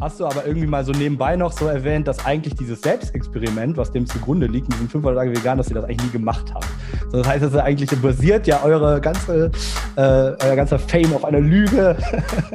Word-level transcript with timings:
hast 0.00 0.20
du 0.20 0.26
aber 0.26 0.46
irgendwie 0.46 0.66
mal 0.66 0.84
so 0.84 0.92
nebenbei 0.92 1.36
noch 1.36 1.52
so 1.52 1.66
erwähnt, 1.66 2.06
dass 2.06 2.24
eigentlich 2.24 2.54
dieses 2.54 2.80
Selbstexperiment, 2.82 3.76
was 3.76 3.90
dem 3.90 4.06
zugrunde 4.06 4.46
liegt, 4.46 4.68
mit 4.68 4.74
diesen 4.74 4.88
500 4.90 5.18
Tage 5.18 5.36
vegan, 5.36 5.58
dass 5.58 5.68
ihr 5.68 5.74
das 5.74 5.84
eigentlich 5.84 6.02
nie 6.04 6.10
gemacht 6.10 6.52
habt. 6.54 6.66
So, 7.10 7.18
das 7.18 7.28
heißt, 7.28 7.44
das 7.44 7.54
eigentlich 7.56 7.90
basiert 8.00 8.46
ja 8.46 8.62
eure 8.62 9.00
ganze, 9.00 9.50
äh, 9.96 10.00
euer 10.00 10.56
ganzer 10.56 10.78
Fame 10.78 11.14
auf 11.14 11.24
einer 11.24 11.40
Lüge. 11.40 11.96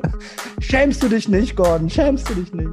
Schämst 0.60 1.02
du 1.02 1.10
dich 1.10 1.28
nicht, 1.28 1.56
Gordon? 1.56 1.90
Schämst 1.90 2.30
du 2.30 2.36
dich 2.36 2.54
nicht? 2.54 2.70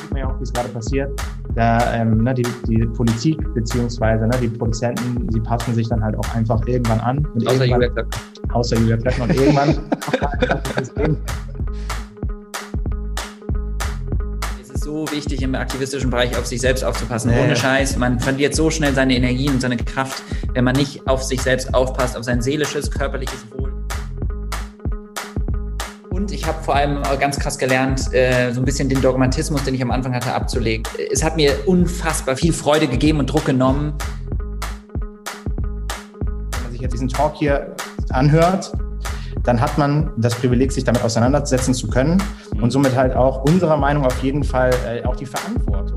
Sieht 0.00 0.10
man 0.10 0.18
ja 0.20 0.28
auch, 0.28 0.38
wie 0.38 0.44
es 0.44 0.52
gerade 0.52 0.68
passiert. 0.68 1.10
Da, 1.56 1.92
ähm, 1.94 2.22
ne, 2.22 2.32
die, 2.32 2.46
die 2.68 2.86
Politik 2.86 3.36
beziehungsweise 3.54 4.28
ne, 4.28 4.36
die 4.40 4.48
Produzenten, 4.48 5.28
sie 5.32 5.40
passen 5.40 5.74
sich 5.74 5.88
dann 5.88 6.02
halt 6.02 6.16
auch 6.16 6.34
einfach 6.36 6.64
irgendwann 6.66 7.00
an. 7.00 7.26
Und 7.34 7.48
außer 7.48 7.64
Julia 7.64 7.88
Klöckner. 7.88 8.04
Außer 8.52 8.76
Julia 8.76 8.96
Klöckner. 8.96 9.24
Und 9.24 9.34
irgendwann 9.34 9.78
wichtig, 15.12 15.42
im 15.42 15.54
aktivistischen 15.54 16.10
Bereich 16.10 16.36
auf 16.36 16.46
sich 16.46 16.60
selbst 16.60 16.84
aufzupassen. 16.84 17.30
Nee. 17.30 17.42
Ohne 17.42 17.56
Scheiß. 17.56 17.96
Man 17.96 18.20
verliert 18.20 18.54
so 18.54 18.70
schnell 18.70 18.94
seine 18.94 19.14
Energie 19.14 19.48
und 19.48 19.60
seine 19.60 19.76
Kraft, 19.76 20.22
wenn 20.54 20.64
man 20.64 20.76
nicht 20.76 21.06
auf 21.06 21.22
sich 21.22 21.42
selbst 21.42 21.74
aufpasst, 21.74 22.16
auf 22.16 22.24
sein 22.24 22.42
seelisches, 22.42 22.90
körperliches 22.90 23.44
Wohl. 23.52 23.72
Und 26.10 26.32
ich 26.32 26.46
habe 26.46 26.62
vor 26.62 26.74
allem 26.74 27.02
ganz 27.18 27.38
krass 27.38 27.58
gelernt, 27.58 28.12
äh, 28.12 28.52
so 28.52 28.60
ein 28.60 28.64
bisschen 28.64 28.88
den 28.88 29.00
Dogmatismus, 29.00 29.64
den 29.64 29.74
ich 29.74 29.82
am 29.82 29.90
Anfang 29.90 30.14
hatte, 30.14 30.32
abzulegen. 30.32 30.84
Es 31.10 31.22
hat 31.22 31.36
mir 31.36 31.54
unfassbar 31.66 32.36
viel 32.36 32.52
Freude 32.52 32.88
gegeben 32.88 33.20
und 33.20 33.26
Druck 33.26 33.46
genommen. 33.46 33.94
wenn 36.52 36.62
man 36.62 36.72
sich 36.72 36.80
jetzt 36.80 36.92
diesen 36.92 37.08
Talk 37.08 37.36
hier 37.36 37.74
anhört, 38.10 38.72
dann 39.42 39.60
hat 39.60 39.78
man 39.78 40.10
das 40.16 40.34
Privileg, 40.34 40.72
sich 40.72 40.84
damit 40.84 41.02
auseinandersetzen 41.02 41.74
zu 41.74 41.88
können 41.88 42.22
und 42.60 42.70
somit 42.70 42.94
halt 42.94 43.14
auch 43.14 43.44
unserer 43.44 43.76
Meinung 43.76 44.04
auf 44.04 44.22
jeden 44.22 44.44
Fall 44.44 44.70
äh, 44.86 45.04
auch 45.04 45.16
die 45.16 45.26
Verantwortung. 45.26 45.96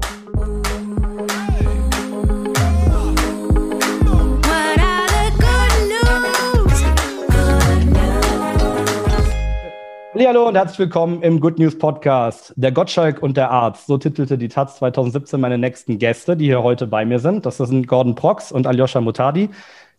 Hallo 10.26 10.48
und 10.48 10.56
herzlich 10.56 10.80
willkommen 10.80 11.22
im 11.22 11.40
Good 11.40 11.60
News 11.60 11.78
Podcast. 11.78 12.54
Der 12.56 12.72
Gottschalk 12.72 13.22
und 13.22 13.38
der 13.38 13.52
Arzt. 13.52 13.86
So 13.86 14.00
titelte 14.00 14.38
die 14.38 14.48
Taz 14.48 14.78
2017 14.78 15.40
meine 15.40 15.60
nächsten 15.60 16.00
Gäste, 16.00 16.36
die 16.36 16.46
hier 16.46 16.64
heute 16.64 16.88
bei 16.88 17.06
mir 17.06 17.20
sind. 17.20 17.46
Das 17.46 17.58
sind 17.58 17.88
Gordon 17.88 18.16
Prox 18.16 18.52
und 18.52 18.66
Aljoscha 18.66 19.00
Mutadi. 19.00 19.52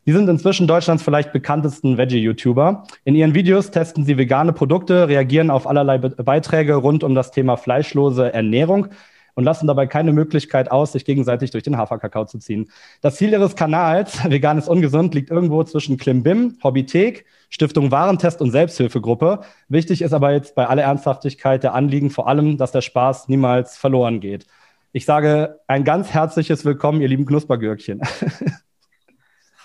Die 0.06 0.12
sind 0.12 0.28
inzwischen 0.28 0.66
Deutschlands 0.66 1.02
vielleicht 1.02 1.32
bekanntesten 1.32 1.96
Veggie-YouTuber. 1.96 2.84
In 3.04 3.14
ihren 3.14 3.34
Videos 3.34 3.70
testen 3.70 4.04
sie 4.04 4.18
vegane 4.18 4.52
Produkte, 4.52 5.08
reagieren 5.08 5.50
auf 5.50 5.66
allerlei 5.66 5.96
Be 5.96 6.10
Beiträge 6.10 6.74
rund 6.74 7.02
um 7.02 7.14
das 7.14 7.30
Thema 7.30 7.56
fleischlose 7.56 8.30
Ernährung 8.30 8.88
und 9.34 9.44
lassen 9.44 9.66
dabei 9.66 9.86
keine 9.86 10.12
Möglichkeit 10.12 10.70
aus, 10.70 10.92
sich 10.92 11.06
gegenseitig 11.06 11.52
durch 11.52 11.64
den 11.64 11.78
Haferkakao 11.78 12.26
zu 12.26 12.38
ziehen. 12.38 12.70
Das 13.00 13.16
Ziel 13.16 13.32
ihres 13.32 13.56
Kanals, 13.56 14.22
Vegan 14.30 14.58
ist 14.58 14.68
ungesund, 14.68 15.14
liegt 15.14 15.30
irgendwo 15.30 15.64
zwischen 15.64 15.96
Klimbim, 15.96 16.58
Hobbythek, 16.62 17.24
Stiftung 17.48 17.90
Warentest 17.90 18.42
und 18.42 18.50
Selbsthilfegruppe. 18.50 19.40
Wichtig 19.68 20.02
ist 20.02 20.12
aber 20.12 20.32
jetzt 20.32 20.54
bei 20.54 20.66
aller 20.66 20.82
Ernsthaftigkeit 20.82 21.62
der 21.62 21.72
Anliegen 21.72 22.10
vor 22.10 22.28
allem, 22.28 22.58
dass 22.58 22.72
der 22.72 22.82
Spaß 22.82 23.28
niemals 23.28 23.78
verloren 23.78 24.20
geht. 24.20 24.46
Ich 24.92 25.06
sage 25.06 25.60
ein 25.66 25.82
ganz 25.82 26.10
herzliches 26.10 26.66
Willkommen, 26.66 27.00
ihr 27.00 27.08
lieben 27.08 27.24
Knuspergürkchen. 27.24 28.02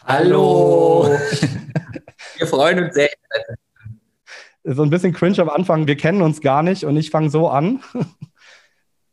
Hallo! 0.09 1.05
Wir 2.37 2.47
freuen 2.47 2.83
uns 2.83 2.95
sehr. 2.95 3.09
so 4.63 4.81
ein 4.81 4.89
bisschen 4.89 5.13
cringe 5.13 5.37
am 5.37 5.49
Anfang, 5.49 5.85
wir 5.85 5.97
kennen 5.97 6.23
uns 6.23 6.41
gar 6.41 6.63
nicht 6.63 6.83
und 6.83 6.97
ich 6.97 7.11
fange 7.11 7.29
so 7.29 7.47
an. 7.47 7.81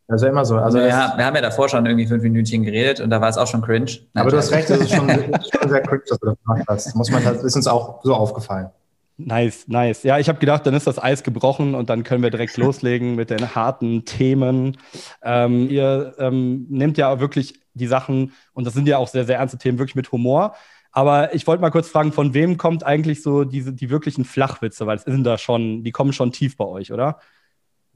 Also 0.08 0.28
immer 0.28 0.44
so. 0.44 0.56
Also 0.56 0.78
ja, 0.78 1.14
wir 1.16 1.26
haben 1.26 1.34
ja 1.34 1.40
davor 1.40 1.68
schon 1.68 1.84
irgendwie 1.84 2.06
fünf 2.06 2.22
Minütchen 2.22 2.62
geredet 2.62 3.00
und 3.00 3.10
da 3.10 3.20
war 3.20 3.28
es 3.28 3.36
auch 3.36 3.48
schon 3.48 3.60
cringe. 3.60 3.86
Nein, 3.86 4.22
aber 4.22 4.30
du 4.30 4.36
hast 4.36 4.52
recht, 4.52 4.70
das 4.70 4.78
ist 4.78 4.94
schon, 4.94 5.08
schon 5.10 5.68
sehr 5.68 5.82
cringe, 5.82 6.02
dass 6.08 6.20
du 6.20 6.26
das 6.26 6.36
gemacht 6.44 6.62
hast. 6.68 6.94
Muss 6.94 7.10
man, 7.10 7.24
das 7.24 7.42
ist 7.42 7.56
uns 7.56 7.66
auch 7.66 8.04
so 8.04 8.14
aufgefallen. 8.14 8.70
Nice, 9.16 9.66
nice. 9.66 10.04
Ja, 10.04 10.20
ich 10.20 10.28
habe 10.28 10.38
gedacht, 10.38 10.64
dann 10.64 10.74
ist 10.74 10.86
das 10.86 11.02
Eis 11.02 11.24
gebrochen 11.24 11.74
und 11.74 11.90
dann 11.90 12.04
können 12.04 12.22
wir 12.22 12.30
direkt 12.30 12.56
loslegen 12.56 13.16
mit 13.16 13.30
den 13.30 13.56
harten 13.56 14.04
Themen. 14.04 14.76
Ähm, 15.24 15.68
ihr 15.70 16.14
ähm, 16.20 16.66
nehmt 16.68 16.98
ja 16.98 17.18
wirklich 17.18 17.60
die 17.74 17.88
Sachen, 17.88 18.32
und 18.52 18.64
das 18.64 18.74
sind 18.74 18.86
ja 18.86 18.98
auch 18.98 19.08
sehr, 19.08 19.24
sehr 19.24 19.38
ernste 19.38 19.58
Themen, 19.58 19.80
wirklich 19.80 19.96
mit 19.96 20.12
Humor. 20.12 20.54
Aber 20.96 21.34
ich 21.34 21.46
wollte 21.46 21.60
mal 21.60 21.68
kurz 21.70 21.90
fragen, 21.90 22.10
von 22.10 22.32
wem 22.32 22.56
kommt 22.56 22.82
eigentlich 22.82 23.22
so 23.22 23.44
diese, 23.44 23.74
die 23.74 23.90
wirklichen 23.90 24.24
Flachwitze? 24.24 24.86
Weil 24.86 24.96
es 24.96 25.02
sind 25.04 25.24
da 25.24 25.36
schon, 25.36 25.84
die 25.84 25.92
kommen 25.92 26.14
schon 26.14 26.32
tief 26.32 26.56
bei 26.56 26.64
euch, 26.64 26.90
oder? 26.90 27.20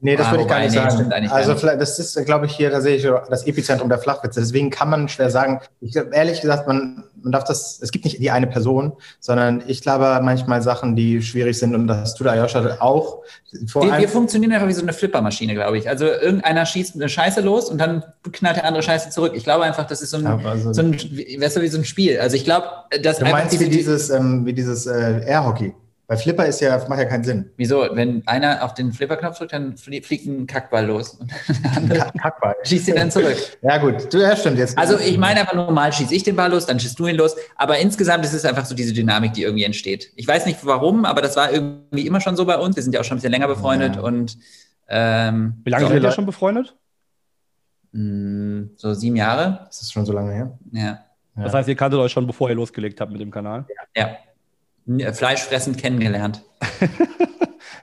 Nee, 0.03 0.15
das 0.15 0.27
Ah, 0.27 0.31
würde 0.31 0.43
ich 0.43 0.49
gar 0.49 0.59
nicht 0.59 0.71
nee, 0.71 0.77
sagen. 0.77 1.11
eigentlich 1.13 1.31
also 1.31 1.51
nicht. 1.51 1.59
vielleicht, 1.59 1.79
das 1.79 1.99
ist, 1.99 2.25
glaube 2.25 2.47
ich, 2.47 2.55
hier 2.55 2.71
tatsächlich 2.71 3.03
so 3.03 3.19
das 3.29 3.45
Epizentrum 3.45 3.87
der 3.87 3.99
Flachwitze. 3.99 4.39
Deswegen 4.39 4.71
kann 4.71 4.89
man 4.89 5.07
schwer 5.07 5.29
sagen, 5.29 5.61
ich 5.79 5.95
ehrlich 5.95 6.41
gesagt, 6.41 6.67
man, 6.67 7.03
man 7.21 7.31
darf 7.31 7.43
das, 7.43 7.79
es 7.83 7.91
gibt 7.91 8.05
nicht 8.05 8.19
die 8.19 8.31
eine 8.31 8.47
Person, 8.47 8.93
sondern 9.19 9.61
ich 9.67 9.81
glaube 9.81 10.19
manchmal 10.23 10.63
Sachen, 10.63 10.95
die 10.95 11.21
schwierig 11.21 11.59
sind 11.59 11.75
und 11.75 11.85
das 11.87 12.15
tut 12.15 12.25
Ayosha 12.25 12.77
auch. 12.79 13.19
Vor 13.67 13.83
Wir, 13.83 13.99
wir 13.99 14.09
funktionieren 14.09 14.51
einfach 14.53 14.67
wie 14.67 14.73
so 14.73 14.81
eine 14.81 14.93
Flippermaschine, 14.93 15.53
glaube 15.53 15.77
ich. 15.77 15.87
Also 15.87 16.05
irgendeiner 16.05 16.65
schießt 16.65 16.95
eine 16.95 17.07
Scheiße 17.07 17.41
los 17.41 17.69
und 17.69 17.77
dann 17.77 18.03
knallt 18.31 18.57
der 18.57 18.65
andere 18.65 18.81
Scheiße 18.81 19.11
zurück. 19.11 19.33
Ich 19.35 19.43
glaube 19.43 19.65
einfach, 19.65 19.85
das 19.85 20.01
ist 20.01 20.09
so 20.09 20.17
ein, 20.17 20.23
Ja, 20.23 20.39
also- 20.43 20.73
so 20.73 20.81
ein 20.81 20.93
weißt 20.93 21.57
du, 21.57 21.61
wie 21.61 21.67
so 21.67 21.77
ein 21.77 21.85
Spiel. 21.85 22.19
Also 22.19 22.35
ich 22.35 22.43
glaube, 22.43 22.65
dass 23.03 23.19
du 23.19 23.25
meinst 23.25 23.53
wie 23.59 23.65
diese, 23.65 23.69
dieses, 23.77 24.09
ähm, 24.09 24.47
wie 24.47 24.53
dieses 24.53 24.87
äh, 24.87 25.21
Airhockey. 25.27 25.75
Bei 26.11 26.17
Flipper 26.17 26.45
ist 26.45 26.59
ja, 26.59 26.77
macht 26.89 26.99
ja 26.99 27.05
keinen 27.05 27.23
Sinn. 27.23 27.51
wieso, 27.55 27.87
wenn 27.93 28.21
einer 28.27 28.65
auf 28.65 28.73
den 28.73 28.91
Flipperknopf 28.91 29.37
drückt, 29.37 29.53
dann 29.53 29.77
flie- 29.77 30.03
fliegt 30.03 30.25
ein 30.25 30.45
Kackball 30.45 30.85
los 30.85 31.13
und 31.13 31.31
der 31.63 31.77
andere 31.77 32.11
Kackball. 32.21 32.53
schießt 32.65 32.89
ihn 32.89 32.95
dann 32.95 33.09
zurück. 33.11 33.37
Ja, 33.61 33.77
gut. 33.77 34.13
Du, 34.13 34.17
ja, 34.17 34.35
stimmt. 34.35 34.57
Jetzt. 34.57 34.77
Also 34.77 34.99
ich 34.99 35.17
meine 35.17 35.39
einfach 35.39 35.53
nur, 35.53 35.71
mal 35.71 35.93
schieße 35.93 36.13
ich 36.13 36.23
den 36.23 36.35
Ball 36.35 36.51
los, 36.51 36.65
dann 36.65 36.81
schießt 36.81 36.99
du 36.99 37.07
ihn 37.07 37.15
los. 37.15 37.37
Aber 37.55 37.77
insgesamt 37.79 38.25
ist 38.25 38.33
es 38.33 38.43
einfach 38.43 38.65
so 38.65 38.75
diese 38.75 38.91
Dynamik, 38.91 39.31
die 39.31 39.43
irgendwie 39.43 39.63
entsteht. 39.63 40.11
Ich 40.17 40.27
weiß 40.27 40.45
nicht 40.47 40.59
warum, 40.65 41.05
aber 41.05 41.21
das 41.21 41.37
war 41.37 41.49
irgendwie 41.53 42.05
immer 42.05 42.19
schon 42.19 42.35
so 42.35 42.43
bei 42.45 42.57
uns. 42.57 42.75
Wir 42.75 42.83
sind 42.83 42.93
ja 42.93 42.99
auch 42.99 43.05
schon 43.05 43.15
ein 43.15 43.19
bisschen 43.19 43.31
länger 43.31 43.47
befreundet 43.47 43.95
Ja. 43.95 44.01
und 44.01 44.37
ähm, 44.89 45.61
Wie 45.63 45.69
lange 45.69 45.85
so, 45.85 45.93
seid 45.93 46.03
ihr 46.03 46.11
schon 46.11 46.25
befreundet? 46.25 46.75
mh, 47.93 48.71
so 48.75 48.93
sieben 48.93 49.15
Jahre. 49.15 49.61
Das 49.67 49.81
ist 49.81 49.93
schon 49.93 50.05
so 50.05 50.11
lange 50.13 50.33
her. 50.33 50.59
Ja. 50.73 50.81
Ja. 51.37 51.43
Das 51.43 51.53
heißt, 51.53 51.69
ihr 51.69 51.75
kanntet 51.75 52.01
euch 52.01 52.11
schon, 52.11 52.27
bevor 52.27 52.49
ihr 52.49 52.55
losgelegt 52.55 52.99
habt 52.99 53.13
mit 53.13 53.21
dem 53.21 53.31
Kanal. 53.31 53.65
Ja. 53.95 54.09
N- 54.99 55.13
Fleischfressend 55.13 55.77
kennengelernt. 55.77 56.43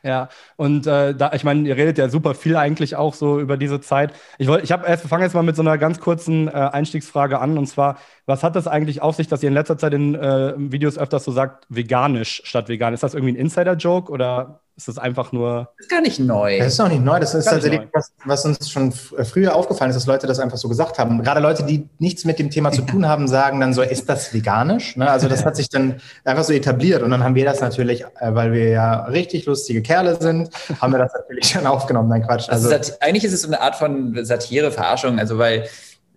Ja, 0.03 0.29
und 0.57 0.87
äh, 0.87 1.15
da, 1.15 1.33
ich 1.33 1.45
meine, 1.45 1.69
ihr 1.69 1.77
redet 1.77 1.99
ja 1.99 2.09
super 2.09 2.35
viel 2.35 2.57
eigentlich 2.57 2.97
auch 2.97 3.15
so 3.15 3.41
über 3.41 3.57
diese 3.57 3.81
Zeit. 3.81 4.13
Ich 4.39 4.49
ich 4.49 4.69
fangen 4.69 5.23
jetzt 5.23 5.35
mal 5.35 5.43
mit 5.43 5.57
so 5.57 5.63
einer 5.63 5.79
ganz 5.79 6.01
kurzen 6.01 6.49
äh, 6.49 6.51
Einstiegsfrage 6.53 7.39
an 7.41 7.59
und 7.59 7.67
zwar, 7.67 7.99
was 8.27 8.43
hat 8.43 8.57
das 8.57 8.67
eigentlich 8.67 9.03
auf 9.03 9.17
sich, 9.17 9.29
dass 9.29 9.43
ihr 9.43 9.49
in 9.49 9.55
letzter 9.55 9.79
Zeit 9.79 9.95
in 9.95 10.15
äh, 10.15 10.55
Videos 10.57 10.99
öfters 10.99 11.25
so 11.25 11.33
sagt, 11.33 11.67
veganisch 11.69 12.43
statt 12.45 12.69
vegan? 12.69 12.95
Ist 12.95 13.03
das 13.03 13.15
irgendwie 13.15 13.33
ein 13.33 13.37
Insider-Joke 13.37 14.11
oder 14.13 14.61
ist 14.79 14.87
das 14.87 14.97
einfach 14.97 15.33
nur? 15.33 15.71
Das 15.77 15.87
ist 15.87 15.91
gar 15.91 16.01
nicht 16.01 16.21
neu. 16.21 16.59
Das 16.59 16.69
ist 16.69 16.81
auch 16.81 16.89
nicht 16.89 17.05
neu. 17.05 17.19
Das 17.19 17.35
ist 17.35 17.45
tatsächlich 17.47 17.81
was, 17.93 18.13
was 18.25 18.45
uns 18.45 18.71
schon 18.71 18.89
f- 18.91 19.13
früher 19.29 19.57
aufgefallen 19.57 19.91
ist, 19.91 19.97
dass 19.97 20.07
Leute 20.07 20.29
das 20.29 20.39
einfach 20.39 20.57
so 20.57 20.69
gesagt 20.69 20.99
haben. 21.01 21.21
Gerade 21.25 21.41
Leute, 21.41 21.65
die 21.65 21.89
nichts 21.99 22.25
mit 22.25 22.39
dem 22.39 22.49
Thema 22.49 22.71
zu 22.71 22.83
tun 22.83 23.07
haben, 23.09 23.27
sagen 23.27 23.59
dann 23.61 23.75
so, 23.75 23.83
ist 23.83 24.09
das 24.09 24.33
veganisch? 24.33 24.97
Ne? 24.97 25.11
Also 25.11 25.29
das 25.29 25.45
hat 25.45 25.57
sich 25.57 25.69
dann 25.69 25.97
einfach 26.25 26.45
so 26.45 26.53
etabliert 26.53 27.03
und 27.03 27.11
dann 27.11 27.25
haben 27.25 27.35
wir 27.35 27.45
das 27.45 27.61
natürlich, 27.61 28.05
äh, 28.05 28.35
weil 28.35 28.53
wir 28.53 28.69
ja 28.69 29.05
richtig 29.07 29.47
lustige 29.47 29.83
Kerle 29.83 30.17
sind, 30.21 30.49
haben 30.81 30.93
wir 30.93 30.99
das 31.01 31.13
natürlich 31.13 31.53
dann 31.55 31.67
aufgenommen. 31.67 32.09
Nein, 32.09 32.23
Quatsch. 32.25 32.49
Also, 32.49 32.71
Also, 32.73 32.93
eigentlich 33.01 33.25
ist 33.25 33.33
es 33.33 33.43
so 33.43 33.49
eine 33.49 33.61
Art 33.61 33.75
von 33.75 34.25
Satire, 34.25 34.71
Verarschung, 34.71 35.19
also 35.19 35.39
weil 35.39 35.59
äh, 35.63 35.69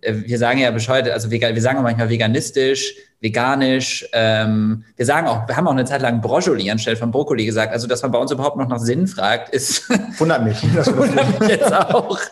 wir 0.02 0.38
sagen 0.38 0.58
ja 0.58 0.70
bescheuert, 0.70 1.08
also 1.08 1.30
vegan, 1.30 1.54
wir 1.54 1.62
sagen 1.62 1.78
auch 1.78 1.82
manchmal 1.82 2.10
veganistisch, 2.10 2.94
veganisch, 3.20 4.04
ähm, 4.12 4.84
wir 4.96 5.06
sagen 5.06 5.28
auch, 5.28 5.46
wir 5.46 5.56
haben 5.56 5.68
auch 5.68 5.72
eine 5.72 5.84
Zeit 5.84 6.02
lang 6.02 6.20
Brokkoli 6.20 6.68
anstelle 6.70 6.96
von 6.96 7.12
Brokkoli 7.12 7.46
gesagt, 7.46 7.72
also 7.72 7.86
dass 7.86 8.02
man 8.02 8.10
bei 8.10 8.18
uns 8.18 8.32
überhaupt 8.32 8.56
noch 8.56 8.66
nach 8.66 8.80
Sinn 8.80 9.06
fragt, 9.06 9.50
ist 9.50 9.88
wundert 10.18 10.44
mich. 10.44 10.60
das 10.74 10.94
wundert 10.94 11.40
mich 11.40 11.50
jetzt 11.50 11.72
auch. 11.72 12.18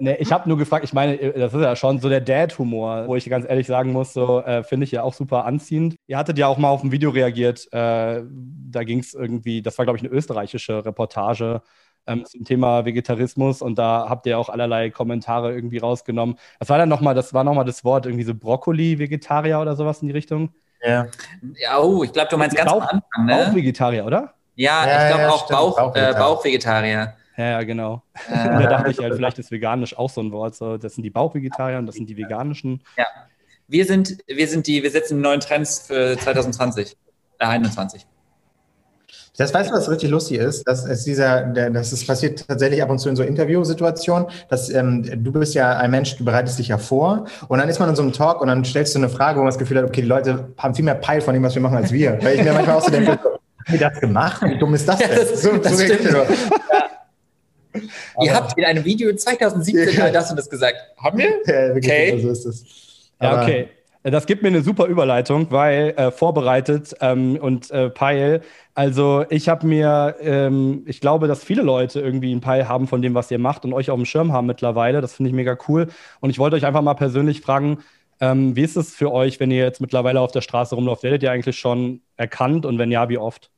Nee, 0.00 0.16
ich 0.20 0.30
habe 0.30 0.48
nur 0.48 0.58
gefragt, 0.58 0.84
ich 0.84 0.92
meine, 0.92 1.16
das 1.16 1.52
ist 1.52 1.60
ja 1.60 1.74
schon 1.74 1.98
so 1.98 2.08
der 2.08 2.20
Dad-Humor, 2.20 3.08
wo 3.08 3.16
ich 3.16 3.28
ganz 3.28 3.46
ehrlich 3.48 3.66
sagen 3.66 3.90
muss, 3.92 4.12
so 4.12 4.40
äh, 4.40 4.62
finde 4.62 4.84
ich 4.84 4.92
ja 4.92 5.02
auch 5.02 5.12
super 5.12 5.44
anziehend. 5.44 5.96
Ihr 6.06 6.16
hattet 6.16 6.38
ja 6.38 6.46
auch 6.46 6.58
mal 6.58 6.68
auf 6.68 6.84
ein 6.84 6.92
Video 6.92 7.10
reagiert, 7.10 7.66
äh, 7.72 8.22
da 8.22 8.84
ging 8.84 9.00
es 9.00 9.14
irgendwie, 9.14 9.62
das 9.62 9.76
war 9.78 9.86
glaube 9.86 9.96
ich 9.96 10.04
eine 10.04 10.12
österreichische 10.12 10.84
Reportage 10.84 11.62
ähm, 12.08 12.24
zum 12.24 12.44
Thema 12.44 12.84
Vegetarismus 12.84 13.62
und 13.62 13.78
da 13.78 14.06
habt 14.08 14.26
ihr 14.26 14.38
auch 14.38 14.48
allerlei 14.48 14.90
Kommentare 14.90 15.52
irgendwie 15.54 15.78
rausgenommen. 15.78 16.36
Was 16.58 16.68
war 16.68 16.78
dann 16.78 16.88
nochmal, 16.88 17.14
das 17.14 17.32
war 17.34 17.44
nochmal 17.44 17.64
das 17.64 17.84
Wort, 17.84 18.06
irgendwie 18.06 18.24
so 18.24 18.34
Brokkoli-Vegetarier 18.34 19.60
oder 19.60 19.76
sowas 19.76 20.02
in 20.02 20.08
die 20.08 20.14
Richtung? 20.14 20.50
ja. 20.82 21.06
Ja, 21.54 21.78
oh, 21.80 22.02
ich 22.04 22.12
glaube, 22.12 22.28
du 22.30 22.36
meinst 22.36 22.56
ganz 22.56 22.70
Bauch- 22.70 22.82
am 22.88 23.02
Anfang, 23.14 23.26
ne? 23.26 23.44
Bauch-Vegetarier, 23.44 24.04
oder? 24.06 24.34
Ja, 24.56 24.86
Ja, 24.86 25.02
ich 25.02 25.08
glaube 25.08 25.22
ja, 25.22 25.30
auch 25.30 25.44
stimmt, 25.44 25.58
Bauch, 25.58 25.78
äh, 25.78 25.80
Bauchvegetarier. 25.82 26.18
Bauchvegetarier. 26.18 27.14
Ja, 27.36 27.44
ja, 27.44 27.62
genau. 27.62 28.02
Äh, 28.28 28.32
da 28.34 28.66
dachte 28.66 28.90
ich 28.90 28.98
halt, 28.98 29.14
vielleicht 29.14 29.38
ist 29.38 29.50
veganisch 29.52 29.96
auch 29.96 30.10
so 30.10 30.20
ein 30.20 30.32
Wort. 30.32 30.56
So, 30.56 30.76
das 30.76 30.94
sind 30.94 31.04
die 31.04 31.10
Bauchvegetarier 31.10 31.78
und 31.78 31.86
das 31.86 31.94
sind 31.94 32.08
die 32.08 32.16
veganischen. 32.16 32.82
wir 33.68 33.84
sind, 33.84 34.18
wir 34.26 34.48
sind 34.48 34.66
die, 34.66 34.82
wir 34.82 34.90
setzen 34.90 35.16
die 35.18 35.22
neuen 35.22 35.40
Trends 35.40 35.86
für 35.86 36.16
2020, 36.18 36.96
äh, 37.38 37.44
21. 37.44 38.06
Das 39.38 39.54
weißt 39.54 39.70
du, 39.70 39.74
was 39.74 39.88
richtig 39.88 40.10
lustig 40.10 40.38
ist? 40.38 40.66
Das 40.66 40.84
ist 40.84 41.06
dieser, 41.06 41.42
das 41.42 41.92
ist 41.92 42.06
passiert 42.06 42.44
tatsächlich 42.48 42.82
ab 42.82 42.90
und 42.90 42.98
zu 42.98 43.08
in 43.08 43.14
so 43.16 43.22
Interviewsituationen, 43.22 44.26
dass 44.50 44.68
ähm, 44.68 45.04
du 45.22 45.30
bist 45.32 45.54
ja 45.54 45.76
ein 45.76 45.92
Mensch, 45.92 46.16
du 46.16 46.24
bereitest 46.24 46.58
dich 46.58 46.68
ja 46.68 46.76
vor 46.78 47.24
und 47.46 47.58
dann 47.60 47.68
ist 47.68 47.78
man 47.78 47.88
in 47.88 47.94
so 47.94 48.02
einem 48.02 48.12
Talk 48.12 48.40
und 48.40 48.48
dann 48.48 48.64
stellst 48.64 48.94
du 48.96 48.98
eine 48.98 49.08
Frage, 49.08 49.36
wo 49.38 49.42
man 49.42 49.50
das 49.50 49.58
Gefühl 49.58 49.78
hat, 49.78 49.84
okay, 49.84 50.02
die 50.02 50.08
Leute 50.08 50.48
haben 50.58 50.74
viel 50.74 50.84
mehr 50.84 50.96
Peil 50.96 51.20
von 51.20 51.34
dem, 51.34 51.42
was 51.44 51.54
wir 51.54 51.62
machen, 51.62 51.76
als 51.76 51.92
wir. 51.92 52.18
Weil 52.20 52.34
ich 52.36 52.42
mir 52.42 52.52
manchmal 52.52 52.76
auch 52.76 52.82
so 52.82 52.90
denke, 52.90 53.12
haben 53.18 53.38
die 53.72 53.78
das 53.78 54.00
gemacht? 54.00 54.42
Wie 54.42 54.58
dumm 54.58 54.74
ist 54.74 54.88
das 54.88 54.98
Ja, 55.00 55.06
denn? 55.06 55.18
das- 55.18 55.42
das 55.42 55.82
stimmt. 55.82 56.04
ihr 56.04 56.12
doch. 56.12 56.26
Ihr 58.24 58.34
habt 58.34 58.58
in 58.58 58.64
einem 58.64 58.84
Video 58.84 59.14
2017 59.14 59.90
Ja. 59.96 60.00
mal 60.04 60.12
das 60.12 60.30
und 60.30 60.36
das 60.36 60.50
gesagt. 60.50 60.76
Haben 60.96 61.18
wir? 61.18 61.28
Ja, 61.46 61.74
wirklich, 61.74 61.84
Okay. 61.92 62.10
genau 62.10 62.22
so 62.22 62.30
ist 62.30 62.44
es. 62.46 62.64
Ja, 63.20 63.30
Aber- 63.30 63.42
okay. 63.42 63.68
Das 64.10 64.26
gibt 64.26 64.42
mir 64.42 64.48
eine 64.48 64.62
super 64.62 64.86
Überleitung, 64.86 65.50
weil 65.50 65.90
äh, 65.96 66.10
vorbereitet 66.10 66.94
ähm, 67.00 67.36
und 67.36 67.70
äh, 67.70 67.90
Peil. 67.90 68.42
Also 68.74 69.24
ich 69.28 69.48
habe 69.48 69.66
mir, 69.66 70.16
ähm, 70.20 70.82
ich 70.86 71.00
glaube, 71.00 71.26
dass 71.26 71.42
viele 71.42 71.62
Leute 71.62 72.00
irgendwie 72.00 72.30
einen 72.30 72.40
Peil 72.40 72.68
haben 72.68 72.86
von 72.86 73.02
dem, 73.02 73.14
was 73.14 73.30
ihr 73.30 73.38
macht 73.38 73.64
und 73.64 73.72
euch 73.72 73.90
auf 73.90 73.96
dem 73.96 74.04
Schirm 74.04 74.32
haben 74.32 74.46
mittlerweile. 74.46 75.00
Das 75.00 75.14
finde 75.14 75.30
ich 75.30 75.34
mega 75.34 75.58
cool. 75.68 75.88
Und 76.20 76.30
ich 76.30 76.38
wollte 76.38 76.54
euch 76.56 76.64
einfach 76.64 76.82
mal 76.82 76.94
persönlich 76.94 77.40
fragen, 77.40 77.78
ähm, 78.20 78.54
wie 78.54 78.62
ist 78.62 78.76
es 78.76 78.94
für 78.94 79.12
euch, 79.12 79.40
wenn 79.40 79.50
ihr 79.50 79.64
jetzt 79.64 79.80
mittlerweile 79.80 80.20
auf 80.20 80.32
der 80.32 80.42
Straße 80.42 80.74
rumläuft? 80.74 81.02
Werdet 81.02 81.22
ihr 81.22 81.32
eigentlich 81.32 81.58
schon 81.58 82.02
erkannt 82.16 82.66
und 82.66 82.78
wenn 82.78 82.90
ja, 82.90 83.08
wie 83.08 83.18
oft? 83.18 83.50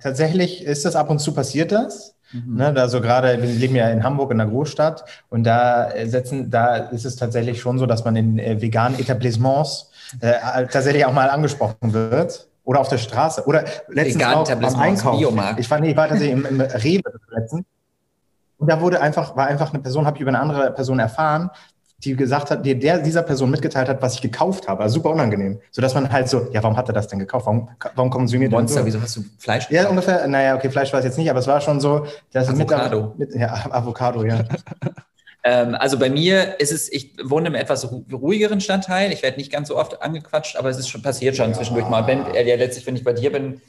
Tatsächlich 0.00 0.62
ist 0.62 0.84
das 0.84 0.96
ab 0.96 1.10
und 1.10 1.20
zu 1.20 1.32
passiert 1.32 1.72
das. 1.72 2.15
Mhm. 2.32 2.56
Ne, 2.56 2.74
also 2.76 3.00
gerade, 3.00 3.40
wir 3.40 3.48
leben 3.48 3.76
ja 3.76 3.88
in 3.88 4.02
Hamburg 4.02 4.32
in 4.32 4.40
einer 4.40 4.50
Großstadt 4.50 5.04
und 5.28 5.44
da 5.44 5.90
äh, 5.90 6.06
setzen, 6.06 6.50
da 6.50 6.76
ist 6.76 7.04
es 7.04 7.16
tatsächlich 7.16 7.60
schon 7.60 7.78
so, 7.78 7.86
dass 7.86 8.04
man 8.04 8.16
in 8.16 8.38
äh, 8.38 8.60
veganen 8.60 8.98
Etablissements 8.98 9.90
äh, 10.20 10.34
tatsächlich 10.66 11.04
auch 11.04 11.12
mal 11.12 11.30
angesprochen 11.30 11.92
wird. 11.92 12.48
Oder 12.64 12.80
auf 12.80 12.88
der 12.88 12.98
Straße. 12.98 13.46
Oder 13.46 13.64
letztens 13.88 14.16
Veganen 14.16 14.38
auch 14.38 14.44
beim 14.44 14.58
Etablissements, 14.58 15.00
Einkauf. 15.00 15.18
Biomarkt. 15.20 15.60
Ich 15.60 15.70
war, 15.70 15.78
nee, 15.78 15.90
ich 15.90 15.96
war 15.96 16.08
tatsächlich 16.08 16.36
im, 16.36 16.46
im 16.46 16.60
Rewe 16.60 17.02
letztens. 17.30 17.64
Und 18.58 18.68
da 18.68 18.80
wurde 18.80 19.00
einfach, 19.00 19.36
war 19.36 19.46
einfach 19.46 19.72
eine 19.72 19.82
Person, 19.82 20.04
habe 20.04 20.16
ich 20.16 20.20
über 20.22 20.30
eine 20.30 20.40
andere 20.40 20.72
Person 20.72 20.98
erfahren, 20.98 21.50
die 21.98 22.14
gesagt 22.14 22.50
hat, 22.50 22.64
die, 22.66 22.78
der 22.78 22.98
dieser 22.98 23.22
Person 23.22 23.50
mitgeteilt 23.50 23.88
hat, 23.88 24.02
was 24.02 24.14
ich 24.14 24.22
gekauft 24.22 24.68
habe. 24.68 24.82
Also 24.82 24.94
super 24.96 25.10
unangenehm. 25.10 25.60
Sodass 25.70 25.94
man 25.94 26.12
halt 26.12 26.28
so, 26.28 26.48
ja, 26.52 26.62
warum 26.62 26.76
hat 26.76 26.88
er 26.88 26.92
das 26.92 27.08
denn 27.08 27.18
gekauft? 27.18 27.46
Warum, 27.46 27.70
warum 27.94 28.10
konsumiert 28.10 28.52
er 28.52 28.58
Monster, 28.60 28.80
so? 28.80 28.86
wieso 28.86 29.00
hast 29.00 29.16
du 29.16 29.24
Fleisch? 29.38 29.70
Ja, 29.70 29.88
ungefähr, 29.88 30.26
naja, 30.28 30.54
okay, 30.56 30.68
Fleisch 30.70 30.92
war 30.92 31.00
es 31.00 31.06
jetzt 31.06 31.16
nicht, 31.18 31.30
aber 31.30 31.38
es 31.40 31.46
war 31.46 31.60
schon 31.60 31.80
so, 31.80 32.06
dass 32.32 32.48
Avocado. 32.48 33.14
Mit, 33.16 33.30
mit, 33.30 33.40
ja, 33.40 33.52
Avocado, 33.70 34.24
ja. 34.24 34.44
Ähm, 35.44 35.76
also 35.76 35.96
bei 35.96 36.10
mir 36.10 36.58
ist 36.58 36.72
es, 36.72 36.92
ich 36.92 37.12
wohne 37.22 37.46
im 37.46 37.54
etwas 37.54 37.86
ru- 37.86 38.04
ruhigeren 38.12 38.60
Stadtteil. 38.60 39.12
Ich 39.12 39.22
werde 39.22 39.36
nicht 39.36 39.52
ganz 39.52 39.68
so 39.68 39.76
oft 39.76 40.02
angequatscht, 40.02 40.56
aber 40.56 40.70
es 40.70 40.78
ist 40.78 40.88
schon 40.88 41.02
passiert 41.02 41.36
schon 41.36 41.54
zwischendurch 41.54 41.88
mal. 41.88 42.04
Wenn, 42.06 42.26
äh, 42.26 42.42
ja, 42.48 42.56
letztlich, 42.56 42.84
wenn 42.86 42.96
ich 42.96 43.04
bei 43.04 43.12
dir 43.12 43.30
bin, 43.30 43.60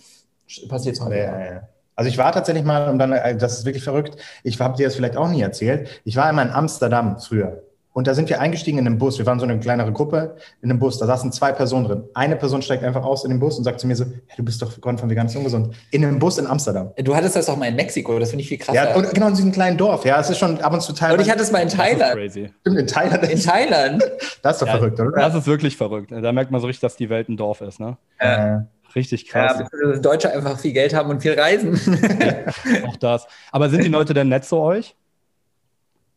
passiert 0.69 0.95
es 0.95 0.99
Ja, 0.99 1.05
häufig. 1.05 1.19
ja, 1.19 1.45
ja. 1.45 1.69
Also 1.95 2.09
ich 2.09 2.17
war 2.17 2.31
tatsächlich 2.31 2.63
mal, 2.63 2.89
und 2.89 2.97
dann, 2.99 3.11
äh, 3.11 3.35
das 3.37 3.59
ist 3.59 3.65
wirklich 3.65 3.83
verrückt, 3.83 4.15
ich 4.43 4.59
habe 4.59 4.75
dir 4.75 4.87
das 4.87 4.95
vielleicht 4.95 5.17
auch 5.17 5.29
nie 5.29 5.41
erzählt, 5.41 6.01
ich 6.03 6.15
war 6.15 6.25
einmal 6.25 6.47
in 6.47 6.51
Amsterdam 6.51 7.19
früher. 7.19 7.61
Und 7.97 8.05
da 8.05 8.13
sind 8.13 8.29
wir 8.29 8.39
eingestiegen 8.39 8.77
in 8.77 8.85
einen 8.85 8.99
Bus. 8.99 9.17
Wir 9.17 9.25
waren 9.25 9.39
so 9.39 9.45
eine 9.45 9.59
kleinere 9.59 9.91
Gruppe 9.91 10.35
in 10.61 10.69
einem 10.69 10.77
Bus. 10.77 10.99
Da 10.99 11.07
saßen 11.07 11.31
zwei 11.31 11.51
Personen 11.51 11.87
drin. 11.87 12.03
Eine 12.13 12.35
Person 12.35 12.61
steigt 12.61 12.83
einfach 12.83 13.03
aus 13.03 13.23
in 13.23 13.31
den 13.31 13.39
Bus 13.39 13.57
und 13.57 13.63
sagt 13.63 13.79
zu 13.79 13.87
mir 13.87 13.95
so, 13.95 14.05
hey, 14.05 14.35
du 14.37 14.43
bist 14.45 14.61
doch 14.61 14.69
Gordon 14.79 14.99
von 14.99 15.09
Vegan 15.09 15.25
ist 15.25 15.35
ungesund. 15.35 15.73
In 15.89 16.05
einem 16.05 16.19
Bus 16.19 16.37
in 16.37 16.45
Amsterdam. 16.45 16.91
Du 17.03 17.15
hattest 17.15 17.35
das 17.35 17.47
doch 17.47 17.57
mal 17.57 17.65
in 17.65 17.75
Mexiko, 17.75 18.19
das 18.19 18.29
finde 18.29 18.43
ich 18.43 18.49
viel 18.49 18.59
krasser. 18.59 18.91
Ja, 18.91 18.95
und 18.95 19.11
genau 19.15 19.29
in 19.29 19.33
diesem 19.33 19.51
kleinen 19.51 19.77
Dorf. 19.79 20.05
Ja, 20.05 20.19
es 20.19 20.29
ist 20.29 20.37
schon 20.37 20.61
ab 20.61 20.73
und 20.73 20.81
zu 20.83 20.91
und 20.91 20.99
teilweise. 20.99 21.23
ich 21.23 21.31
hatte 21.31 21.41
es 21.41 21.51
mal 21.51 21.57
in 21.57 21.69
Das 21.69 21.73
ist 21.73 21.79
Thailand. 21.79 22.13
crazy. 22.13 22.53
Stimmt, 22.61 22.77
in 22.77 22.85
Thailand. 22.87 23.23
In 23.31 23.41
Thailand. 23.41 24.03
Das 24.43 24.57
ist 24.57 24.61
doch 24.61 24.67
Ja, 24.67 24.73
verrückt, 24.77 24.99
oder? 24.99 25.11
Das 25.19 25.33
ist 25.33 25.47
wirklich 25.47 25.75
verrückt. 25.75 26.11
Da 26.11 26.31
merkt 26.31 26.51
man 26.51 26.61
so 26.61 26.67
richtig, 26.67 26.81
dass 26.81 26.97
die 26.97 27.09
Welt 27.09 27.29
ein 27.29 27.35
Dorf 27.37 27.61
ist, 27.61 27.79
ne? 27.79 27.97
Äh, 28.19 28.57
Richtig 28.93 29.25
Ja, 29.33 29.47
krass. 29.47 29.63
dass 29.91 30.01
Deutsche 30.01 30.31
einfach 30.31 30.59
viel 30.59 30.71
Geld 30.73 30.93
haben 30.93 31.09
und 31.09 31.21
viel 31.23 31.33
reisen. 31.33 31.73
Auch 32.87 32.95
das. 32.97 33.25
Aber 33.51 33.69
sind 33.69 33.83
die 33.83 33.89
Leute 33.89 34.13
denn 34.13 34.29
nett 34.29 34.45
zu 34.45 34.57
euch? 34.57 34.95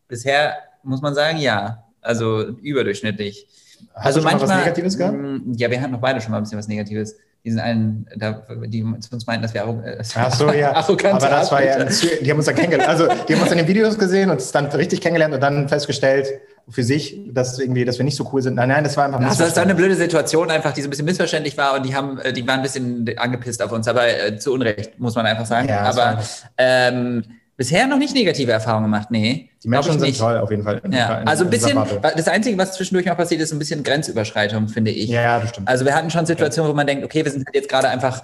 Bisher 0.07 0.53
muss 0.83 1.01
man 1.01 1.13
sagen, 1.13 1.37
ja. 1.37 1.83
Also 2.01 2.41
überdurchschnittlich. 2.61 3.47
Hast 3.93 4.05
also 4.05 4.19
du 4.19 4.23
schon 4.23 4.31
mal 4.33 4.39
manchmal, 4.39 4.57
was 4.57 4.65
Negatives 4.65 4.97
gehabt? 4.97 5.17
Mm, 5.17 5.53
Ja, 5.55 5.69
wir 5.69 5.81
hatten 5.81 5.91
noch 5.91 5.99
beide 6.01 6.21
schon 6.21 6.31
mal 6.31 6.37
ein 6.37 6.43
bisschen 6.43 6.57
was 6.59 6.67
Negatives. 6.67 7.15
Die 7.43 7.49
sind 7.49 7.59
einen, 7.59 8.05
da, 8.17 8.43
die 8.67 8.83
zu 8.99 9.11
uns 9.13 9.25
meinten, 9.25 9.41
dass 9.41 9.53
wir 9.55 9.65
arro- 9.65 9.83
äh, 9.83 10.03
Ach 10.15 10.31
so, 10.31 10.51
ja. 10.51 10.73
Aber 10.75 10.95
das 11.29 11.51
war 11.51 11.63
ja, 11.63 11.83
die 11.85 12.29
haben 12.29 12.37
uns 12.37 12.45
dann 12.45 12.55
kennengelernt. 12.55 12.87
Also, 12.89 13.07
die 13.27 13.33
haben 13.33 13.41
uns 13.41 13.51
in 13.51 13.57
den 13.57 13.67
Videos 13.67 13.97
gesehen 13.97 14.29
und 14.29 14.39
es 14.39 14.51
dann 14.51 14.67
richtig 14.67 15.01
kennengelernt 15.01 15.33
und 15.33 15.41
dann 15.41 15.67
festgestellt 15.67 16.27
für 16.69 16.83
sich, 16.83 17.19
dass 17.33 17.57
irgendwie, 17.57 17.83
dass 17.83 17.97
wir 17.97 18.05
nicht 18.05 18.15
so 18.15 18.29
cool 18.31 18.43
sind. 18.43 18.55
Nein, 18.55 18.69
nein, 18.69 18.83
das 18.83 18.95
war 18.95 19.05
einfach 19.05 19.19
Also 19.21 19.43
das 19.43 19.55
war 19.55 19.63
eine 19.63 19.73
blöde 19.73 19.95
Situation 19.95 20.51
einfach, 20.51 20.71
die 20.73 20.81
so 20.81 20.87
ein 20.87 20.91
bisschen 20.91 21.05
missverständlich 21.05 21.57
war 21.57 21.75
und 21.75 21.83
die 21.85 21.95
haben, 21.95 22.19
äh, 22.19 22.31
die 22.31 22.47
waren 22.47 22.57
ein 22.59 22.63
bisschen 22.63 23.09
angepisst 23.17 23.61
auf 23.63 23.71
uns, 23.71 23.87
aber 23.87 24.07
äh, 24.07 24.37
zu 24.37 24.53
Unrecht, 24.53 24.99
muss 24.99 25.15
man 25.15 25.25
einfach 25.25 25.47
sagen. 25.47 25.67
Ja, 25.67 25.81
aber 25.81 25.97
war- 25.97 26.23
ähm, 26.59 27.23
bisher 27.61 27.85
noch 27.85 27.99
nicht 27.99 28.15
negative 28.15 28.51
Erfahrungen 28.51 28.85
gemacht, 28.85 29.11
nee. 29.11 29.49
Die 29.63 29.67
Menschen 29.67 29.91
sind 29.91 30.01
nicht. 30.01 30.19
toll, 30.19 30.35
auf 30.39 30.49
jeden 30.49 30.63
Fall. 30.63 30.81
Ja, 30.91 31.19
in- 31.19 31.27
also 31.27 31.43
ein 31.43 31.51
bisschen, 31.51 31.77
das 32.01 32.27
Einzige, 32.27 32.57
was 32.57 32.73
zwischendurch 32.73 33.05
noch 33.05 33.15
passiert, 33.15 33.39
ist 33.39 33.51
ein 33.51 33.59
bisschen 33.59 33.83
Grenzüberschreitung, 33.83 34.67
finde 34.67 34.89
ich. 34.89 35.09
Ja, 35.09 35.21
ja, 35.21 35.39
bestimmt. 35.39 35.67
Also 35.67 35.85
wir 35.85 35.93
hatten 35.93 36.09
schon 36.09 36.25
Situationen, 36.25 36.71
wo 36.71 36.75
man 36.75 36.87
denkt, 36.87 37.05
okay, 37.05 37.23
wir 37.23 37.31
sind 37.31 37.45
halt 37.45 37.53
jetzt 37.55 37.69
gerade 37.69 37.87
einfach 37.89 38.23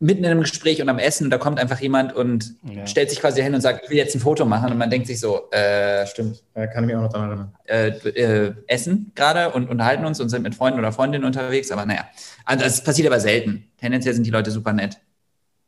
mitten 0.00 0.24
in 0.24 0.30
einem 0.32 0.40
Gespräch 0.40 0.82
und 0.82 0.88
am 0.88 0.98
Essen 0.98 1.24
und 1.24 1.30
da 1.30 1.38
kommt 1.38 1.60
einfach 1.60 1.78
jemand 1.80 2.12
und 2.14 2.54
Ja. 2.68 2.84
stellt 2.88 3.08
sich 3.10 3.20
quasi 3.20 3.40
hin 3.40 3.54
und 3.54 3.60
sagt, 3.60 3.84
ich 3.84 3.90
will 3.90 3.96
jetzt 3.96 4.14
ein 4.16 4.20
Foto 4.20 4.44
machen 4.44 4.72
und 4.72 4.78
man 4.78 4.90
denkt 4.90 5.06
sich 5.06 5.20
so, 5.20 5.48
äh, 5.52 6.04
Stimmt. 6.08 6.42
Ja, 6.56 6.66
kann 6.66 6.82
ich 6.82 6.88
mich 6.88 6.96
auch 6.96 7.02
noch 7.02 7.12
daran 7.12 7.28
erinnern. 7.30 7.52
äh, 7.64 8.08
äh, 8.48 8.52
essen 8.66 9.12
gerade 9.14 9.50
und 9.52 9.70
unterhalten 9.70 10.04
uns 10.04 10.20
und 10.20 10.28
sind 10.28 10.42
mit 10.42 10.54
Freunden 10.56 10.80
oder 10.80 10.90
Freundinnen 10.90 11.24
unterwegs, 11.24 11.70
aber 11.70 11.86
naja, 11.86 12.04
also 12.44 12.64
das 12.64 12.82
passiert 12.82 13.06
aber 13.06 13.20
selten. 13.20 13.64
Tendenziell 13.80 14.12
sind 14.14 14.26
die 14.26 14.30
Leute 14.30 14.50
super 14.50 14.72
nett. 14.72 14.98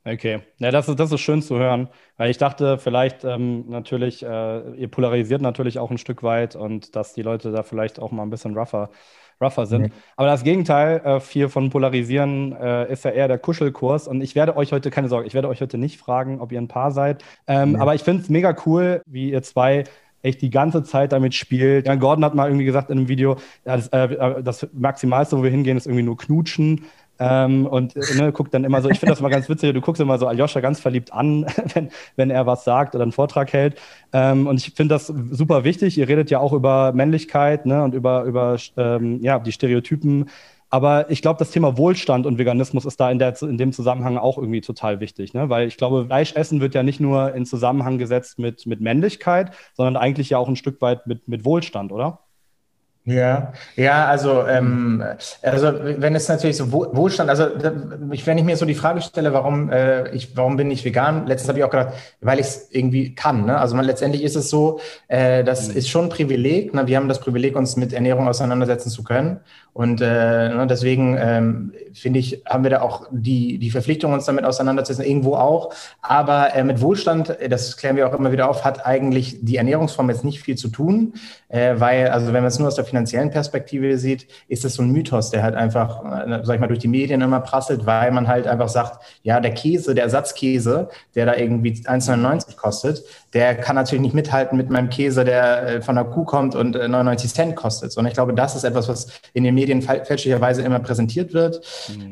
Okay, 0.05 0.41
ja, 0.59 0.71
das 0.71 0.89
ist, 0.89 0.99
das 0.99 1.13
ist 1.13 1.21
schön 1.21 1.43
zu 1.43 1.59
hören, 1.59 1.89
weil 2.17 2.31
ich 2.31 2.39
dachte, 2.39 2.79
vielleicht 2.79 3.25
ähm, 3.25 3.69
natürlich, 3.69 4.23
äh, 4.25 4.71
ihr 4.77 4.89
polarisiert 4.89 5.43
natürlich 5.43 5.79
auch 5.79 5.91
ein 5.91 5.99
Stück 5.99 6.23
weit 6.23 6.57
und 6.57 6.97
dass 6.97 7.13
die 7.13 7.21
Leute 7.23 7.51
da 7.53 7.63
vielleicht 7.63 7.99
auch 8.01 8.11
mal 8.11 8.23
ein 8.23 8.31
bisschen 8.31 8.57
rougher, 8.57 8.91
rougher 9.41 9.67
sind. 9.67 9.83
Nee. 9.83 9.93
Aber 10.17 10.29
das 10.29 10.45
Gegenteil 10.45 11.03
äh, 11.05 11.21
hier 11.21 11.51
von 11.51 11.69
Polarisieren 11.69 12.53
äh, 12.53 12.91
ist 12.91 13.05
ja 13.05 13.11
eher 13.11 13.29
der 13.29 13.39
Kuschelkurs 13.39 14.09
und 14.09 14.23
ich 14.23 14.35
werde 14.35 14.57
euch 14.57 14.73
heute, 14.73 14.91
keine 14.91 15.09
Sorge, 15.09 15.27
ich 15.27 15.35
werde 15.35 15.49
euch 15.49 15.61
heute 15.61 15.77
nicht 15.77 15.99
fragen, 15.99 16.41
ob 16.41 16.53
ihr 16.53 16.61
ein 16.61 16.69
Paar 16.69 16.91
seid, 16.91 17.23
ähm, 17.47 17.73
Nee. 17.73 17.79
aber 17.79 17.95
ich 17.95 18.03
finde 18.03 18.23
es 18.23 18.31
mega 18.31 18.57
cool, 18.65 19.03
wie 19.05 19.31
ihr 19.31 19.43
zwei 19.43 19.85
echt 20.23 20.43
die 20.43 20.51
ganze 20.51 20.83
Zeit 20.83 21.13
damit 21.13 21.35
spielt. 21.35 21.87
Ja, 21.87 21.95
Gordon 21.95 22.25
hat 22.25 22.35
mal 22.35 22.49
irgendwie 22.49 22.65
gesagt 22.65 22.91
in 22.91 22.99
einem 22.99 23.09
Video, 23.09 23.37
ja, 23.65 23.77
das, 23.77 23.89
äh, 23.89 24.43
das 24.43 24.67
Maximalste, 24.73 25.39
wo 25.39 25.43
wir 25.45 25.51
hingehen, 25.51 25.77
ist 25.77 25.87
irgendwie 25.87 26.03
nur 26.05 26.17
knutschen. 26.17 26.87
Ähm, 27.19 27.67
und 27.67 27.97
ne, 28.17 28.33
guckt 28.33 28.55
dann 28.55 28.65
immer 28.65 28.81
so, 28.81 28.89
ich 28.89 28.99
finde 29.01 29.13
das 29.13 29.21
mal 29.21 29.29
ganz 29.29 29.49
witzig, 29.49 29.75
du 29.75 29.81
guckst 29.81 30.01
immer 30.01 30.19
so 30.19 30.27
Aljoscha 30.27 30.61
ganz 30.61 30.81
verliebt 30.81 31.13
an, 31.13 31.47
wenn, 31.75 31.91
wenn 32.17 32.31
er 32.31 32.47
was 32.47 32.65
sagt 32.65 32.95
oder 32.95 33.03
einen 33.03 33.13
Vortrag 33.13 33.53
hält. 33.53 33.81
Ähm, 34.13 34.47
und 34.47 34.59
ich 34.59 34.75
finde 34.75 34.95
das 34.95 35.07
super 35.07 35.65
wichtig. 35.65 35.99
Ihr 35.99 36.09
redet 36.09 36.31
ja 36.31 36.39
auch 36.39 36.53
über 36.53 36.93
Männlichkeit 36.93 37.67
ne, 37.67 37.83
und 37.83 37.95
über, 37.95 38.25
über 38.25 38.57
ähm, 38.77 39.21
ja, 39.23 39.39
die 39.39 39.53
Stereotypen. 39.53 40.27
Aber 40.71 41.11
ich 41.11 41.23
glaube, 41.23 41.39
das 41.39 41.51
Thema 41.51 41.79
Wohlstand 41.79 42.27
und 42.27 42.37
Veganismus 42.39 42.85
ist 42.85 43.01
da 43.01 43.11
in, 43.11 43.19
der, 43.19 43.41
in 43.41 43.57
dem 43.57 43.73
Zusammenhang 43.73 44.19
auch 44.19 44.37
irgendwie 44.37 44.61
total 44.61 45.01
wichtig, 45.01 45.33
ne? 45.33 45.49
weil 45.49 45.67
ich 45.67 45.79
glaube, 45.79 46.05
Fleischessen 46.05 46.61
wird 46.61 46.75
ja 46.75 46.83
nicht 46.83 47.01
nur 47.01 47.35
in 47.35 47.47
Zusammenhang 47.47 47.97
gesetzt 47.97 48.39
mit, 48.39 48.67
mit 48.67 48.81
Männlichkeit, 48.81 49.53
sondern 49.75 49.97
eigentlich 49.97 50.29
ja 50.31 50.39
auch 50.39 50.49
ein 50.49 50.57
Stück 50.57 50.83
weit 50.83 51.07
mit, 51.07 51.27
mit 51.27 51.47
Wohlstand, 51.47 51.91
oder? 51.91 52.28
Ja, 53.09 53.55
ja, 53.75 54.05
also, 54.07 54.47
ähm, 54.47 55.03
also 55.41 55.73
wenn 55.97 56.15
es 56.15 56.29
natürlich 56.29 56.59
so 56.59 56.71
Wohl- 56.71 56.95
Wohlstand, 56.95 57.31
also 57.31 57.47
wenn 57.57 58.39
ich 58.39 58.45
mir 58.45 58.57
so 58.57 58.67
die 58.67 58.75
Frage 58.75 59.01
stelle, 59.01 59.33
warum 59.33 59.71
äh, 59.71 60.11
ich, 60.11 60.37
warum 60.37 60.59
bin 60.59 60.71
ich 60.71 60.85
vegan? 60.85 61.27
Letztens 61.27 61.49
habe 61.49 61.59
ich 61.59 61.65
auch 61.65 61.71
gedacht, 61.71 61.95
weil 62.21 62.39
ich 62.39 62.47
es 62.47 62.69
irgendwie 62.71 63.15
kann. 63.15 63.47
Ne? 63.47 63.59
Also 63.59 63.77
man, 63.77 63.87
letztendlich 63.87 64.23
ist 64.23 64.37
es 64.37 64.51
so, 64.51 64.81
äh, 65.07 65.43
das 65.43 65.69
ist 65.69 65.89
schon 65.89 66.07
ein 66.07 66.09
Privileg. 66.11 66.75
Ne? 66.75 66.87
Wir 66.87 66.99
haben 66.99 67.09
das 67.09 67.21
Privileg, 67.21 67.57
uns 67.57 67.77
mit 67.77 67.95
Ernährung 67.95 68.29
auseinandersetzen 68.29 68.91
zu 68.91 69.03
können. 69.03 69.41
Und 69.79 70.01
äh, 70.01 70.49
ne, 70.49 70.67
deswegen 70.69 71.17
ähm, 71.21 71.73
finde 71.93 72.19
ich, 72.19 72.43
haben 72.47 72.65
wir 72.65 72.71
da 72.71 72.81
auch 72.81 73.07
die, 73.13 73.59
die 73.59 73.71
Verpflichtung, 73.71 74.13
uns 74.13 74.25
damit 74.25 74.45
auseinanderzusetzen, 74.45 75.09
irgendwo 75.09 75.37
auch. 75.37 75.73
Aber 76.03 76.53
äh, 76.53 76.65
mit 76.65 76.81
Wohlstand, 76.81 77.37
das 77.49 77.77
klären 77.77 77.95
wir 77.95 78.09
auch 78.09 78.19
immer 78.19 78.33
wieder 78.33 78.51
auf, 78.51 78.65
hat 78.65 78.85
eigentlich 78.85 79.39
die 79.41 79.57
Ernährungsform 79.57 80.11
jetzt 80.11 80.25
nicht 80.25 80.41
viel 80.41 80.57
zu 80.57 80.67
tun, 80.67 81.13
äh, 81.49 81.75
weil, 81.79 82.09
also 82.09 82.27
wenn 82.33 82.43
man 82.43 82.47
es 82.47 82.59
nur 82.59 82.67
aus 82.67 82.75
der 82.75 82.87
finanziellen 82.99 83.31
Perspektive 83.31 83.97
sieht, 83.97 84.27
ist 84.49 84.65
es 84.65 84.75
so 84.75 84.83
ein 84.83 84.91
Mythos, 84.91 85.31
der 85.31 85.43
halt 85.43 85.55
einfach, 85.55 86.05
äh, 86.05 86.41
sag 86.43 86.55
ich 86.55 86.61
mal, 86.61 86.67
durch 86.67 86.81
die 86.81 86.89
Medien 86.89 87.21
immer 87.21 87.41
prasselt, 87.41 87.87
weil 87.87 88.11
man 88.11 88.27
halt 88.27 88.47
einfach 88.47 88.69
sagt, 88.69 89.01
ja, 89.23 89.41
der 89.41 89.55
Käse, 89.55 89.95
der 89.95 90.05
Ersatzkäse, 90.05 90.89
der 91.15 91.27
da 91.27 91.37
irgendwie 91.37 91.73
1,99 91.73 92.57
kostet, 92.57 93.05
der 93.35 93.55
kann 93.55 93.77
natürlich 93.77 94.03
nicht 94.03 94.15
mithalten 94.15 94.57
mit 94.57 94.69
meinem 94.71 94.91
Käse, 94.91 95.25
der 95.25 95.63
äh, 95.63 95.83
von 95.83 95.95
der 95.95 96.05
Kuh 96.05 96.25
kommt 96.25 96.55
und 96.55 96.75
äh, 96.75 96.89
99 96.89 97.33
Cent 97.33 97.57
kostet. 97.57 97.97
Und 97.97 98.07
ich 98.07 98.15
glaube, 98.15 98.35
das 98.35 98.57
ist 98.57 98.65
etwas, 98.65 98.89
was 98.89 99.07
in 99.33 99.45
den 99.45 99.55
Medien 99.55 99.83
fälschlicherweise 99.83 100.63
immer 100.63 100.81
präsentiert 100.81 101.33
wird. 101.33 101.61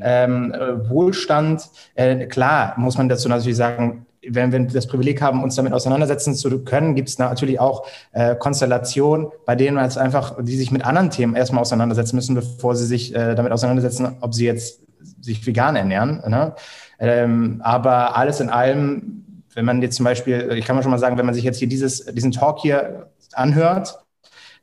Ähm, 0.03 0.53
äh, 0.53 0.89
Wohlstand, 0.89 1.63
äh, 1.95 2.27
klar, 2.27 2.75
muss 2.77 2.97
man 2.97 3.09
dazu 3.09 3.29
natürlich 3.29 3.57
sagen, 3.57 4.07
wenn 4.31 4.53
wir 4.53 4.67
das 4.67 4.87
Privileg 4.87 5.23
haben, 5.23 5.43
uns 5.43 5.57
damit 5.57 5.73
auseinandersetzen 5.73 6.35
zu 6.35 6.65
können, 6.65 6.95
gibt 6.95 7.09
es 7.09 7.19
natürlich 7.19 7.61
auch 7.61 7.87
äh, 8.13 8.35
Konstellationen, 8.37 9.29
bei 9.45 9.55
denen 9.55 9.77
man 9.77 9.87
es 9.87 9.97
einfach, 9.97 10.43
die 10.43 10.57
sich 10.57 10.71
mit 10.71 10.85
anderen 10.85 11.11
Themen 11.11 11.35
erstmal 11.35 11.63
auseinandersetzen 11.63 12.17
müssen, 12.17 12.35
bevor 12.35 12.77
sie 12.77 12.87
sich 12.87 13.15
äh, 13.15 13.35
damit 13.35 13.53
auseinandersetzen, 13.53 14.17
ob 14.21 14.35
sie 14.35 14.47
jetzt 14.47 14.81
sich 15.21 15.47
vegan 15.47 15.77
ernähren. 15.77 16.23
Ne? 16.29 16.55
Ähm, 16.99 17.61
aber 17.63 18.17
alles 18.17 18.41
in 18.41 18.49
allem, 18.49 19.25
wenn 19.55 19.65
man 19.65 19.83
jetzt 19.83 19.97
zum 19.97 20.05
Beispiel, 20.05 20.53
ich 20.57 20.65
kann 20.65 20.77
mal 20.77 20.83
schon 20.83 20.91
mal 20.91 20.99
sagen, 20.99 21.19
wenn 21.19 21.27
man 21.27 21.35
sich 21.35 21.45
jetzt 21.45 21.59
hier 21.59 21.69
dieses, 21.69 22.05
diesen 22.07 22.33
Talk 22.33 22.61
hier 22.61 23.11
anhört, 23.33 24.06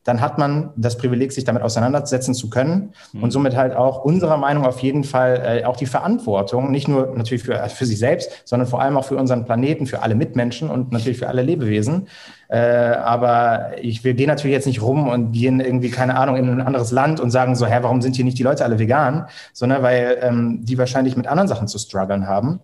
dann 0.04 0.22
hat 0.22 0.38
man 0.38 0.72
das 0.76 0.98
Privileg, 0.98 1.32
sich 1.32 1.44
damit 1.44 1.64
auseinandersetzen 1.64 2.34
zu 2.34 2.50
können 2.50 2.94
und 3.22 3.32
somit 3.32 3.56
halt 3.56 3.76
auch 3.76 4.04
unserer 4.04 4.38
Meinung 4.38 4.66
auf 4.66 4.80
jeden 4.80 5.04
Fall 5.04 5.62
äh, 5.62 5.66
auch 5.66 5.78
die 5.78 5.86
Verantwortung, 5.86 6.72
nicht 6.72 6.88
nur 6.88 7.14
natürlich 7.16 7.44
für, 7.44 7.56
für 7.70 7.86
sich 7.86 8.00
selbst, 8.00 8.44
sondern 8.46 8.68
vor 8.68 8.82
allem 8.82 8.98
auch 8.98 9.06
für 9.06 9.16
unseren 9.16 9.46
Planeten, 9.46 9.86
für 9.86 10.02
alle 10.02 10.16
Mitmenschen 10.16 10.70
und 10.70 10.92
natürlich 10.92 11.18
für 11.20 11.28
alle 11.28 11.42
Lebewesen. 11.42 12.08
Äh, 12.50 12.58
aber 12.58 13.72
ich 13.82 14.04
will 14.04 14.14
gehen 14.14 14.28
natürlich 14.28 14.54
jetzt 14.54 14.68
nicht 14.68 14.82
rum 14.82 15.08
und 15.08 15.32
gehen 15.32 15.60
irgendwie, 15.60 15.90
keine 15.90 16.16
Ahnung, 16.16 16.36
in 16.36 16.50
ein 16.50 16.62
anderes 16.62 16.92
Land 16.92 17.20
und 17.20 17.32
sagen 17.32 17.56
so, 17.56 17.66
hä, 17.66 17.80
warum 17.82 18.02
sind 18.02 18.16
hier 18.16 18.26
nicht 18.26 18.38
die 18.38 18.44
Leute 18.44 18.64
alle 18.64 18.80
vegan? 18.80 19.26
Sondern 19.54 19.82
weil 19.82 20.18
ähm, 20.22 20.60
die 20.64 20.78
wahrscheinlich 20.78 21.18
mit 21.18 21.28
anderen 21.28 21.48
Sachen 21.48 21.68
zu 21.68 21.80
strugglen 21.80 22.28
haben. 22.28 22.60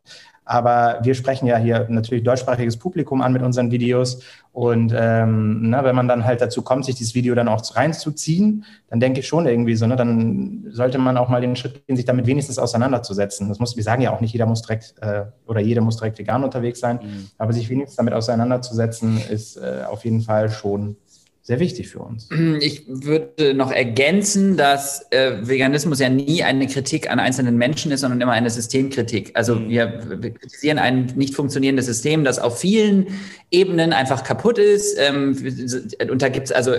Aber 0.50 0.98
wir 1.04 1.14
sprechen 1.14 1.46
ja 1.46 1.58
hier 1.58 1.86
natürlich 1.90 2.24
deutschsprachiges 2.24 2.78
Publikum 2.78 3.22
an 3.22 3.32
mit 3.34 3.44
unseren 3.44 3.70
Videos. 3.70 4.24
Und 4.52 4.92
ähm, 4.98 5.70
na, 5.70 5.84
wenn 5.84 5.96
man 5.96 6.08
dann 6.08 6.26
halt 6.26 6.42
dazu 6.42 6.64
kommt, 6.64 6.86
sich 6.86 6.96
dieses 6.96 7.14
Video 7.14 7.36
dann 7.36 7.48
auch 7.48 7.76
reinzuziehen, 7.76 8.66
dann 8.90 9.00
denke 9.00 9.20
ich 9.20 9.28
schon 9.28 9.46
irgendwie 9.46 9.76
so, 9.76 9.86
ne, 9.86 9.96
dann 9.96 10.66
sollte 10.72 10.98
man 10.98 11.18
auch 11.18 11.30
mal 11.30 11.40
den 11.40 11.56
Schritt 11.56 11.86
gehen, 11.86 11.96
sich 11.96 12.06
damit 12.06 12.26
wenigstens 12.26 12.58
auseinanderzusetzen. 12.58 13.48
Das 13.48 13.60
muss, 13.60 13.76
wir 13.78 13.84
sagen 13.84 14.02
ja 14.02 14.12
auch 14.12 14.22
nicht, 14.22 14.34
jeder 14.34 14.48
muss 14.48 14.64
direkt 14.64 14.96
äh, 15.02 15.26
oder 15.46 15.60
jeder 15.60 15.82
muss 15.82 15.98
direkt 15.98 16.18
vegan 16.18 16.44
unterwegs 16.44 16.80
sein, 16.80 16.98
Mhm. 17.04 17.28
aber 17.38 17.54
sich 17.54 17.70
wenigstens 17.70 17.98
damit 17.98 18.16
auseinanderzusetzen, 18.16 19.20
ist 19.30 19.56
äh, 19.58 19.84
auf 19.88 20.04
jeden 20.04 20.22
Fall 20.22 20.50
schon 20.50 20.96
sehr 21.50 21.60
wichtig 21.60 21.90
für 21.90 22.00
uns. 22.00 22.30
Ich 22.62 22.84
würde 22.88 23.56
noch 23.56 23.72
ergänzen, 23.72 24.56
dass 24.56 25.08
äh, 25.10 25.32
Veganismus 25.42 26.00
ja 26.00 26.08
nie 26.08 26.44
eine 26.44 26.68
Kritik 26.68 27.10
an 27.10 27.20
einzelnen 27.20 27.58
Menschen 27.58 27.92
ist, 27.92 28.02
sondern 28.02 28.22
immer 28.22 28.34
eine 28.34 28.52
Systemkritik. 28.52 29.32
Also 29.34 29.56
Mhm. 29.56 29.70
wir, 29.70 30.22
wir 30.22 30.32
kritisieren 30.32 30.78
ein 30.78 31.12
nicht 31.16 31.34
funktionierendes 31.34 31.88
System, 31.88 32.24
das 32.24 32.38
auf 32.38 32.60
vielen 32.60 33.08
Ebenen 33.50 33.94
einfach 33.94 34.24
kaputt 34.24 34.60
ist. 34.60 34.96
Ähm, 35.00 35.36
und 36.12 36.22
da 36.22 36.30
gibt's 36.30 36.52
also 36.52 36.74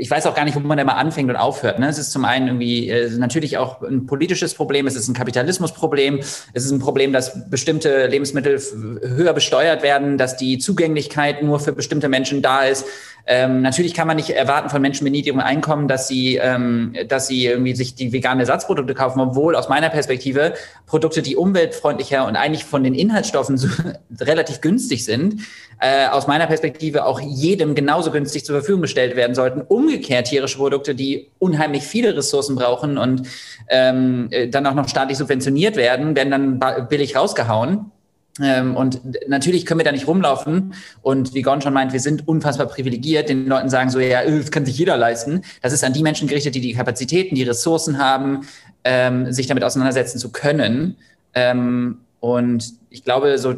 ich 0.00 0.08
weiß 0.08 0.26
auch 0.26 0.34
gar 0.34 0.44
nicht, 0.44 0.54
wo 0.54 0.60
man 0.60 0.78
da 0.78 0.84
mal 0.84 0.92
anfängt 0.92 1.28
und 1.28 1.34
aufhört. 1.34 1.80
Ne? 1.80 1.88
Es 1.88 1.98
ist 1.98 2.12
zum 2.12 2.24
einen 2.24 2.46
irgendwie 2.46 2.88
äh, 2.88 3.10
natürlich 3.18 3.58
auch 3.58 3.82
ein 3.82 4.06
politisches 4.06 4.54
Problem, 4.54 4.86
es 4.86 4.94
ist 4.94 5.08
ein 5.08 5.14
Kapitalismusproblem, 5.14 6.20
es 6.52 6.64
ist 6.64 6.70
ein 6.70 6.78
Problem, 6.78 7.12
dass 7.12 7.50
bestimmte 7.50 8.06
Lebensmittel 8.06 8.60
höher 9.02 9.32
besteuert 9.32 9.82
werden, 9.82 10.16
dass 10.16 10.36
die 10.36 10.58
Zugänglichkeit 10.58 11.42
nur 11.42 11.58
für 11.58 11.72
bestimmte 11.72 12.08
Menschen 12.08 12.42
da 12.42 12.62
ist. 12.62 12.86
Ähm, 13.26 13.60
natürlich 13.60 13.92
kann 13.92 14.06
man 14.06 14.16
nicht 14.16 14.30
erwarten 14.30 14.70
von 14.70 14.80
Menschen 14.80 15.04
mit 15.04 15.12
niedrigem 15.12 15.40
Einkommen, 15.40 15.86
dass 15.86 16.08
sie, 16.08 16.36
ähm, 16.36 16.94
dass 17.08 17.26
sie 17.26 17.44
irgendwie 17.44 17.74
sich 17.74 17.94
die 17.94 18.12
veganen 18.12 18.40
Ersatzprodukte 18.40 18.94
kaufen, 18.94 19.20
obwohl 19.20 19.54
aus 19.54 19.68
meiner 19.68 19.90
Perspektive 19.90 20.54
Produkte, 20.86 21.20
die 21.20 21.36
umweltfreundlicher 21.36 22.26
und 22.26 22.36
eigentlich 22.36 22.64
von 22.64 22.82
den 22.82 22.94
Inhaltsstoffen 22.94 23.58
so, 23.58 23.68
relativ 24.20 24.62
günstig 24.62 25.04
sind, 25.04 25.42
äh, 25.80 26.08
aus 26.08 26.26
meiner 26.26 26.46
Perspektive 26.46 27.04
auch 27.04 27.20
jedem 27.20 27.74
genauso 27.74 28.10
günstig 28.10 28.44
zur 28.44 28.56
Verfügung 28.56 28.82
gestellt 28.82 29.14
werden 29.14 29.34
sollten. 29.34 29.60
Umgekehrt 29.60 30.28
tierische 30.28 30.56
Produkte, 30.56 30.94
die 30.94 31.28
unheimlich 31.38 31.82
viele 31.82 32.16
Ressourcen 32.16 32.56
brauchen 32.56 32.96
und 32.96 33.28
ähm, 33.68 34.28
äh, 34.30 34.48
dann 34.48 34.66
auch 34.66 34.74
noch 34.74 34.88
staatlich 34.88 35.18
subventioniert 35.18 35.76
werden, 35.76 36.16
werden 36.16 36.30
dann 36.60 36.88
billig 36.88 37.14
rausgehauen. 37.14 37.92
Ähm, 38.40 38.76
und 38.76 39.00
natürlich 39.28 39.66
können 39.66 39.80
wir 39.80 39.84
da 39.84 39.92
nicht 39.92 40.06
rumlaufen. 40.06 40.74
Und 41.02 41.34
wie 41.34 41.42
Gon 41.42 41.60
schon 41.60 41.72
meint, 41.72 41.92
wir 41.92 42.00
sind 42.00 42.26
unfassbar 42.26 42.66
privilegiert. 42.66 43.28
Den 43.28 43.46
Leuten 43.46 43.68
sagen 43.68 43.90
so, 43.90 43.98
ja, 43.98 44.24
das 44.24 44.50
kann 44.50 44.64
sich 44.64 44.78
jeder 44.78 44.96
leisten. 44.96 45.42
Das 45.62 45.72
ist 45.72 45.84
an 45.84 45.92
die 45.92 46.02
Menschen 46.02 46.28
gerichtet, 46.28 46.54
die 46.54 46.60
die 46.60 46.74
Kapazitäten, 46.74 47.34
die 47.34 47.42
Ressourcen 47.42 47.98
haben, 47.98 48.46
ähm, 48.84 49.32
sich 49.32 49.46
damit 49.46 49.64
auseinandersetzen 49.64 50.18
zu 50.18 50.30
können. 50.30 50.96
Ähm, 51.34 51.98
und 52.20 52.72
ich 52.90 53.04
glaube, 53.04 53.38
so, 53.38 53.54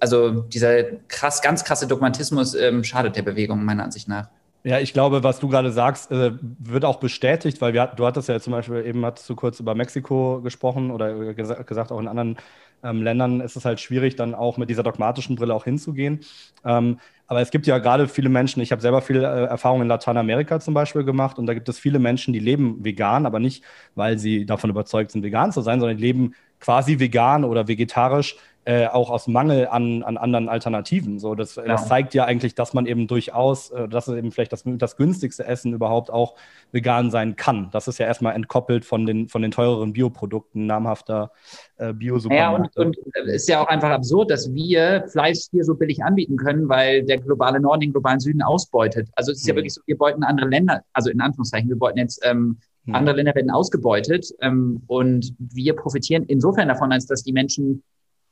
also 0.00 0.30
dieser 0.42 0.84
krass, 1.08 1.42
ganz 1.42 1.64
krasse 1.64 1.86
Dogmatismus 1.86 2.56
schadet 2.82 3.14
der 3.16 3.22
Bewegung 3.22 3.62
meiner 3.62 3.84
Ansicht 3.84 4.08
nach. 4.08 4.28
Ja, 4.62 4.78
ich 4.78 4.92
glaube, 4.92 5.22
was 5.22 5.40
du 5.40 5.48
gerade 5.48 5.72
sagst, 5.72 6.10
äh, 6.10 6.32
wird 6.58 6.84
auch 6.84 7.00
bestätigt, 7.00 7.60
weil 7.62 7.72
wir, 7.72 7.86
du 7.86 8.04
hattest 8.04 8.28
ja 8.28 8.38
zum 8.40 8.52
Beispiel 8.52 8.84
eben 8.84 9.04
hattest 9.06 9.28
du 9.30 9.34
kurz 9.34 9.58
über 9.58 9.74
Mexiko 9.74 10.42
gesprochen 10.42 10.90
oder 10.90 11.32
gesa 11.32 11.62
gesagt, 11.62 11.90
auch 11.90 11.98
in 11.98 12.08
anderen 12.08 12.36
ähm, 12.82 13.02
Ländern 13.02 13.40
ist 13.40 13.56
es 13.56 13.64
halt 13.64 13.80
schwierig, 13.80 14.16
dann 14.16 14.34
auch 14.34 14.56
mit 14.56 14.70
dieser 14.70 14.82
dogmatischen 14.82 15.36
Brille 15.36 15.54
auch 15.54 15.64
hinzugehen. 15.64 16.20
Ähm, 16.64 16.98
aber 17.26 17.40
es 17.40 17.50
gibt 17.50 17.66
ja 17.66 17.78
gerade 17.78 18.08
viele 18.08 18.28
Menschen, 18.28 18.60
ich 18.60 18.72
habe 18.72 18.82
selber 18.82 19.02
viel 19.02 19.22
äh, 19.22 19.44
Erfahrung 19.44 19.82
in 19.82 19.88
Lateinamerika 19.88 20.58
zum 20.58 20.74
Beispiel 20.74 21.04
gemacht 21.04 21.38
und 21.38 21.46
da 21.46 21.54
gibt 21.54 21.68
es 21.68 21.78
viele 21.78 21.98
Menschen, 21.98 22.32
die 22.32 22.40
leben 22.40 22.84
vegan, 22.84 23.24
aber 23.24 23.38
nicht, 23.38 23.62
weil 23.94 24.18
sie 24.18 24.46
davon 24.46 24.70
überzeugt 24.70 25.12
sind, 25.12 25.22
vegan 25.22 25.52
zu 25.52 25.60
sein, 25.60 25.78
sondern 25.78 25.96
die 25.96 26.04
leben 26.04 26.34
quasi 26.58 26.98
vegan 26.98 27.44
oder 27.44 27.68
vegetarisch, 27.68 28.36
äh, 28.64 28.86
auch 28.86 29.10
aus 29.10 29.26
Mangel 29.26 29.68
an, 29.68 30.02
an 30.02 30.18
anderen 30.18 30.48
Alternativen. 30.48 31.18
So, 31.18 31.34
das, 31.34 31.54
das 31.54 31.88
zeigt 31.88 32.12
ja 32.12 32.26
eigentlich, 32.26 32.54
dass 32.54 32.74
man 32.74 32.84
eben 32.86 33.06
durchaus, 33.06 33.70
äh, 33.70 33.88
dass 33.88 34.06
es 34.06 34.16
eben 34.16 34.32
vielleicht 34.32 34.52
das, 34.52 34.64
das 34.66 34.96
günstigste 34.96 35.46
Essen 35.46 35.72
überhaupt 35.72 36.10
auch 36.10 36.34
vegan 36.70 37.10
sein 37.10 37.36
kann. 37.36 37.70
Das 37.72 37.88
ist 37.88 37.98
ja 37.98 38.06
erstmal 38.06 38.34
entkoppelt 38.34 38.84
von 38.84 39.06
den, 39.06 39.28
von 39.28 39.40
den 39.40 39.50
teureren 39.50 39.94
Bioprodukten 39.94 40.66
namhafter 40.66 41.32
äh, 41.78 41.94
Ja, 42.30 42.50
und, 42.50 42.76
und 42.76 42.98
es 43.26 43.34
ist 43.42 43.48
ja 43.48 43.62
auch 43.62 43.68
einfach 43.68 43.90
absurd, 43.90 44.30
dass 44.30 44.52
wir 44.52 45.06
Fleisch 45.10 45.46
hier 45.50 45.64
so 45.64 45.74
billig 45.74 46.04
anbieten 46.04 46.36
können, 46.36 46.68
weil 46.68 47.02
der 47.04 47.18
globale 47.18 47.60
Norden 47.60 47.80
den 47.80 47.92
globalen 47.92 48.20
Süden 48.20 48.42
ausbeutet. 48.42 49.08
Also 49.14 49.32
es 49.32 49.38
ist 49.38 49.46
ja 49.46 49.54
Mhm. 49.54 49.58
wirklich 49.58 49.74
so, 49.74 49.80
wir 49.86 49.96
beuten 49.96 50.22
andere 50.22 50.48
Länder, 50.48 50.82
also 50.92 51.08
in 51.10 51.20
Anführungszeichen, 51.20 51.68
wir 51.68 51.78
beuten 51.78 51.98
jetzt 51.98 52.20
ähm, 52.24 52.58
Mhm. 52.84 52.94
andere 52.94 53.16
Länder 53.16 53.34
werden 53.34 53.50
ausgebeutet 53.50 54.34
ähm, 54.40 54.82
und 54.86 55.34
wir 55.38 55.74
profitieren 55.76 56.24
insofern 56.24 56.68
davon, 56.68 56.92
als 56.92 57.06
dass 57.06 57.22
die 57.22 57.32
Menschen 57.32 57.82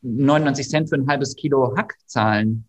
99 0.02 0.68
Cent 0.68 0.88
für 0.88 0.96
ein 0.96 1.06
halbes 1.08 1.34
Kilo 1.36 1.76
Hack 1.76 1.94
zahlen. 2.06 2.64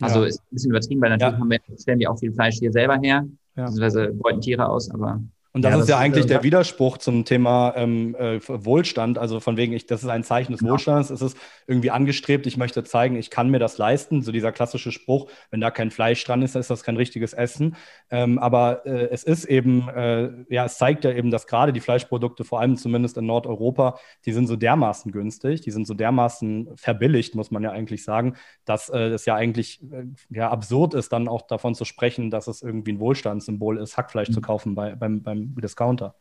Also 0.00 0.20
Ja. 0.22 0.26
ist 0.28 0.40
ein 0.40 0.54
bisschen 0.54 0.70
übertrieben, 0.70 1.00
weil 1.00 1.10
natürlich 1.10 1.34
Ja. 1.34 1.38
haben 1.40 1.50
wir, 1.50 1.60
stellen 1.78 1.98
wir 1.98 2.10
auch 2.10 2.18
viel 2.18 2.32
Fleisch 2.32 2.56
hier 2.58 2.72
selber 2.72 2.98
her, 2.98 3.26
Ja. 3.56 3.64
beziehungsweise 3.66 4.12
beuten 4.14 4.40
Tiere 4.40 4.68
aus, 4.68 4.90
aber 4.90 5.22
Und 5.54 5.62
das 5.62 5.70
Ja, 5.72 5.76
ist 5.76 5.80
das 5.82 5.88
ja 5.90 5.96
ist, 5.96 6.02
eigentlich 6.02 6.24
äh, 6.24 6.28
der 6.28 6.38
das- 6.38 6.44
Widerspruch 6.44 6.96
zum 6.96 7.26
Thema 7.26 7.74
ähm, 7.76 8.14
äh, 8.18 8.40
Wohlstand. 8.48 9.18
Also 9.18 9.38
von 9.38 9.58
wegen, 9.58 9.74
ich, 9.74 9.84
das 9.86 10.02
ist 10.02 10.08
ein 10.08 10.24
Zeichen 10.24 10.52
des 10.52 10.60
Genau. 10.60 10.72
Wohlstands. 10.72 11.10
Es 11.10 11.20
ist 11.20 11.36
irgendwie 11.66 11.90
angestrebt, 11.90 12.46
ich 12.46 12.56
möchte 12.56 12.82
zeigen, 12.84 13.16
ich 13.16 13.28
kann 13.28 13.50
mir 13.50 13.58
das 13.58 13.76
leisten. 13.76 14.22
So 14.22 14.32
dieser 14.32 14.50
klassische 14.50 14.92
Spruch, 14.92 15.28
wenn 15.50 15.60
da 15.60 15.70
kein 15.70 15.90
Fleisch 15.90 16.24
dran 16.24 16.40
ist, 16.40 16.56
ist 16.56 16.70
das 16.70 16.82
kein 16.84 16.96
richtiges 16.96 17.34
Essen. 17.34 17.76
Ähm, 18.10 18.38
aber 18.38 18.86
äh, 18.86 19.08
es 19.10 19.24
ist 19.24 19.44
eben, 19.44 19.88
äh, 19.90 20.30
ja, 20.48 20.64
es 20.64 20.78
zeigt 20.78 21.04
ja 21.04 21.12
eben, 21.12 21.30
dass 21.30 21.46
gerade 21.46 21.74
die 21.74 21.80
Fleischprodukte, 21.80 22.44
vor 22.44 22.60
allem 22.60 22.76
zumindest 22.78 23.18
in 23.18 23.26
Nordeuropa, 23.26 23.98
die 24.24 24.32
sind 24.32 24.46
so 24.46 24.56
dermaßen 24.56 25.12
günstig, 25.12 25.60
die 25.60 25.70
sind 25.70 25.86
so 25.86 25.92
dermaßen 25.92 26.70
verbilligt, 26.76 27.34
muss 27.34 27.50
man 27.50 27.62
ja 27.62 27.72
eigentlich 27.72 28.04
sagen, 28.04 28.36
dass 28.64 28.88
äh, 28.88 28.98
es 29.08 29.26
ja 29.26 29.34
eigentlich 29.34 29.82
äh, 29.92 30.04
ja, 30.30 30.50
absurd 30.50 30.94
ist, 30.94 31.12
dann 31.12 31.28
auch 31.28 31.42
davon 31.42 31.74
zu 31.74 31.84
sprechen, 31.84 32.30
dass 32.30 32.46
es 32.46 32.62
irgendwie 32.62 32.92
ein 32.92 33.00
Wohlstandssymbol 33.00 33.76
ist, 33.78 33.98
Hackfleisch 33.98 34.30
zu 34.30 34.40
kaufen 34.40 34.74
bei, 34.74 34.94
beim, 34.94 35.22
beim 35.22 35.41
Discounter. 35.62 36.14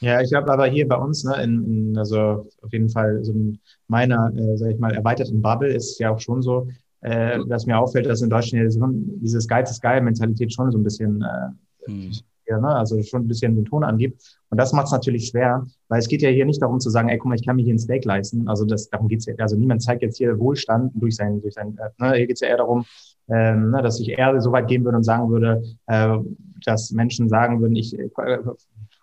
Ja, 0.00 0.20
ich 0.20 0.30
glaube 0.30 0.52
aber 0.52 0.66
hier 0.66 0.88
bei 0.88 0.96
uns, 0.96 1.24
ne, 1.24 1.42
in, 1.42 1.64
in, 1.64 1.98
also 1.98 2.48
auf 2.62 2.72
jeden 2.72 2.88
Fall 2.88 3.22
so 3.24 3.32
in 3.32 3.58
meiner, 3.86 4.32
äh, 4.36 4.56
sag 4.56 4.70
ich 4.72 4.78
mal, 4.78 4.92
erweiterten 4.92 5.40
Bubble 5.40 5.72
ist 5.72 5.98
ja 6.00 6.10
auch 6.10 6.18
schon 6.20 6.42
so, 6.42 6.68
äh, 7.00 7.38
dass 7.46 7.66
mir 7.66 7.78
auffällt, 7.78 8.06
dass 8.06 8.22
in 8.22 8.30
Deutschland 8.30 8.74
ja 8.74 8.88
dieses 9.20 9.46
Geiz 9.46 9.70
ist 9.70 9.80
geil 9.82 10.00
Mentalität 10.00 10.52
schon 10.52 10.70
so 10.72 10.78
ein 10.78 10.82
bisschen, 10.84 11.22
äh, 11.22 11.50
Hm. 11.86 12.10
ja, 12.46 12.58
ne, 12.60 12.68
also 12.68 13.02
schon 13.02 13.22
ein 13.22 13.28
bisschen 13.28 13.54
den 13.54 13.64
Ton 13.64 13.84
angibt. 13.84 14.38
Und 14.50 14.58
das 14.58 14.72
macht 14.72 14.86
es 14.86 14.92
natürlich 14.92 15.28
schwer, 15.28 15.66
weil 15.88 15.98
es 15.98 16.08
geht 16.08 16.22
ja 16.22 16.30
hier 16.30 16.46
nicht 16.46 16.62
darum 16.62 16.80
zu 16.80 16.90
sagen, 16.90 17.08
ey, 17.08 17.18
guck 17.18 17.28
mal, 17.28 17.34
ich 17.34 17.44
kann 17.44 17.56
mir 17.56 17.62
hier 17.62 17.74
ein 17.74 17.78
Steak 17.78 18.04
leisten. 18.04 18.48
Also 18.48 18.64
das, 18.64 18.88
darum 18.90 19.08
geht's 19.08 19.26
ja, 19.26 19.34
also 19.38 19.56
niemand 19.56 19.82
zeigt 19.82 20.02
jetzt 20.02 20.16
hier 20.18 20.38
Wohlstand 20.38 20.92
durch 20.94 21.16
sein, 21.16 21.40
durch 21.40 21.54
sein, 21.54 21.78
äh, 21.78 21.90
ne, 22.02 22.16
hier 22.16 22.26
geht's 22.26 22.40
ja 22.40 22.48
eher 22.48 22.56
darum, 22.58 22.84
ähm, 23.28 23.70
ne, 23.70 23.82
dass 23.82 24.00
ich 24.00 24.10
eher 24.10 24.40
so 24.40 24.52
weit 24.52 24.68
gehen 24.68 24.84
würde 24.84 24.98
und 24.98 25.04
sagen 25.04 25.30
würde, 25.30 25.62
äh, 25.86 26.16
dass 26.64 26.90
Menschen 26.92 27.28
sagen 27.28 27.60
würden, 27.60 27.76
ich 27.76 27.98
äh, 27.98 28.08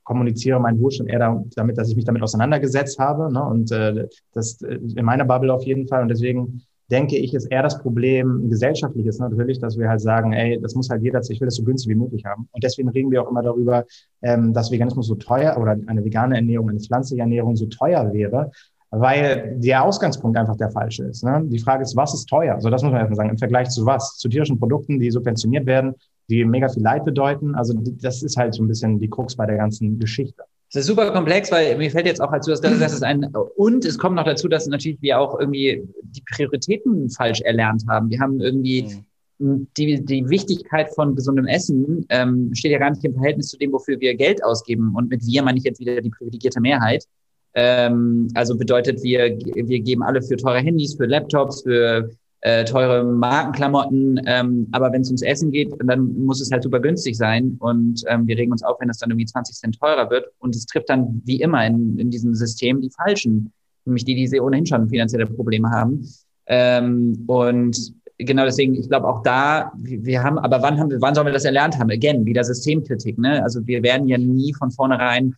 kommuniziere 0.04 0.60
meinen 0.60 0.80
Wohlstand 0.80 1.10
eher 1.10 1.20
da, 1.20 1.44
damit, 1.56 1.78
dass 1.78 1.90
ich 1.90 1.96
mich 1.96 2.06
damit 2.06 2.24
auseinandergesetzt 2.24 3.00
habe. 3.00 3.32
Ne? 3.32 3.44
Und 3.44 3.72
äh, 3.72 4.08
das 4.34 4.62
äh, 4.62 4.80
in 4.96 5.06
meiner 5.06 5.26
Bubble 5.26 5.54
auf 5.54 5.64
jeden 5.64 5.88
Fall. 5.88 6.02
Und 6.02 6.10
deswegen 6.10 6.64
denke 6.92 7.18
ich, 7.18 7.34
ist 7.34 7.46
eher 7.46 7.64
das 7.64 7.80
Problem 7.80 8.46
ein 8.46 8.50
gesellschaftliches 8.50 9.20
natürlich, 9.20 9.60
dass 9.60 9.78
wir 9.78 9.88
halt 9.88 10.02
sagen, 10.02 10.34
ey, 10.34 10.60
das 10.62 10.76
muss 10.76 10.90
halt 10.90 11.02
jeder, 11.02 11.22
ich 11.22 11.40
will 11.40 11.48
das 11.48 11.56
so 11.56 11.64
günstig 11.64 11.92
wie 11.92 11.96
möglich 11.96 12.26
haben. 12.26 12.50
Und 12.52 12.64
deswegen 12.64 12.90
reden 12.90 13.10
wir 13.12 13.24
auch 13.24 13.32
immer 13.32 13.42
darüber, 13.42 13.86
ähm, 14.22 14.54
dass 14.54 14.72
Veganismus 14.72 15.08
so 15.08 15.16
teuer 15.16 15.58
oder 15.58 15.78
eine 15.88 16.04
vegane 16.04 16.36
Ernährung, 16.36 16.70
eine 16.70 16.82
pflanzliche 16.82 17.22
Ernährung 17.22 17.56
so 17.56 17.68
teuer 17.68 18.12
wäre, 18.12 18.52
weil 18.92 19.56
der 19.58 19.84
Ausgangspunkt 19.84 20.38
einfach 20.38 20.58
der 20.58 20.70
falsche 20.70 21.06
ist. 21.06 21.24
Ne? 21.24 21.42
Die 21.46 21.60
Frage 21.60 21.84
ist, 21.84 21.96
was 21.96 22.14
ist 22.14 22.28
teuer? 22.28 22.56
Also 22.56 22.70
das 22.70 22.84
muss 22.84 22.92
man 22.92 23.00
erstmal 23.00 23.16
sagen. 23.16 23.30
Im 23.30 23.38
Vergleich 23.38 23.70
zu 23.70 23.86
was? 23.86 24.18
Zu 24.18 24.30
tierischen 24.30 24.60
Produkten, 24.60 25.00
die 25.00 25.10
subventioniert 25.10 25.66
werden, 25.66 25.96
die 26.30 26.44
mega 26.46 26.68
viel 26.70 26.84
Leid 26.84 27.06
bedeuten. 27.06 27.56
Also 27.56 27.74
das 27.74 28.22
ist 28.22 28.38
halt 28.38 28.54
so 28.54 28.64
ein 28.64 28.68
bisschen 28.68 29.00
die 29.00 29.10
Krux 29.10 29.36
bei 29.36 29.46
der 29.46 29.58
ganzen 29.58 29.98
Geschichte. 29.98 30.44
Es 30.70 30.76
ist 30.76 30.88
super 30.88 31.12
komplex, 31.12 31.52
weil 31.52 31.78
mir 31.78 31.92
fällt 31.92 32.06
jetzt 32.06 32.22
auch 32.22 32.32
dazu, 32.32 32.52
dass 32.52 32.62
das 32.62 32.94
ist 32.94 33.04
ein 33.04 33.26
und 33.58 33.84
es 33.84 33.98
kommt 33.98 34.16
noch 34.16 34.24
dazu, 34.24 34.48
dass 34.48 34.68
natürlich 34.68 35.02
wir 35.02 35.20
auch 35.20 35.38
irgendwie 35.38 35.84
die 36.02 36.24
Prioritäten 36.34 37.10
falsch 37.10 37.42
erlernt 37.42 37.84
haben. 37.90 38.10
Wir 38.10 38.22
haben 38.22 38.40
irgendwie 38.40 39.04
Hm. 39.42 39.68
die, 39.76 40.06
die 40.06 40.30
Wichtigkeit 40.30 40.94
von 40.94 41.16
gesundem 41.16 41.48
Essen 41.48 42.06
ähm, 42.10 42.54
steht 42.54 42.72
ja 42.72 42.78
gar 42.78 42.92
nicht 42.92 43.04
im 43.04 43.16
Verhältnis 43.16 43.48
zu 43.48 43.58
dem, 43.58 43.72
wofür 43.72 44.00
wir 44.00 44.16
Geld 44.16 44.44
ausgeben. 44.44 44.94
Und 44.96 45.10
mit 45.10 45.26
wir 45.26 45.42
meine 45.42 45.58
ich 45.58 45.64
jetzt 45.64 45.80
wieder 45.80 46.00
die 46.00 46.12
privilegierte 46.12 46.62
Mehrheit. 46.62 47.06
Ähm, 47.54 48.30
also 48.34 48.58
bedeutet, 48.58 49.04
wir, 49.04 49.38
wir 49.38 49.80
geben 49.80 50.04
alle 50.04 50.22
für 50.22 50.38
teure 50.38 50.60
Handys, 50.60 50.96
für 50.96 51.06
Laptops, 51.06 51.64
für 51.64 52.10
äh, 52.42 52.66
teure 52.66 53.04
Markenklamotten. 53.04 54.22
Ähm, 54.26 54.68
aber 54.72 54.92
wenn 54.92 55.02
es 55.02 55.10
ums 55.10 55.22
Essen 55.22 55.52
geht, 55.52 55.72
dann 55.84 56.14
muss 56.26 56.42
es 56.42 56.52
halt 56.52 56.64
super 56.64 56.80
günstig 56.80 57.18
sein. 57.18 57.58
Und 57.60 58.04
ähm, 58.08 58.28
wir 58.28 58.38
regen 58.38 58.52
uns 58.52 58.64
auf, 58.64 58.80
wenn 58.80 58.90
es 58.90 58.98
dann 58.98 59.12
irgendwie 59.12 59.26
20 59.26 59.56
Cent 59.56 59.80
teurer 59.80 60.10
wird. 60.10 60.26
Und 60.40 60.56
es 60.56 60.66
trifft 60.66 60.90
dann 60.90 61.22
wie 61.26 61.42
immer 61.42 61.66
in, 61.66 61.98
in 62.00 62.10
diesem 62.10 62.34
System 62.34 62.82
die 62.82 62.90
Falschen, 62.90 63.52
nämlich 63.86 64.06
die, 64.06 64.16
die 64.16 64.42
ohnehin 64.42 64.66
schon 64.66 64.90
finanzielle 64.90 65.28
Probleme 65.28 65.70
haben. 65.70 66.08
Ähm, 66.48 67.24
und 67.28 67.94
genau 68.18 68.46
deswegen, 68.46 68.76
ich 68.76 68.88
glaube 68.88 69.08
auch 69.08 69.24
da, 69.24 69.72
wir 69.78 70.24
haben, 70.24 70.40
aber 70.40 70.62
wann 70.62 70.80
haben 70.80 70.90
wir, 70.90 71.02
wann 71.02 71.16
sollen 71.16 71.28
wir 71.28 71.34
das 71.34 71.46
erlernt 71.46 71.78
haben? 71.78 71.92
Again, 71.92 72.26
wieder 72.26 72.44
Systemkritik, 72.44 73.18
ne? 73.18 73.44
Also 73.44 73.66
wir 73.68 73.84
werden 73.84 74.08
ja 74.08 74.18
nie 74.18 74.54
von 74.54 74.72
vornherein 74.72 75.36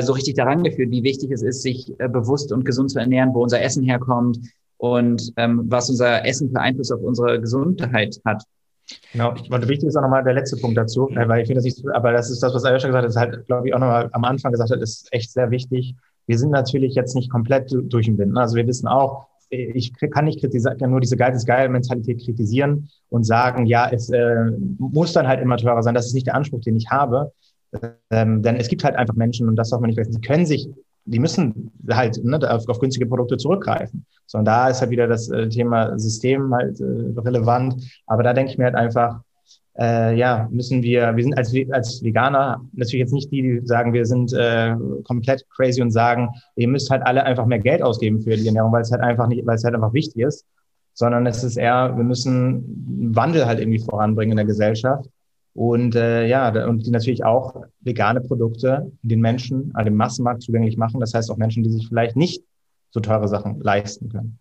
so 0.00 0.14
richtig 0.14 0.34
daran 0.34 0.62
geführt, 0.62 0.90
wie 0.90 1.02
wichtig 1.02 1.30
es 1.30 1.42
ist, 1.42 1.62
sich 1.62 1.92
äh, 1.98 2.08
bewusst 2.08 2.52
und 2.52 2.64
gesund 2.64 2.90
zu 2.90 2.98
ernähren, 2.98 3.34
wo 3.34 3.42
unser 3.42 3.60
Essen 3.60 3.82
herkommt 3.82 4.38
und 4.78 5.32
ähm, 5.36 5.64
was 5.66 5.90
unser 5.90 6.24
Essen 6.24 6.50
für 6.50 6.60
Einfluss 6.60 6.90
auf 6.90 7.02
unsere 7.02 7.40
Gesundheit 7.40 8.18
hat. 8.24 8.42
Genau, 9.12 9.34
ich, 9.34 9.50
und 9.50 9.68
wichtig 9.68 9.88
ist 9.88 9.96
auch 9.96 10.02
nochmal 10.02 10.24
der 10.24 10.34
letzte 10.34 10.56
Punkt 10.56 10.76
dazu, 10.76 11.08
weil 11.14 11.42
ich 11.42 11.46
finde 11.46 11.62
das 11.62 11.64
nicht, 11.64 11.84
aber 11.92 12.12
das 12.12 12.30
ist 12.30 12.42
das, 12.42 12.54
was 12.54 12.64
Ayosha 12.64 12.88
gesagt 12.88 13.04
hat, 13.04 13.10
ist 13.10 13.16
halt, 13.16 13.46
glaube 13.46 13.68
ich, 13.68 13.74
auch 13.74 13.78
nochmal 13.78 14.08
am 14.12 14.24
Anfang 14.24 14.52
gesagt 14.52 14.70
hat, 14.70 14.80
ist 14.80 15.08
echt 15.12 15.30
sehr 15.30 15.50
wichtig. 15.50 15.94
Wir 16.26 16.38
sind 16.38 16.50
natürlich 16.50 16.94
jetzt 16.94 17.14
nicht 17.14 17.30
komplett 17.30 17.70
durch 17.72 18.06
den 18.06 18.18
Wind. 18.18 18.32
Ne? 18.32 18.40
Also 18.40 18.56
wir 18.56 18.66
wissen 18.66 18.88
auch, 18.88 19.26
ich 19.50 19.92
kann 19.94 20.24
nicht 20.24 20.40
kritisieren, 20.40 20.90
nur 20.90 21.00
diese 21.00 21.16
Geil 21.16 21.34
ist 21.34 21.46
geil 21.46 21.68
Mentalität 21.68 22.24
kritisieren 22.24 22.88
und 23.10 23.24
sagen, 23.24 23.66
ja, 23.66 23.90
es 23.90 24.08
äh, 24.08 24.50
muss 24.78 25.12
dann 25.12 25.28
halt 25.28 25.42
immer 25.42 25.58
teurer 25.58 25.82
sein. 25.82 25.94
Das 25.94 26.06
ist 26.06 26.14
nicht 26.14 26.26
der 26.26 26.34
Anspruch, 26.34 26.60
den 26.60 26.76
ich 26.76 26.88
habe. 26.90 27.32
Ähm, 28.10 28.42
denn 28.42 28.56
es 28.56 28.68
gibt 28.68 28.84
halt 28.84 28.96
einfach 28.96 29.14
Menschen, 29.14 29.48
und 29.48 29.56
das 29.56 29.70
darf 29.70 29.80
man 29.80 29.88
nicht 29.88 29.96
vergessen, 29.96 30.20
die 30.20 30.26
können 30.26 30.46
sich, 30.46 30.68
die 31.04 31.18
müssen 31.18 31.72
halt 31.90 32.22
ne, 32.22 32.38
auf, 32.50 32.68
auf 32.68 32.78
günstige 32.78 33.06
Produkte 33.06 33.36
zurückgreifen. 33.36 34.04
So, 34.26 34.38
und 34.38 34.44
da 34.44 34.68
ist 34.68 34.80
halt 34.80 34.90
wieder 34.90 35.08
das 35.08 35.28
äh, 35.30 35.48
Thema 35.48 35.98
System 35.98 36.54
halt 36.54 36.80
äh, 36.80 37.18
relevant. 37.20 37.82
Aber 38.06 38.22
da 38.22 38.32
denke 38.32 38.52
ich 38.52 38.58
mir 38.58 38.64
halt 38.64 38.74
einfach, 38.74 39.20
äh, 39.78 40.16
ja, 40.16 40.48
müssen 40.50 40.82
wir, 40.82 41.16
wir 41.16 41.24
sind 41.24 41.36
als, 41.36 41.52
als 41.70 42.02
Veganer 42.02 42.60
natürlich 42.74 43.00
jetzt 43.00 43.12
nicht 43.12 43.32
die, 43.32 43.42
die 43.42 43.66
sagen, 43.66 43.92
wir 43.92 44.04
sind 44.04 44.32
äh, 44.32 44.74
komplett 45.04 45.44
crazy 45.50 45.80
und 45.80 45.90
sagen, 45.90 46.28
ihr 46.56 46.68
müsst 46.68 46.90
halt 46.90 47.02
alle 47.04 47.24
einfach 47.24 47.46
mehr 47.46 47.58
Geld 47.58 47.82
ausgeben 47.82 48.20
für 48.20 48.36
die 48.36 48.46
Ernährung, 48.46 48.72
weil 48.72 48.82
es 48.82 48.92
halt 48.92 49.02
einfach 49.02 49.26
nicht, 49.28 49.46
weil 49.46 49.56
es 49.56 49.64
halt 49.64 49.74
einfach 49.74 49.94
wichtig 49.94 50.22
ist, 50.22 50.44
sondern 50.92 51.26
es 51.26 51.42
ist 51.42 51.56
eher, 51.56 51.96
wir 51.96 52.04
müssen 52.04 52.36
einen 52.86 53.16
Wandel 53.16 53.46
halt 53.46 53.60
irgendwie 53.60 53.82
voranbringen 53.82 54.32
in 54.32 54.36
der 54.36 54.46
Gesellschaft 54.46 55.08
und 55.54 55.94
äh, 55.94 56.26
ja, 56.26 56.48
und 56.66 56.86
die 56.86 56.90
natürlich 56.90 57.24
auch 57.24 57.56
vegane 57.80 58.20
Produkte 58.20 58.90
den 59.02 59.20
Menschen, 59.20 59.70
also 59.74 59.84
dem 59.84 59.96
Massenmarkt 59.96 60.42
zugänglich 60.42 60.76
machen. 60.76 61.00
Das 61.00 61.12
heißt 61.12 61.30
auch 61.30 61.36
Menschen, 61.36 61.62
die 61.62 61.70
sich 61.70 61.88
vielleicht 61.88 62.16
nicht 62.16 62.42
so 62.90 63.00
teure 63.00 63.28
Sachen 63.28 63.60
leisten 63.60 64.08
können. 64.08 64.38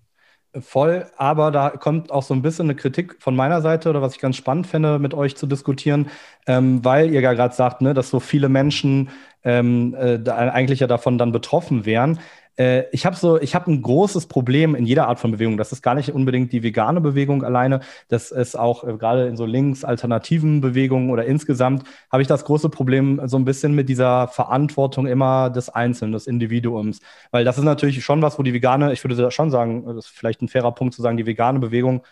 Voll, 0.60 1.06
aber 1.16 1.50
da 1.50 1.70
kommt 1.70 2.12
auch 2.12 2.24
so 2.24 2.34
ein 2.34 2.42
bisschen 2.42 2.66
eine 2.66 2.76
Kritik 2.76 3.16
von 3.22 3.38
meiner 3.38 3.62
Seite 3.62 3.90
oder 3.90 4.02
was 4.02 4.16
ich 4.16 4.20
ganz 4.20 4.36
spannend 4.36 4.68
fände, 4.68 5.00
mit 5.00 5.14
euch 5.14 5.38
zu 5.38 5.48
diskutieren, 5.48 6.10
ähm, 6.46 6.84
weil 6.84 7.10
ihr 7.10 7.22
ja 7.22 7.32
gerade 7.32 7.56
sagt, 7.56 7.82
ne, 7.82 7.94
dass 7.94 8.10
so 8.10 8.20
viele 8.20 8.50
Menschen 8.50 9.12
ähm, 9.46 9.96
äh, 9.98 10.20
eigentlich 10.30 10.82
ja 10.82 10.88
davon 10.88 11.18
dann 11.18 11.32
betroffen 11.32 11.86
wären. 11.86 12.20
Äh, 12.62 12.86
ich 12.92 13.06
habe 13.06 13.16
so, 13.16 13.42
ich 13.42 13.56
habe 13.56 13.72
ein 13.72 13.82
großes 13.82 14.28
Problem 14.28 14.76
in 14.76 14.86
jeder 14.86 15.08
Art 15.08 15.20
von 15.20 15.32
Bewegung. 15.32 15.58
Das 15.58 15.72
ist 15.72 15.82
gar 15.82 15.96
nicht 15.96 16.12
unbedingt 16.14 16.52
die 16.52 16.62
vegane 16.64 17.02
Bewegung 17.02 17.44
alleine. 17.44 17.80
Das 18.08 18.32
ist 18.32 18.56
auch 18.58 18.84
äh, 18.84 18.98
gerade 18.98 19.28
in 19.28 19.36
so 19.36 19.46
links-alternativen 19.46 20.62
Bewegungen 20.62 21.10
oder 21.10 21.26
insgesamt 21.26 21.84
habe 22.12 22.22
ich 22.22 22.28
das 22.28 22.46
große 22.46 22.70
Problem 22.70 23.22
so 23.26 23.38
ein 23.38 23.46
bisschen 23.46 23.74
mit 23.74 23.90
dieser 23.90 24.28
Verantwortung 24.28 25.08
immer 25.08 25.50
des 25.50 25.70
Einzelnen, 25.70 26.12
des 26.14 26.28
Individuums. 26.28 27.00
Weil 27.32 27.46
das 27.46 27.58
ist 27.58 27.64
natürlich 27.64 28.04
schon 28.04 28.22
was, 28.22 28.38
wo 28.38 28.44
die 28.44 28.54
vegane, 28.54 28.94
ich 28.94 29.04
würde 29.04 29.32
schon 29.32 29.50
sagen, 29.50 29.86
das 29.86 30.06
ist 30.06 30.08
vielleicht 30.10 30.42
ein 30.42 30.48
fairer 30.48 30.72
Punkt 30.74 30.94
zu 30.94 31.02
sagen, 31.02 31.18
die 31.18 31.26
vegane 31.26 31.60
Bewegung 31.60 32.04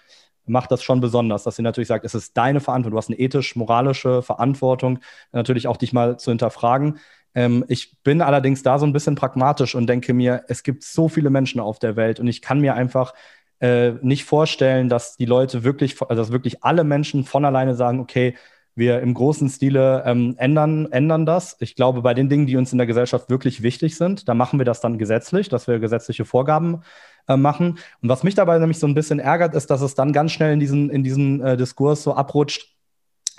macht 0.50 0.72
das 0.72 0.84
schon 0.84 1.00
besonders, 1.00 1.44
dass 1.44 1.56
sie 1.56 1.62
natürlich 1.62 1.88
sagt, 1.88 2.06
es 2.06 2.16
ist 2.16 2.36
deine 2.36 2.60
Verantwortung, 2.60 2.94
du 2.94 2.98
hast 2.98 3.10
eine 3.10 3.20
ethisch-moralische 3.20 4.24
Verantwortung, 4.24 5.00
natürlich 5.32 5.68
auch 5.68 5.78
dich 5.78 5.94
mal 5.94 6.18
zu 6.18 6.32
hinterfragen. 6.32 6.98
Ähm, 7.36 7.66
ich 7.68 7.98
bin 8.04 8.22
allerdings 8.22 8.64
da 8.64 8.80
so 8.80 8.86
ein 8.86 8.94
bisschen 8.94 9.16
pragmatisch 9.16 9.76
und 9.76 9.88
denke 9.88 10.14
mir, 10.14 10.44
es 10.48 10.64
gibt 10.64 10.84
so 10.84 11.10
viele 11.10 11.30
Menschen 11.30 11.60
auf 11.60 11.80
der 11.80 11.96
Welt 11.96 12.20
und 12.20 12.28
ich 12.28 12.42
kann 12.42 12.60
mir 12.60 12.76
einfach 12.76 13.14
äh, 13.60 13.92
nicht 14.02 14.26
vorstellen, 14.26 14.90
dass 14.90 15.18
die 15.18 15.26
Leute 15.26 15.64
wirklich, 15.64 16.02
also 16.02 16.22
dass 16.22 16.32
wirklich 16.32 16.64
alle 16.64 16.84
Menschen 16.84 17.26
von 17.26 17.46
alleine 17.46 17.76
sagen, 17.76 18.00
okay, 18.00 18.36
wir 18.76 19.02
im 19.02 19.14
großen 19.14 19.50
Stile 19.50 20.04
ähm, 20.06 20.36
ändern, 20.38 20.88
ändern 20.92 21.26
das. 21.26 21.58
Ich 21.60 21.76
glaube, 21.76 22.02
bei 22.02 22.14
den 22.14 22.30
Dingen, 22.30 22.48
die 22.48 22.56
uns 22.56 22.72
in 22.72 22.78
der 22.78 22.88
Gesellschaft 22.88 23.30
wirklich 23.30 23.62
wichtig 23.62 23.98
sind, 23.98 24.28
da 24.30 24.34
machen 24.34 24.60
wir 24.60 24.66
das 24.66 24.80
dann 24.80 24.98
gesetzlich, 24.98 25.50
dass 25.50 25.68
wir 25.68 25.80
gesetzliche 25.80 26.26
Vorgaben 26.26 26.82
äh, 27.28 27.36
machen. 27.36 27.78
Und 28.02 28.10
was 28.10 28.24
mich 28.24 28.36
dabei 28.36 28.58
nämlich 28.58 28.80
so 28.80 28.88
ein 28.88 28.96
bisschen 28.96 29.20
ärgert, 29.20 29.54
ist, 29.54 29.70
dass 29.70 29.82
es 29.82 29.96
dann 29.96 30.14
ganz 30.14 30.32
schnell 30.32 30.54
in 30.54 30.60
diesen, 30.60 30.90
in 30.90 31.04
diesen 31.04 31.42
äh, 31.42 31.58
Diskurs 31.58 32.04
so 32.04 32.14
abrutscht, 32.14 32.79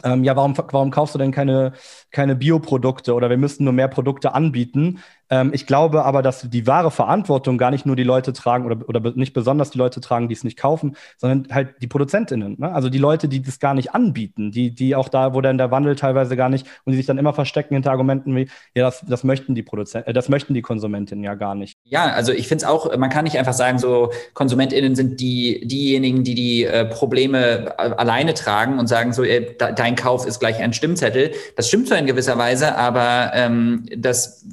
ähm, 0.05 0.25
ja, 0.25 0.37
warum, 0.37 0.57
warum 0.57 0.91
kaufst 0.91 1.15
du 1.15 1.19
denn 1.19 1.33
keine, 1.33 1.73
keine 2.11 2.37
Bioprodukte 2.37 3.15
oder 3.15 3.31
wir 3.31 3.37
müssten 3.37 3.65
nur 3.65 3.73
mehr 3.73 3.89
Produkte 3.89 4.35
anbieten? 4.35 5.01
Ähm, 5.31 5.53
ich 5.55 5.67
glaube 5.67 6.05
aber, 6.05 6.23
dass 6.23 6.49
die 6.51 6.67
wahre 6.67 6.91
Verantwortung 6.91 7.57
gar 7.57 7.71
nicht 7.71 7.87
nur 7.87 7.97
die 7.97 8.03
Leute 8.03 8.33
tragen 8.33 8.67
oder, 8.67 8.89
oder 8.89 9.13
nicht 9.15 9.33
besonders 9.33 9.71
die 9.71 9.79
Leute 9.79 10.01
tragen, 10.01 10.29
die 10.29 10.35
es 10.35 10.45
nicht 10.45 10.59
kaufen, 10.59 10.97
sondern 11.19 11.55
halt 11.55 11.75
die 11.81 11.87
ProduzentInnen. 11.87 12.57
Ne? 12.59 12.73
Also 12.73 12.91
die 12.91 12.99
Leute, 12.99 13.29
die 13.29 13.41
das 13.41 13.61
gar 13.61 13.75
nicht 13.75 13.95
anbieten, 13.95 14.51
die, 14.51 14.75
die 14.75 14.97
auch 14.97 15.09
da, 15.09 15.33
wo 15.35 15.41
dann 15.41 15.59
der 15.59 15.71
Wandel 15.71 15.97
teilweise 15.97 16.37
gar 16.37 16.49
nicht 16.49 16.67
und 16.85 16.93
die 16.93 16.97
sich 16.97 17.07
dann 17.07 17.19
immer 17.19 17.33
verstecken 17.33 17.75
hinter 17.75 17.93
Argumenten 17.93 18.35
wie, 18.35 18.49
ja, 18.75 18.85
das, 18.85 19.05
das 19.07 19.25
möchten 19.25 19.55
die 19.55 19.63
Produzenten, 19.63 20.11
äh, 20.11 20.13
das 20.13 20.29
möchten 20.29 20.55
die 20.55 20.63
KonsumentInnen 20.63 21.25
ja 21.25 21.35
gar 21.35 21.55
nicht. 21.55 21.79
Ja, 21.85 22.13
also 22.13 22.33
ich 22.33 22.49
finde 22.49 22.65
es 22.65 22.71
auch, 22.71 22.97
man 22.97 23.11
kann 23.11 23.25
nicht 23.25 23.39
einfach 23.39 23.53
sagen, 23.53 23.79
so 23.79 24.11
KonsumentInnen 24.35 24.97
sind 24.97 25.21
die, 25.21 25.67
diejenigen, 25.67 26.25
die 26.25 26.35
die 26.35 26.65
äh, 26.65 26.85
Probleme 26.87 27.75
äh, 27.79 27.95
alleine 27.97 28.35
tragen 28.35 28.79
und 28.79 28.89
sagen, 28.89 29.13
so, 29.13 29.23
äh, 29.23 29.55
dein 29.57 29.95
Kauf 29.95 30.27
ist 30.27 30.41
gleich 30.41 30.59
ein 30.61 30.73
Stimmzettel. 30.73 31.33
Das 31.57 31.69
stimmt 31.69 31.89
so 31.89 31.95
in 31.95 32.07
gewisser 32.07 32.37
Weise, 32.39 32.77
aber 32.77 33.33
ähm, 33.35 33.87
das 33.97 34.45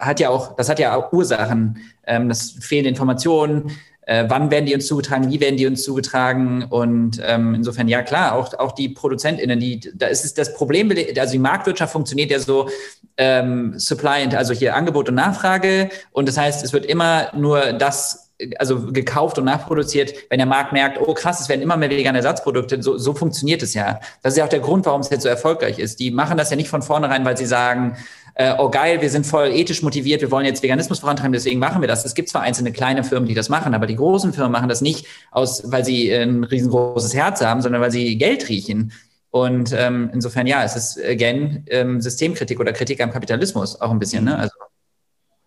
hat 0.00 0.20
ja 0.20 0.25
ja 0.26 0.30
auch, 0.30 0.54
das 0.56 0.68
hat 0.68 0.78
ja 0.78 0.94
auch 0.94 1.12
Ursachen. 1.12 1.78
Ähm, 2.06 2.28
das 2.28 2.52
fehlen 2.60 2.84
Informationen. 2.84 3.70
Äh, 4.02 4.26
wann 4.28 4.50
werden 4.52 4.66
die 4.66 4.74
uns 4.74 4.86
zugetragen? 4.86 5.30
Wie 5.30 5.40
werden 5.40 5.56
die 5.56 5.66
uns 5.66 5.82
zugetragen? 5.82 6.64
Und 6.64 7.20
ähm, 7.24 7.54
insofern, 7.54 7.88
ja 7.88 8.02
klar, 8.02 8.34
auch, 8.34 8.54
auch 8.54 8.72
die 8.72 8.88
ProduzentInnen, 8.88 9.58
die, 9.58 9.80
da 9.94 10.06
ist 10.06 10.24
es 10.24 10.32
das 10.34 10.54
Problem, 10.54 10.92
also 11.18 11.32
die 11.32 11.38
Marktwirtschaft 11.38 11.92
funktioniert 11.92 12.30
ja 12.30 12.38
so 12.38 12.68
ähm, 13.16 13.78
Supply, 13.78 14.28
also 14.36 14.54
hier 14.54 14.76
Angebot 14.76 15.08
und 15.08 15.16
Nachfrage. 15.16 15.90
Und 16.12 16.28
das 16.28 16.38
heißt, 16.38 16.64
es 16.64 16.72
wird 16.72 16.86
immer 16.86 17.32
nur 17.34 17.72
das 17.72 18.26
also 18.58 18.92
gekauft 18.92 19.38
und 19.38 19.44
nachproduziert, 19.44 20.12
wenn 20.28 20.38
der 20.38 20.46
Markt 20.46 20.72
merkt, 20.72 21.00
oh 21.00 21.14
krass, 21.14 21.40
es 21.40 21.48
werden 21.48 21.62
immer 21.62 21.76
mehr 21.76 21.90
vegane 21.90 22.18
Ersatzprodukte, 22.18 22.82
so, 22.82 22.98
so 22.98 23.14
funktioniert 23.14 23.62
es 23.62 23.72
ja. 23.74 23.98
Das 24.22 24.34
ist 24.34 24.38
ja 24.38 24.44
auch 24.44 24.50
der 24.50 24.60
Grund, 24.60 24.84
warum 24.86 25.00
es 25.00 25.10
jetzt 25.10 25.22
so 25.22 25.28
erfolgreich 25.28 25.78
ist. 25.78 26.00
Die 26.00 26.10
machen 26.10 26.36
das 26.36 26.50
ja 26.50 26.56
nicht 26.56 26.68
von 26.68 26.82
vornherein, 26.82 27.24
weil 27.24 27.36
sie 27.36 27.46
sagen, 27.46 27.96
äh, 28.38 28.54
oh 28.58 28.68
geil, 28.68 29.00
wir 29.00 29.08
sind 29.08 29.26
voll 29.26 29.48
ethisch 29.48 29.82
motiviert, 29.82 30.20
wir 30.20 30.30
wollen 30.30 30.44
jetzt 30.44 30.62
Veganismus 30.62 30.98
vorantreiben, 30.98 31.32
deswegen 31.32 31.58
machen 31.58 31.80
wir 31.80 31.88
das. 31.88 32.04
Es 32.04 32.14
gibt 32.14 32.28
zwar 32.28 32.42
einzelne 32.42 32.70
kleine 32.70 33.02
Firmen, 33.02 33.26
die 33.26 33.34
das 33.34 33.48
machen, 33.48 33.74
aber 33.74 33.86
die 33.86 33.96
großen 33.96 34.34
Firmen 34.34 34.52
machen 34.52 34.68
das 34.68 34.82
nicht 34.82 35.06
aus, 35.30 35.72
weil 35.72 35.86
sie 35.86 36.12
ein 36.12 36.44
riesengroßes 36.44 37.14
Herz 37.14 37.40
haben, 37.40 37.62
sondern 37.62 37.80
weil 37.80 37.90
sie 37.90 38.18
Geld 38.18 38.48
riechen. 38.50 38.92
Und 39.30 39.72
ähm, 39.72 40.10
insofern, 40.12 40.46
ja, 40.46 40.62
es 40.64 40.76
ist 40.76 41.02
again 41.02 41.64
ähm, 41.68 42.02
Systemkritik 42.02 42.60
oder 42.60 42.74
Kritik 42.74 43.00
am 43.02 43.10
Kapitalismus 43.10 43.80
auch 43.80 43.90
ein 43.90 43.98
bisschen. 43.98 44.24
Ne? 44.24 44.38
Also, 44.38 44.54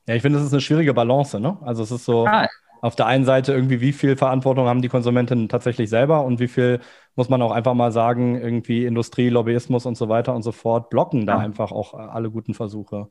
ja, 0.08 0.16
ich 0.16 0.24
finde, 0.24 0.40
es 0.40 0.46
ist 0.46 0.52
eine 0.52 0.62
schwierige 0.62 0.94
Balance. 0.94 1.40
Ne? 1.40 1.58
Also 1.62 1.84
es 1.84 1.92
ist 1.92 2.06
so, 2.06 2.26
ah, 2.26 2.48
auf 2.82 2.96
der 2.96 3.06
einen 3.06 3.26
Seite 3.26 3.54
irgendwie, 3.54 3.82
wie 3.82 3.92
viel 3.92 4.16
Verantwortung 4.16 4.68
haben 4.68 4.82
die 4.82 4.90
Konsumentinnen 4.90 5.50
tatsächlich 5.50 5.90
selber 5.90 6.24
und 6.24 6.40
wie 6.40 6.48
viel 6.48 6.80
muss 7.16 7.30
man 7.30 7.42
auch 7.42 7.52
einfach 7.52 7.74
mal 7.74 7.92
sagen, 7.92 8.40
irgendwie 8.40 8.86
Industrie, 8.86 9.30
Lobbyismus 9.30 9.86
und 9.86 9.98
so 9.98 10.10
weiter 10.10 10.36
und 10.36 10.44
so 10.44 10.52
fort 10.52 10.90
blocken 10.90 11.26
da 11.26 11.34
ja. 11.34 11.40
einfach 11.40 11.72
auch 11.72 11.94
alle 11.94 12.32
guten 12.32 12.54
Versuche. 12.54 13.10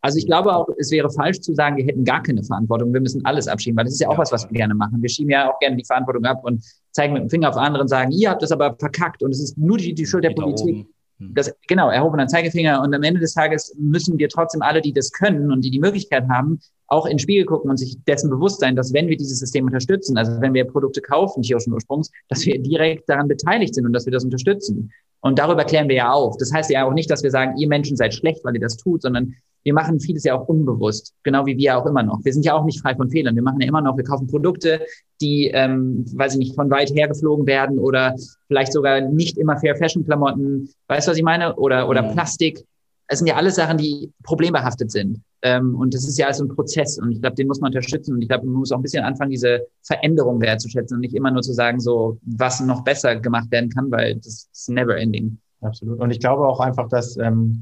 Also 0.00 0.18
ich 0.18 0.26
glaube 0.26 0.54
auch, 0.54 0.68
es 0.76 0.90
wäre 0.90 1.10
falsch 1.10 1.40
zu 1.40 1.54
sagen, 1.54 1.78
wir 1.78 1.84
hätten 1.84 2.04
gar 2.04 2.22
keine 2.22 2.42
Verantwortung, 2.42 2.92
wir 2.92 3.00
müssen 3.00 3.24
alles 3.24 3.48
abschieben, 3.48 3.78
weil 3.78 3.84
das 3.84 3.94
ist 3.94 4.00
ja 4.00 4.08
auch 4.08 4.12
ja, 4.12 4.18
was, 4.18 4.32
was 4.32 4.44
wir 4.44 4.52
gerne 4.52 4.74
machen. 4.74 5.00
Wir 5.00 5.08
schieben 5.08 5.30
ja 5.30 5.50
auch 5.50 5.58
gerne 5.60 5.76
die 5.78 5.84
Verantwortung 5.84 6.26
ab 6.26 6.44
und 6.44 6.62
zeigen 6.90 7.14
mit 7.14 7.22
dem 7.22 7.30
Finger 7.30 7.48
auf 7.48 7.56
andere 7.56 7.82
und 7.82 7.88
sagen, 7.88 8.12
ihr 8.12 8.28
habt 8.28 8.42
das 8.42 8.52
aber 8.52 8.76
verkackt 8.78 9.22
und 9.22 9.30
es 9.30 9.42
ist 9.42 9.56
nur 9.56 9.78
die, 9.78 9.94
die 9.94 10.04
Schuld 10.04 10.24
der 10.24 10.34
Politik. 10.34 10.86
Hm. 11.18 11.34
Das, 11.34 11.54
genau, 11.68 11.90
erhobener 11.90 12.26
Zeigefinger. 12.26 12.82
Und 12.82 12.94
am 12.94 13.02
Ende 13.02 13.20
des 13.20 13.34
Tages 13.34 13.74
müssen 13.78 14.18
wir 14.18 14.28
trotzdem 14.28 14.62
alle, 14.62 14.80
die 14.80 14.92
das 14.92 15.12
können 15.12 15.52
und 15.52 15.62
die 15.62 15.70
die 15.70 15.80
Möglichkeit 15.80 16.28
haben, 16.28 16.60
auch 16.86 17.06
in 17.06 17.12
den 17.12 17.18
Spiegel 17.18 17.44
gucken 17.44 17.70
und 17.70 17.76
sich 17.76 17.96
dessen 18.04 18.30
bewusst 18.30 18.60
sein, 18.60 18.76
dass 18.76 18.92
wenn 18.92 19.08
wir 19.08 19.16
dieses 19.16 19.38
System 19.38 19.64
unterstützen, 19.66 20.16
also 20.16 20.40
wenn 20.40 20.54
wir 20.54 20.64
Produkte 20.64 21.00
kaufen, 21.00 21.42
tierischen 21.42 21.72
Ursprungs, 21.72 22.10
dass 22.28 22.44
wir 22.44 22.60
direkt 22.60 23.08
daran 23.08 23.28
beteiligt 23.28 23.74
sind 23.74 23.86
und 23.86 23.92
dass 23.92 24.06
wir 24.06 24.12
das 24.12 24.24
unterstützen. 24.24 24.92
Und 25.20 25.38
darüber 25.38 25.64
klären 25.64 25.88
wir 25.88 25.96
ja 25.96 26.12
auf. 26.12 26.36
Das 26.36 26.52
heißt 26.52 26.70
ja 26.70 26.84
auch 26.84 26.92
nicht, 26.92 27.10
dass 27.10 27.22
wir 27.22 27.30
sagen, 27.30 27.56
ihr 27.56 27.68
Menschen 27.68 27.96
seid 27.96 28.12
schlecht, 28.12 28.44
weil 28.44 28.54
ihr 28.54 28.60
das 28.60 28.76
tut, 28.76 29.02
sondern 29.02 29.34
wir 29.64 29.74
machen 29.74 29.98
vieles 29.98 30.24
ja 30.24 30.38
auch 30.38 30.46
unbewusst, 30.46 31.14
genau 31.22 31.46
wie 31.46 31.56
wir 31.56 31.78
auch 31.78 31.86
immer 31.86 32.02
noch. 32.02 32.22
Wir 32.22 32.32
sind 32.32 32.44
ja 32.44 32.54
auch 32.54 32.64
nicht 32.64 32.80
frei 32.80 32.94
von 32.94 33.10
Fehlern. 33.10 33.34
Wir 33.34 33.42
machen 33.42 33.60
ja 33.60 33.66
immer 33.66 33.80
noch, 33.80 33.96
wir 33.96 34.04
kaufen 34.04 34.26
Produkte, 34.26 34.80
die, 35.20 35.50
ähm, 35.52 36.04
weiß 36.14 36.34
ich 36.34 36.38
nicht, 36.38 36.54
von 36.54 36.70
weit 36.70 36.90
her 36.90 37.08
geflogen 37.08 37.46
werden 37.46 37.78
oder 37.78 38.14
vielleicht 38.46 38.72
sogar 38.72 39.00
nicht 39.00 39.38
immer 39.38 39.56
Fair 39.56 39.74
Fashion 39.74 40.04
Klamotten, 40.04 40.68
weißt 40.88 41.06
du, 41.06 41.10
was 41.10 41.18
ich 41.18 41.24
meine? 41.24 41.56
Oder, 41.56 41.88
oder 41.88 42.02
mhm. 42.02 42.12
Plastik. 42.12 42.64
Es 43.08 43.18
sind 43.18 43.26
ja 43.28 43.36
alles 43.36 43.56
Sachen, 43.56 43.78
die 43.78 44.12
problembehaftet 44.22 44.90
sind. 44.90 45.22
Ähm, 45.42 45.74
und 45.74 45.94
das 45.94 46.06
ist 46.06 46.18
ja 46.18 46.26
also 46.26 46.44
ein 46.44 46.48
Prozess 46.48 46.98
und 46.98 47.12
ich 47.12 47.20
glaube, 47.20 47.36
den 47.36 47.46
muss 47.46 47.60
man 47.60 47.68
unterstützen 47.68 48.14
und 48.14 48.22
ich 48.22 48.28
glaube, 48.28 48.46
man 48.46 48.54
muss 48.54 48.72
auch 48.72 48.78
ein 48.78 48.82
bisschen 48.82 49.04
anfangen, 49.04 49.30
diese 49.30 49.66
Veränderung 49.82 50.40
wertzuschätzen 50.40 50.96
und 50.96 51.00
nicht 51.02 51.14
immer 51.14 51.30
nur 51.30 51.42
zu 51.42 51.52
sagen, 51.52 51.80
so 51.80 52.18
was 52.22 52.60
noch 52.60 52.82
besser 52.82 53.16
gemacht 53.16 53.50
werden 53.50 53.68
kann, 53.68 53.90
weil 53.90 54.16
das 54.16 54.48
ist 54.50 54.70
never 54.70 54.96
ending. 54.96 55.38
Absolut. 55.60 56.00
Und 56.00 56.10
ich 56.10 56.20
glaube 56.20 56.46
auch 56.46 56.60
einfach, 56.60 56.88
dass 56.88 57.16
ähm, 57.18 57.60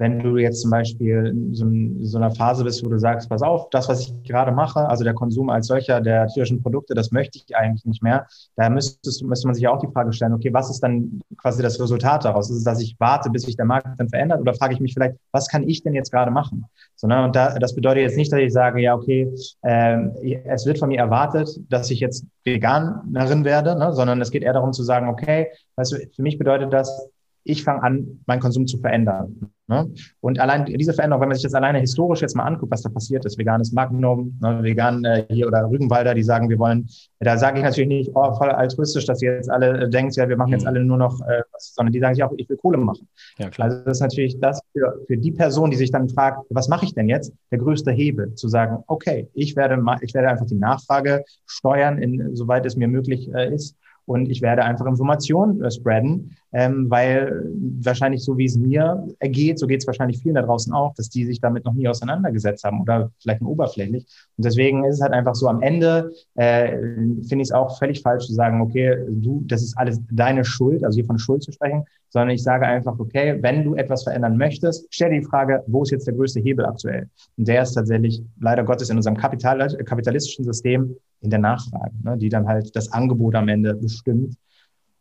wenn 0.00 0.18
du 0.18 0.38
jetzt 0.38 0.62
zum 0.62 0.70
Beispiel 0.70 1.26
in 1.26 1.54
so, 1.54 1.66
in 1.66 2.06
so 2.06 2.16
einer 2.16 2.30
Phase 2.30 2.64
bist, 2.64 2.82
wo 2.82 2.88
du 2.88 2.98
sagst, 2.98 3.28
pass 3.28 3.42
auf, 3.42 3.68
das, 3.68 3.86
was 3.86 4.00
ich 4.00 4.22
gerade 4.22 4.50
mache, 4.50 4.88
also 4.88 5.04
der 5.04 5.12
Konsum 5.12 5.50
als 5.50 5.66
solcher 5.66 6.00
der 6.00 6.26
tierischen 6.28 6.62
Produkte, 6.62 6.94
das 6.94 7.12
möchte 7.12 7.38
ich 7.38 7.54
eigentlich 7.54 7.84
nicht 7.84 8.02
mehr, 8.02 8.26
da 8.56 8.70
müsstest, 8.70 9.22
müsste 9.22 9.46
man 9.46 9.54
sich 9.54 9.68
auch 9.68 9.78
die 9.78 9.92
Frage 9.92 10.14
stellen, 10.14 10.32
okay, 10.32 10.54
was 10.54 10.70
ist 10.70 10.80
dann 10.80 11.20
quasi 11.36 11.62
das 11.62 11.78
Resultat 11.78 12.24
daraus? 12.24 12.48
Ist 12.48 12.56
es, 12.56 12.64
dass 12.64 12.80
ich 12.80 12.96
warte, 12.98 13.28
bis 13.28 13.42
sich 13.42 13.56
der 13.56 13.66
Markt 13.66 13.88
dann 13.98 14.08
verändert 14.08 14.40
oder 14.40 14.54
frage 14.54 14.72
ich 14.72 14.80
mich 14.80 14.94
vielleicht, 14.94 15.16
was 15.32 15.48
kann 15.48 15.68
ich 15.68 15.82
denn 15.82 15.92
jetzt 15.92 16.10
gerade 16.10 16.30
machen? 16.30 16.64
So, 16.96 17.06
ne? 17.06 17.22
Und 17.22 17.36
da, 17.36 17.58
das 17.58 17.74
bedeutet 17.74 18.02
jetzt 18.04 18.16
nicht, 18.16 18.32
dass 18.32 18.40
ich 18.40 18.54
sage, 18.54 18.80
ja, 18.80 18.94
okay, 18.94 19.30
ähm, 19.64 20.14
es 20.46 20.64
wird 20.64 20.78
von 20.78 20.88
mir 20.88 20.98
erwartet, 20.98 21.60
dass 21.68 21.90
ich 21.90 22.00
jetzt 22.00 22.24
Veganerin 22.44 23.44
werde, 23.44 23.78
ne? 23.78 23.92
sondern 23.92 24.18
es 24.22 24.30
geht 24.30 24.44
eher 24.44 24.54
darum 24.54 24.72
zu 24.72 24.82
sagen, 24.82 25.08
okay, 25.08 25.48
weißt 25.76 25.92
du, 25.92 25.96
für 26.16 26.22
mich 26.22 26.38
bedeutet 26.38 26.72
das, 26.72 27.10
ich 27.44 27.64
fange 27.64 27.82
an, 27.82 28.20
meinen 28.26 28.40
Konsum 28.40 28.66
zu 28.66 28.78
verändern. 28.78 29.52
Ne? 29.70 29.88
Und 30.20 30.40
allein 30.40 30.66
diese 30.66 30.92
Veränderung, 30.92 31.22
wenn 31.22 31.28
man 31.28 31.36
sich 31.36 31.44
das 31.44 31.54
alleine 31.54 31.78
historisch 31.78 32.20
jetzt 32.22 32.34
mal 32.34 32.42
anguckt, 32.42 32.72
was 32.72 32.82
da 32.82 32.88
passiert 32.88 33.24
ist, 33.24 33.38
veganes 33.38 33.72
Magnum, 33.72 34.36
ne, 34.42 34.62
vegan 34.64 35.04
äh, 35.04 35.24
hier 35.30 35.46
oder 35.46 35.70
Rügenwalder, 35.70 36.12
die 36.12 36.24
sagen, 36.24 36.48
wir 36.48 36.58
wollen, 36.58 36.88
da 37.20 37.38
sage 37.38 37.58
ich 37.58 37.64
natürlich 37.64 37.88
nicht, 37.88 38.10
oh, 38.14 38.34
voll 38.34 38.50
altruistisch, 38.50 39.06
dass 39.06 39.22
ihr 39.22 39.34
jetzt 39.34 39.48
alle 39.48 39.82
äh, 39.82 39.88
denkt, 39.88 40.16
ja, 40.16 40.28
wir 40.28 40.36
machen 40.36 40.50
jetzt 40.50 40.66
alle 40.66 40.84
nur 40.84 40.96
noch 40.96 41.20
äh, 41.20 41.42
was, 41.52 41.72
sondern 41.74 41.92
die 41.92 42.00
sagen 42.00 42.16
sich 42.16 42.24
auch, 42.24 42.32
ich 42.36 42.48
will 42.48 42.56
Kohle 42.56 42.78
machen. 42.78 43.06
Ja, 43.38 43.48
klar. 43.48 43.68
Also 43.68 43.84
das 43.84 43.98
ist 43.98 44.00
natürlich 44.00 44.40
das 44.40 44.60
für, 44.72 45.04
für 45.06 45.16
die 45.16 45.30
Person, 45.30 45.70
die 45.70 45.76
sich 45.76 45.92
dann 45.92 46.08
fragt, 46.08 46.44
was 46.50 46.68
mache 46.68 46.84
ich 46.84 46.94
denn 46.94 47.08
jetzt, 47.08 47.32
der 47.52 47.58
größte 47.58 47.92
Hebel, 47.92 48.34
zu 48.34 48.48
sagen, 48.48 48.82
okay, 48.88 49.28
ich 49.34 49.54
werde, 49.54 49.80
ich 50.00 50.14
werde 50.14 50.30
einfach 50.30 50.46
die 50.46 50.56
Nachfrage 50.56 51.24
steuern, 51.46 51.98
in, 51.98 52.34
soweit 52.34 52.66
es 52.66 52.74
mir 52.74 52.88
möglich 52.88 53.32
äh, 53.32 53.54
ist 53.54 53.76
und 54.10 54.28
ich 54.28 54.42
werde 54.42 54.64
einfach 54.64 54.86
Informationen 54.86 55.62
äh, 55.62 55.70
spreaden, 55.70 56.36
ähm, 56.52 56.90
weil 56.90 57.44
wahrscheinlich 57.82 58.24
so 58.24 58.36
wie 58.36 58.44
es 58.44 58.56
mir 58.56 59.06
ergeht, 59.18 59.58
so 59.58 59.66
geht 59.66 59.80
es 59.80 59.86
wahrscheinlich 59.86 60.20
vielen 60.20 60.34
da 60.34 60.42
draußen 60.42 60.72
auch, 60.72 60.94
dass 60.94 61.08
die 61.08 61.24
sich 61.24 61.40
damit 61.40 61.64
noch 61.64 61.74
nie 61.74 61.88
auseinandergesetzt 61.88 62.64
haben 62.64 62.80
oder 62.80 63.10
vielleicht 63.20 63.40
nur 63.40 63.52
oberflächlich. 63.52 64.06
Und 64.36 64.44
deswegen 64.44 64.84
ist 64.84 64.96
es 64.96 65.00
halt 65.00 65.12
einfach 65.12 65.34
so, 65.34 65.48
am 65.48 65.62
Ende 65.62 66.12
äh, 66.34 66.70
finde 66.70 67.36
ich 67.36 67.48
es 67.48 67.52
auch 67.52 67.78
völlig 67.78 68.02
falsch 68.02 68.26
zu 68.26 68.34
sagen, 68.34 68.60
okay, 68.60 68.96
du, 69.08 69.44
das 69.46 69.62
ist 69.62 69.76
alles 69.78 70.00
deine 70.10 70.44
Schuld, 70.44 70.84
also 70.84 70.96
hier 70.96 71.06
von 71.06 71.18
Schuld 71.18 71.42
zu 71.42 71.52
sprechen, 71.52 71.84
sondern 72.10 72.30
ich 72.30 72.42
sage 72.42 72.66
einfach, 72.66 72.98
okay, 72.98 73.38
wenn 73.40 73.64
du 73.64 73.74
etwas 73.74 74.02
verändern 74.02 74.36
möchtest, 74.36 74.86
stell 74.90 75.10
dir 75.10 75.20
die 75.20 75.26
Frage, 75.26 75.62
wo 75.66 75.82
ist 75.82 75.90
jetzt 75.90 76.06
der 76.06 76.14
größte 76.14 76.40
Hebel 76.40 76.66
aktuell? 76.66 77.08
Und 77.36 77.46
der 77.48 77.62
ist 77.62 77.74
tatsächlich 77.74 78.22
leider 78.40 78.64
Gottes 78.64 78.90
in 78.90 78.96
unserem 78.96 79.16
Kapital 79.16 79.58
kapitalistischen 79.84 80.44
System 80.44 80.96
in 81.20 81.30
der 81.30 81.38
Nachfrage, 81.38 81.92
ne, 82.02 82.16
die 82.18 82.28
dann 82.28 82.46
halt 82.46 82.74
das 82.74 82.92
Angebot 82.92 83.34
am 83.34 83.48
Ende 83.48 83.74
bestimmt. 83.74 84.34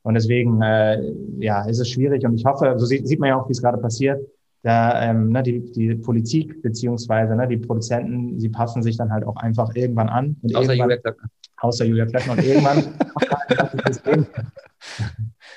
Und 0.04 0.14
deswegen, 0.14 0.62
äh, 0.62 1.12
ja, 1.40 1.66
ist 1.66 1.80
es 1.80 1.90
schwierig. 1.90 2.26
Und 2.26 2.36
ich 2.36 2.46
hoffe, 2.46 2.74
so 2.78 2.86
sieht, 2.86 3.08
sieht 3.08 3.20
man 3.20 3.30
ja 3.30 3.40
auch, 3.40 3.48
wie 3.48 3.52
es 3.54 3.62
gerade 3.62 3.78
passiert, 3.78 4.20
da 4.64 5.02
ähm, 5.04 5.30
ne, 5.30 5.42
die, 5.44 5.72
die 5.72 5.96
Politik 5.96 6.62
beziehungsweise 6.62 7.36
ne, 7.36 7.48
die 7.48 7.58
Produzenten, 7.58 8.40
sie 8.40 8.50
passen 8.50 8.84
sich 8.84 8.98
dann 8.98 9.12
halt 9.12 9.26
auch 9.26 9.38
einfach 9.38 9.74
irgendwann 9.76 10.10
an. 10.10 10.36
Und 10.42 10.56
Außer 10.56 10.74
Julia 10.74 10.98
Klöckner. 10.98 11.30
außer 11.62 11.86
Julia 11.86 12.06
Klöckner. 12.06 12.34
Und 12.34 12.44
irgendwann 12.46 12.78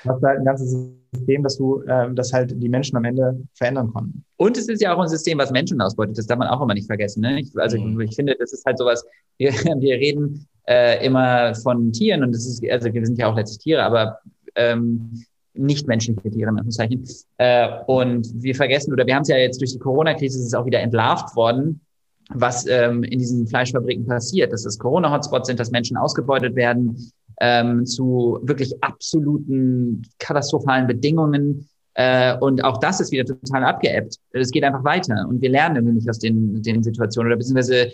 hast 0.05 0.21
du 0.21 0.27
halt 0.27 0.39
ein 0.39 0.45
ganzes 0.45 0.71
System, 0.71 1.37
halt 1.37 1.45
dass 1.45 1.57
du, 1.57 1.83
ähm, 1.87 2.15
dass 2.15 2.33
halt 2.33 2.61
die 2.61 2.69
Menschen 2.69 2.97
am 2.97 3.05
Ende 3.05 3.39
verändern 3.53 3.91
konnten. 3.91 4.23
Und 4.37 4.57
es 4.57 4.67
ist 4.67 4.81
ja 4.81 4.93
auch 4.95 4.99
ein 4.99 5.07
System, 5.07 5.37
was 5.37 5.51
Menschen 5.51 5.79
ausbeutet. 5.81 6.17
Das 6.17 6.27
darf 6.27 6.37
man 6.37 6.47
auch 6.47 6.61
immer 6.61 6.73
nicht 6.73 6.87
vergessen. 6.87 7.21
Ne? 7.21 7.39
Ich, 7.41 7.51
also 7.57 7.77
Mhm. 7.79 7.99
ich 8.01 8.15
finde, 8.15 8.35
das 8.39 8.53
ist 8.53 8.65
halt 8.65 8.77
sowas, 8.77 9.05
wir, 9.37 9.51
wir 9.79 9.95
reden 9.95 10.47
äh, 10.67 11.05
immer 11.05 11.53
von 11.55 11.91
Tieren 11.91 12.23
und 12.23 12.33
das 12.33 12.45
ist, 12.45 12.63
also 12.69 12.93
wir 12.93 13.05
sind 13.05 13.17
ja 13.17 13.27
auch 13.29 13.35
letztlich 13.35 13.59
Tiere, 13.59 13.83
aber 13.83 14.19
ähm, 14.55 15.23
nicht 15.53 15.87
menschliche 15.87 16.21
Tiere, 16.21 16.49
in 16.49 16.57
Anführungszeichen. 16.57 17.03
Äh, 17.37 17.69
und 17.87 18.27
wir 18.41 18.55
vergessen, 18.55 18.91
oder 18.91 19.05
wir 19.05 19.15
haben 19.15 19.21
es 19.21 19.27
ja 19.27 19.37
jetzt 19.37 19.61
durch 19.61 19.71
die 19.71 19.79
Corona-Krise, 19.79 20.39
ist 20.39 20.47
es 20.47 20.53
auch 20.53 20.65
wieder 20.65 20.79
entlarvt 20.79 21.35
worden, 21.35 21.81
was 22.29 22.65
ähm, 22.67 23.03
in 23.03 23.19
diesen 23.19 23.47
Fleischfabriken 23.47 24.05
passiert, 24.05 24.51
dass 24.51 24.65
es 24.65 24.79
Corona-Hotspots 24.79 25.47
sind, 25.47 25.59
dass 25.59 25.71
Menschen 25.71 25.97
ausgebeutet 25.97 26.55
werden 26.55 27.11
ähm, 27.41 27.85
zu 27.85 28.39
wirklich 28.43 28.81
absoluten 28.83 30.03
katastrophalen 30.19 30.87
Bedingungen. 30.87 31.67
Äh, 31.95 32.37
und 32.39 32.63
auch 32.63 32.77
das 32.77 32.99
ist 32.99 33.11
wieder 33.11 33.25
total 33.25 33.63
abgeebbt. 33.63 34.17
Es 34.31 34.51
geht 34.51 34.63
einfach 34.63 34.83
weiter 34.83 35.27
und 35.29 35.41
wir 35.41 35.49
lernen 35.49 35.93
nicht 35.93 36.09
aus 36.09 36.19
den, 36.19 36.63
den 36.63 36.81
Situationen 36.81 37.27
oder 37.27 37.37
beziehungsweise 37.37 37.91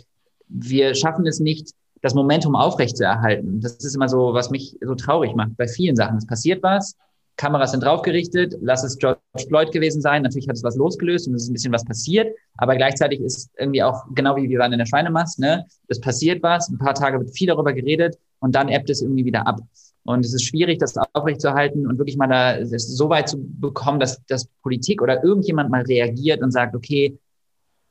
wir 0.47 0.95
schaffen 0.95 1.27
es 1.27 1.39
nicht, 1.39 1.73
das 2.01 2.13
Momentum 2.13 2.55
aufrechtzuerhalten. 2.55 3.61
Das 3.61 3.73
ist 3.77 3.95
immer 3.95 4.09
so, 4.09 4.33
was 4.33 4.49
mich 4.49 4.77
so 4.81 4.95
traurig 4.95 5.35
macht 5.35 5.57
bei 5.57 5.67
vielen 5.67 5.95
Sachen. 5.95 6.17
Es 6.17 6.25
passiert 6.25 6.63
was, 6.63 6.95
Kameras 7.39 7.71
sind 7.71 7.83
draufgerichtet, 7.83 8.57
lass 8.61 8.83
es 8.83 8.97
George 8.97 9.19
Floyd 9.47 9.71
gewesen 9.71 10.01
sein. 10.01 10.23
Natürlich 10.23 10.49
hat 10.49 10.57
es 10.57 10.63
was 10.63 10.75
losgelöst 10.75 11.25
und 11.27 11.35
es 11.35 11.43
ist 11.43 11.49
ein 11.49 11.53
bisschen 11.53 11.71
was 11.71 11.85
passiert, 11.85 12.35
aber 12.57 12.75
gleichzeitig 12.75 13.21
ist 13.21 13.49
irgendwie 13.57 13.81
auch, 13.81 14.03
genau 14.13 14.35
wie 14.35 14.49
wir 14.49 14.59
waren 14.59 14.73
in 14.73 14.79
der 14.79 14.85
Schweinemast, 14.85 15.39
ne? 15.39 15.65
Es 15.87 16.01
passiert 16.01 16.43
was, 16.43 16.67
ein 16.67 16.77
paar 16.77 16.93
Tage 16.93 17.17
wird 17.17 17.31
viel 17.31 17.47
darüber 17.47 17.71
geredet 17.71 18.17
und 18.39 18.55
dann 18.55 18.67
ebbt 18.67 18.89
es 18.89 19.01
irgendwie 19.01 19.23
wieder 19.23 19.47
ab. 19.47 19.61
Und 20.03 20.25
es 20.25 20.33
ist 20.33 20.43
schwierig, 20.43 20.79
das 20.79 20.95
aufrechtzuerhalten 21.13 21.87
und 21.87 21.97
wirklich 21.97 22.17
mal 22.17 22.27
da 22.27 22.65
so 22.65 23.09
weit 23.09 23.29
zu 23.29 23.37
bekommen, 23.41 24.01
dass, 24.01 24.21
dass 24.25 24.47
Politik 24.61 25.01
oder 25.01 25.23
irgendjemand 25.23 25.69
mal 25.69 25.83
reagiert 25.83 26.41
und 26.41 26.51
sagt, 26.51 26.75
okay, 26.75 27.17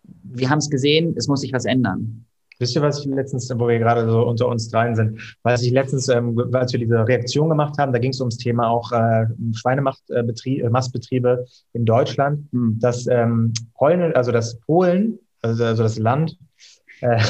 wir 0.03 0.51
haben 0.51 0.59
es 0.59 0.69
gesehen, 0.69 1.15
es 1.17 1.27
muss 1.27 1.41
sich 1.41 1.55
was 1.55 1.65
ändern. 1.65 2.27
Wisst 2.61 2.75
ihr, 2.75 2.83
was 2.83 3.01
ich 3.01 3.07
letztens, 3.07 3.49
wo 3.55 3.69
wir 3.69 3.79
gerade 3.79 4.09
so 4.11 4.27
unter 4.27 4.49
uns 4.49 4.69
dreien 4.69 4.97
sind, 4.97 5.37
was 5.43 5.63
ich 5.63 5.71
letztens, 5.71 6.09
ähm, 6.09 6.37
als 6.53 6.73
wir 6.73 6.81
diese 6.81 7.07
Reaktion 7.07 7.49
gemacht 7.49 7.79
haben, 7.79 7.93
da 7.93 8.01
ging 8.01 8.11
es 8.11 8.21
ums 8.21 8.37
Thema 8.37 8.69
auch 8.69 8.91
äh, 8.91 9.27
Schweinemastbetriebe 9.55 11.45
in 11.73 11.85
Deutschland, 11.85 12.49
Hm. 12.53 12.79
dass 12.81 13.07
ähm, 13.07 13.53
Polen, 13.75 14.15
also 14.15 14.33
das 14.33 14.59
Polen, 14.61 15.19
also, 15.43 15.65
also 15.65 15.83
das 15.83 15.99
Land, 15.99 16.37
äh, 17.01 17.23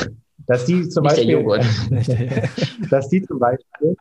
dass 0.46 0.64
die 0.64 0.88
zum 0.88 1.04
Nicht 1.04 1.16
Beispiel, 1.16 1.44
dass 2.90 3.08
die 3.08 3.22
zum 3.22 3.38
Beispiel 3.38 3.96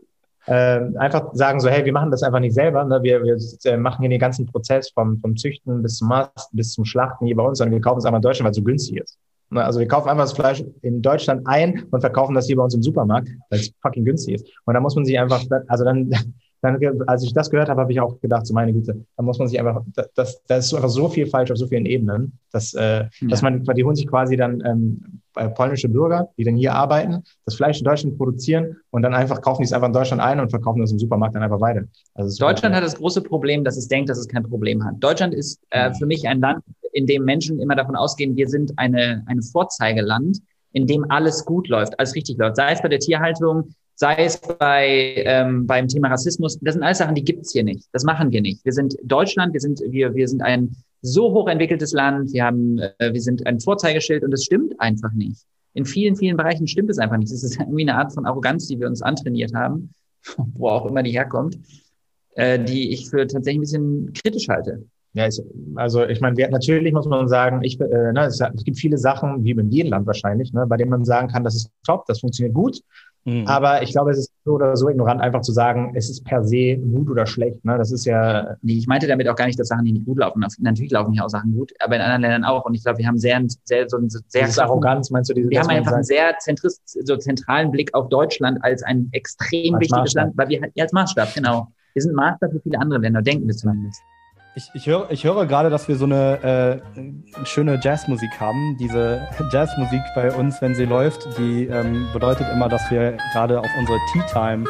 ähm, 0.48 0.96
einfach 0.98 1.34
sagen 1.34 1.60
so, 1.60 1.68
hey, 1.68 1.84
wir 1.84 1.92
machen 1.92 2.10
das 2.10 2.24
einfach 2.24 2.40
nicht 2.40 2.54
selber, 2.54 2.86
ne? 2.86 3.04
wir, 3.04 3.22
wir 3.22 3.38
äh, 3.66 3.78
machen 3.78 4.02
hier 4.02 4.10
den 4.10 4.20
ganzen 4.20 4.46
Prozess 4.46 4.90
vom, 4.92 5.20
vom 5.20 5.36
Züchten 5.36 5.82
bis 5.82 5.98
zum 5.98 6.08
Mast, 6.08 6.50
bis 6.54 6.72
zum 6.72 6.86
Schlachten 6.86 7.26
hier 7.26 7.36
bei 7.36 7.44
uns, 7.44 7.58
sondern 7.58 7.74
wir 7.74 7.82
kaufen 7.82 8.00
es 8.00 8.06
einfach 8.06 8.20
in 8.20 8.22
Deutschland, 8.22 8.46
weil 8.46 8.52
es 8.52 8.58
so 8.58 8.64
günstig 8.64 8.98
ist. 8.98 9.20
Ne, 9.50 9.64
Also 9.64 9.80
wir 9.80 9.88
kaufen 9.88 10.10
einfach 10.10 10.24
das 10.26 10.34
Fleisch 10.34 10.64
in 10.82 11.02
Deutschland 11.02 11.48
ein 11.48 11.84
und 11.92 12.02
verkaufen 12.02 12.36
das 12.36 12.48
hier 12.48 12.58
bei 12.58 12.64
uns 12.64 12.76
im 12.76 12.84
Supermarkt, 12.84 13.30
weil 13.50 13.60
es 13.60 13.72
fucking 13.82 14.06
günstig 14.06 14.36
ist. 14.36 14.48
Und 14.66 14.74
da 14.74 14.80
muss 14.80 14.96
man 14.96 15.06
sich 15.06 15.18
einfach, 15.20 15.44
also 15.68 15.84
dann, 15.84 16.10
dann 16.62 16.80
als 17.08 17.24
ich 17.24 17.34
das 17.34 17.50
gehört 17.50 17.70
habe, 17.70 17.82
habe 17.82 17.92
ich 17.92 18.00
auch 18.00 18.20
gedacht, 18.20 18.46
so 18.48 18.54
meine 18.54 18.74
Güte, 18.74 19.06
da 19.16 19.24
muss 19.24 19.38
man 19.38 19.48
sich 19.48 19.60
einfach, 19.60 19.84
das, 20.16 20.42
das 20.46 20.66
ist 20.66 20.74
einfach 20.74 20.90
so 20.90 21.08
viel 21.08 21.28
falsch 21.28 21.52
auf 21.52 21.58
so 21.58 21.68
vielen 21.68 21.86
Ebenen, 21.86 22.40
dass, 22.52 22.74
äh, 22.74 23.06
dass 23.22 23.42
man, 23.42 23.64
die 23.64 23.84
holen 23.84 23.96
sich 23.96 24.08
quasi 24.08 24.36
dann 24.38 24.64
ähm, 24.66 25.22
äh, 25.36 25.50
polnische 25.50 25.90
Bürger, 25.90 26.30
die 26.38 26.44
dann 26.44 26.56
hier 26.56 26.74
arbeiten, 26.74 27.24
das 27.46 27.56
Fleisch 27.56 27.80
in 27.80 27.86
Deutschland 27.86 28.18
produzieren 28.18 28.78
und 28.90 29.04
dann 29.04 29.14
einfach 29.14 29.42
kaufen 29.42 29.62
die 29.62 29.66
es 29.66 29.74
einfach 29.74 29.88
in 29.88 29.94
Deutschland 29.94 30.22
ein 30.22 30.40
und 30.40 30.50
verkaufen 30.50 30.82
das 30.82 30.92
im 30.92 31.00
Supermarkt 31.00 31.36
dann 31.36 31.44
einfach 31.44 31.62
weiter. 31.62 31.84
Also 32.16 32.38
Deutschland 32.44 32.74
hat 32.76 32.84
das 32.84 32.96
große 32.96 33.22
Problem, 33.22 33.64
dass 33.64 33.78
es 33.78 33.88
denkt, 33.88 34.10
dass 34.10 34.18
es 34.18 34.28
kein 34.28 34.44
Problem 34.44 34.84
hat. 34.84 34.96
Deutschland 35.00 35.34
ist 35.34 35.62
äh, 35.70 35.94
für 35.94 36.06
mich 36.06 36.28
ein 36.28 36.40
Land, 36.40 36.64
in 36.94 37.06
dem 37.06 37.24
Menschen 37.24 37.60
immer 37.60 37.76
davon 37.76 37.96
ausgehen, 37.96 38.36
wir 38.36 38.48
sind 38.48 38.74
eine, 38.78 39.24
eine 39.28 39.42
Vorzeigeland, 39.44 40.40
in 40.72 40.88
dem 40.88 41.10
alles 41.10 41.46
gut 41.46 41.68
läuft, 41.68 42.00
alles 42.00 42.16
richtig 42.16 42.38
läuft. 42.38 42.56
Sei 42.56 42.72
es 42.72 42.82
bei 42.82 42.88
der 42.88 43.00
Tierhaltung, 43.00 43.70
sei 43.98 44.26
es 44.26 44.40
bei, 44.40 45.24
ähm, 45.26 45.66
beim 45.66 45.88
Thema 45.88 46.10
Rassismus. 46.10 46.60
Das 46.62 46.76
sind 46.76 46.84
alles 46.84 47.00
Sachen, 47.00 47.16
die 47.16 47.24
gibt's 47.24 47.52
hier 47.52 47.64
nicht. 47.64 47.88
Das 47.94 48.04
machen 48.04 48.32
wir 48.32 48.42
nicht. 48.42 48.64
Wir 48.64 48.72
sind 48.72 48.96
Deutschland, 49.04 49.54
wir 49.54 49.60
sind, 49.60 49.82
wir, 49.90 50.14
wir 50.14 50.28
sind 50.28 50.44
ein 50.44 50.76
so 51.02 51.34
hochentwickeltes 51.34 51.94
Land, 51.94 52.32
wir 52.32 52.46
haben, 52.46 52.78
äh, 52.78 53.12
wir 53.12 53.22
sind 53.22 53.46
ein 53.48 53.60
Vorzeigeschild 53.60 54.24
und 54.24 54.32
das 54.32 54.44
stimmt 54.44 54.80
einfach 54.80 55.12
nicht. 55.14 55.42
In 55.74 55.86
vielen, 55.86 56.16
vielen 56.16 56.38
Bereichen 56.38 56.68
stimmt 56.68 56.92
es 56.92 57.00
einfach 57.00 57.18
nicht. 57.18 57.32
Das 57.32 57.44
ist 57.44 57.56
irgendwie 57.60 57.90
eine 57.90 57.96
Art 57.96 58.14
von 58.14 58.28
Arroganz, 58.28 58.68
die 58.68 58.80
wir 58.80 58.88
uns 58.88 59.02
antrainiert 59.02 59.56
haben, 59.56 59.92
wo 60.54 60.70
auch 60.70 60.86
immer 60.86 61.02
die 61.02 61.12
herkommt, 61.12 61.58
äh, 62.36 62.64
die 62.64 62.92
ich 62.92 63.10
für 63.10 63.26
tatsächlich 63.26 63.58
ein 63.58 63.62
bisschen 63.62 64.14
kritisch 64.14 64.48
halte. 64.48 64.86
Ja, 65.14 65.26
ich, 65.26 65.42
also 65.74 66.06
ich 66.06 66.22
meine, 66.22 66.38
wir, 66.38 66.50
natürlich 66.50 66.94
muss 66.94 67.08
man 67.08 67.28
sagen, 67.28 67.64
ich, 67.64 67.82
äh, 67.82 68.14
ne, 68.14 68.26
es, 68.26 68.40
es 68.40 68.64
gibt 68.64 68.78
viele 68.78 69.00
Sachen, 69.00 69.44
wie 69.44 69.52
in 69.52 69.72
jedem 69.72 69.90
Land 69.90 70.06
wahrscheinlich, 70.06 70.54
ne, 70.54 70.68
bei 70.68 70.78
denen 70.78 70.92
man 70.92 71.04
sagen 71.04 71.30
kann, 71.30 71.44
das 71.44 71.56
ist 71.56 71.72
top, 71.84 72.06
das 72.06 72.20
funktioniert 72.20 72.54
gut. 72.54 72.82
Mhm. 73.28 73.46
Aber 73.46 73.84
ich 73.84 73.92
glaube, 73.92 74.12
es 74.12 74.20
ist 74.20 74.32
so 74.46 74.54
oder 74.54 74.78
so 74.78 74.88
ignorant, 74.88 75.20
einfach 75.20 75.42
zu 75.42 75.52
sagen, 75.52 75.92
es 75.96 76.10
ist 76.10 76.24
per 76.24 76.46
se 76.46 76.78
gut 76.78 77.10
oder 77.10 77.26
schlecht. 77.26 77.64
Ne? 77.66 77.78
Das 77.78 77.92
ist 77.92 78.06
ja, 78.06 78.56
Nee, 78.62 78.78
ich 78.78 78.88
meinte 78.88 79.06
damit 79.06 79.28
auch 79.28 79.36
gar 79.36 79.48
nicht, 79.48 79.60
dass 79.60 79.68
Sachen, 79.68 79.84
die 79.84 79.92
nicht 79.92 80.06
gut 80.06 80.20
laufen. 80.20 80.42
Natürlich 80.60 80.92
laufen 80.94 81.12
hier 81.12 81.26
auch 81.26 81.30
Sachen 81.30 81.52
gut, 81.54 81.74
aber 81.82 81.98
in 81.98 82.02
anderen 82.02 82.22
Ländern 82.22 82.46
auch. 82.46 82.64
Und 82.64 82.74
ich 82.74 82.84
glaube, 82.84 83.00
wir 83.00 83.06
haben 83.08 83.18
sehr, 83.18 83.42
sehr, 83.66 83.90
so 83.90 83.98
einen 83.98 84.10
sehr 84.10 84.22
dieses 84.34 84.56
krassen- 84.56 84.62
Arroganz, 84.64 85.12
meinst 85.12 85.30
du? 85.30 85.34
Diese, 85.34 85.50
Wir 85.50 85.60
haben 85.60 85.68
einfach 85.68 85.92
einen 85.92 86.06
sehr 86.06 86.38
zentrist, 86.40 86.82
so 86.86 87.18
zentralen 87.18 87.70
Blick 87.70 87.94
auf 87.94 88.08
Deutschland 88.08 88.64
als 88.64 88.82
ein 88.84 89.10
extrem 89.12 89.74
Als 89.76 89.82
wichtiges 89.82 89.92
Maßstab. 90.16 90.24
Land, 90.24 90.38
weil 90.38 90.48
wir 90.48 90.62
halt, 90.62 90.72
ja, 90.76 90.86
als 90.86 90.94
Maßstab, 90.94 91.34
genau. 91.36 91.68
Wir 91.94 92.02
sind 92.02 92.16
Maßstab 92.16 92.52
für 92.52 92.62
viele 92.62 92.80
andere 92.80 93.02
Länder, 93.02 93.22
denken 93.22 93.46
wir 93.46 93.56
zumindest. 93.56 94.02
Ich, 94.58 94.72
ich, 94.74 94.88
höre, 94.88 95.12
ich 95.12 95.24
höre 95.24 95.46
gerade, 95.46 95.70
dass 95.70 95.88
wir 95.88 95.96
so 95.98 96.06
eine 96.06 96.82
äh, 96.96 97.46
schöne 97.46 97.80
Jazzmusik 97.80 98.40
haben. 98.40 98.76
Diese 98.80 99.28
Jazzmusik 99.52 100.02
bei 100.16 100.34
uns, 100.34 100.60
wenn 100.64 100.74
sie 100.74 100.86
läuft, 100.86 101.28
die 101.38 101.68
ähm, 101.68 102.08
bedeutet 102.12 102.48
immer, 102.52 102.68
dass 102.68 102.82
wir 102.90 103.18
gerade 103.34 103.60
auf 103.60 103.68
unsere 103.78 104.00
Tea 104.12 104.24
Time 104.34 104.66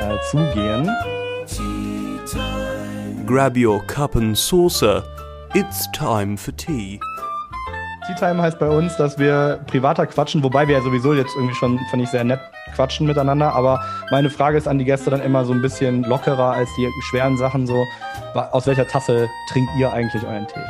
äh, 0.00 0.16
zugehen. 0.30 0.88
Grab 3.26 3.54
your 3.54 3.86
cup 3.86 4.16
and 4.16 4.34
saucer. 4.34 5.04
It's 5.52 5.86
time 5.92 6.38
for 6.38 6.56
tea. 6.56 6.98
Tea 8.08 8.14
Time 8.14 8.40
heißt 8.40 8.58
bei 8.58 8.68
uns, 8.70 8.96
dass 8.96 9.18
wir 9.18 9.60
privater 9.66 10.06
quatschen, 10.06 10.42
wobei 10.42 10.66
wir 10.66 10.78
ja 10.78 10.82
sowieso 10.82 11.12
jetzt 11.12 11.36
irgendwie 11.36 11.54
schon, 11.54 11.78
fand 11.90 12.02
ich, 12.02 12.08
sehr 12.08 12.24
nett 12.24 12.40
quatschen 12.74 13.06
miteinander. 13.06 13.54
Aber 13.54 13.84
meine 14.10 14.30
Frage 14.30 14.56
ist 14.56 14.66
an 14.66 14.78
die 14.78 14.86
Gäste 14.86 15.10
dann 15.10 15.20
immer 15.20 15.44
so 15.44 15.52
ein 15.52 15.60
bisschen 15.60 16.04
lockerer 16.04 16.52
als 16.52 16.70
die 16.78 16.88
schweren 17.10 17.36
Sachen. 17.36 17.66
So, 17.66 17.84
aus 18.32 18.66
welcher 18.66 18.88
Tasse 18.88 19.28
trinkt 19.52 19.70
ihr 19.78 19.92
eigentlich 19.92 20.24
euren 20.24 20.46
Tee? 20.46 20.60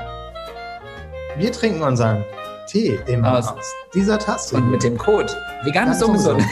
Wir 1.36 1.52
trinken 1.52 1.80
unseren 1.82 2.24
Tee 2.66 2.98
immer 3.06 3.38
Aus- 3.38 3.52
aus, 3.52 3.72
dieser 3.94 4.18
Tasse. 4.18 4.56
Und 4.56 4.72
mit 4.72 4.82
dem 4.82 4.98
Code. 4.98 5.32
Vegan 5.62 5.92
ist 5.92 6.00
Ganz 6.00 6.10
ungesund. 6.10 6.42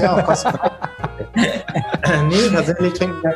Ja 0.00 0.24
nee, 2.28 2.48
tatsächlich 2.54 2.92
trinken 2.92 3.20
wir 3.24 3.34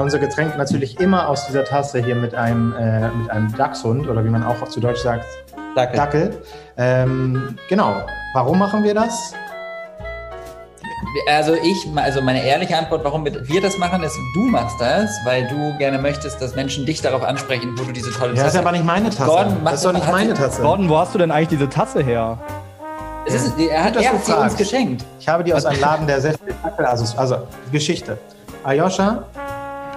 unser 0.00 0.18
Getränk 0.18 0.56
natürlich 0.56 1.00
immer 1.00 1.28
aus 1.28 1.46
dieser 1.48 1.64
Tasse 1.64 1.98
hier 2.02 2.14
mit 2.14 2.34
einem, 2.34 2.72
äh, 2.76 3.10
mit 3.10 3.30
einem 3.30 3.54
Dachshund 3.56 4.08
oder 4.08 4.24
wie 4.24 4.30
man 4.30 4.42
auch 4.42 4.66
zu 4.68 4.80
Deutsch 4.80 5.00
sagt, 5.00 5.26
Danke. 5.74 5.96
Dackel. 5.96 6.42
Ähm, 6.76 7.56
genau. 7.68 8.02
Warum 8.34 8.58
machen 8.58 8.82
wir 8.82 8.94
das? 8.94 9.34
Also 11.28 11.54
ich, 11.54 11.86
also 11.96 12.20
meine 12.22 12.44
ehrliche 12.44 12.76
Antwort, 12.76 13.02
warum 13.04 13.24
wir 13.24 13.60
das 13.60 13.78
machen, 13.78 14.02
ist, 14.02 14.16
du 14.34 14.42
machst 14.42 14.80
das, 14.80 15.10
weil 15.24 15.48
du 15.48 15.76
gerne 15.78 15.98
möchtest, 15.98 16.40
dass 16.40 16.54
Menschen 16.54 16.86
dich 16.86 17.00
darauf 17.00 17.22
ansprechen, 17.24 17.74
wo 17.78 17.84
du 17.84 17.92
diese 17.92 18.10
tolle 18.12 18.34
Ja, 18.34 18.44
das 18.44 18.46
ist 18.48 18.52
Tasse- 18.52 18.58
aber 18.60 18.72
nicht 18.72 18.84
meine 18.84 19.10
Tasse. 19.10 19.24
Gordon, 19.30 19.56
das 19.64 19.74
ist 19.74 19.84
doch 19.84 19.92
nicht 19.92 20.10
meine 20.10 20.34
Tasse. 20.34 20.62
Gordon, 20.62 20.88
wo 20.88 20.98
hast 20.98 21.14
du 21.14 21.18
denn 21.18 21.30
eigentlich 21.30 21.48
diese 21.48 21.68
Tasse 21.68 22.02
her? 22.02 22.38
Es 23.26 23.34
ist, 23.34 23.58
er 23.58 23.84
hat, 23.84 23.94
Gut, 23.94 24.02
er 24.04 24.12
hat 24.12 24.24
sie 24.24 24.32
uns 24.32 24.56
geschenkt. 24.56 25.04
Ich 25.18 25.28
habe 25.28 25.42
die 25.44 25.52
aus 25.52 25.64
einem 25.64 25.80
Laden, 25.80 26.06
der 26.06 26.20
sehr 26.20 26.34
viel 26.34 26.54
Dackel, 26.62 26.84
also, 26.86 27.16
also 27.18 27.36
Geschichte. 27.72 28.18
Ayosha 28.64 29.24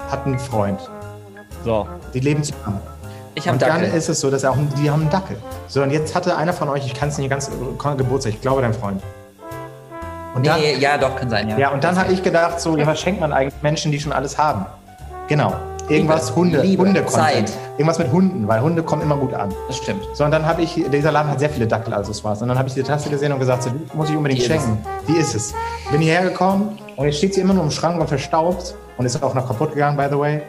hat 0.10 0.26
einen 0.26 0.40
Freund. 0.40 0.80
So. 1.64 1.88
Die 2.14 2.20
leben 2.20 2.44
zusammen. 2.44 2.82
Ich 3.36 3.48
habe 3.48 3.56
Und 3.56 3.62
dann 3.62 3.82
Dackel. 3.82 3.98
ist 3.98 4.10
es 4.10 4.20
so, 4.20 4.30
dass 4.30 4.44
er 4.44 4.52
auch, 4.52 4.58
die 4.82 4.90
haben 4.92 5.02
einen 5.02 5.10
Dackel. 5.10 5.38
So, 5.68 5.82
und 5.82 5.90
jetzt 5.92 6.14
hatte 6.16 6.38
einer 6.38 6.54
von 6.54 6.70
euch, 6.70 6.86
ich 6.86 6.94
kann 6.94 7.10
es 7.10 7.18
nicht 7.18 7.30
ganz, 7.30 7.50
Geburtstag, 7.98 8.34
ich 8.34 8.42
glaube 8.42 8.62
dein 8.62 8.74
Freund. 8.74 9.02
Und 10.36 10.46
dann, 10.46 10.60
Nee, 10.60 10.76
ja, 10.78 10.98
doch, 10.98 11.16
kann 11.16 11.30
sein, 11.30 11.50
ja. 11.50 11.58
ja, 11.58 11.70
und 11.72 11.84
dann 11.84 11.98
habe 11.98 12.12
ich 12.12 12.24
gedacht, 12.24 12.60
so, 12.60 12.78
ja, 12.78 12.86
was 12.88 13.00
schenkt 13.00 13.22
man 13.22 13.34
eigentlich 13.34 13.54
Menschen, 13.62 13.92
die 13.92 14.00
schon 14.00 14.12
alles 14.12 14.38
haben? 14.38 14.66
Genau. 15.28 15.54
Irgendwas 15.90 16.30
Liebe, 16.30 16.36
Hunde, 16.40 16.62
Liebe, 16.62 16.84
Hunde 16.84 17.06
Zeit. 17.08 17.52
Irgendwas 17.78 18.00
mit 18.00 18.12
Hunden, 18.12 18.48
weil 18.48 18.62
Hunde 18.62 18.84
kommen 18.84 19.02
immer 19.02 19.18
gut 19.18 19.34
an. 19.34 19.54
Das 19.68 19.78
stimmt. 19.78 20.08
So, 20.14 20.24
und 20.24 20.32
dann 20.32 20.46
habe 20.46 20.62
ich, 20.62 20.82
dieser 20.92 21.12
Laden 21.12 21.30
hat 21.30 21.40
sehr 21.40 21.50
viele 21.50 21.68
Dackel, 21.68 21.94
also 21.94 22.12
es 22.12 22.24
war's. 22.24 22.42
Und 22.42 22.48
dann 22.48 22.58
habe 22.58 22.68
ich 22.70 22.74
diese 22.74 22.86
Tasse 22.86 23.10
gesehen 23.10 23.34
und 23.34 23.40
gesagt, 23.40 23.64
so, 23.64 23.70
die 23.70 23.98
muss 23.98 24.10
ich 24.10 24.16
unbedingt 24.16 24.40
Die 24.42 24.46
ist 24.46 24.52
schenken. 24.52 24.78
Die 25.08 25.18
ist 25.18 25.36
es. 25.36 25.54
Bin 25.92 26.00
hierher 26.00 26.24
gekommen 26.24 26.78
und 26.96 27.06
jetzt 27.06 27.18
steht 27.18 27.34
sie 27.34 27.42
immer 27.42 27.54
nur 27.54 27.64
im 27.64 27.72
Schrank 27.72 28.00
und 28.00 28.08
verstaubt 28.08 28.76
und 28.98 29.06
ist 29.06 29.22
auch 29.22 29.34
noch 29.34 29.46
kaputt 29.46 29.74
gegangen, 29.74 29.98
by 29.98 30.06
the 30.10 30.18
way. 30.18 30.42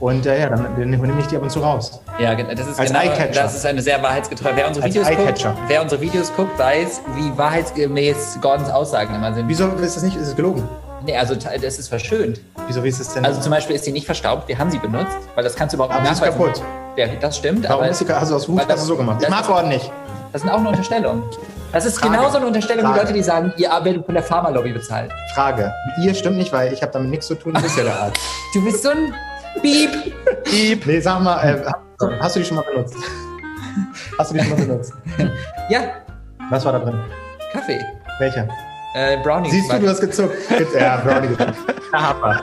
Und 0.00 0.26
äh, 0.26 0.40
ja, 0.40 0.48
dann, 0.48 0.62
dann 0.78 0.90
nehme 0.90 1.20
ich 1.20 1.26
die 1.26 1.36
ab 1.36 1.42
und 1.42 1.50
zu 1.50 1.58
raus. 1.60 2.00
Ja, 2.20 2.34
das 2.34 2.66
ist 2.68 2.78
Als 2.78 2.92
genau, 2.92 3.02
das 3.34 3.54
ist 3.56 3.66
eine 3.66 3.82
sehr 3.82 4.00
wahrheitsgetreue. 4.02 4.52
Wer 4.54 4.68
unsere 4.68 4.86
Als 4.86 4.94
Videos 4.94 5.08
guckt, 5.16 5.46
wer 5.66 5.82
unsere 5.82 6.00
Videos 6.00 6.32
guckt, 6.36 6.58
weiß, 6.58 7.00
wie 7.16 7.36
wahrheitsgemäß 7.36 8.38
Gordons 8.40 8.70
Aussagen 8.70 9.14
immer 9.14 9.34
sind. 9.34 9.48
Wieso 9.48 9.66
ist 9.68 9.96
das 9.96 10.02
nicht? 10.04 10.16
Ist 10.16 10.28
es 10.28 10.36
gelogen? 10.36 10.68
Nee, 11.04 11.16
also 11.16 11.34
das 11.34 11.78
ist 11.78 11.88
verschönt. 11.88 12.40
Wieso 12.66 12.82
wie 12.84 12.88
ist 12.88 13.00
es 13.00 13.12
denn? 13.14 13.24
Also 13.24 13.40
zum 13.40 13.50
Beispiel 13.50 13.74
ist 13.76 13.84
sie 13.84 13.92
nicht 13.92 14.06
verstaubt, 14.06 14.46
wir 14.48 14.58
haben 14.58 14.70
sie 14.70 14.78
benutzt, 14.78 15.16
weil 15.34 15.44
das 15.44 15.54
kannst 15.56 15.72
du 15.72 15.76
überhaupt 15.76 15.94
Aber 15.94 16.02
nicht 16.02 16.16
sie 16.16 16.24
ist 16.24 16.30
nachweisen. 16.30 16.62
kaputt. 16.62 16.96
Ja, 16.96 17.06
das 17.20 17.36
stimmt, 17.36 17.68
Warum 17.68 17.82
aber 17.82 17.90
ist 17.90 17.98
sie, 17.98 18.04
du 18.04 18.14
aus 18.16 18.48
Wut 18.48 18.60
hast 18.68 18.82
du 18.82 18.86
so 18.86 18.96
gemacht? 18.96 19.18
Ich 19.20 19.28
das- 19.28 19.36
mag 19.36 19.46
Gordon 19.46 19.68
nicht. 19.68 19.90
das 20.32 20.42
sind 20.42 20.50
auch 20.50 20.58
nur 20.60 20.70
Unterstellungen. 20.70 21.22
Das 21.72 21.84
ist 21.84 21.98
Frage. 21.98 22.16
genauso 22.16 22.38
eine 22.38 22.46
Unterstellung 22.46 22.82
wie 22.84 22.86
Frage. 22.88 23.00
Leute, 23.00 23.12
die 23.12 23.22
sagen, 23.22 23.52
ihr 23.58 23.68
werdet 23.68 24.04
von 24.06 24.14
der 24.14 24.22
Pharmalobby 24.24 24.72
bezahlt. 24.72 25.10
Frage. 25.34 25.72
Ihr 26.00 26.14
stimmt 26.14 26.36
nicht, 26.38 26.50
weil 26.52 26.72
ich 26.72 26.80
habe 26.82 26.92
damit 26.92 27.10
nichts 27.10 27.26
zu 27.26 27.34
tun. 27.34 27.52
Du 27.54 27.60
bist 27.62 27.76
ja 27.76 27.84
der 27.84 27.94
Arzt. 28.00 28.18
Du 28.54 28.64
bist 28.64 28.82
so 28.82 28.88
ein 28.88 29.14
Piep. 29.62 29.90
Piep. 30.44 30.86
Nee, 30.86 31.00
sag 31.00 31.20
mal, 31.22 31.38
äh, 31.44 32.06
hast, 32.20 32.36
du 32.36 32.40
die 32.40 32.46
schon 32.46 32.56
mal 32.56 32.64
benutzt? 32.64 32.96
Hast 34.18 34.30
du 34.30 34.34
die 34.34 34.44
schon 34.44 34.50
mal 34.50 34.66
benutzt? 34.66 34.92
Ja, 35.70 35.80
Was 36.50 36.64
war 36.64 36.72
da 36.72 36.78
drin? 36.78 36.98
Kaffee. 37.52 37.80
Welcher? 38.18 38.48
Äh, 38.94 39.18
Brownie. 39.22 39.50
Siehst 39.50 39.70
du, 39.70 39.78
du 39.78 39.88
hast 39.88 40.00
gezuckt. 40.00 40.34
Ja, 40.78 40.96
Brownie 40.96 41.28
gezuckt. 41.28 41.58
Hammer. 41.92 42.42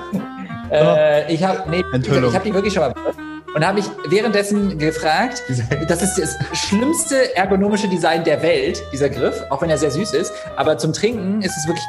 Äh, 0.72 1.34
ich 1.34 1.44
habe 1.44 1.70
nee, 1.70 1.84
ich 1.94 2.36
hab 2.36 2.44
die 2.44 2.54
wirklich 2.54 2.74
schon 2.74 2.84
mal 2.84 2.94
benutzt. 2.94 3.20
Und 3.56 3.66
habe 3.66 3.78
mich 3.80 3.90
währenddessen 4.10 4.78
gefragt, 4.78 5.42
das 5.88 6.02
ist 6.02 6.20
das 6.20 6.38
schlimmste 6.60 7.36
ergonomische 7.38 7.88
Design 7.88 8.24
der 8.26 8.42
Welt, 8.44 8.84
dieser 8.92 9.10
Griff, 9.10 9.42
auch 9.50 9.62
wenn 9.62 9.70
er 9.70 9.78
sehr 9.78 9.92
süß 9.92 10.14
ist. 10.14 10.34
Aber 10.58 10.78
zum 10.78 10.92
Trinken 10.92 11.42
ist 11.42 11.56
es 11.58 11.66
wirklich 11.66 11.86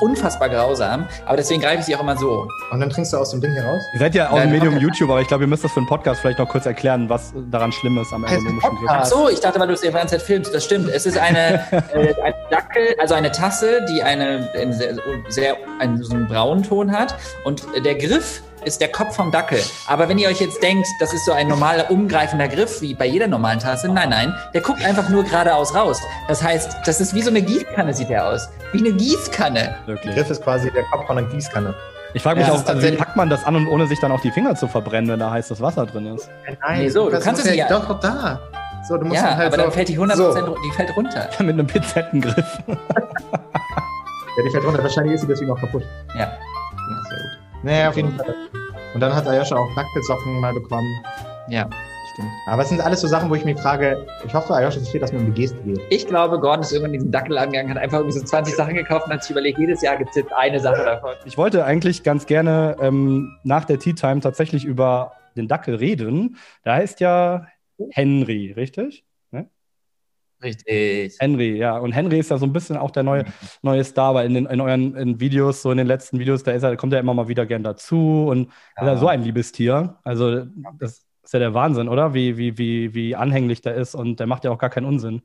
unfassbar 0.00 0.50
grausam. 0.50 1.06
Aber 1.24 1.38
deswegen 1.38 1.62
greife 1.62 1.78
ich 1.80 1.86
sie 1.86 1.96
auch 1.96 2.00
immer 2.02 2.16
so. 2.18 2.46
Und 2.70 2.80
dann 2.80 2.90
trinkst 2.90 3.12
du 3.14 3.16
aus 3.16 3.30
dem 3.30 3.40
Ding 3.40 3.52
hier 3.52 3.64
raus? 3.64 3.82
Ihr 3.94 3.98
seid 3.98 4.14
ja 4.14 4.28
aus 4.28 4.36
Ja, 4.36 4.42
dem 4.42 4.50
Medium 4.52 4.74
Podcast- 4.74 4.82
YouTube, 4.82 5.10
aber 5.10 5.20
ich 5.22 5.28
glaube, 5.28 5.44
ihr 5.44 5.48
müsst 5.48 5.64
das 5.64 5.72
für 5.72 5.80
einen 5.80 5.86
Podcast 5.88 6.20
vielleicht 6.20 6.38
noch 6.38 6.48
kurz 6.48 6.66
erklären, 6.66 7.08
was 7.08 7.32
daran 7.50 7.72
schlimm 7.72 7.96
ist 7.98 8.12
am 8.12 8.24
ergonomischen 8.24 8.76
Griff. 8.76 8.88
Ach 8.90 9.04
so, 9.06 9.28
ich 9.30 9.40
dachte, 9.40 9.58
weil 9.58 9.68
du 9.68 9.72
es 9.74 9.80
die 9.80 9.90
ganze 9.90 10.18
Zeit 10.18 10.22
filmst. 10.22 10.54
Das 10.54 10.64
stimmt. 10.64 10.90
Es 10.90 11.06
ist 11.06 11.16
eine, 11.16 11.64
äh, 11.94 12.14
ein 12.22 12.34
Dackel, 12.50 12.94
also 12.98 13.14
eine 13.14 13.32
Tasse, 13.32 13.86
die 13.90 14.02
eine, 14.02 14.50
einen 14.54 14.72
sehr, 14.74 14.96
sehr 15.30 15.56
einen, 15.78 16.02
so 16.02 16.14
einen 16.14 16.26
braunen 16.26 16.62
Ton 16.62 16.92
hat. 16.92 17.14
Und 17.44 17.64
der 17.84 17.94
Griff 17.94 18.42
ist 18.64 18.80
der 18.80 18.88
Kopf 18.88 19.16
vom 19.16 19.30
Dackel. 19.30 19.60
Aber 19.86 20.08
wenn 20.08 20.18
ihr 20.18 20.28
euch 20.28 20.40
jetzt 20.40 20.62
denkt, 20.62 20.86
das 21.00 21.12
ist 21.12 21.24
so 21.24 21.32
ein 21.32 21.48
normaler 21.48 21.90
umgreifender 21.90 22.48
Griff, 22.48 22.80
wie 22.80 22.94
bei 22.94 23.06
jeder 23.06 23.26
normalen 23.26 23.58
Tasse, 23.58 23.88
nein, 23.88 24.10
nein, 24.10 24.34
der 24.54 24.60
guckt 24.60 24.84
einfach 24.84 25.08
nur 25.08 25.24
geradeaus 25.24 25.74
raus. 25.74 26.00
Das 26.28 26.42
heißt, 26.42 26.76
das 26.86 27.00
ist 27.00 27.14
wie 27.14 27.22
so 27.22 27.30
eine 27.30 27.42
Gießkanne, 27.42 27.92
sieht 27.94 28.08
der 28.10 28.26
aus. 28.26 28.48
Wie 28.72 28.78
eine 28.78 28.92
Gießkanne. 28.92 29.74
Wirklich. 29.86 30.14
Griff 30.14 30.30
ist 30.30 30.42
quasi 30.42 30.70
der 30.70 30.84
Kopf 30.84 31.06
von 31.06 31.18
einer 31.18 31.26
Gießkanne. 31.28 31.74
Ich 32.12 32.22
frage 32.22 32.40
mich 32.40 32.48
Ja, 32.48 32.54
auch, 32.54 32.66
also, 32.66 32.82
wie 32.82 32.96
packt 32.96 33.14
man 33.16 33.30
das 33.30 33.44
an, 33.44 33.54
und 33.54 33.68
ohne 33.68 33.86
sich 33.86 34.00
dann 34.00 34.10
auch 34.10 34.20
die 34.20 34.32
Finger 34.32 34.54
zu 34.56 34.66
verbrennen, 34.66 35.08
wenn 35.10 35.20
da 35.20 35.30
heißes 35.30 35.60
Wasser 35.60 35.86
drin 35.86 36.06
ist? 36.14 36.28
Nein, 36.60 36.80
Nee, 36.80 36.88
so, 36.88 37.08
du 37.08 37.20
kannst 37.20 37.44
es 37.44 37.54
ja, 37.54 37.64
nicht- 37.64 37.70
Doch, 37.70 37.86
doch, 37.88 38.00
da. 38.00 38.40
So, 38.88 38.96
du 38.96 39.04
musst 39.04 39.16
Ja, 39.22 39.36
halt 39.36 39.46
aber 39.46 39.56
so, 39.56 39.62
dann 39.62 39.72
fällt 39.72 39.88
die 39.88 39.98
100%, 39.98 40.16
So. 40.16 40.56
die 40.64 40.72
fällt 40.74 40.96
runter. 40.96 41.28
Mit 41.38 41.50
einem 41.50 41.66
Pizzettengriff. 41.66 42.58
Ja, 44.36 44.44
die 44.44 44.50
fällt 44.50 44.64
runter. 44.64 44.82
Wahrscheinlich 44.82 45.14
ist 45.14 45.22
sie 45.22 45.26
deswegen 45.26 45.50
auch 45.50 45.58
kaputt. 45.60 45.82
Ja. 46.14 46.20
Ja, 46.20 46.28
sehr 47.08 47.18
gut. 47.18 47.38
Naja, 47.62 47.90
auf 47.90 47.96
jeden 47.96 48.16
Fall. 48.16 48.34
Und 48.94 49.00
dann 49.00 49.14
hat 49.14 49.26
Ayosha 49.26 49.56
auch 49.56 49.68
Dackelsocken 49.74 50.40
mal 50.40 50.52
bekommen. 50.52 50.88
Ja. 51.48 51.68
Stimmt. 52.12 52.28
Aber 52.46 52.62
es 52.62 52.68
sind 52.68 52.80
alles 52.80 53.00
so 53.00 53.06
Sachen, 53.06 53.30
wo 53.30 53.34
ich 53.34 53.44
mich 53.44 53.58
frage, 53.60 54.04
ich 54.26 54.34
hoffe, 54.34 54.54
Ayosha 54.54 54.78
versteht, 54.80 55.02
dass 55.02 55.12
mir 55.12 55.20
um 55.20 55.26
die 55.26 55.40
Geste 55.40 55.58
geht. 55.62 55.80
Ich 55.90 56.06
glaube, 56.06 56.40
Gordon 56.40 56.62
ist 56.62 56.72
irgendwann 56.72 56.94
in 56.94 57.00
diesen 57.00 57.12
Dackel 57.12 57.38
angegangen, 57.38 57.70
hat 57.70 57.78
einfach 57.78 57.98
irgendwie 57.98 58.18
so 58.18 58.24
20 58.24 58.54
Sachen 58.54 58.74
gekauft 58.74 59.06
und 59.06 59.12
hat 59.12 59.22
sich 59.22 59.30
überlegt, 59.30 59.58
jedes 59.58 59.82
Jahr 59.82 59.96
gibt 59.96 60.10
es 60.10 60.16
jetzt 60.16 60.32
eine 60.32 60.58
Sache 60.58 60.84
davon. 60.84 61.12
Ich 61.24 61.38
wollte 61.38 61.64
eigentlich 61.64 62.02
ganz 62.02 62.26
gerne 62.26 62.76
ähm, 62.80 63.36
nach 63.44 63.64
der 63.64 63.78
Tea 63.78 63.92
Time 63.92 64.20
tatsächlich 64.20 64.64
über 64.64 65.12
den 65.36 65.46
Dackel 65.46 65.76
reden. 65.76 66.36
Der 66.64 66.74
heißt 66.74 67.00
ja 67.00 67.46
Henry, 67.90 68.52
richtig? 68.56 69.04
Richtig. 70.42 71.16
Henry, 71.18 71.56
ja. 71.58 71.76
Und 71.78 71.92
Henry 71.92 72.18
ist 72.18 72.30
ja 72.30 72.38
so 72.38 72.46
ein 72.46 72.52
bisschen 72.52 72.76
auch 72.76 72.90
der 72.90 73.02
neue, 73.02 73.24
neue 73.62 73.84
Star, 73.84 74.14
weil 74.14 74.26
in, 74.26 74.34
den, 74.34 74.46
in 74.46 74.60
euren 74.60 74.96
in 74.96 75.20
Videos, 75.20 75.62
so 75.62 75.70
in 75.70 75.78
den 75.78 75.86
letzten 75.86 76.18
Videos, 76.18 76.42
da 76.42 76.52
ist 76.52 76.62
er, 76.62 76.76
kommt 76.76 76.92
er 76.92 77.00
immer 77.00 77.14
mal 77.14 77.28
wieder 77.28 77.44
gern 77.46 77.62
dazu 77.62 78.26
und 78.28 78.46
ist 78.48 78.52
ja 78.86 78.96
so 78.96 79.08
ein 79.08 79.22
Liebestier. 79.22 79.98
Also 80.02 80.46
das 80.78 81.04
ist 81.22 81.32
ja 81.32 81.38
der 81.38 81.54
Wahnsinn, 81.54 81.88
oder? 81.88 82.14
Wie, 82.14 82.38
wie, 82.38 82.56
wie, 82.58 82.94
wie 82.94 83.14
anhänglich 83.16 83.60
der 83.60 83.74
ist 83.74 83.94
und 83.94 84.18
der 84.18 84.26
macht 84.26 84.44
ja 84.44 84.50
auch 84.50 84.58
gar 84.58 84.70
keinen 84.70 84.86
Unsinn. 84.86 85.22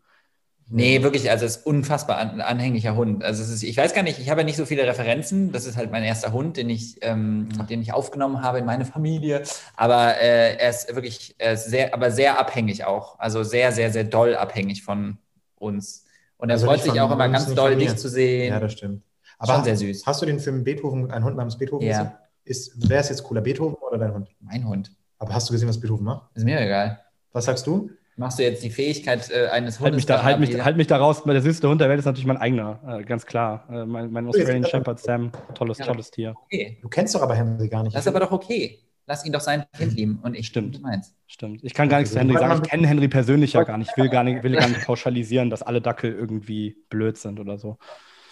Nee, 0.68 1.04
wirklich, 1.04 1.30
also 1.30 1.46
es 1.46 1.58
ist 1.58 1.66
unfassbar 1.68 2.18
an, 2.18 2.42
anhänglicher 2.42 2.96
Hund. 2.96 3.24
Also 3.24 3.44
es 3.44 3.50
ist, 3.50 3.62
ich 3.64 3.78
weiß 3.78 3.94
gar 3.94 4.02
nicht, 4.02 4.18
ich 4.20 4.30
habe 4.32 4.42
ja 4.42 4.46
nicht 4.46 4.58
so 4.58 4.66
viele 4.66 4.88
Referenzen. 4.88 5.52
Das 5.52 5.66
ist 5.66 5.78
halt 5.78 5.92
mein 5.92 6.04
erster 6.04 6.32
Hund, 6.34 6.58
den 6.58 6.70
ich, 6.72 6.98
ähm, 7.02 7.50
den 7.70 7.82
ich 7.82 7.94
aufgenommen 7.94 8.42
habe 8.42 8.58
in 8.58 8.66
meine 8.66 8.84
Familie. 8.86 9.44
Aber 9.76 10.18
äh, 10.20 10.56
er 10.58 10.70
ist 10.72 10.94
wirklich, 10.96 11.36
er 11.38 11.54
ist 11.54 11.66
sehr, 11.66 11.94
aber 11.94 12.10
sehr 12.10 12.40
abhängig 12.40 12.84
auch. 12.84 13.20
Also 13.20 13.44
sehr, 13.44 13.72
sehr, 13.72 13.92
sehr 13.92 14.06
doll 14.06 14.36
abhängig 14.36 14.82
von 14.84 15.18
uns. 15.56 16.06
Und 16.38 16.50
er 16.50 16.54
Also 16.54 16.66
freut 16.66 16.82
sich 16.82 17.00
auch 17.00 17.12
immer 17.12 17.30
ganz 17.30 17.54
doll, 17.54 17.76
dich 17.76 17.96
zu 17.98 18.10
sehen. 18.10 18.52
Ja, 18.52 18.60
das 18.60 18.74
stimmt. 18.74 19.04
Schon 19.46 19.64
sehr 19.64 19.78
süß. 19.78 20.04
Hast 20.06 20.22
du 20.22 20.26
den 20.26 20.40
Film 20.40 20.64
Beethoven, 20.64 21.12
ein 21.12 21.24
Hund 21.24 21.38
namens 21.38 21.58
Beethoven 21.58 21.86
Ja. 21.86 22.00
gesehen? 22.00 22.16
Ist, 22.46 22.74
wer 22.90 23.00
ist 23.02 23.10
jetzt 23.10 23.24
cooler, 23.24 23.42
Beethoven 23.42 23.76
oder 23.76 23.98
dein 24.00 24.14
Hund? 24.14 24.30
mein 24.40 24.68
Hund. 24.68 24.92
Aber 25.20 25.34
hast 25.34 25.50
du 25.50 25.54
gesehen, 25.54 25.68
was 25.70 25.80
Beethoven 25.80 26.06
macht? 26.06 26.30
Ist 26.36 26.44
mir 26.44 26.60
egal. 26.60 27.02
Was 27.34 27.46
sagst 27.46 27.66
du? 27.68 27.90
Machst 28.18 28.40
du 28.40 28.44
jetzt 28.44 28.64
die 28.64 28.70
Fähigkeit 28.70 29.30
äh, 29.30 29.48
eines 29.48 29.80
Halt 29.80 29.88
Hundes 29.92 29.98
mich, 29.98 30.06
da, 30.06 30.24
halt, 30.24 30.40
mich, 30.40 30.64
halt 30.64 30.78
mich 30.78 30.88
da 30.88 30.98
raus, 30.98 31.24
weil 31.26 31.34
der 31.34 31.44
süßeste 31.44 31.68
Hund 31.68 31.82
der 31.82 31.90
Welt 31.90 32.00
ist 32.00 32.06
natürlich 32.06 32.26
mein 32.26 32.38
eigener, 32.38 32.80
äh, 32.88 33.04
ganz 33.04 33.26
klar. 33.26 33.68
Äh, 33.70 33.86
mein, 33.86 34.10
mein 34.10 34.28
Australian 34.28 34.64
Shepherd 34.66 35.00
Sam, 35.00 35.32
tolles, 35.54 35.80
Ja. 35.80 35.86
tolles 35.86 36.12
Tier. 36.12 36.34
Okay. 36.46 36.78
Du 36.82 36.88
kennst 36.88 37.14
doch 37.14 37.22
aber 37.22 37.36
Henry 37.36 37.68
gar 37.68 37.84
nicht. 37.84 37.94
Das 37.94 38.04
ist 38.04 38.08
aber 38.08 38.22
doch 38.22 38.32
okay. 38.32 38.80
Lass 39.08 39.26
ihn 39.26 39.34
doch 39.34 39.42
sein 39.42 39.66
Kind 39.78 39.94
lieben 39.96 40.20
und 40.24 40.34
ich 40.34 40.48
Stimmt. 40.48 40.78
du 40.78 40.82
meinst. 40.82 41.14
Stimmt. 41.28 41.64
Ich 41.64 41.74
kann 41.74 41.90
gar 41.90 42.00
nichts 42.00 42.14
zu 42.14 42.20
Henry 42.20 42.38
sagen. 42.38 42.62
Ich 42.64 42.70
kenne 42.70 42.88
Henry 42.88 43.08
persönlich 43.08 43.54
ja 43.54 43.64
gar 43.64 43.78
nicht. 43.78 43.92
Ich 43.92 43.98
will 44.02 44.10
gar 44.10 44.24
nicht, 44.24 44.44
will 44.44 44.56
gar 44.56 44.68
nicht 44.68 44.86
pauschalisieren, 44.86 45.50
dass 45.50 45.62
alle 45.62 45.82
Dackel 45.82 46.14
irgendwie 46.14 46.78
blöd 46.90 47.18
sind 47.18 47.40
oder 47.40 47.58
so. 47.58 47.78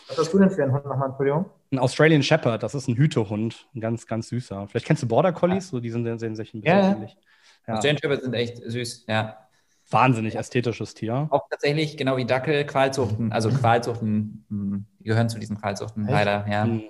Was 0.07 0.17
hast 0.17 0.33
du 0.33 0.39
denn 0.39 0.49
für 0.49 0.63
einen 0.63 0.73
Hund 0.73 0.85
nochmal, 0.85 1.09
Entschuldigung? 1.09 1.45
Ein 1.71 1.79
Australian 1.79 2.23
Shepherd, 2.23 2.63
das 2.63 2.73
ist 2.73 2.87
ein 2.87 2.95
Hütehund. 2.95 3.67
Ein 3.75 3.81
ganz, 3.81 4.07
ganz 4.07 4.29
süßer. 4.29 4.67
Vielleicht 4.67 4.85
kennst 4.85 5.03
du 5.03 5.07
Border 5.07 5.31
Collies, 5.31 5.69
so 5.69 5.79
die 5.79 5.89
sind, 5.89 6.05
sehen 6.19 6.35
sich 6.35 6.53
ein 6.53 6.61
bisschen 6.61 6.79
ja. 6.79 6.91
ähnlich. 6.93 7.17
Ja. 7.67 7.75
Australian 7.75 7.97
Shepherds 8.01 8.23
sind 8.23 8.33
echt 8.33 8.57
süß, 8.63 9.05
ja. 9.07 9.42
Wahnsinnig 9.93 10.35
ästhetisches 10.35 10.93
Tier. 10.93 11.27
Auch 11.31 11.47
tatsächlich, 11.49 11.97
genau 11.97 12.17
wie 12.17 12.25
Dackel, 12.25 12.65
Qualzuchten, 12.65 13.31
also 13.31 13.49
Qualzuchten, 13.49 14.45
mh, 14.49 14.79
gehören 15.01 15.29
zu 15.29 15.39
diesen 15.39 15.57
Qualzuchten, 15.59 16.03
Echt? 16.03 16.13
leider, 16.13 16.45
ja. 16.49 16.65
Mhm. 16.65 16.83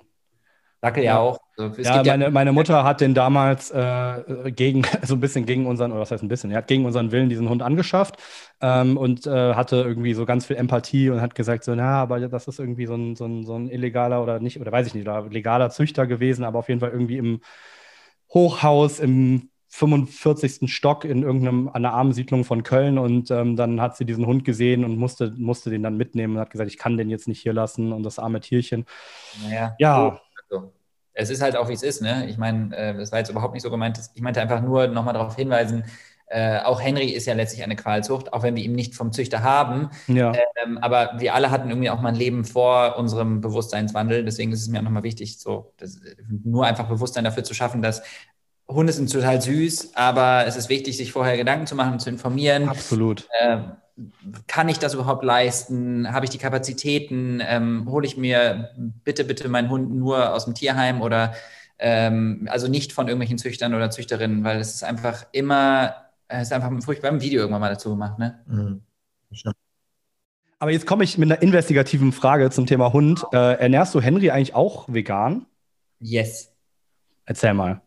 Dackel 0.80 1.04
ja, 1.04 1.14
Ja. 1.14 1.20
auch. 1.20 1.38
Also, 1.56 1.82
Ja, 1.82 2.02
meine, 2.02 2.30
meine 2.30 2.52
Mutter 2.52 2.84
hat 2.84 3.00
den 3.00 3.14
damals 3.14 3.70
äh, 3.70 4.52
gegen, 4.52 4.82
so 5.02 5.14
ein 5.14 5.20
bisschen 5.20 5.46
gegen 5.46 5.66
unseren, 5.66 5.92
oder 5.92 6.00
was 6.00 6.10
heißt 6.10 6.22
ein 6.22 6.28
bisschen, 6.28 6.50
er 6.50 6.58
hat 6.58 6.66
gegen 6.66 6.84
unseren 6.84 7.10
Willen 7.12 7.28
diesen 7.28 7.48
Hund 7.48 7.62
angeschafft 7.62 8.16
ähm, 8.60 8.96
und 8.96 9.26
äh, 9.26 9.54
hatte 9.54 9.76
irgendwie 9.76 10.14
so 10.14 10.24
ganz 10.26 10.46
viel 10.46 10.56
Empathie 10.56 11.10
und 11.10 11.20
hat 11.20 11.34
gesagt, 11.34 11.64
so, 11.64 11.74
na, 11.74 12.00
aber 12.02 12.20
das 12.28 12.48
ist 12.48 12.58
irgendwie 12.58 12.86
so 12.86 12.94
ein, 12.94 13.16
so 13.16 13.24
ein, 13.26 13.44
so 13.44 13.54
ein 13.56 13.68
illegaler 13.68 14.22
oder 14.22 14.40
nicht, 14.40 14.60
oder 14.60 14.72
weiß 14.72 14.86
ich 14.86 14.94
nicht, 14.94 15.06
oder 15.08 15.28
legaler 15.28 15.70
Züchter 15.70 16.06
gewesen, 16.06 16.44
aber 16.44 16.58
auf 16.58 16.68
jeden 16.68 16.80
Fall 16.80 16.90
irgendwie 16.90 17.18
im 17.18 17.40
Hochhaus 18.32 18.98
im 19.00 19.50
45. 19.76 20.72
Stock 20.72 21.04
in 21.04 21.24
irgendeinem, 21.24 21.66
an 21.66 21.74
einer 21.84 21.92
armen 21.92 22.12
Siedlung 22.12 22.44
von 22.44 22.62
Köln 22.62 22.96
und 22.96 23.32
ähm, 23.32 23.56
dann 23.56 23.80
hat 23.80 23.96
sie 23.96 24.04
diesen 24.04 24.24
Hund 24.24 24.44
gesehen 24.44 24.84
und 24.84 24.96
musste, 24.96 25.32
musste 25.36 25.68
den 25.68 25.82
dann 25.82 25.96
mitnehmen 25.96 26.36
und 26.36 26.40
hat 26.40 26.50
gesagt, 26.50 26.70
ich 26.70 26.78
kann 26.78 26.96
den 26.96 27.10
jetzt 27.10 27.26
nicht 27.26 27.40
hier 27.40 27.52
lassen 27.52 27.92
und 27.92 28.04
das 28.04 28.20
arme 28.20 28.38
Tierchen. 28.38 28.86
Naja, 29.42 29.74
Ja. 29.80 30.20
so. 30.48 30.56
Also, 30.58 30.70
es 31.12 31.30
ist 31.30 31.42
halt 31.42 31.56
auch, 31.56 31.68
wie 31.68 31.72
es 31.72 31.82
ist, 31.82 32.02
ne? 32.02 32.28
Ich 32.28 32.38
meine, 32.38 32.76
äh, 32.76 32.96
das 32.96 33.10
war 33.10 33.18
jetzt 33.18 33.30
überhaupt 33.30 33.54
nicht 33.54 33.64
so 33.64 33.70
gemeint. 33.70 33.98
Ich 34.14 34.22
meinte 34.22 34.40
einfach 34.40 34.62
nur 34.62 34.86
nochmal 34.86 35.14
darauf 35.14 35.34
hinweisen, 35.34 35.84
äh, 36.26 36.60
auch 36.60 36.80
Henry 36.80 37.10
ist 37.10 37.26
ja 37.26 37.34
letztlich 37.34 37.64
eine 37.64 37.76
Qualzucht, 37.76 38.32
auch 38.32 38.44
wenn 38.44 38.54
wir 38.56 38.62
ihn 38.62 38.72
nicht 38.74 38.94
vom 38.94 39.12
Züchter 39.12 39.42
haben. 39.42 39.90
Ja. 40.06 40.32
Ähm, 40.64 40.78
aber 40.78 41.14
wir 41.18 41.34
alle 41.34 41.50
hatten 41.50 41.68
irgendwie 41.68 41.90
auch 41.90 42.00
mal 42.00 42.10
ein 42.10 42.14
Leben 42.14 42.44
vor 42.44 42.96
unserem 42.96 43.40
Bewusstseinswandel. 43.40 44.24
Deswegen 44.24 44.52
ist 44.52 44.62
es 44.62 44.68
mir 44.68 44.78
auch 44.78 44.84
nochmal 44.84 45.02
wichtig, 45.02 45.38
so 45.38 45.72
das, 45.78 46.00
nur 46.28 46.64
einfach 46.64 46.88
Bewusstsein 46.88 47.24
dafür 47.24 47.44
zu 47.44 47.54
schaffen, 47.54 47.82
dass 47.82 48.02
Hunde 48.68 48.92
sind 48.92 49.12
total 49.12 49.40
süß, 49.40 49.94
aber 49.94 50.46
es 50.46 50.56
ist 50.56 50.68
wichtig, 50.68 50.96
sich 50.96 51.12
vorher 51.12 51.36
Gedanken 51.36 51.66
zu 51.66 51.74
machen, 51.74 51.98
zu 52.00 52.08
informieren. 52.08 52.68
Absolut. 52.68 53.28
Ähm, 53.40 53.72
kann 54.46 54.68
ich 54.68 54.78
das 54.78 54.94
überhaupt 54.94 55.22
leisten? 55.22 56.12
Habe 56.12 56.24
ich 56.24 56.30
die 56.30 56.38
Kapazitäten? 56.38 57.40
Ähm, 57.46 57.88
hole 57.88 58.06
ich 58.06 58.16
mir 58.16 58.70
bitte, 59.04 59.24
bitte 59.24 59.48
meinen 59.48 59.70
Hund 59.70 59.94
nur 59.94 60.32
aus 60.32 60.46
dem 60.46 60.54
Tierheim 60.54 61.02
oder 61.02 61.34
ähm, 61.78 62.48
also 62.50 62.68
nicht 62.68 62.92
von 62.92 63.08
irgendwelchen 63.08 63.38
Züchtern 63.38 63.74
oder 63.74 63.90
Züchterinnen, 63.90 64.44
weil 64.44 64.58
es 64.60 64.74
ist 64.74 64.84
einfach 64.84 65.26
immer, 65.32 65.94
es 66.28 66.48
ist 66.48 66.52
einfach 66.52 66.70
furchtbar 66.82 67.10
ein 67.10 67.20
Video 67.20 67.40
irgendwann 67.40 67.60
mal 67.60 67.70
dazu 67.70 67.90
gemacht, 67.90 68.18
ne? 68.18 68.42
Mhm. 68.46 68.82
Aber 70.58 70.70
jetzt 70.70 70.86
komme 70.86 71.04
ich 71.04 71.18
mit 71.18 71.30
einer 71.30 71.42
investigativen 71.42 72.12
Frage 72.12 72.50
zum 72.50 72.66
Thema 72.66 72.92
Hund. 72.92 73.24
Äh, 73.32 73.60
ernährst 73.60 73.94
du 73.94 74.00
Henry 74.00 74.30
eigentlich 74.30 74.54
auch 74.54 74.86
vegan? 74.88 75.46
Yes. 76.00 76.52
Erzähl 77.26 77.54
mal. 77.54 77.82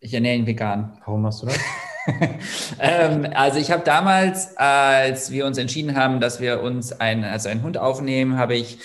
Ich 0.00 0.14
ernähre 0.14 0.36
ihn 0.36 0.46
vegan. 0.46 0.98
Warum 1.04 1.22
machst 1.22 1.42
du 1.42 1.46
das? 1.46 1.58
ähm, 2.80 3.28
also 3.34 3.58
ich 3.58 3.70
habe 3.70 3.84
damals, 3.84 4.56
als 4.56 5.30
wir 5.30 5.44
uns 5.44 5.58
entschieden 5.58 5.94
haben, 5.94 6.20
dass 6.20 6.40
wir 6.40 6.62
uns 6.62 6.92
ein, 6.92 7.22
also 7.22 7.50
einen 7.50 7.62
Hund 7.62 7.76
aufnehmen, 7.76 8.38
habe 8.38 8.54
ich 8.54 8.78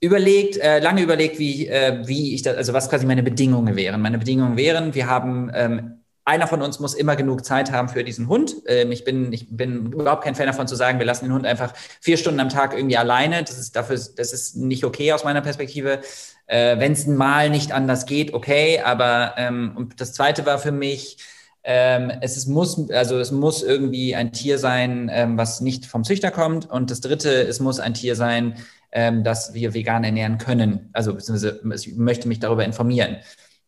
überlegt, 0.00 0.56
äh, 0.58 0.78
lange 0.78 1.02
überlegt, 1.02 1.40
wie, 1.40 1.66
äh, 1.66 2.06
wie 2.06 2.34
ich 2.34 2.42
das, 2.42 2.56
also 2.56 2.72
was 2.72 2.88
quasi 2.88 3.04
meine 3.04 3.24
Bedingungen 3.24 3.74
wären. 3.74 4.00
Meine 4.00 4.18
Bedingungen 4.18 4.56
wären, 4.56 4.94
wir 4.94 5.08
haben 5.08 5.50
ähm, 5.52 6.04
einer 6.24 6.46
von 6.46 6.62
uns 6.62 6.80
muss 6.80 6.94
immer 6.94 7.16
genug 7.16 7.44
Zeit 7.44 7.70
haben 7.70 7.88
für 7.88 8.02
diesen 8.02 8.28
Hund. 8.28 8.56
Ähm, 8.66 8.92
ich, 8.92 9.04
bin, 9.04 9.32
ich 9.32 9.48
bin 9.50 9.92
überhaupt 9.92 10.24
kein 10.24 10.34
Fan 10.34 10.46
davon 10.46 10.66
zu 10.66 10.76
sagen, 10.76 10.98
wir 10.98 11.06
lassen 11.06 11.26
den 11.26 11.34
Hund 11.34 11.46
einfach 11.46 11.74
vier 12.00 12.16
Stunden 12.16 12.40
am 12.40 12.48
Tag 12.48 12.74
irgendwie 12.74 12.96
alleine. 12.96 13.42
Das 13.42 13.58
ist 13.58 13.76
dafür, 13.76 13.96
das 13.96 14.32
ist 14.32 14.56
nicht 14.56 14.84
okay 14.84 15.12
aus 15.12 15.24
meiner 15.24 15.42
Perspektive. 15.42 16.00
Äh, 16.46 16.78
Wenn 16.78 16.92
es 16.92 17.06
mal 17.06 17.50
nicht 17.50 17.72
anders 17.72 18.06
geht, 18.06 18.34
okay. 18.34 18.80
Aber 18.80 19.34
ähm, 19.36 19.72
und 19.76 20.00
das 20.00 20.12
Zweite 20.12 20.46
war 20.46 20.58
für 20.58 20.72
mich, 20.72 21.18
ähm, 21.64 22.12
es 22.20 22.36
ist, 22.36 22.46
muss, 22.46 22.90
also 22.90 23.18
es 23.18 23.32
muss 23.32 23.62
irgendwie 23.62 24.14
ein 24.14 24.32
Tier 24.32 24.58
sein, 24.58 25.10
ähm, 25.12 25.38
was 25.38 25.60
nicht 25.60 25.86
vom 25.86 26.04
Züchter 26.04 26.30
kommt. 26.30 26.70
Und 26.70 26.90
das 26.90 27.00
Dritte, 27.00 27.30
es 27.30 27.60
muss 27.60 27.80
ein 27.80 27.94
Tier 27.94 28.16
sein, 28.16 28.56
ähm, 28.92 29.24
das 29.24 29.54
wir 29.54 29.74
vegan 29.74 30.04
ernähren 30.04 30.38
können. 30.38 30.90
Also 30.92 31.14
beziehungsweise 31.14 31.60
ich 31.74 31.96
möchte 31.96 32.28
mich 32.28 32.40
darüber 32.40 32.64
informieren. 32.64 33.16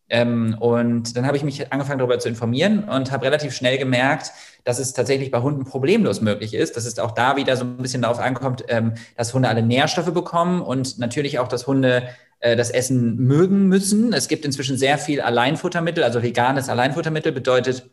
Ähm, 0.09 0.55
und 0.59 1.17
dann 1.17 1.25
habe 1.25 1.35
ich 1.37 1.43
mich 1.43 1.71
angefangen 1.71 1.99
darüber 1.99 2.17
zu 2.19 2.29
informieren 2.29 2.85
und 2.85 3.11
habe 3.11 3.25
relativ 3.25 3.53
schnell 3.53 3.77
gemerkt, 3.77 4.31
dass 4.63 4.79
es 4.79 4.93
tatsächlich 4.93 5.31
bei 5.31 5.41
Hunden 5.41 5.65
problemlos 5.65 6.21
möglich 6.21 6.53
ist, 6.53 6.77
dass 6.77 6.85
es 6.85 6.97
auch 6.99 7.11
da 7.11 7.35
wieder 7.35 7.57
so 7.57 7.65
ein 7.65 7.77
bisschen 7.77 8.03
darauf 8.03 8.19
ankommt, 8.19 8.63
ähm, 8.69 8.93
dass 9.17 9.33
Hunde 9.33 9.49
alle 9.49 9.63
Nährstoffe 9.63 10.13
bekommen 10.13 10.61
und 10.61 10.97
natürlich 10.97 11.39
auch, 11.39 11.47
dass 11.49 11.67
Hunde 11.67 12.07
das 12.39 12.69
Essen 12.69 13.17
mögen 13.17 13.67
müssen. 13.67 14.13
Es 14.13 14.27
gibt 14.27 14.45
inzwischen 14.45 14.77
sehr 14.77 14.97
viel 14.97 15.21
Alleinfuttermittel, 15.21 16.03
also 16.03 16.21
veganes 16.21 16.69
Alleinfuttermittel 16.69 17.31
bedeutet, 17.31 17.89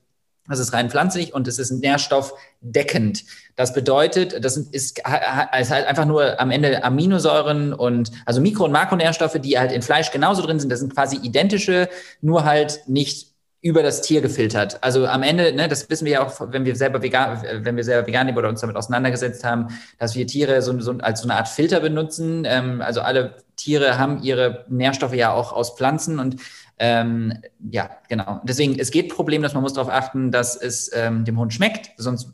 das 0.46 0.58
ist 0.58 0.74
rein 0.74 0.90
pflanzlich 0.90 1.32
und 1.32 1.48
es 1.48 1.58
ist 1.58 1.70
nährstoffdeckend. 1.70 3.24
Das 3.56 3.72
bedeutet, 3.72 4.44
das 4.44 4.58
ist, 4.58 4.74
ist 4.74 5.02
halt 5.04 5.86
einfach 5.86 6.04
nur 6.04 6.38
am 6.38 6.50
Ende 6.50 6.84
Aminosäuren 6.84 7.72
und 7.72 8.10
also 8.26 8.42
Mikro- 8.42 8.66
und 8.66 8.72
Makronährstoffe, 8.72 9.38
die 9.40 9.58
halt 9.58 9.72
in 9.72 9.80
Fleisch 9.80 10.10
genauso 10.10 10.42
drin 10.42 10.60
sind. 10.60 10.70
Das 10.70 10.80
sind 10.80 10.94
quasi 10.94 11.16
identische, 11.16 11.88
nur 12.20 12.44
halt 12.44 12.82
nicht 12.86 13.32
über 13.62 13.82
das 13.82 14.02
Tier 14.02 14.20
gefiltert. 14.20 14.82
Also 14.82 15.06
am 15.06 15.22
Ende, 15.22 15.54
ne, 15.54 15.68
das 15.68 15.88
wissen 15.88 16.04
wir 16.04 16.12
ja 16.12 16.26
auch, 16.26 16.52
wenn 16.52 16.66
wir 16.66 16.76
selber 16.76 17.00
vegan, 17.00 17.42
wenn 17.62 17.76
wir 17.76 17.84
selber 17.84 18.06
vegan 18.06 18.26
leben 18.26 18.36
oder 18.36 18.50
uns 18.50 18.60
damit 18.60 18.76
auseinandergesetzt 18.76 19.42
haben, 19.42 19.68
dass 19.98 20.14
wir 20.14 20.26
Tiere 20.26 20.60
so, 20.60 20.78
so 20.80 20.92
als 20.98 21.22
so 21.22 21.26
eine 21.26 21.38
Art 21.38 21.48
Filter 21.48 21.80
benutzen. 21.80 22.44
Ähm, 22.46 22.82
also 22.82 23.00
alle 23.00 23.36
Tiere 23.56 23.98
haben 23.98 24.22
ihre 24.22 24.64
Nährstoffe 24.68 25.14
ja 25.14 25.32
auch 25.32 25.52
aus 25.52 25.76
Pflanzen 25.76 26.18
und 26.18 26.36
ähm, 26.78 27.34
ja, 27.70 27.90
genau. 28.08 28.40
Deswegen, 28.44 28.78
es 28.78 28.90
geht 28.90 29.14
problemlos, 29.14 29.54
man 29.54 29.62
muss 29.62 29.74
darauf 29.74 29.92
achten, 29.92 30.30
dass 30.30 30.56
es 30.56 30.90
ähm, 30.92 31.24
dem 31.24 31.38
Hund 31.38 31.52
schmeckt, 31.52 31.90
sonst 31.96 32.32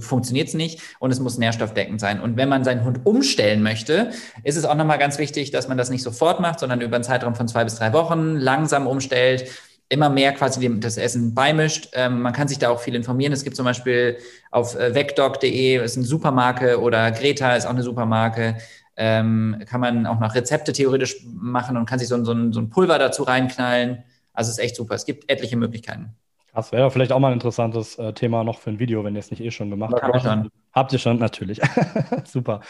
funktioniert 0.00 0.48
es 0.48 0.54
nicht 0.54 0.80
und 0.98 1.10
es 1.10 1.20
muss 1.20 1.38
nährstoffdeckend 1.38 2.00
sein. 2.00 2.20
Und 2.20 2.36
wenn 2.36 2.48
man 2.48 2.64
seinen 2.64 2.84
Hund 2.84 3.00
umstellen 3.04 3.62
möchte, 3.62 4.10
ist 4.42 4.56
es 4.56 4.64
auch 4.64 4.74
nochmal 4.74 4.98
ganz 4.98 5.18
wichtig, 5.18 5.50
dass 5.52 5.68
man 5.68 5.78
das 5.78 5.90
nicht 5.90 6.02
sofort 6.02 6.40
macht, 6.40 6.58
sondern 6.60 6.80
über 6.80 6.96
einen 6.96 7.04
Zeitraum 7.04 7.34
von 7.34 7.46
zwei 7.46 7.64
bis 7.64 7.76
drei 7.76 7.92
Wochen 7.92 8.34
langsam 8.36 8.86
umstellt, 8.86 9.48
immer 9.88 10.10
mehr 10.10 10.32
quasi 10.32 10.58
dem, 10.58 10.80
das 10.80 10.96
Essen 10.96 11.34
beimischt. 11.34 11.90
Ähm, 11.92 12.20
man 12.20 12.32
kann 12.32 12.48
sich 12.48 12.58
da 12.58 12.70
auch 12.70 12.80
viel 12.80 12.96
informieren. 12.96 13.32
Es 13.32 13.44
gibt 13.44 13.54
zum 13.54 13.64
Beispiel 13.64 14.18
auf 14.50 14.74
äh, 14.74 14.94
vecdoc.de, 14.94 15.84
ist 15.84 15.96
eine 15.96 16.06
Supermarke, 16.06 16.80
oder 16.80 17.12
Greta 17.12 17.54
ist 17.54 17.66
auch 17.66 17.70
eine 17.70 17.84
Supermarke. 17.84 18.56
Ähm, 18.96 19.62
kann 19.66 19.80
man 19.80 20.06
auch 20.06 20.18
noch 20.20 20.34
Rezepte 20.34 20.72
theoretisch 20.72 21.16
machen 21.34 21.76
und 21.76 21.86
kann 21.86 21.98
sich 21.98 22.08
so, 22.08 22.14
ein- 22.14 22.24
so, 22.24 22.32
ein, 22.32 22.52
so 22.52 22.60
ein 22.60 22.70
Pulver 22.70 22.98
dazu 22.98 23.22
reinknallen. 23.24 24.04
Also 24.32 24.50
es 24.50 24.58
ist 24.58 24.64
echt 24.64 24.76
super. 24.76 24.94
Es 24.94 25.04
gibt 25.06 25.30
etliche 25.30 25.56
Möglichkeiten. 25.56 26.14
Das 26.54 26.72
wäre 26.72 26.90
vielleicht 26.90 27.12
auch 27.12 27.18
mal 27.18 27.28
ein 27.28 27.34
interessantes 27.34 27.98
äh, 27.98 28.14
Thema 28.14 28.42
noch 28.42 28.58
für 28.60 28.70
ein 28.70 28.78
Video, 28.78 29.04
wenn 29.04 29.14
ihr 29.14 29.18
es 29.20 29.30
nicht 29.30 29.42
eh 29.42 29.50
schon 29.50 29.68
gemacht 29.68 29.94
habt. 30.00 30.22
schon. 30.22 30.48
Habt 30.72 30.92
ihr 30.94 30.98
schon, 30.98 31.18
natürlich. 31.18 31.60
Super. 32.24 32.60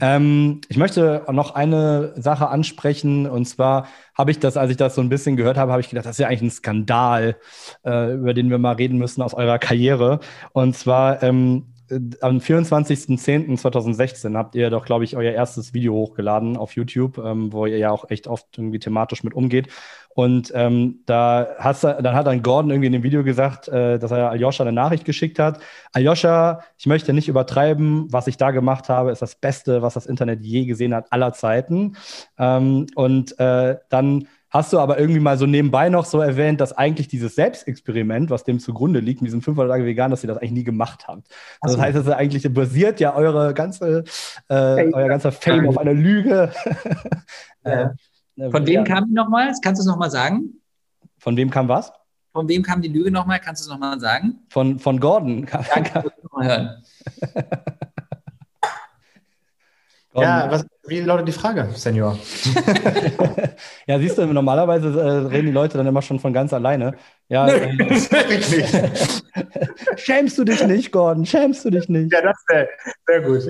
Ähm, 0.00 0.60
ich 0.68 0.76
möchte 0.76 1.24
noch 1.30 1.54
eine 1.54 2.14
Sache 2.20 2.48
ansprechen. 2.48 3.28
Und 3.28 3.46
zwar 3.46 3.86
habe 4.16 4.32
ich 4.32 4.40
das, 4.40 4.56
als 4.56 4.72
ich 4.72 4.76
das 4.76 4.96
so 4.96 5.00
ein 5.00 5.08
bisschen 5.08 5.36
gehört 5.36 5.56
habe, 5.56 5.70
habe 5.70 5.80
ich 5.80 5.88
gedacht, 5.88 6.06
das 6.06 6.12
ist 6.16 6.18
ja 6.20 6.26
eigentlich 6.28 6.42
ein 6.42 6.50
Skandal, 6.50 7.36
äh, 7.84 8.14
über 8.14 8.34
den 8.34 8.50
wir 8.50 8.58
mal 8.58 8.74
reden 8.74 8.98
müssen 8.98 9.22
aus 9.22 9.34
eurer 9.34 9.58
Karriere. 9.60 10.18
Und 10.52 10.76
zwar 10.76 11.22
ähm, 11.22 11.66
äh, 11.68 11.77
am 12.20 12.38
24.10.2016 12.38 14.36
habt 14.36 14.54
ihr 14.54 14.70
doch, 14.70 14.84
glaube 14.84 15.04
ich, 15.04 15.16
euer 15.16 15.32
erstes 15.32 15.72
Video 15.74 15.94
hochgeladen 15.94 16.56
auf 16.56 16.76
YouTube, 16.76 17.18
ähm, 17.18 17.52
wo 17.52 17.66
ihr 17.66 17.78
ja 17.78 17.90
auch 17.90 18.10
echt 18.10 18.26
oft 18.26 18.46
irgendwie 18.56 18.78
thematisch 18.78 19.24
mit 19.24 19.34
umgeht. 19.34 19.68
Und 20.14 20.50
ähm, 20.54 21.00
da 21.06 21.46
hast, 21.58 21.84
dann 21.84 22.14
hat 22.14 22.26
dann 22.26 22.42
Gordon 22.42 22.70
irgendwie 22.70 22.88
in 22.88 22.92
dem 22.92 23.04
Video 23.04 23.22
gesagt, 23.22 23.68
äh, 23.68 23.98
dass 23.98 24.10
er 24.10 24.30
Aljoscha 24.30 24.64
eine 24.64 24.72
Nachricht 24.72 25.04
geschickt 25.04 25.38
hat. 25.38 25.60
Aljoscha, 25.92 26.64
ich 26.76 26.86
möchte 26.86 27.12
nicht 27.12 27.28
übertreiben, 27.28 28.12
was 28.12 28.26
ich 28.26 28.36
da 28.36 28.50
gemacht 28.50 28.88
habe, 28.88 29.12
ist 29.12 29.22
das 29.22 29.36
Beste, 29.36 29.80
was 29.80 29.94
das 29.94 30.06
Internet 30.06 30.44
je 30.44 30.64
gesehen 30.64 30.92
hat, 30.94 31.12
aller 31.12 31.32
Zeiten. 31.34 31.96
Ähm, 32.36 32.86
und 32.96 33.38
äh, 33.38 33.76
dann 33.90 34.26
hast 34.50 34.72
du 34.72 34.78
aber 34.78 34.98
irgendwie 34.98 35.20
mal 35.20 35.36
so 35.36 35.46
nebenbei 35.46 35.88
noch 35.88 36.04
so 36.04 36.20
erwähnt, 36.20 36.60
dass 36.60 36.72
eigentlich 36.72 37.08
dieses 37.08 37.34
Selbstexperiment, 37.34 38.30
was 38.30 38.44
dem 38.44 38.60
zugrunde 38.60 39.00
liegt, 39.00 39.20
mit 39.20 39.28
diesen 39.28 39.42
500 39.42 39.70
Tage 39.70 39.84
vegan, 39.84 40.10
dass 40.10 40.24
ihr 40.24 40.28
das 40.28 40.38
eigentlich 40.38 40.52
nie 40.52 40.64
gemacht 40.64 41.06
habt. 41.08 41.28
Also 41.60 41.76
das 41.76 41.84
heißt, 41.84 41.96
das 41.96 42.06
ist 42.06 42.12
eigentlich 42.12 42.52
basiert 42.52 43.00
ja 43.00 43.14
eure 43.14 43.54
ganze, 43.54 44.04
äh, 44.48 44.92
euer 44.92 45.08
ganzer 45.08 45.32
Fame 45.32 45.68
auf 45.68 45.78
einer 45.78 45.94
Lüge. 45.94 46.52
Ja. 47.64 47.92
Äh, 48.36 48.50
Von 48.50 48.66
wem 48.66 48.74
ja. 48.76 48.84
kam 48.84 49.06
die 49.06 49.12
nochmal? 49.12 49.52
Kannst 49.62 49.80
du 49.80 49.82
es 49.82 49.86
nochmal 49.86 50.10
sagen? 50.10 50.54
Von 51.18 51.36
wem 51.36 51.50
kam 51.50 51.68
was? 51.68 51.92
Von 52.32 52.48
wem 52.48 52.62
kam 52.62 52.80
die 52.80 52.88
Lüge 52.88 53.10
nochmal? 53.10 53.40
Kannst 53.40 53.62
du 53.62 53.64
es 53.64 53.68
nochmal 53.68 53.98
sagen? 53.98 54.38
Von, 54.48 54.78
von 54.78 55.00
Gordon. 55.00 55.46
Danke, 55.74 55.98
ich 55.98 56.04
will 56.04 56.12
noch 56.22 56.32
mal 56.32 56.46
hören. 56.46 56.82
Gordon. 60.12 60.22
Ja, 60.22 60.50
was, 60.50 60.66
Wie 60.88 61.00
lautet 61.00 61.28
die 61.28 61.32
Frage, 61.32 61.68
Senior? 61.74 62.18
Ja, 63.86 63.98
siehst 63.98 64.18
du, 64.18 64.26
normalerweise 64.26 64.88
äh, 64.88 65.10
reden 65.28 65.46
die 65.46 65.52
Leute 65.52 65.78
dann 65.78 65.86
immer 65.86 66.02
schon 66.02 66.20
von 66.20 66.32
ganz 66.32 66.52
alleine. 66.52 66.94
Ja, 67.28 67.48
äh, 67.48 67.78
Wirklich 67.78 68.56
nicht. 68.56 69.24
schämst 69.96 70.38
du 70.38 70.44
dich 70.44 70.64
nicht, 70.66 70.92
Gordon? 70.92 71.26
Schämst 71.26 71.64
du 71.64 71.70
dich 71.70 71.88
nicht? 71.88 72.12
Ja, 72.12 72.22
das 72.22 72.36
wäre 72.48 72.68
sehr 73.06 73.20
gut. 73.22 73.42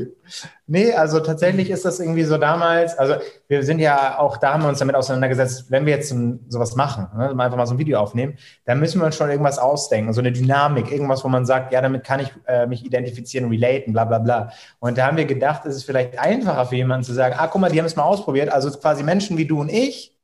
Nee, 0.67 0.93
also 0.93 1.21
tatsächlich 1.21 1.71
ist 1.71 1.85
das 1.85 1.99
irgendwie 1.99 2.25
so 2.25 2.37
damals, 2.37 2.97
also 2.99 3.15
wir 3.49 3.63
sind 3.63 3.79
ja 3.79 4.19
auch, 4.19 4.37
da 4.37 4.53
haben 4.53 4.63
wir 4.63 4.69
uns 4.69 4.81
damit 4.81 4.97
auseinandergesetzt, 4.97 5.71
wenn 5.71 5.87
wir 5.87 5.95
jetzt 5.95 6.13
ein, 6.13 6.41
sowas 6.49 6.77
machen, 6.77 7.07
ne, 7.17 7.31
einfach 7.31 7.57
mal 7.57 7.67
so 7.67 7.75
ein 7.75 7.79
Video 7.79 7.99
aufnehmen, 7.99 8.37
dann 8.67 8.79
müssen 8.79 9.01
wir 9.01 9.07
uns 9.07 9.17
schon 9.17 9.31
irgendwas 9.31 9.59
ausdenken, 9.59 10.13
so 10.13 10.21
eine 10.21 10.31
Dynamik, 10.31 10.93
irgendwas, 10.93 11.25
wo 11.25 11.29
man 11.29 11.47
sagt, 11.47 11.73
ja, 11.73 11.81
damit 11.81 12.05
kann 12.05 12.21
ich 12.21 12.31
äh, 12.47 12.67
mich 12.67 12.85
identifizieren, 12.85 13.49
relaten, 13.49 13.93
bla 13.93 14.05
bla 14.05 14.19
bla. 14.19 14.53
Und 14.79 14.99
da 14.99 15.07
haben 15.07 15.17
wir 15.17 15.25
gedacht, 15.25 15.65
es 15.65 15.77
ist 15.77 15.85
vielleicht 15.85 16.19
einfacher 16.19 16.67
für 16.67 16.77
jemanden 16.77 17.05
zu 17.05 17.15
sagen, 17.15 17.28
ah, 17.37 17.47
guck 17.49 17.61
mal, 17.61 17.71
die 17.71 17.79
haben 17.79 17.87
es 17.87 17.97
mal 17.97 18.05
ausprobiert, 18.05 18.51
also 18.53 18.71
quasi 18.71 19.03
Menschen 19.03 19.37
wie 19.37 19.47
du 19.47 19.61
und 19.61 19.69
ich, 19.71 20.15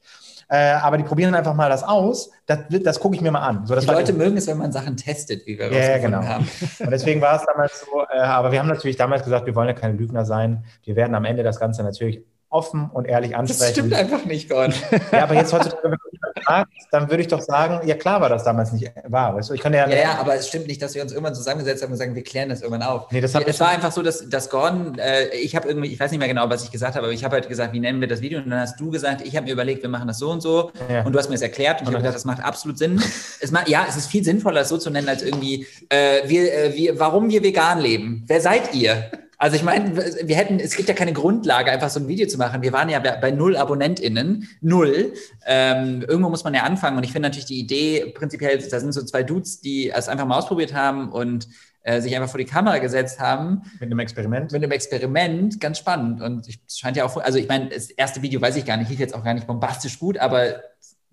äh, 0.48 0.72
aber 0.72 0.98
die 0.98 1.04
probieren 1.04 1.34
einfach 1.34 1.54
mal 1.54 1.68
das 1.70 1.82
aus, 1.82 2.30
das, 2.46 2.58
das 2.68 3.00
gucke 3.00 3.16
ich 3.16 3.22
mir 3.22 3.30
mal 3.30 3.40
an. 3.40 3.66
So, 3.66 3.74
das 3.74 3.86
Die 3.86 3.90
Leute 3.90 4.12
mögen 4.12 4.36
es, 4.36 4.46
wenn 4.46 4.58
man 4.58 4.72
Sachen 4.72 4.96
testet, 4.96 5.46
wie 5.46 5.58
wir 5.58 5.72
Ja, 5.72 5.98
genau. 5.98 6.22
haben. 6.22 6.48
Und 6.80 6.90
deswegen 6.90 7.20
war 7.20 7.36
es 7.36 7.46
damals 7.46 7.80
so, 7.80 8.02
äh, 8.14 8.18
aber 8.20 8.52
wir 8.52 8.58
haben 8.60 8.68
natürlich 8.68 8.96
damals 8.96 9.24
gesagt, 9.24 9.46
wir 9.46 9.54
wollen 9.54 9.68
ja 9.68 9.74
keine 9.74 9.94
Lügner 9.94 10.24
sein. 10.24 10.64
Wir 10.84 10.96
werden 10.96 11.14
am 11.14 11.24
Ende 11.24 11.42
das 11.42 11.58
Ganze 11.58 11.82
natürlich 11.82 12.22
offen 12.50 12.88
und 12.92 13.06
ehrlich 13.06 13.30
Das 13.32 13.40
ansprechen. 13.40 13.72
stimmt 13.72 13.94
einfach 13.94 14.24
nicht, 14.26 14.48
Gordon. 14.48 14.74
Ja, 15.10 15.24
aber 15.24 15.34
jetzt 15.34 15.52
heutzutage, 15.52 15.96
fragst, 16.42 16.88
dann 16.90 17.10
würde 17.10 17.22
ich 17.22 17.28
doch 17.28 17.40
sagen, 17.40 17.86
ja 17.86 17.94
klar 17.94 18.20
war 18.20 18.28
das 18.28 18.44
damals 18.44 18.72
nicht 18.72 18.90
wahr. 19.06 19.34
Weißt 19.36 19.50
du? 19.50 19.54
Ich 19.54 19.60
kann 19.60 19.72
ja, 19.72 19.88
Ja, 19.88 19.96
ja, 19.96 20.18
aber 20.18 20.34
es 20.34 20.48
stimmt 20.48 20.66
nicht, 20.66 20.80
dass 20.82 20.94
wir 20.94 21.02
uns 21.02 21.12
irgendwann 21.12 21.34
zusammengesetzt 21.34 21.82
haben 21.82 21.92
und 21.92 21.98
sagen, 21.98 22.14
wir 22.14 22.24
klären 22.24 22.48
das 22.48 22.62
irgendwann 22.62 22.82
auf. 22.82 23.10
Nee, 23.10 23.20
das 23.20 23.34
es 23.34 23.60
war 23.60 23.68
einfach 23.68 23.92
so, 23.92 24.02
dass, 24.02 24.28
dass 24.28 24.50
Gordon, 24.50 24.98
äh, 24.98 25.28
ich 25.36 25.56
habe 25.56 25.68
irgendwie, 25.68 25.92
ich 25.92 26.00
weiß 26.00 26.10
nicht 26.10 26.18
mehr 26.20 26.28
genau, 26.28 26.48
was 26.50 26.64
ich 26.64 26.70
gesagt 26.70 26.94
habe, 26.94 27.06
aber 27.06 27.14
ich 27.14 27.24
habe 27.24 27.34
halt 27.34 27.48
gesagt, 27.48 27.72
wie 27.72 27.80
nennen 27.80 28.00
wir 28.00 28.08
das 28.08 28.20
Video? 28.20 28.38
Und 28.38 28.50
dann 28.50 28.60
hast 28.60 28.78
du 28.78 28.90
gesagt, 28.90 29.22
ich 29.22 29.36
habe 29.36 29.46
mir 29.46 29.52
überlegt, 29.52 29.82
wir 29.82 29.90
machen 29.90 30.08
das 30.08 30.18
so 30.18 30.30
und 30.30 30.40
so. 30.40 30.70
Ja. 30.90 31.04
Und 31.04 31.12
du 31.12 31.18
hast 31.18 31.28
mir 31.28 31.34
das 31.34 31.42
erklärt 31.42 31.80
und 31.80 31.88
ich 31.88 31.94
habe 31.94 31.98
gedacht, 31.98 32.14
das 32.14 32.24
macht 32.24 32.42
absolut 32.42 32.78
Sinn. 32.78 33.00
Es 33.40 33.50
macht, 33.50 33.68
ja, 33.68 33.84
es 33.88 33.96
ist 33.96 34.06
viel 34.06 34.24
sinnvoller, 34.24 34.62
es 34.62 34.68
so 34.68 34.78
zu 34.78 34.90
nennen, 34.90 35.08
als 35.08 35.22
irgendwie, 35.22 35.66
äh, 35.88 36.26
wir, 36.26 36.54
äh, 36.54 36.74
wir, 36.74 36.98
warum 36.98 37.28
wir 37.28 37.42
vegan 37.42 37.78
leben. 37.78 38.24
Wer 38.26 38.40
seid 38.40 38.74
ihr? 38.74 39.10
Also 39.44 39.56
ich 39.56 39.62
meine, 39.62 39.94
wir 39.94 40.36
hätten, 40.36 40.58
es 40.58 40.74
gibt 40.74 40.88
ja 40.88 40.94
keine 40.94 41.12
Grundlage, 41.12 41.70
einfach 41.70 41.90
so 41.90 42.00
ein 42.00 42.08
Video 42.08 42.26
zu 42.26 42.38
machen. 42.38 42.62
Wir 42.62 42.72
waren 42.72 42.88
ja 42.88 42.98
bei 42.98 43.30
null 43.30 43.58
AbonnentInnen, 43.58 44.48
null. 44.62 45.12
Ähm, 45.44 46.00
irgendwo 46.00 46.30
muss 46.30 46.44
man 46.44 46.54
ja 46.54 46.62
anfangen. 46.62 46.96
Und 46.96 47.04
ich 47.04 47.12
finde 47.12 47.28
natürlich 47.28 47.44
die 47.44 47.58
Idee 47.58 48.06
prinzipiell, 48.14 48.56
da 48.56 48.80
sind 48.80 48.92
so 48.92 49.02
zwei 49.02 49.22
Dudes, 49.22 49.60
die 49.60 49.90
es 49.90 50.08
einfach 50.08 50.24
mal 50.24 50.38
ausprobiert 50.38 50.72
haben 50.72 51.12
und 51.12 51.46
äh, 51.82 52.00
sich 52.00 52.16
einfach 52.16 52.30
vor 52.30 52.38
die 52.38 52.46
Kamera 52.46 52.78
gesetzt 52.78 53.20
haben 53.20 53.70
mit 53.80 53.90
einem 53.90 53.98
Experiment. 53.98 54.50
mit 54.50 54.62
einem 54.62 54.72
Experiment 54.72 55.60
ganz 55.60 55.76
spannend. 55.76 56.22
Und 56.22 56.48
ich, 56.48 56.60
es 56.66 56.78
scheint 56.78 56.96
ja 56.96 57.04
auch, 57.04 57.14
also 57.18 57.38
ich 57.38 57.46
meine, 57.46 57.68
das 57.68 57.90
erste 57.90 58.22
Video 58.22 58.40
weiß 58.40 58.56
ich 58.56 58.64
gar 58.64 58.78
nicht, 58.78 58.88
lief 58.88 58.98
jetzt 58.98 59.14
auch 59.14 59.24
gar 59.24 59.34
nicht 59.34 59.46
bombastisch 59.46 59.98
gut, 59.98 60.16
aber 60.16 60.62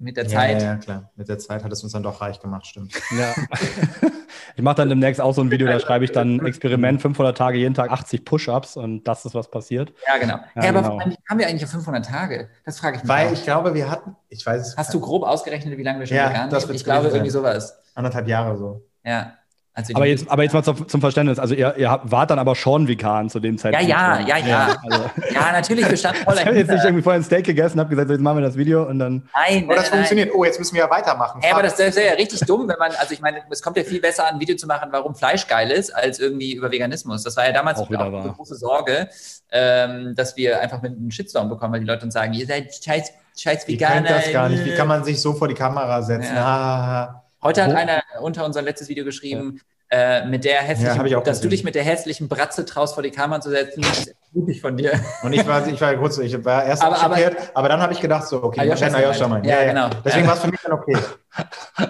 mit 0.02 0.18
der 0.18 0.26
Ja, 0.26 0.30
Zeit. 0.30 0.62
ja, 0.62 0.68
ja, 0.70 0.76
klar. 0.78 1.12
Mit 1.16 1.30
der 1.30 1.38
Zeit 1.39 1.64
hat 1.64 1.72
es 1.72 1.84
uns 1.84 1.93
dann 1.93 2.04
doch 2.04 2.20
reich 2.22 2.39
gemacht, 2.39 2.66
stimmt. 2.66 2.93
Ja. 3.18 3.34
Ich 4.58 4.64
mache 4.64 4.76
dann 4.76 4.89
demnächst 4.89 5.22
auch 5.22 5.34
so 5.34 5.41
ein 5.41 5.49
Video, 5.49 5.66
da 5.68 5.80
schreibe 5.80 6.04
ich 6.04 6.12
dann 6.12 6.45
Experiment 6.45 7.02
500 7.02 7.38
Tage, 7.38 7.58
jeden 7.58 7.74
Tag 7.74 7.89
80 7.89 8.26
Push-Ups 8.26 8.76
und 8.76 9.04
das 9.08 9.24
ist, 9.26 9.34
was 9.34 9.49
passiert. 9.49 9.93
Ja, 10.06 10.18
genau. 10.18 10.36
Ja, 10.56 10.64
Ja, 10.64 10.70
aber 10.70 10.82
genau. 10.82 10.97
warum 10.99 11.16
haben 11.30 11.39
wir 11.39 11.47
eigentlich 11.47 11.64
auf 11.64 11.70
500 11.72 12.06
Tage? 12.06 12.49
Das 12.66 12.78
frage 12.80 12.97
ich 12.97 13.04
mich. 13.04 13.10
Weil 13.10 13.28
auch. 13.28 13.32
ich 13.32 13.43
glaube, 13.43 13.74
wir 13.74 13.89
hatten, 13.89 14.16
ich 14.28 14.45
weiß 14.45 14.62
es, 14.70 14.78
Hast 14.78 14.93
du 14.93 14.99
grob 14.99 15.24
ausgerechnet, 15.24 15.78
wie 15.78 15.84
lange 15.84 15.99
wir 15.99 16.06
schon 16.06 16.18
Ja, 16.18 16.30
vegan 16.30 16.49
das 16.49 16.70
Ich 16.70 16.84
glaube, 16.84 16.99
gewesen 17.04 17.16
irgendwie 17.16 17.32
sein. 17.32 17.41
sowas. 17.43 17.80
anderthalb 17.95 18.28
Jahre 18.28 18.58
so. 18.58 18.86
Ja. 19.06 19.34
Also 19.74 19.93
Aber 19.95 20.05
jetzt, 20.05 20.30
aber 20.30 20.43
jetzt 20.43 20.51
mal 20.51 20.63
zum, 20.63 20.86
zum 20.86 20.99
Verständnis. 20.99 21.39
Also 21.39 21.55
ihr, 21.55 21.74
ihr 21.78 22.01
wart 22.03 22.30
dann 22.30 22.39
aber 22.39 22.55
schon 22.55 22.89
vegan 22.89 23.30
zu 23.30 23.39
dem 23.39 23.55
ja, 23.55 23.61
Zeitpunkt. 23.61 23.88
ja, 23.88 24.17
schon. 24.17 24.28
ja, 24.28 24.38
ja. 24.38 24.76
Also, 24.84 25.09
Ja, 25.34 25.51
natürlich, 25.53 25.89
wir 25.89 25.95
standen 25.95 26.24
voll 26.26 26.34
ich 26.36 26.45
habe 26.45 26.57
jetzt 26.57 26.72
nicht 26.72 26.84
irgendwie 26.84 27.01
vorher 27.01 27.22
ein 27.22 27.24
Steak 27.24 27.45
gegessen, 27.45 27.80
habe 27.80 27.89
gesagt, 27.89 28.09
so, 28.09 28.13
jetzt 28.13 28.22
machen 28.22 28.38
wir 28.39 28.43
das 28.45 28.57
Video 28.57 28.84
und 28.84 28.99
dann. 28.99 29.30
Nein, 29.34 29.67
Oh, 29.69 29.74
das 29.74 29.84
nein, 29.84 29.91
funktioniert. 29.99 30.30
Oh, 30.36 30.43
jetzt 30.43 30.59
müssen 30.59 30.76
wir 30.76 30.82
ja 30.84 30.89
weitermachen. 30.89 31.39
Ja, 31.41 31.53
aber 31.53 31.63
das 31.63 31.80
ist 31.80 31.97
ja 31.97 32.11
richtig 32.13 32.41
dumm, 32.41 32.67
wenn 32.67 32.78
man, 32.80 32.91
also 32.99 33.13
ich 33.13 33.22
meine, 33.22 33.43
es 33.49 33.61
kommt 33.61 33.78
ja 33.78 33.84
viel 33.84 34.01
besser 34.01 34.28
an, 34.28 34.36
ein 34.36 34.39
Video 34.41 34.57
zu 34.57 34.67
machen, 34.67 34.89
warum 34.91 35.15
Fleisch 35.15 35.47
geil 35.47 35.72
ist, 35.72 35.95
als 35.95 36.19
irgendwie 36.19 36.53
über 36.53 36.69
Veganismus. 36.69 37.24
Das 37.24 37.38
war 37.38 37.45
ja 37.47 37.53
damals 37.53 37.80
Auch 37.80 37.89
wieder 37.89 38.03
eine 38.03 38.34
große 38.36 38.55
Sorge, 38.55 39.07
ähm, 39.53 40.13
dass 40.17 40.36
wir 40.36 40.59
einfach 40.59 40.82
mit 40.82 40.97
einem 40.97 41.11
Shitstorm 41.11 41.47
bekommen, 41.47 41.74
weil 41.74 41.80
die 41.80 41.86
Leute 41.86 42.03
uns 42.03 42.13
sagen, 42.13 42.34
ihr 42.34 42.45
seid 42.45 42.74
scheiß, 42.84 43.13
scheiß 43.38 43.67
Wie 43.69 43.74
Veganer. 43.76 43.95
kennt 43.95 44.09
das 44.09 44.32
gar 44.34 44.49
nicht? 44.49 44.65
Wie 44.65 44.76
kann 44.76 44.88
man 44.89 45.05
sich 45.05 45.22
so 45.22 45.32
vor 45.34 45.47
die 45.47 45.53
Kamera 45.53 46.01
setzen? 46.01 46.36
Ja. 46.36 46.45
Ah, 46.45 47.20
Heute 47.44 47.64
hat 47.64 47.72
Wo- 47.72 47.76
einer 47.76 48.04
unter 48.22 48.46
unser 48.46 48.62
letztes 48.62 48.88
Video 48.89 49.04
geschrieben, 49.04 49.60
äh, 49.89 50.26
mit 50.26 50.46
der 50.46 50.62
hässlichen, 50.62 51.06
Ja, 51.08 51.18
ich 51.18 51.24
dass 51.24 51.42
du 51.42 51.50
dich 51.50 51.64
mit 51.66 51.76
der 51.76 51.84
hässlichen 51.84 52.30
Bratze 52.30 52.64
traust, 52.66 52.94
vor 52.94 53.04
die 53.04 53.12
Kamera 53.12 53.42
zu 53.42 53.50
setzen, 53.50 53.82
das 53.82 54.00
ist 54.08 54.16
mutig 54.32 54.62
von 54.62 54.78
dir. 54.78 54.94
Und 55.24 55.34
ich 55.34 55.46
war, 55.46 55.68
ich 55.68 55.82
war 55.82 55.94
kurz, 55.98 56.18
ich 56.20 56.46
war 56.46 56.64
erst 56.66 56.82
Aber- 56.82 57.02
aber, 57.02 57.18
schockiert, 57.18 57.52
aber, 57.54 57.68
dann 57.68 57.82
habe 57.82 57.92
ich 57.92 58.00
gedacht, 58.00 58.26
so, 58.28 58.42
okay, 58.42 58.62
Ayosha 58.62 58.88
ist 58.88 58.96
Ayosha 58.96 59.28
meint. 59.28 59.46
Ja, 59.46 59.66
genau. 59.66 59.89
Deswegen 60.06 60.24
Ja. 60.26 60.30
war 60.32 60.38
es 60.38 60.42
für 60.44 60.48
mich 60.52 60.60
dann 60.62 60.72
okay. 60.74 60.98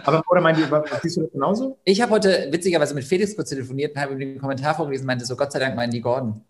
aber 0.04 0.24
oder 0.30 0.42
meint 0.42 0.58
ihr, 0.58 0.84
siehst 1.04 1.18
du 1.18 1.22
das 1.22 1.32
genauso? 1.32 1.78
Ich 1.84 2.02
habe 2.02 2.12
heute 2.12 2.48
witzigerweise 2.50 2.96
mit 2.96 3.04
Felix 3.04 3.36
kurz 3.36 3.50
telefoniert 3.50 3.96
und 3.96 4.02
habe 4.02 4.14
ihm 4.14 4.20
den 4.20 4.40
Kommentar 4.40 4.74
vorgelesen 4.74 5.04
und 5.04 5.08
meinte 5.08 5.26
so, 5.26 5.36
Gott 5.36 5.52
sei 5.52 5.60
Dank 5.60 5.76
meinen 5.76 5.92
die 5.92 6.02
Gordon. 6.02 6.44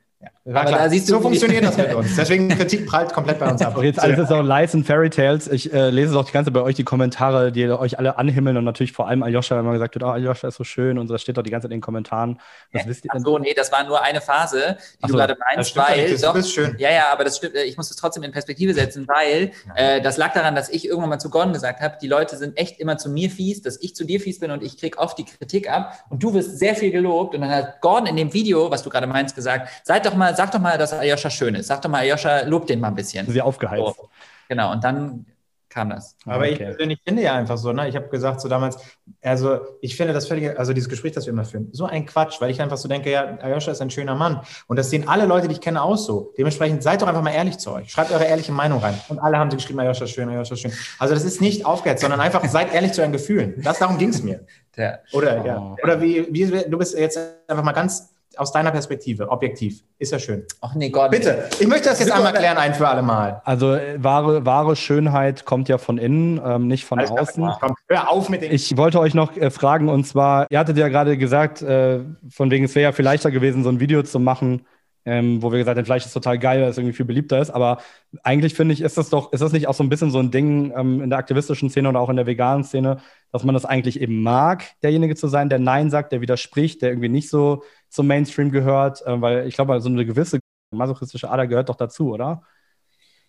War 0.44 0.62
Aber 0.62 0.70
klar. 0.70 0.80
da 0.84 0.90
siehst 0.90 1.08
du, 1.08 1.14
so 1.14 1.22
funktioniert 1.22 1.64
das 1.64 1.78
mit 1.78 1.94
uns. 1.96 2.16
Deswegen 2.16 2.50
Kritik 2.50 2.88
prallt 2.88 3.14
komplett 3.14 3.40
bei 3.40 3.50
uns 3.50 3.62
ab. 3.62 3.78
Auch 3.78 3.84
jetzt 3.84 4.00
alles 4.00 4.18
ist 4.18 4.32
auch 4.32 4.42
Lies 4.42 4.74
and 4.74 4.88
Fairy 4.88 5.10
Tales. 5.10 5.48
Ich 5.48 5.72
äh, 5.72 5.90
lese 5.92 6.14
doch 6.14 6.26
die 6.26 6.32
ganze 6.32 6.48
Zeit 6.48 6.56
bei 6.56 6.62
euch 6.62 6.76
die 6.76 6.84
Kommentare, 6.84 7.52
die 7.52 7.70
euch 7.70 8.00
alle 8.00 8.18
anhimmeln 8.18 8.58
und 8.58 8.64
natürlich 8.64 8.92
vor 8.92 9.08
allem 9.08 9.22
Aljoscha, 9.22 9.56
wenn 9.56 9.66
man 9.66 9.74
gesagt 9.74 9.94
wird, 9.94 10.04
oh, 10.04 10.08
Aljoscha 10.08 10.48
ist 10.48 10.56
so 10.56 10.64
schön 10.64 10.98
und 10.98 11.08
so, 11.08 11.14
das 11.14 11.22
steht 11.22 11.38
doch 11.38 11.44
die 11.44 11.52
ganze 11.52 11.66
Zeit 11.66 11.72
in 11.72 11.78
den 11.78 11.82
Kommentaren. 11.82 12.40
Das 12.74 12.88
wisst 12.88 13.06
ihr. 13.06 13.12
Ach 13.14 13.20
so, 13.24 13.38
nee, 13.38 13.54
das 13.56 13.72
war 13.72 13.84
nur 13.84 14.02
eine 14.02 14.20
Phase, 14.20 14.78
die 14.80 14.98
Ach 15.04 15.08
du 15.08 15.14
so, 15.14 15.18
gerade 15.18 15.38
meinst, 15.54 15.78
weil 15.78 16.18
doch, 16.18 16.36
ist 16.36 16.52
schön. 16.52 16.76
ja, 16.80 16.92
ja, 16.92 17.12
aber 17.12 17.24
das 17.24 17.38
stimmt, 17.38 17.56
äh, 17.56 17.64
ich 17.64 17.78
muss 17.78 17.92
es 17.92 17.96
trotzdem 17.98 18.24
in 18.24 18.32
Perspektive 18.32 18.74
setzen, 18.74 19.08
weil 19.08 19.52
äh, 19.76 20.02
das 20.02 20.18
lag 20.18 20.34
daran, 20.34 20.56
dass 20.56 20.70
ich 20.70 20.88
irgendwann 20.88 21.10
mal 21.10 21.20
zu 21.20 21.30
Gordon 21.30 21.54
gesagt 21.54 21.82
habe, 21.82 21.98
die 22.02 22.08
Leute 22.08 22.36
sind 22.38 22.58
echt 22.58 22.80
immer 22.80 22.98
zu 22.98 23.10
mir 23.10 23.30
fies, 23.30 23.62
dass 23.62 23.80
ich 23.82 23.96
zu 23.96 24.06
dir 24.06 24.20
fies 24.20 24.40
bin 24.40 24.50
und 24.50 24.64
ich 24.64 24.78
krieg 24.78 24.98
oft 24.98 25.18
die 25.18 25.26
Kritik 25.26 25.70
ab 25.72 26.04
und 26.10 26.24
du 26.24 26.34
wirst 26.34 26.58
sehr 26.58 26.76
viel 26.76 26.92
gelobt 26.92 27.36
und 27.36 27.42
dann 27.42 27.52
hat 27.52 27.82
Gordon 27.82 28.08
in 28.08 28.16
dem 28.16 28.34
Video, 28.34 28.72
was 28.72 28.82
du 28.82 28.90
gerade 28.90 29.08
meinst, 29.08 29.36
gesagt, 29.36 29.70
seid 29.84 30.06
doch 30.06 30.11
mal, 30.16 30.36
sag 30.36 30.52
doch 30.52 30.60
mal, 30.60 30.78
dass 30.78 30.94
Ayosha 30.94 31.30
schön 31.30 31.56
ist, 31.56 31.68
sag 31.68 31.82
doch 31.82 31.90
mal, 31.90 32.00
Ayosha, 32.00 32.42
lob 32.42 32.68
den 32.68 32.80
mal 32.80 32.90
ein 32.90 32.96
bisschen. 32.96 33.28
Sehr 33.30 33.46
aufgeheizt. 33.46 33.96
So, 33.98 34.10
genau, 34.50 34.72
und 34.72 34.84
dann 34.84 35.26
kam 35.70 35.90
das. 35.90 36.18
Aber 36.26 36.46
ich 36.50 36.56
Okay. 36.56 36.66
persönlich 36.66 37.00
finde 37.08 37.22
ja 37.24 37.34
einfach 37.36 37.58
so, 37.58 37.72
ne? 37.72 37.88
Ich 37.88 37.96
habe 37.96 38.10
gesagt 38.10 38.42
so 38.42 38.50
damals, 38.50 38.78
also 39.24 39.62
ich 39.80 39.96
finde 39.96 40.12
das 40.12 40.28
völlige, 40.28 40.60
also 40.60 40.74
dieses 40.74 40.90
Gespräch, 40.90 41.14
das 41.14 41.26
wir 41.28 41.32
immer 41.32 41.46
führen, 41.46 41.70
so 41.72 41.86
ein 41.86 42.06
Quatsch, 42.06 42.42
weil 42.42 42.52
ich 42.52 42.62
einfach 42.62 42.76
so 42.76 42.90
denke, 42.90 43.10
ja, 43.10 43.38
Ayosha 43.42 43.72
ist 43.72 43.82
ein 43.82 43.90
schöner 43.90 44.14
Mann. 44.14 44.42
Und 44.68 44.78
das 44.78 44.90
sehen 44.90 45.08
alle 45.08 45.26
Leute, 45.26 45.48
die 45.48 45.54
ich 45.54 45.62
kenne, 45.62 45.82
auch 45.82 45.96
so. 45.96 46.34
Dementsprechend 46.38 46.84
seid 46.84 47.02
doch 47.02 47.08
einfach 47.08 47.22
mal 47.22 47.32
ehrlich 47.32 47.58
zu 47.58 47.72
euch. 47.72 47.90
Schreibt 47.90 48.12
eure 48.12 48.26
ehrliche 48.26 48.52
Meinung 48.52 48.80
rein. 48.80 49.00
Und 49.08 49.20
alle 49.20 49.38
haben 49.38 49.50
sie 49.50 49.56
geschrieben, 49.56 49.80
Ayosha 49.80 50.08
schön, 50.08 50.28
Ayosha 50.28 50.58
schön. 50.58 50.74
Also 51.00 51.14
das 51.14 51.24
ist 51.24 51.40
nicht 51.40 51.66
aufgehetzt, 51.66 52.02
sondern 52.02 52.20
einfach 52.20 52.44
seid 52.50 52.74
ehrlich 52.74 52.92
zu 52.92 53.00
euren 53.00 53.14
Gefühlen. 53.14 53.62
Das 53.64 53.80
darum 53.80 53.98
ging 53.98 54.10
es 54.10 54.22
mir. 54.22 54.46
Der, 54.76 55.04
Oder 55.14 55.42
Oh. 55.42 55.48
ja. 55.48 55.76
Oder 55.84 56.02
wie, 56.02 56.28
wie 56.34 56.70
du 56.70 56.78
bist 56.78 56.98
jetzt 57.00 57.18
einfach 57.48 57.64
mal 57.64 57.72
ganz 57.72 58.11
aus 58.38 58.52
deiner 58.52 58.72
Perspektive, 58.72 59.30
objektiv. 59.30 59.84
Ist 60.00 60.12
ja 60.12 60.20
schön. 60.20 60.46
ach 60.62 60.74
nee, 60.76 60.90
Gordon. 60.90 61.12
Bitte, 61.12 61.50
ich 61.60 61.68
möchte 61.68 61.90
das 61.90 62.00
jetzt 62.00 62.10
Super. 62.10 62.18
einmal 62.18 62.34
klären, 62.34 62.58
ein 62.58 62.74
für 62.74 62.88
alle 62.88 63.02
Mal. 63.02 63.42
Also 63.46 63.74
äh, 63.74 64.02
wahre, 64.04 64.46
wahre 64.46 64.76
Schönheit 64.76 65.46
kommt 65.46 65.70
ja 65.70 65.78
von 65.78 65.98
innen, 65.98 66.42
ähm, 66.44 66.68
nicht 66.68 66.86
von 66.86 67.00
Alles 67.00 67.12
klar, 67.12 67.22
außen. 67.22 67.52
Komm, 67.60 67.76
hör 67.88 68.12
auf 68.12 68.30
mit 68.30 68.42
dem. 68.42 68.52
Ich 68.52 68.76
wollte 68.78 69.00
euch 69.00 69.14
noch 69.14 69.36
äh, 69.38 69.50
fragen, 69.50 69.90
und 69.90 70.06
zwar, 70.06 70.48
ihr 70.50 70.60
hattet 70.60 70.78
ja 70.78 70.88
gerade 70.88 71.18
gesagt, 71.18 71.62
äh, 71.62 72.00
von 72.30 72.50
wegen, 72.52 72.66
es 72.66 72.76
wäre 72.76 72.84
ja 72.84 72.92
viel 72.92 73.06
leichter 73.06 73.32
gewesen, 73.32 73.64
so 73.64 73.70
ein 73.70 73.80
Video 73.80 74.04
zu 74.04 74.20
machen, 74.20 74.66
ähm, 75.06 75.42
wo 75.42 75.52
wir 75.52 75.60
gesagt 75.60 75.78
haben, 75.78 75.86
vielleicht 75.86 76.06
ist 76.06 76.10
es 76.12 76.14
total 76.14 76.38
geil, 76.40 76.62
weil 76.62 76.70
es 76.70 76.78
irgendwie 76.78 76.96
viel 76.96 77.06
beliebter 77.06 77.40
ist. 77.42 77.50
Aber 77.50 77.80
eigentlich 78.24 78.54
finde 78.54 78.74
ich, 78.74 78.82
ist 78.82 78.98
das 78.98 79.10
doch, 79.10 79.32
ist 79.34 79.42
das 79.42 79.52
nicht 79.52 79.68
auch 79.68 79.74
so 79.74 79.84
ein 79.84 79.90
bisschen 79.90 80.12
so 80.12 80.20
ein 80.20 80.32
Ding 80.32 80.72
ähm, 80.76 81.02
in 81.02 81.10
der 81.10 81.20
aktivistischen 81.20 81.70
Szene 81.70 81.90
oder 81.90 82.00
auch 82.00 82.10
in 82.10 82.16
der 82.18 82.28
veganen 82.28 82.64
Szene, 82.64 82.98
dass 83.32 83.44
man 83.44 83.54
das 83.54 83.66
eigentlich 83.66 84.00
eben 84.02 84.22
mag, 84.22 84.64
derjenige 84.84 85.16
zu 85.16 85.28
sein, 85.28 85.50
der 85.50 85.60
Nein 85.60 85.90
sagt, 85.90 86.12
der 86.12 86.22
widerspricht, 86.22 86.82
der 86.82 86.90
irgendwie 86.90 87.10
nicht 87.10 87.30
so 87.30 87.64
zum 87.90 88.08
Mainstream 88.08 88.52
gehört, 88.52 89.02
äh, 89.06 89.22
weil 89.22 89.48
ich 89.48 89.56
glaube, 89.56 89.80
so 89.82 89.90
eine 89.90 90.06
gewisse 90.06 90.40
masochistische 90.72 91.30
Ader 91.30 91.48
gehört 91.48 91.70
doch 91.70 91.76
dazu, 91.76 92.12
oder? 92.14 92.44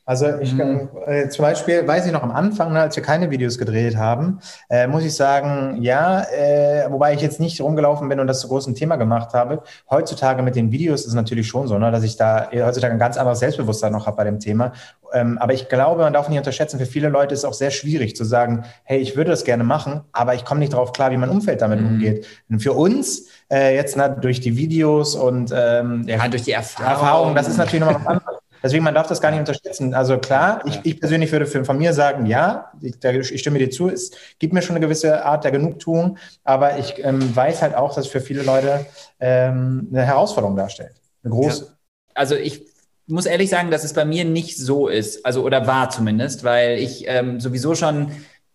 Also 0.04 0.26
ich 0.40 0.52
Mhm. 0.54 0.88
äh, 1.06 1.28
zum 1.28 1.44
Beispiel 1.44 1.86
weiß 1.86 2.06
ich 2.06 2.12
noch 2.12 2.24
am 2.24 2.32
Anfang, 2.32 2.72
ne, 2.72 2.80
als 2.80 2.96
wir 2.96 3.02
keine 3.04 3.30
Videos 3.30 3.56
gedreht 3.56 3.96
haben, 3.96 4.40
äh, 4.68 4.86
muss 4.88 5.04
ich 5.04 5.14
sagen, 5.14 5.78
ja, 5.80 6.22
äh, 6.24 6.86
wobei 6.90 7.14
ich 7.14 7.20
jetzt 7.20 7.38
nicht 7.38 7.60
rumgelaufen 7.60 8.08
bin 8.08 8.18
und 8.18 8.26
das 8.26 8.40
zu 8.40 8.48
großem 8.48 8.74
Thema 8.74 8.96
gemacht 8.96 9.32
habe. 9.32 9.62
Heutzutage 9.90 10.42
mit 10.42 10.56
den 10.56 10.72
Videos 10.72 11.02
ist 11.02 11.08
es 11.08 11.14
natürlich 11.14 11.46
schon 11.46 11.68
so, 11.68 11.78
ne, 11.78 11.90
dass 11.92 12.02
ich 12.02 12.16
da 12.16 12.48
heutzutage 12.52 12.92
ein 12.92 12.98
ganz 12.98 13.16
anderes 13.16 13.38
Selbstbewusstsein 13.38 13.92
noch 13.92 14.06
habe 14.06 14.16
bei 14.16 14.24
dem 14.24 14.40
Thema. 14.40 14.72
Ähm, 15.12 15.38
aber 15.38 15.52
ich 15.52 15.68
glaube, 15.68 16.02
man 16.02 16.12
darf 16.12 16.28
nicht 16.28 16.38
unterschätzen, 16.38 16.78
für 16.80 16.86
viele 16.86 17.08
Leute 17.08 17.34
ist 17.34 17.40
es 17.40 17.44
auch 17.44 17.52
sehr 17.54 17.70
schwierig 17.70 18.16
zu 18.16 18.24
sagen, 18.24 18.64
hey, 18.84 18.98
ich 18.98 19.14
würde 19.16 19.30
das 19.30 19.44
gerne 19.44 19.62
machen, 19.62 20.00
aber 20.12 20.34
ich 20.34 20.44
komme 20.44 20.60
nicht 20.60 20.72
darauf 20.72 20.92
klar, 20.92 21.10
wie 21.12 21.16
mein 21.16 21.28
Umfeld 21.30 21.60
damit 21.62 21.80
Mhm. 21.80 21.86
umgeht. 21.86 22.26
Und 22.50 22.60
für 22.60 22.72
uns 22.72 23.28
äh, 23.52 23.74
jetzt 23.76 23.96
na, 23.96 24.08
durch 24.08 24.40
die 24.40 24.56
Videos 24.56 25.14
und 25.14 25.52
ähm, 25.54 26.04
Ja, 26.08 26.26
durch 26.28 26.42
die 26.42 26.52
Erfahrung. 26.52 26.90
Erfahrung, 26.90 27.34
das 27.34 27.46
ist 27.48 27.56
natürlich 27.58 27.80
nochmal 27.84 28.00
was 28.00 28.06
anderes. 28.06 28.41
Deswegen, 28.62 28.84
man 28.84 28.94
darf 28.94 29.06
das 29.06 29.20
gar 29.20 29.30
nicht 29.30 29.40
unterschätzen. 29.40 29.94
Also 29.94 30.18
klar, 30.18 30.62
ich, 30.66 30.80
ich 30.84 31.00
persönlich 31.00 31.32
würde 31.32 31.46
von 31.46 31.78
mir 31.78 31.92
sagen, 31.92 32.26
ja, 32.26 32.72
ich, 32.80 32.98
da, 33.00 33.10
ich 33.10 33.40
stimme 33.40 33.58
dir 33.58 33.70
zu, 33.70 33.88
es 33.88 34.12
gibt 34.38 34.52
mir 34.52 34.62
schon 34.62 34.76
eine 34.76 34.84
gewisse 34.84 35.24
Art 35.24 35.44
der 35.44 35.50
Genugtuung, 35.50 36.18
aber 36.44 36.78
ich 36.78 37.04
ähm, 37.04 37.34
weiß 37.34 37.62
halt 37.62 37.74
auch, 37.74 37.94
dass 37.94 38.06
es 38.06 38.12
für 38.12 38.20
viele 38.20 38.42
Leute 38.42 38.86
ähm, 39.20 39.88
eine 39.90 40.04
Herausforderung 40.04 40.56
darstellt. 40.56 40.94
Eine 41.24 41.32
große. 41.32 41.76
Also 42.14 42.36
ich 42.36 42.66
muss 43.06 43.26
ehrlich 43.26 43.50
sagen, 43.50 43.70
dass 43.70 43.84
es 43.84 43.92
bei 43.92 44.04
mir 44.04 44.24
nicht 44.24 44.56
so 44.56 44.88
ist, 44.88 45.26
also 45.26 45.42
oder 45.44 45.66
war 45.66 45.90
zumindest, 45.90 46.44
weil 46.44 46.78
ich 46.78 47.04
ähm, 47.08 47.40
sowieso 47.40 47.74
schon 47.74 48.12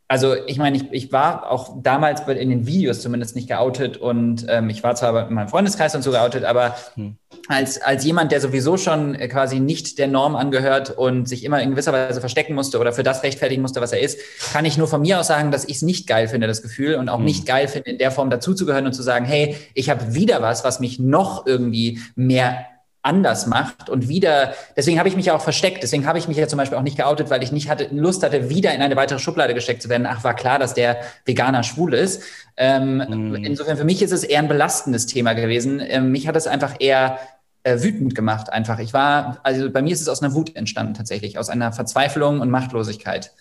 also 0.10 0.36
ich 0.46 0.58
meine, 0.58 0.78
ich, 0.78 0.86
ich 0.92 1.12
war 1.12 1.52
auch 1.52 1.82
damals 1.82 2.22
in 2.22 2.50
den 2.50 2.66
Videos 2.66 3.02
zumindest 3.02 3.36
nicht 3.36 3.50
geoutet 3.50 3.98
und 3.98 4.46
ähm, 4.48 4.70
ich 4.70 4.82
war 4.82 4.96
zwar 4.96 5.28
in 5.28 5.34
meinem 5.34 5.50
Freundeskreis 5.50 5.96
und 5.96 6.02
so 6.02 6.12
geoutet, 6.12 6.46
aber 6.46 6.76
Hm. 6.96 7.18
als, 7.50 7.82
als 7.82 8.06
jemand, 8.06 8.32
der 8.32 8.40
sowieso 8.40 8.78
schon 8.78 9.16
äh, 9.16 9.28
quasi 9.28 9.60
nicht 9.60 10.00
der 10.00 10.08
Norm 10.08 10.36
angehört 10.36 10.92
und 10.92 11.28
sich 11.28 11.44
immer 11.44 11.62
in 11.62 11.72
gewisser 11.72 11.92
Weise 11.92 12.22
verstecken 12.22 12.56
musste 12.56 12.80
oder 12.80 12.94
für 12.94 13.04
das 13.04 13.24
rechtfertigen 13.24 13.62
musste, 13.62 13.82
was 13.82 13.92
er 13.92 14.00
ist, 14.00 14.20
kann 14.54 14.64
ich 14.64 14.78
nur 14.78 14.88
von 14.88 15.02
mir 15.02 15.20
aus 15.20 15.28
sagen, 15.28 15.52
dass 15.52 15.66
ich 15.66 15.78
es 15.78 15.82
nicht 15.82 16.08
geil 16.08 16.30
finde, 16.30 16.48
das 16.48 16.62
Gefühl 16.62 16.96
und 16.96 17.10
auch 17.10 17.18
Hm. 17.18 17.26
nicht 17.26 17.46
geil 17.46 17.68
finde, 17.68 17.90
in 17.92 17.98
der 17.98 18.12
Form 18.12 18.30
dazuzugehören 18.30 18.86
und 18.86 18.94
zu 18.94 19.04
sagen, 19.04 19.26
hey, 19.26 19.58
ich 19.74 19.90
habe 19.90 20.14
wieder 20.14 20.42
was, 20.42 20.64
was 20.64 20.80
mich 20.80 21.00
noch 21.00 21.46
irgendwie 21.46 22.00
mehr 22.16 22.66
anders 23.08 23.48
macht 23.48 23.90
und 23.90 24.08
wieder, 24.08 24.54
deswegen 24.76 25.00
habe 25.00 25.10
ich 25.10 25.16
mich 25.16 25.26
ja 25.26 25.36
auch 25.36 25.42
versteckt, 25.42 25.82
deswegen 25.82 26.06
habe 26.06 26.20
ich 26.20 26.28
mich 26.28 26.38
ja 26.38 26.48
zum 26.48 26.58
Beispiel 26.58 26.78
auch 26.78 26.84
nicht 26.84 26.98
geoutet, 26.98 27.30
weil 27.30 27.42
ich 27.42 27.52
nicht 27.52 27.70
hatte, 27.70 27.88
Lust 27.92 28.22
hatte, 28.22 28.50
wieder 28.50 28.74
in 28.74 28.82
eine 28.82 28.96
weitere 28.96 29.18
Schublade 29.20 29.54
gesteckt 29.54 29.82
zu 29.82 29.90
werden. 29.90 30.06
Ach, 30.06 30.24
war 30.24 30.36
klar, 30.36 30.60
dass 30.60 30.74
der 30.74 30.98
Veganer 31.26 31.64
schwul 31.64 31.94
ist. 31.94 32.22
Ähm, 32.58 32.98
Mhm. 33.08 33.36
Insofern 33.36 33.78
für 33.78 33.86
mich 33.86 34.02
ist 34.02 34.12
es 34.12 34.24
eher 34.24 34.40
ein 34.40 34.48
belastendes 34.48 35.06
Thema 35.06 35.34
gewesen. 35.34 35.80
Ähm, 35.82 36.12
mich 36.12 36.28
hat 36.28 36.36
es 36.36 36.48
einfach 36.48 36.76
eher 36.80 37.20
äh, 37.64 37.82
wütend 37.82 38.16
gemacht 38.16 38.52
einfach. 38.52 38.80
Ich 38.80 38.94
war, 38.94 39.40
also 39.44 39.70
bei 39.72 39.82
mir 39.82 39.94
ist 39.94 40.02
es 40.02 40.10
aus 40.10 40.22
einer 40.22 40.34
Wut 40.34 40.56
entstanden 40.56 40.94
tatsächlich, 40.94 41.38
aus 41.38 41.50
einer 41.50 41.72
Verzweiflung 41.72 42.40
und 42.42 42.50
Machtlosigkeit. 42.50 43.34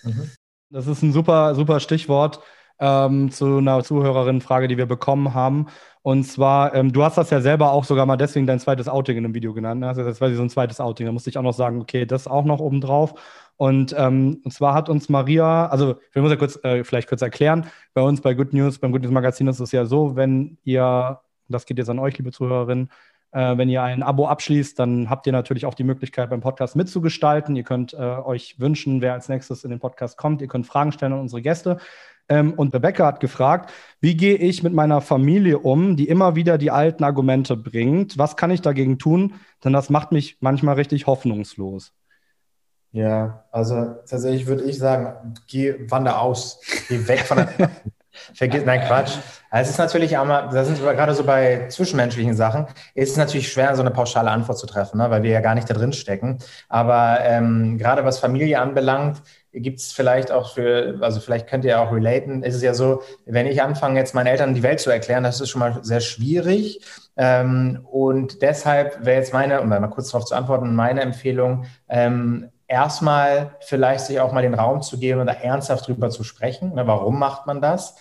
Das 0.70 0.86
ist 0.86 1.02
ein 1.02 1.12
super, 1.12 1.54
super 1.54 1.80
Stichwort 1.80 2.40
ähm, 2.78 3.30
zu 3.30 3.58
einer 3.58 3.82
Zuhörerinnenfrage, 3.84 4.68
die 4.68 4.76
wir 4.76 4.86
bekommen 4.86 5.32
haben. 5.34 5.66
Und 6.06 6.22
zwar, 6.22 6.72
ähm, 6.72 6.92
du 6.92 7.02
hast 7.02 7.18
das 7.18 7.30
ja 7.30 7.40
selber 7.40 7.72
auch 7.72 7.82
sogar 7.82 8.06
mal 8.06 8.16
deswegen 8.16 8.46
dein 8.46 8.60
zweites 8.60 8.86
Outing 8.88 9.16
in 9.16 9.24
einem 9.24 9.34
Video 9.34 9.52
genannt. 9.52 9.80
Ne? 9.80 9.92
Das 9.92 10.20
war 10.20 10.32
so 10.32 10.40
ein 10.40 10.50
zweites 10.50 10.80
Outing. 10.80 11.04
Da 11.04 11.10
musste 11.10 11.30
ich 11.30 11.36
auch 11.36 11.42
noch 11.42 11.52
sagen, 11.52 11.80
okay, 11.80 12.06
das 12.06 12.28
auch 12.28 12.44
noch 12.44 12.60
obendrauf. 12.60 13.14
Und, 13.56 13.92
ähm, 13.98 14.40
und 14.44 14.52
zwar 14.52 14.72
hat 14.74 14.88
uns 14.88 15.08
Maria, 15.08 15.66
also 15.66 15.96
ich 16.14 16.22
muss 16.22 16.30
ja 16.30 16.36
kurz, 16.36 16.62
äh, 16.62 16.84
vielleicht 16.84 17.08
kurz 17.08 17.22
erklären, 17.22 17.66
bei 17.92 18.02
uns 18.02 18.20
bei 18.20 18.34
Good 18.34 18.52
News, 18.52 18.78
beim 18.78 18.92
Good 18.92 19.02
News 19.02 19.10
Magazin 19.10 19.48
ist 19.48 19.58
es 19.58 19.72
ja 19.72 19.84
so, 19.84 20.14
wenn 20.14 20.58
ihr, 20.62 21.18
das 21.48 21.66
geht 21.66 21.76
jetzt 21.76 21.90
an 21.90 21.98
euch, 21.98 22.16
liebe 22.18 22.30
Zuhörerinnen, 22.30 22.88
äh, 23.32 23.58
wenn 23.58 23.68
ihr 23.68 23.82
ein 23.82 24.04
Abo 24.04 24.28
abschließt, 24.28 24.78
dann 24.78 25.10
habt 25.10 25.26
ihr 25.26 25.32
natürlich 25.32 25.66
auch 25.66 25.74
die 25.74 25.82
Möglichkeit, 25.82 26.30
beim 26.30 26.40
Podcast 26.40 26.76
mitzugestalten. 26.76 27.56
Ihr 27.56 27.64
könnt 27.64 27.94
äh, 27.94 27.96
euch 27.96 28.60
wünschen, 28.60 29.00
wer 29.00 29.14
als 29.14 29.28
nächstes 29.28 29.64
in 29.64 29.70
den 29.70 29.80
Podcast 29.80 30.16
kommt. 30.16 30.40
Ihr 30.40 30.46
könnt 30.46 30.68
Fragen 30.68 30.92
stellen 30.92 31.14
an 31.14 31.18
unsere 31.18 31.42
Gäste. 31.42 31.78
Ähm, 32.28 32.54
und 32.54 32.74
Rebecca 32.74 33.06
hat 33.06 33.20
gefragt, 33.20 33.72
wie 34.00 34.16
gehe 34.16 34.36
ich 34.36 34.62
mit 34.62 34.72
meiner 34.72 35.00
Familie 35.00 35.58
um, 35.58 35.96
die 35.96 36.08
immer 36.08 36.34
wieder 36.34 36.58
die 36.58 36.70
alten 36.70 37.04
Argumente 37.04 37.56
bringt? 37.56 38.18
Was 38.18 38.36
kann 38.36 38.50
ich 38.50 38.62
dagegen 38.62 38.98
tun? 38.98 39.34
Denn 39.64 39.72
das 39.72 39.90
macht 39.90 40.12
mich 40.12 40.38
manchmal 40.40 40.74
richtig 40.74 41.06
hoffnungslos. 41.06 41.92
Ja, 42.92 43.44
also 43.52 43.96
tatsächlich 44.08 44.46
würde 44.46 44.64
ich 44.64 44.78
sagen, 44.78 45.34
geh, 45.46 45.74
wander 45.90 46.20
aus, 46.20 46.60
geh 46.88 47.06
weg 47.06 47.20
von 47.20 47.38
der. 47.38 47.70
Vergiss, 48.34 48.64
nein, 48.64 48.80
Quatsch. 48.86 49.18
Also 49.50 49.68
es 49.68 49.70
ist 49.70 49.78
natürlich 49.78 50.16
auch 50.16 50.24
mal, 50.24 50.48
da 50.48 50.64
sind 50.64 50.82
wir 50.82 50.94
gerade 50.94 51.14
so 51.14 51.24
bei 51.24 51.68
zwischenmenschlichen 51.68 52.34
Sachen, 52.34 52.66
ist 52.94 53.10
es 53.10 53.16
natürlich 53.16 53.52
schwer, 53.52 53.74
so 53.76 53.82
eine 53.82 53.90
pauschale 53.90 54.30
Antwort 54.30 54.58
zu 54.58 54.66
treffen, 54.66 54.98
ne, 54.98 55.10
weil 55.10 55.22
wir 55.22 55.30
ja 55.30 55.40
gar 55.40 55.54
nicht 55.54 55.68
da 55.68 55.74
drin 55.74 55.92
stecken. 55.92 56.38
Aber 56.68 57.18
ähm, 57.22 57.76
gerade 57.78 58.04
was 58.04 58.18
Familie 58.18 58.58
anbelangt, 58.60 59.22
gibt 59.60 59.80
es 59.80 59.92
vielleicht 59.92 60.30
auch 60.30 60.54
für, 60.54 60.98
also 61.00 61.20
vielleicht 61.20 61.46
könnt 61.48 61.64
ihr 61.64 61.80
auch 61.80 61.92
relaten, 61.92 62.42
ist 62.42 62.54
es 62.54 62.62
ja 62.62 62.74
so, 62.74 63.02
wenn 63.24 63.46
ich 63.46 63.62
anfange, 63.62 63.98
jetzt 63.98 64.14
meinen 64.14 64.26
Eltern 64.26 64.54
die 64.54 64.62
Welt 64.62 64.80
zu 64.80 64.90
erklären, 64.90 65.24
das 65.24 65.40
ist 65.40 65.50
schon 65.50 65.60
mal 65.60 65.78
sehr 65.82 66.00
schwierig. 66.00 66.80
Ähm, 67.16 67.86
und 67.90 68.42
deshalb 68.42 69.04
wäre 69.04 69.18
jetzt 69.18 69.32
meine, 69.32 69.60
um 69.60 69.70
da 69.70 69.80
mal 69.80 69.88
kurz 69.88 70.10
darauf 70.10 70.26
zu 70.26 70.34
antworten, 70.34 70.74
meine 70.74 71.00
Empfehlung, 71.00 71.64
ähm, 71.88 72.50
erstmal 72.68 73.56
vielleicht 73.60 74.06
sich 74.06 74.20
auch 74.20 74.32
mal 74.32 74.42
den 74.42 74.54
Raum 74.54 74.82
zu 74.82 74.98
geben 74.98 75.20
und 75.20 75.26
da 75.26 75.32
ernsthaft 75.32 75.86
drüber 75.86 76.10
zu 76.10 76.24
sprechen. 76.24 76.74
Ne, 76.74 76.86
warum 76.86 77.18
macht 77.18 77.46
man 77.46 77.60
das? 77.60 77.96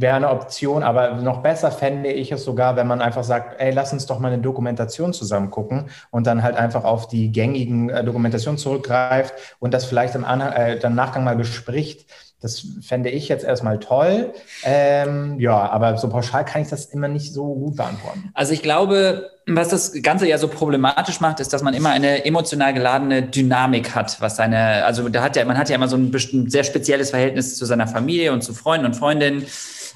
Wäre 0.00 0.14
eine 0.14 0.30
Option, 0.30 0.84
aber 0.84 1.16
noch 1.16 1.42
besser 1.42 1.72
fände 1.72 2.12
ich 2.12 2.30
es 2.30 2.44
sogar, 2.44 2.76
wenn 2.76 2.86
man 2.86 3.02
einfach 3.02 3.24
sagt, 3.24 3.60
ey, 3.60 3.72
lass 3.72 3.92
uns 3.92 4.06
doch 4.06 4.20
mal 4.20 4.32
eine 4.32 4.40
Dokumentation 4.40 5.12
zusammen 5.12 5.50
gucken 5.50 5.90
und 6.12 6.24
dann 6.28 6.44
halt 6.44 6.54
einfach 6.54 6.84
auf 6.84 7.08
die 7.08 7.32
gängigen 7.32 7.90
äh, 7.90 8.04
Dokumentationen 8.04 8.58
zurückgreift 8.58 9.34
und 9.58 9.74
das 9.74 9.86
vielleicht 9.86 10.14
im 10.14 10.22
äh, 10.22 10.78
dann 10.78 10.94
Nachgang 10.94 11.24
mal 11.24 11.34
bespricht. 11.34 12.06
Das 12.40 12.64
fände 12.80 13.10
ich 13.10 13.26
jetzt 13.26 13.44
erstmal 13.44 13.80
toll. 13.80 14.32
Ähm, 14.62 15.40
ja, 15.40 15.68
aber 15.68 15.96
so 15.96 16.08
pauschal 16.08 16.44
kann 16.44 16.62
ich 16.62 16.68
das 16.68 16.84
immer 16.84 17.08
nicht 17.08 17.32
so 17.32 17.52
gut 17.56 17.74
beantworten. 17.74 18.30
Also 18.34 18.52
ich 18.52 18.62
glaube, 18.62 19.32
was 19.48 19.66
das 19.66 20.00
Ganze 20.02 20.28
ja 20.28 20.38
so 20.38 20.46
problematisch 20.46 21.20
macht, 21.20 21.40
ist, 21.40 21.52
dass 21.52 21.64
man 21.64 21.74
immer 21.74 21.90
eine 21.90 22.24
emotional 22.24 22.72
geladene 22.72 23.22
Dynamik 23.22 23.96
hat, 23.96 24.20
was 24.20 24.36
seine, 24.36 24.84
also 24.84 25.08
da 25.08 25.22
hat 25.24 25.34
ja, 25.34 25.44
man 25.44 25.58
hat 25.58 25.68
ja 25.68 25.74
immer 25.74 25.88
so 25.88 25.96
ein 25.96 26.12
sehr 26.48 26.62
spezielles 26.62 27.10
Verhältnis 27.10 27.56
zu 27.56 27.64
seiner 27.64 27.88
Familie 27.88 28.32
und 28.32 28.44
zu 28.44 28.54
Freunden 28.54 28.86
und 28.86 28.94
Freundinnen. 28.94 29.44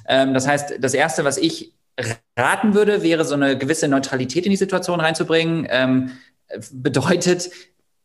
Ähm, 0.08 0.34
das 0.34 0.46
heißt, 0.46 0.74
das 0.80 0.94
erste, 0.94 1.24
was 1.24 1.38
ich 1.38 1.74
raten 2.38 2.74
würde, 2.74 3.02
wäre 3.02 3.24
so 3.24 3.34
eine 3.34 3.56
gewisse 3.56 3.88
Neutralität 3.88 4.44
in 4.44 4.50
die 4.50 4.56
Situation 4.56 5.00
reinzubringen. 5.00 5.66
Ähm, 5.70 6.12
bedeutet, 6.72 7.50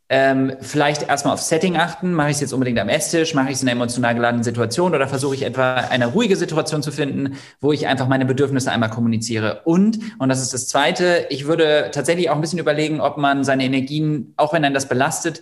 ähm, 0.10 0.54
vielleicht 0.62 1.10
erstmal 1.10 1.34
auf 1.34 1.42
Setting 1.42 1.76
achten. 1.76 2.14
Mache 2.14 2.30
ich 2.30 2.36
es 2.36 2.42
jetzt 2.42 2.54
unbedingt 2.54 2.80
am 2.80 2.88
Esstisch? 2.88 3.34
Mache 3.34 3.48
ich 3.48 3.56
es 3.56 3.62
in 3.62 3.68
einer 3.68 3.76
emotional 3.76 4.16
geladenen 4.16 4.44
Situation? 4.44 4.96
Oder 4.96 5.08
versuche 5.08 5.36
ich 5.36 5.44
etwa 5.44 5.76
eine 5.76 6.08
ruhige 6.08 6.38
Situation 6.38 6.82
zu 6.82 6.92
finden, 6.92 7.36
wo 7.60 7.74
ich 7.74 7.88
einfach 7.88 8.08
meine 8.08 8.26
Bedürfnisse 8.26 8.72
einmal 8.72 8.90
kommuniziere? 8.90 9.62
Und, 9.66 10.00
und 10.18 10.30
das 10.30 10.42
ist 10.42 10.54
das 10.54 10.68
Zweite, 10.68 11.26
ich 11.30 11.46
würde 11.46 11.90
tatsächlich 11.92 12.30
auch 12.30 12.36
ein 12.36 12.42
bisschen 12.42 12.60
überlegen, 12.60 13.02
ob 13.02 13.18
man 13.18 13.44
seine 13.44 13.66
Energien, 13.66 14.34
auch 14.38 14.54
wenn 14.54 14.64
einen 14.64 14.74
das 14.74 14.88
belastet, 14.88 15.42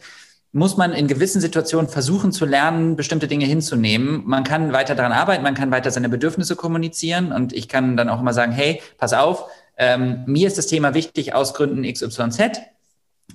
muss 0.56 0.78
man 0.78 0.94
in 0.94 1.08
gewissen 1.08 1.42
Situationen 1.42 1.90
versuchen 1.90 2.32
zu 2.32 2.46
lernen, 2.46 2.96
bestimmte 2.96 3.28
Dinge 3.28 3.46
hinzunehmen. 3.46 4.24
Man 4.26 4.46
kann 4.46 4.72
weiter 4.72 4.96
daran 4.96 5.12
arbeiten, 5.12 5.44
man 5.44 5.54
kann 5.54 5.70
weiter 5.70 5.92
seine 5.92 6.08
Bedürfnisse 6.08 6.56
kommunizieren 6.56 7.34
und 7.34 7.52
ich 7.52 7.68
kann 7.68 7.98
dann 7.98 8.08
auch 8.08 8.22
immer 8.22 8.32
sagen, 8.32 8.54
hey, 8.54 8.82
pass 8.98 9.12
auf, 9.12 9.50
ähm, 9.76 10.24
mir 10.28 10.48
ist 10.48 10.58
das 10.58 10.68
Thema 10.68 10.94
wichtig 10.94 11.34
aus 11.34 11.56
Gründen 11.56 11.84
XYZ. 11.84 12.62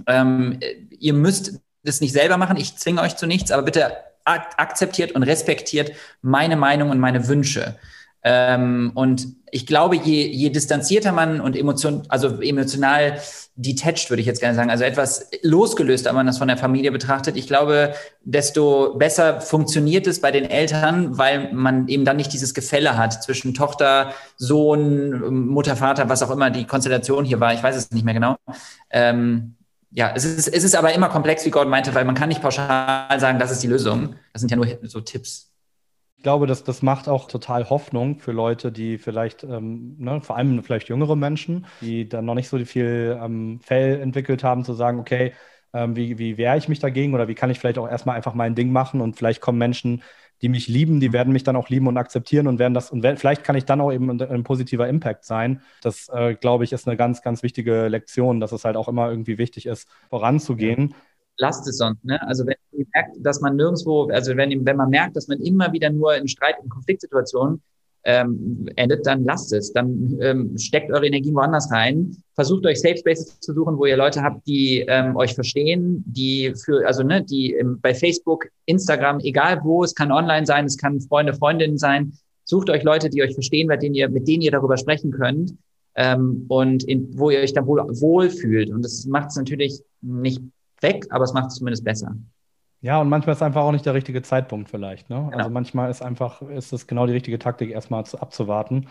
Ähm, 0.07 0.61
ihr 0.89 1.13
müsst 1.13 1.61
das 1.85 2.01
nicht 2.01 2.15
selber 2.15 2.39
machen, 2.39 2.57
ich 2.57 2.77
zwinge 2.77 3.03
euch 3.03 3.17
zu 3.17 3.27
nichts, 3.27 3.51
aber 3.51 3.65
bitte 3.65 3.93
ak 4.25 4.55
akzeptiert 4.57 5.13
und 5.13 5.23
respektiert 5.23 5.93
meine 6.23 6.57
Meinung 6.57 6.89
und 6.89 7.01
meine 7.01 7.29
Wünsche. 7.29 7.77
Ähm, 8.23 8.93
und 8.95 9.29
ich 9.51 9.67
glaube, 9.67 9.97
je, 9.97 10.27
je 10.27 10.51
distanzierter 10.51 11.13
man 11.13 11.41
und 11.41 11.57
emotion, 11.57 12.03
also 12.09 12.41
emotional 12.41 13.19
detached, 13.57 14.11
würde 14.11 14.21
ich 14.21 14.27
jetzt 14.27 14.41
gerne 14.41 14.55
sagen, 14.55 14.71
also 14.71 14.85
etwas 14.85 15.31
losgelöster 15.43 16.13
man 16.13 16.27
das 16.27 16.39
von 16.39 16.49
der 16.49 16.57
Familie 16.57 16.93
betrachtet, 16.93 17.37
ich 17.37 17.47
glaube, 17.47 17.95
desto 18.23 18.95
besser 18.95 19.41
funktioniert 19.41 20.07
es 20.07 20.21
bei 20.21 20.31
den 20.31 20.45
Eltern, 20.45 21.19
weil 21.19 21.53
man 21.53 21.89
eben 21.89 22.05
dann 22.05 22.17
nicht 22.17 22.33
dieses 22.33 22.55
Gefälle 22.55 22.97
hat 22.97 23.23
zwischen 23.23 23.55
Tochter, 23.55 24.13
Sohn, 24.37 25.47
Mutter, 25.49 25.77
Vater, 25.77 26.09
was 26.09 26.23
auch 26.23 26.31
immer 26.31 26.51
die 26.51 26.67
Konstellation 26.67 27.25
hier 27.25 27.41
war, 27.41 27.55
ich 27.55 27.63
weiß 27.63 27.77
es 27.77 27.91
nicht 27.91 28.05
mehr 28.05 28.15
genau. 28.15 28.37
Ähm, 28.91 29.57
ja, 29.93 30.13
es 30.15 30.25
ist, 30.25 30.47
es 30.47 30.63
ist 30.63 30.77
aber 30.77 30.93
immer 30.93 31.09
komplex, 31.09 31.45
wie 31.45 31.51
Gordon 31.51 31.71
meinte, 31.71 31.95
weil 31.95 32.05
man 32.05 32.15
kann 32.15 32.29
nicht 32.29 32.43
pauschal 32.43 33.19
sagen, 33.19 33.41
das 33.41 33.51
ist 33.51 33.63
die 33.63 33.67
Lösung. 33.67 34.15
Das 34.33 34.41
sind 34.41 34.51
ja 34.51 34.57
nur 34.57 34.67
so 34.85 35.01
Tipps. 35.01 35.50
Ich 36.21 36.23
glaube, 36.23 36.47
dass 36.47 36.65
das 36.65 36.83
macht 36.83 37.09
auch 37.09 37.29
total 37.29 37.71
Hoffnung 37.71 38.19
für 38.19 38.33
Leute, 38.33 38.71
die 38.71 38.99
vielleicht, 38.99 39.43
ähm, 39.43 39.97
ne, 39.99 40.21
vor 40.21 40.37
allem 40.37 40.63
vielleicht 40.63 40.91
jüngere 40.91 41.17
Menschen, 41.17 41.65
die 41.81 42.11
dann 42.11 42.27
noch 42.27 42.35
nicht 42.35 42.49
so 42.51 42.63
viel 42.67 43.19
ähm, 43.19 43.59
Fell 43.63 43.99
entwickelt 44.03 44.45
haben, 44.45 44.63
zu 44.63 44.75
sagen, 44.75 44.99
okay, 45.01 45.33
ähm, 45.73 45.97
wie, 45.97 46.19
wie 46.19 46.37
wehre 46.37 46.59
ich 46.59 46.69
mich 46.69 46.79
dagegen 46.79 47.15
oder 47.15 47.27
wie 47.27 47.35
kann 47.35 47.49
ich 47.49 47.59
vielleicht 47.59 47.79
auch 47.79 47.89
erstmal 47.89 48.17
einfach 48.17 48.35
mein 48.35 48.55
Ding 48.55 48.71
machen 48.71 49.01
und 49.01 49.17
vielleicht 49.17 49.41
kommen 49.41 49.57
Menschen, 49.57 50.03
die 50.43 50.51
mich 50.51 50.69
lieben, 50.69 51.01
die 51.01 51.15
werden 51.15 51.33
mich 51.33 51.43
dann 51.43 51.57
auch 51.57 51.71
lieben 51.71 51.87
und 51.87 51.97
akzeptieren 51.97 52.47
und 52.49 52.59
werden 52.59 52.75
das, 52.75 52.91
und 52.91 53.01
vielleicht 53.19 53.43
kann 53.43 53.57
ich 53.57 53.65
dann 53.65 53.81
auch 53.81 53.91
eben 53.91 54.11
ein, 54.11 54.21
ein 54.21 54.45
positiver 54.45 54.89
Impact 54.89 55.25
sein. 55.25 55.63
Das, 55.81 56.11
äh, 56.11 56.35
glaube 56.35 56.65
ich, 56.65 56.73
ist 56.73 56.87
eine 56.87 56.99
ganz, 56.99 57.23
ganz 57.23 57.43
wichtige 57.43 57.89
Lektion, 57.89 58.41
dass 58.41 58.53
es 58.53 58.67
halt 58.67 58.77
auch 58.77 58.89
immer 58.89 59.09
irgendwie 59.11 59.39
wichtig 59.39 59.65
ist, 59.65 59.89
voranzugehen. 60.11 60.95
Lasst 61.41 61.67
es 61.67 61.79
sonst, 61.79 62.05
ne? 62.05 62.21
Also 62.27 62.47
wenn 62.47 62.55
ihr 62.73 62.87
merkt, 62.95 63.17
dass 63.21 63.41
man 63.41 63.57
nirgendwo, 63.57 64.09
also 64.11 64.37
wenn, 64.37 64.65
wenn 64.67 64.77
man 64.77 64.91
merkt, 64.91 65.17
dass 65.17 65.27
man 65.27 65.41
immer 65.41 65.73
wieder 65.73 65.91
nur 65.91 66.15
in 66.15 66.29
Streit, 66.29 66.57
in 66.63 66.69
Konfliktsituationen 66.69 67.63
ähm, 68.05 68.69
endet, 68.77 69.07
dann 69.07 69.25
lasst 69.25 69.53
es. 69.53 69.73
Dann 69.73 70.19
ähm, 70.21 70.57
steckt 70.59 70.91
eure 70.91 71.07
Energien 71.07 71.35
woanders 71.35 71.71
rein. 71.73 72.17
Versucht 72.35 72.67
euch 72.67 72.81
Safe 72.81 72.97
Spaces 72.97 73.41
zu 73.41 73.55
suchen, 73.55 73.79
wo 73.79 73.87
ihr 73.87 73.97
Leute 73.97 74.23
habt, 74.23 74.47
die 74.47 74.85
ähm, 74.87 75.17
euch 75.17 75.35
verstehen, 75.35 76.05
die 76.07 76.55
für, 76.65 76.87
also 76.87 77.03
ne, 77.03 77.23
die 77.23 77.53
im, 77.53 77.81
bei 77.81 77.95
Facebook, 77.95 78.47
Instagram, 78.67 79.21
egal 79.21 79.61
wo, 79.65 79.83
es 79.83 79.95
kann 79.95 80.13
online 80.13 80.47
sein, 80.47 80.67
es 80.67 80.77
kann 80.77 81.01
Freunde, 81.01 81.35
Freundinnen 81.35 81.79
sein. 81.79 82.13
Sucht 82.45 82.71
euch 82.71 82.83
Leute, 82.83 83.11
die 83.11 83.23
euch 83.23 83.35
verstehen, 83.35 83.67
mit 83.69 83.83
denen 83.83 83.95
ihr, 83.95 84.09
mit 84.09 84.29
denen 84.29 84.43
ihr 84.43 84.51
darüber 84.51 84.77
sprechen 84.77 85.11
könnt 85.11 85.55
ähm, 85.95 86.45
und 86.49 86.85
in, 86.85 87.19
wo 87.19 87.31
ihr 87.31 87.41
euch 87.41 87.53
dann 87.53 87.67
wohl 87.67 87.81
wohl 88.01 88.31
fühlt. 88.31 88.71
Und 88.71 88.83
das 88.83 89.07
macht 89.07 89.29
es 89.29 89.37
natürlich 89.37 89.83
nicht 90.01 90.43
weg, 90.83 91.07
aber 91.11 91.25
es 91.25 91.33
macht 91.33 91.49
es 91.49 91.55
zumindest 91.55 91.85
besser. 91.85 92.15
Ja, 92.83 93.01
und 93.01 93.09
manchmal 93.09 93.35
ist 93.35 93.43
einfach 93.43 93.63
auch 93.63 93.73
nicht 93.73 93.85
der 93.85 93.95
richtige 93.95 94.23
Zeitpunkt 94.23 94.71
vielleicht. 94.71 95.11
Ne? 95.11 95.17
Genau. 95.17 95.37
Also 95.37 95.51
manchmal 95.51 95.91
ist 95.91 96.03
einfach, 96.03 96.41
ist 96.43 96.73
es 96.73 96.87
genau 96.87 97.07
die 97.07 97.13
richtige 97.13 97.39
Taktik, 97.39 97.71
erstmal 97.71 98.07
zu, 98.07 98.21
abzuwarten. 98.21 98.89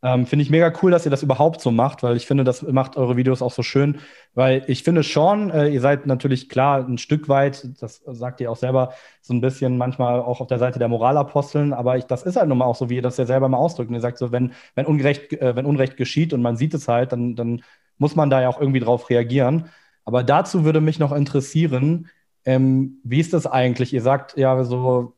Ähm, 0.00 0.26
finde 0.26 0.44
ich 0.44 0.50
mega 0.50 0.72
cool, 0.80 0.92
dass 0.92 1.04
ihr 1.04 1.10
das 1.10 1.24
überhaupt 1.24 1.60
so 1.60 1.72
macht, 1.72 2.04
weil 2.04 2.16
ich 2.16 2.26
finde, 2.26 2.44
das 2.44 2.62
macht 2.62 2.96
eure 2.96 3.16
Videos 3.16 3.42
auch 3.42 3.50
so 3.50 3.62
schön. 3.64 3.98
Weil 4.34 4.62
ich 4.68 4.84
finde 4.84 5.02
schon, 5.02 5.50
äh, 5.50 5.68
ihr 5.68 5.80
seid 5.80 6.06
natürlich 6.06 6.48
klar 6.48 6.86
ein 6.86 6.98
Stück 6.98 7.28
weit, 7.28 7.68
das 7.82 8.02
sagt 8.06 8.40
ihr 8.40 8.50
auch 8.50 8.56
selber, 8.56 8.92
so 9.20 9.34
ein 9.34 9.40
bisschen 9.40 9.76
manchmal 9.76 10.20
auch 10.20 10.40
auf 10.40 10.46
der 10.46 10.60
Seite 10.60 10.78
der 10.78 10.88
Moralaposteln, 10.88 11.72
aber 11.72 11.96
ich, 11.98 12.04
das 12.04 12.22
ist 12.22 12.36
halt 12.36 12.48
nun 12.48 12.58
mal 12.58 12.66
auch 12.66 12.76
so, 12.76 12.88
wie 12.88 12.96
ihr 12.96 13.02
das 13.02 13.16
ja 13.16 13.26
selber 13.26 13.48
mal 13.48 13.58
ausdrückt. 13.58 13.88
Und 13.88 13.96
ihr 13.96 14.00
sagt 14.00 14.18
so, 14.18 14.30
wenn, 14.30 14.52
wenn, 14.76 14.86
Ungerecht, 14.86 15.32
äh, 15.32 15.56
wenn 15.56 15.66
Unrecht 15.66 15.96
geschieht 15.96 16.32
und 16.32 16.42
man 16.42 16.56
sieht 16.56 16.74
es 16.74 16.86
halt, 16.86 17.12
dann, 17.12 17.34
dann 17.34 17.62
muss 17.98 18.14
man 18.14 18.30
da 18.30 18.40
ja 18.40 18.48
auch 18.48 18.60
irgendwie 18.60 18.80
drauf 18.80 19.10
reagieren. 19.10 19.68
Aber 20.08 20.24
dazu 20.24 20.64
würde 20.64 20.80
mich 20.80 20.98
noch 20.98 21.12
interessieren, 21.12 22.08
ähm, 22.46 22.98
wie 23.04 23.20
ist 23.20 23.34
das 23.34 23.46
eigentlich? 23.46 23.92
Ihr 23.92 24.00
sagt 24.00 24.38
ja 24.38 24.64
so, 24.64 25.12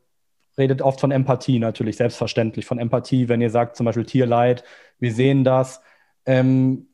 redet 0.57 0.81
oft 0.81 0.99
von 0.99 1.11
Empathie 1.11 1.59
natürlich, 1.59 1.95
selbstverständlich 1.95 2.65
von 2.65 2.77
Empathie, 2.77 3.29
wenn 3.29 3.39
ihr 3.39 3.49
sagt 3.49 3.77
zum 3.77 3.85
Beispiel 3.85 4.03
Tierleid, 4.03 4.65
wir 4.99 5.13
sehen 5.13 5.45
das. 5.45 5.81
Ähm, 6.25 6.87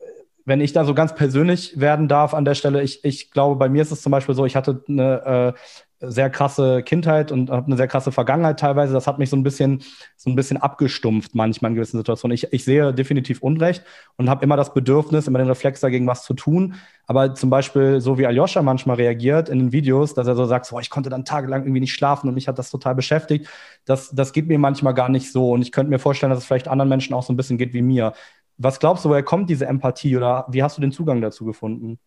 wenn 0.45 0.61
ich 0.61 0.73
da 0.73 0.85
so 0.85 0.93
ganz 0.93 1.15
persönlich 1.15 1.79
werden 1.79 2.07
darf 2.07 2.35
an 2.35 2.45
der 2.45 2.53
Stelle, 2.53 2.83
ich, 2.83 3.03
ich 3.03 3.31
glaube, 3.31 3.55
bei 3.55 3.67
mir 3.67 3.81
ist 3.81 3.91
es 3.91 4.03
zum 4.03 4.11
Beispiel 4.11 4.35
so, 4.35 4.45
ich 4.45 4.55
hatte 4.55 4.83
eine 4.87 5.55
äh, 5.55 5.59
sehr 5.99 6.29
krasse 6.29 6.83
Kindheit 6.83 7.31
und 7.31 7.49
habe 7.49 7.65
eine 7.65 7.77
sehr 7.77 7.87
krasse 7.87 8.11
Vergangenheit 8.11 8.59
teilweise. 8.59 8.93
Das 8.93 9.07
hat 9.07 9.17
mich 9.17 9.29
so 9.31 9.35
ein 9.35 9.43
bisschen, 9.43 9.81
so 10.15 10.29
ein 10.29 10.35
bisschen 10.35 10.57
abgestumpft 10.57 11.33
manchmal 11.33 11.71
in 11.71 11.75
gewissen 11.75 11.97
Situationen. 11.97 12.35
Ich, 12.35 12.53
ich 12.53 12.63
sehe 12.63 12.93
definitiv 12.93 13.41
Unrecht 13.41 13.83
und 14.15 14.29
habe 14.29 14.43
immer 14.43 14.57
das 14.57 14.73
Bedürfnis, 14.73 15.27
immer 15.27 15.39
den 15.39 15.47
Reflex 15.47 15.79
dagegen 15.79 16.05
was 16.05 16.23
zu 16.23 16.35
tun. 16.35 16.75
Aber 17.07 17.33
zum 17.33 17.49
Beispiel, 17.49 17.99
so 17.99 18.17
wie 18.19 18.27
Aljoscha 18.27 18.61
manchmal 18.61 18.97
reagiert 18.97 19.49
in 19.49 19.57
den 19.57 19.71
Videos, 19.71 20.13
dass 20.13 20.27
er 20.27 20.35
so 20.35 20.45
sagt, 20.45 20.67
so, 20.67 20.79
ich 20.79 20.91
konnte 20.91 21.09
dann 21.09 21.25
tagelang 21.25 21.63
irgendwie 21.63 21.79
nicht 21.79 21.93
schlafen 21.93 22.27
und 22.27 22.35
mich 22.35 22.47
hat 22.47 22.59
das 22.59 22.69
total 22.69 22.93
beschäftigt. 22.93 23.47
Das, 23.85 24.11
das 24.11 24.33
geht 24.33 24.47
mir 24.47 24.59
manchmal 24.59 24.93
gar 24.93 25.09
nicht 25.09 25.31
so. 25.31 25.51
Und 25.51 25.63
ich 25.63 25.71
könnte 25.71 25.89
mir 25.89 25.99
vorstellen, 25.99 26.29
dass 26.29 26.39
es 26.39 26.45
vielleicht 26.45 26.67
anderen 26.67 26.89
Menschen 26.89 27.15
auch 27.15 27.23
so 27.23 27.33
ein 27.33 27.37
bisschen 27.37 27.57
geht 27.57 27.73
wie 27.73 27.81
mir. 27.81 28.13
Was 28.57 28.79
glaubst 28.79 29.03
du, 29.03 29.09
woher 29.09 29.23
kommt 29.23 29.49
diese 29.49 29.65
Empathie 29.65 30.15
oder 30.15 30.45
wie 30.49 30.61
hast 30.61 30.77
du 30.77 30.81
den 30.81 30.91
Zugang 30.91 31.21
dazu 31.21 31.45
gefunden? 31.45 31.97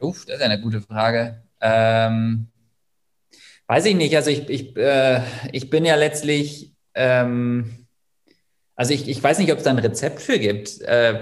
Uff, 0.00 0.24
das 0.24 0.36
ist 0.36 0.42
eine 0.42 0.60
gute 0.60 0.80
Frage. 0.80 1.42
Ähm, 1.60 2.48
weiß 3.70 3.86
ich 3.86 3.94
nicht. 3.94 4.16
Also 4.16 4.30
ich, 4.30 4.48
ich, 4.48 4.76
äh, 4.76 5.20
ich 5.52 5.70
bin 5.70 5.84
ja 5.84 5.94
letztlich, 5.94 6.72
ähm, 6.94 7.86
also 8.74 8.94
ich, 8.94 9.08
ich 9.08 9.22
weiß 9.22 9.38
nicht, 9.38 9.52
ob 9.52 9.58
es 9.58 9.64
da 9.64 9.70
ein 9.70 9.78
Rezept 9.78 10.20
für 10.22 10.38
gibt. 10.38 10.80
Äh, 10.80 11.20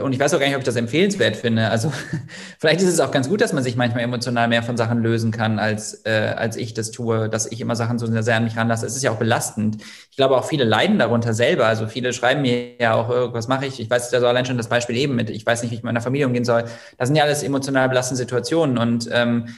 und 0.00 0.12
ich 0.12 0.20
weiß 0.20 0.32
auch 0.32 0.38
gar 0.38 0.46
nicht, 0.46 0.54
ob 0.54 0.60
ich 0.60 0.66
das 0.66 0.76
empfehlenswert 0.76 1.36
finde. 1.36 1.68
Also 1.68 1.92
vielleicht 2.58 2.80
ist 2.80 2.88
es 2.88 3.00
auch 3.00 3.10
ganz 3.10 3.28
gut, 3.28 3.42
dass 3.42 3.52
man 3.52 3.64
sich 3.64 3.76
manchmal 3.76 4.04
emotional 4.04 4.48
mehr 4.48 4.62
von 4.62 4.76
Sachen 4.76 5.02
lösen 5.02 5.30
kann, 5.30 5.58
als, 5.58 6.06
äh, 6.06 6.34
als 6.36 6.56
ich 6.56 6.72
das 6.72 6.90
tue, 6.90 7.28
dass 7.28 7.50
ich 7.50 7.60
immer 7.60 7.76
Sachen 7.76 7.98
so 7.98 8.06
sehr 8.06 8.36
an 8.36 8.44
mich 8.44 8.56
ranlasse. 8.56 8.86
Es 8.86 8.96
ist 8.96 9.02
ja 9.02 9.10
auch 9.10 9.18
belastend. 9.18 9.82
Ich 10.10 10.16
glaube, 10.16 10.38
auch 10.38 10.44
viele 10.44 10.64
leiden 10.64 10.98
darunter 11.00 11.34
selber. 11.34 11.66
Also 11.66 11.86
viele 11.86 12.12
schreiben 12.14 12.42
mir 12.42 12.80
ja 12.80 12.94
auch, 12.94 13.10
äh, 13.10 13.34
was 13.34 13.48
mache 13.48 13.66
ich? 13.66 13.78
Ich 13.78 13.90
weiß 13.90 14.14
also 14.14 14.26
allein 14.26 14.46
schon 14.46 14.56
das 14.56 14.68
Beispiel 14.68 14.96
eben 14.96 15.16
mit, 15.16 15.28
ich 15.28 15.44
weiß 15.44 15.62
nicht, 15.62 15.72
wie 15.72 15.74
ich 15.74 15.82
mit 15.82 15.86
meiner 15.86 16.00
Familie 16.00 16.28
umgehen 16.28 16.44
soll. 16.44 16.64
Das 16.96 17.08
sind 17.08 17.16
ja 17.16 17.24
alles 17.24 17.42
emotional 17.42 17.88
belastende 17.88 18.18
Situationen. 18.18 18.78
Und 18.78 19.10
ähm, 19.12 19.48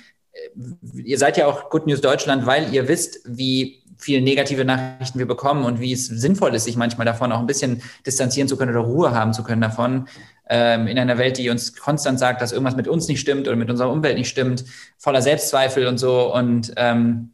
ihr 0.95 1.19
seid 1.19 1.37
ja 1.37 1.47
auch 1.47 1.71
Good 1.71 1.87
News 1.87 2.01
Deutschland, 2.01 2.47
weil 2.47 2.73
ihr 2.73 2.89
wisst, 2.89 3.21
wie 3.25 3.83
viele 3.99 4.21
negative 4.21 4.65
Nachrichten 4.65 5.19
wir 5.19 5.27
bekommen 5.27 5.65
und 5.65 5.81
wie 5.81 5.93
es 5.93 6.07
sinnvoll 6.07 6.55
ist, 6.55 6.65
sich 6.65 6.77
manchmal 6.77 7.05
davon 7.05 7.31
auch 7.33 7.39
ein 7.39 7.47
bisschen 7.47 7.83
distanzieren 8.05 8.49
zu 8.49 8.57
können 8.57 8.75
oder 8.75 8.87
Ruhe 8.87 9.13
haben 9.13 9.33
zu 9.33 9.45
können 9.45 9.61
davon. 9.61 10.09
Ähm, 10.49 10.89
in 10.89 10.99
einer 10.99 11.19
Welt, 11.19 11.39
die 11.39 11.51
uns 11.51 11.77
konstant 11.77 12.19
sagt, 12.19 12.43
dass 12.43 12.53
irgendwas 12.53 12.77
mit 12.77 12.89
uns 12.89 13.07
nicht 13.09 13.21
stimmt 13.21 13.47
oder 13.47 13.57
mit 13.57 13.71
unserer 13.71 13.91
Umwelt 13.91 14.19
nicht 14.19 14.29
stimmt, 14.29 14.65
voller 14.99 15.23
Selbstzweifel 15.23 15.87
und 15.87 15.99
so. 15.99 16.35
Und 16.35 16.73
ähm, 16.77 17.33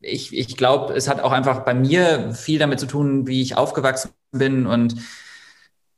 ich, 0.00 0.36
ich 0.36 0.56
glaube, 0.56 0.94
es 0.94 1.08
hat 1.08 1.20
auch 1.20 1.32
einfach 1.32 1.60
bei 1.60 1.74
mir 1.74 2.34
viel 2.34 2.58
damit 2.58 2.80
zu 2.80 2.86
tun, 2.86 3.26
wie 3.28 3.40
ich 3.40 3.56
aufgewachsen 3.56 4.10
bin 4.32 4.66
und 4.66 4.96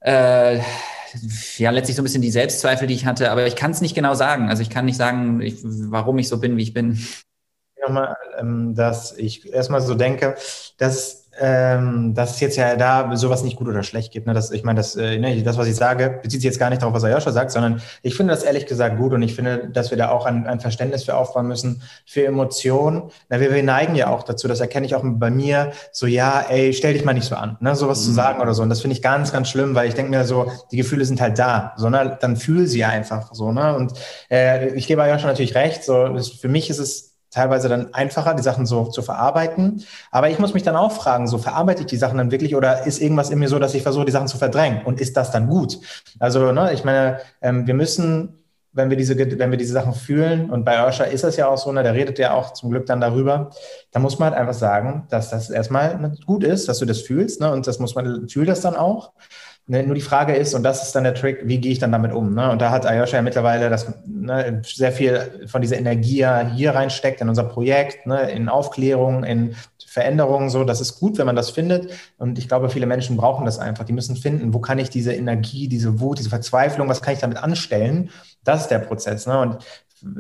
äh, 0.00 0.60
ja, 1.58 1.70
letztlich 1.70 1.96
so 1.96 2.02
ein 2.02 2.04
bisschen 2.04 2.22
die 2.22 2.30
Selbstzweifel, 2.30 2.86
die 2.86 2.94
ich 2.94 3.06
hatte, 3.06 3.30
aber 3.30 3.46
ich 3.46 3.56
kann 3.56 3.70
es 3.70 3.80
nicht 3.80 3.94
genau 3.94 4.14
sagen. 4.14 4.48
Also 4.48 4.62
ich 4.62 4.70
kann 4.70 4.84
nicht 4.84 4.96
sagen, 4.96 5.40
ich, 5.40 5.58
warum 5.62 6.18
ich 6.18 6.28
so 6.28 6.38
bin, 6.38 6.56
wie 6.56 6.62
ich 6.62 6.74
bin. 6.74 6.98
Nochmal, 7.82 8.16
ähm, 8.38 8.74
dass 8.74 9.16
ich 9.16 9.52
erstmal 9.52 9.80
so 9.80 9.94
denke, 9.94 10.36
dass 10.78 11.23
ähm, 11.40 12.14
dass 12.14 12.32
es 12.32 12.40
jetzt 12.40 12.56
ja 12.56 12.76
da 12.76 13.16
sowas 13.16 13.42
nicht 13.42 13.56
gut 13.56 13.68
oder 13.68 13.82
schlecht 13.82 14.12
gibt. 14.12 14.26
Ne? 14.26 14.34
Das, 14.34 14.50
ich 14.50 14.64
meine, 14.64 14.78
das, 14.78 14.96
äh, 14.96 15.18
ne, 15.18 15.42
das, 15.42 15.56
was 15.56 15.66
ich 15.66 15.76
sage, 15.76 16.20
bezieht 16.22 16.40
sich 16.40 16.44
jetzt 16.44 16.58
gar 16.58 16.70
nicht 16.70 16.82
darauf, 16.82 16.94
was 16.94 17.04
Ayosha 17.04 17.32
sagt, 17.32 17.50
sondern 17.50 17.80
ich 18.02 18.14
finde 18.16 18.32
das 18.32 18.42
ehrlich 18.42 18.66
gesagt 18.66 18.98
gut 18.98 19.12
und 19.12 19.22
ich 19.22 19.34
finde, 19.34 19.68
dass 19.72 19.90
wir 19.90 19.98
da 19.98 20.10
auch 20.10 20.26
ein, 20.26 20.46
ein 20.46 20.60
Verständnis 20.60 21.04
für 21.04 21.16
aufbauen 21.16 21.46
müssen, 21.46 21.82
für 22.06 22.24
Emotionen. 22.24 23.10
Na, 23.28 23.40
wir, 23.40 23.52
wir 23.52 23.62
neigen 23.62 23.94
ja 23.94 24.08
auch 24.08 24.22
dazu, 24.22 24.48
das 24.48 24.60
erkenne 24.60 24.86
ich 24.86 24.94
auch 24.94 25.02
bei 25.04 25.30
mir, 25.30 25.72
so 25.92 26.06
ja, 26.06 26.44
ey, 26.48 26.72
stell 26.72 26.92
dich 26.92 27.04
mal 27.04 27.14
nicht 27.14 27.26
so 27.26 27.34
an, 27.34 27.56
ne? 27.60 27.74
sowas 27.74 28.00
mhm. 28.02 28.04
zu 28.04 28.12
sagen 28.12 28.40
oder 28.40 28.54
so. 28.54 28.62
Und 28.62 28.68
das 28.68 28.80
finde 28.80 28.96
ich 28.96 29.02
ganz, 29.02 29.32
ganz 29.32 29.48
schlimm, 29.48 29.74
weil 29.74 29.88
ich 29.88 29.94
denke 29.94 30.10
mir 30.10 30.24
so, 30.24 30.50
die 30.70 30.76
Gefühle 30.76 31.04
sind 31.04 31.20
halt 31.20 31.38
da, 31.38 31.74
sondern 31.76 32.18
dann 32.20 32.36
fühl 32.36 32.66
sie 32.66 32.84
einfach 32.84 33.34
so. 33.34 33.52
Ne? 33.52 33.74
Und 33.74 33.92
äh, 34.30 34.74
ich 34.74 34.86
gebe 34.86 35.02
Ayosha 35.02 35.26
natürlich 35.26 35.54
recht, 35.54 35.84
so, 35.84 36.08
das, 36.08 36.28
für 36.28 36.48
mich 36.48 36.70
ist 36.70 36.78
es 36.78 37.13
teilweise 37.34 37.68
dann 37.68 37.92
einfacher, 37.92 38.34
die 38.34 38.42
Sachen 38.42 38.64
so 38.64 38.84
zu 38.84 39.02
verarbeiten. 39.02 39.84
Aber 40.10 40.30
ich 40.30 40.38
muss 40.38 40.54
mich 40.54 40.62
dann 40.62 40.76
auch 40.76 40.92
fragen, 40.92 41.26
so 41.26 41.38
verarbeite 41.38 41.80
ich 41.80 41.86
die 41.86 41.96
Sachen 41.96 42.18
dann 42.18 42.30
wirklich 42.30 42.54
oder 42.54 42.86
ist 42.86 43.00
irgendwas 43.00 43.30
in 43.30 43.38
mir 43.40 43.48
so, 43.48 43.58
dass 43.58 43.74
ich 43.74 43.82
versuche, 43.82 44.04
die 44.04 44.12
Sachen 44.12 44.28
zu 44.28 44.38
verdrängen? 44.38 44.82
Und 44.84 45.00
ist 45.00 45.16
das 45.16 45.32
dann 45.32 45.48
gut? 45.48 45.78
Also, 46.20 46.52
ne, 46.52 46.72
ich 46.72 46.84
meine, 46.84 47.20
ähm, 47.42 47.66
wir 47.66 47.74
müssen, 47.74 48.38
wenn 48.72 48.88
wir 48.88 48.96
diese, 48.96 49.18
wenn 49.18 49.50
wir 49.50 49.58
diese 49.58 49.72
Sachen 49.72 49.94
fühlen, 49.94 50.50
und 50.50 50.64
bei 50.64 50.84
Ursha 50.84 51.04
ist 51.04 51.24
das 51.24 51.36
ja 51.36 51.48
auch 51.48 51.58
so, 51.58 51.72
ne, 51.72 51.82
der 51.82 51.94
redet 51.94 52.18
ja 52.18 52.34
auch 52.34 52.52
zum 52.52 52.70
Glück 52.70 52.86
dann 52.86 53.00
darüber, 53.00 53.50
da 53.90 53.98
muss 53.98 54.18
man 54.18 54.30
halt 54.30 54.38
einfach 54.40 54.54
sagen, 54.54 55.06
dass 55.10 55.30
das 55.30 55.50
erstmal 55.50 56.12
gut 56.26 56.44
ist, 56.44 56.68
dass 56.68 56.78
du 56.78 56.86
das 56.86 57.00
fühlst, 57.00 57.40
ne, 57.40 57.50
und 57.52 57.66
das 57.66 57.80
muss 57.80 57.94
man, 57.96 58.28
fühlt 58.28 58.48
das 58.48 58.60
dann 58.60 58.76
auch. 58.76 59.12
Ne, 59.66 59.82
nur 59.82 59.94
die 59.94 60.02
Frage 60.02 60.34
ist, 60.36 60.52
und 60.52 60.62
das 60.62 60.82
ist 60.82 60.94
dann 60.94 61.04
der 61.04 61.14
Trick, 61.14 61.40
wie 61.44 61.58
gehe 61.58 61.72
ich 61.72 61.78
dann 61.78 61.90
damit 61.90 62.12
um? 62.12 62.34
Ne? 62.34 62.50
Und 62.50 62.60
da 62.60 62.70
hat 62.70 62.84
Ayosha 62.84 63.16
ja 63.16 63.22
mittlerweile 63.22 63.70
das, 63.70 63.86
ne, 64.04 64.60
sehr 64.62 64.92
viel 64.92 65.46
von 65.46 65.62
dieser 65.62 65.78
Energie 65.78 66.26
hier 66.54 66.74
reinsteckt 66.74 67.22
in 67.22 67.30
unser 67.30 67.44
Projekt, 67.44 68.06
ne, 68.06 68.30
in 68.30 68.50
Aufklärung, 68.50 69.24
in 69.24 69.54
Veränderungen. 69.86 70.50
So, 70.50 70.64
das 70.64 70.82
ist 70.82 71.00
gut, 71.00 71.16
wenn 71.16 71.24
man 71.24 71.36
das 71.36 71.48
findet. 71.48 71.90
Und 72.18 72.38
ich 72.38 72.46
glaube, 72.46 72.68
viele 72.68 72.84
Menschen 72.84 73.16
brauchen 73.16 73.46
das 73.46 73.58
einfach. 73.58 73.84
Die 73.84 73.94
müssen 73.94 74.16
finden, 74.16 74.52
wo 74.52 74.58
kann 74.58 74.78
ich 74.78 74.90
diese 74.90 75.14
Energie, 75.14 75.66
diese 75.66 75.98
Wut, 75.98 76.18
diese 76.18 76.28
Verzweiflung, 76.28 76.86
was 76.90 77.00
kann 77.00 77.14
ich 77.14 77.20
damit 77.20 77.38
anstellen? 77.38 78.10
Das 78.42 78.62
ist 78.62 78.70
der 78.70 78.80
Prozess. 78.80 79.26
Ne? 79.26 79.40
Und 79.40 79.58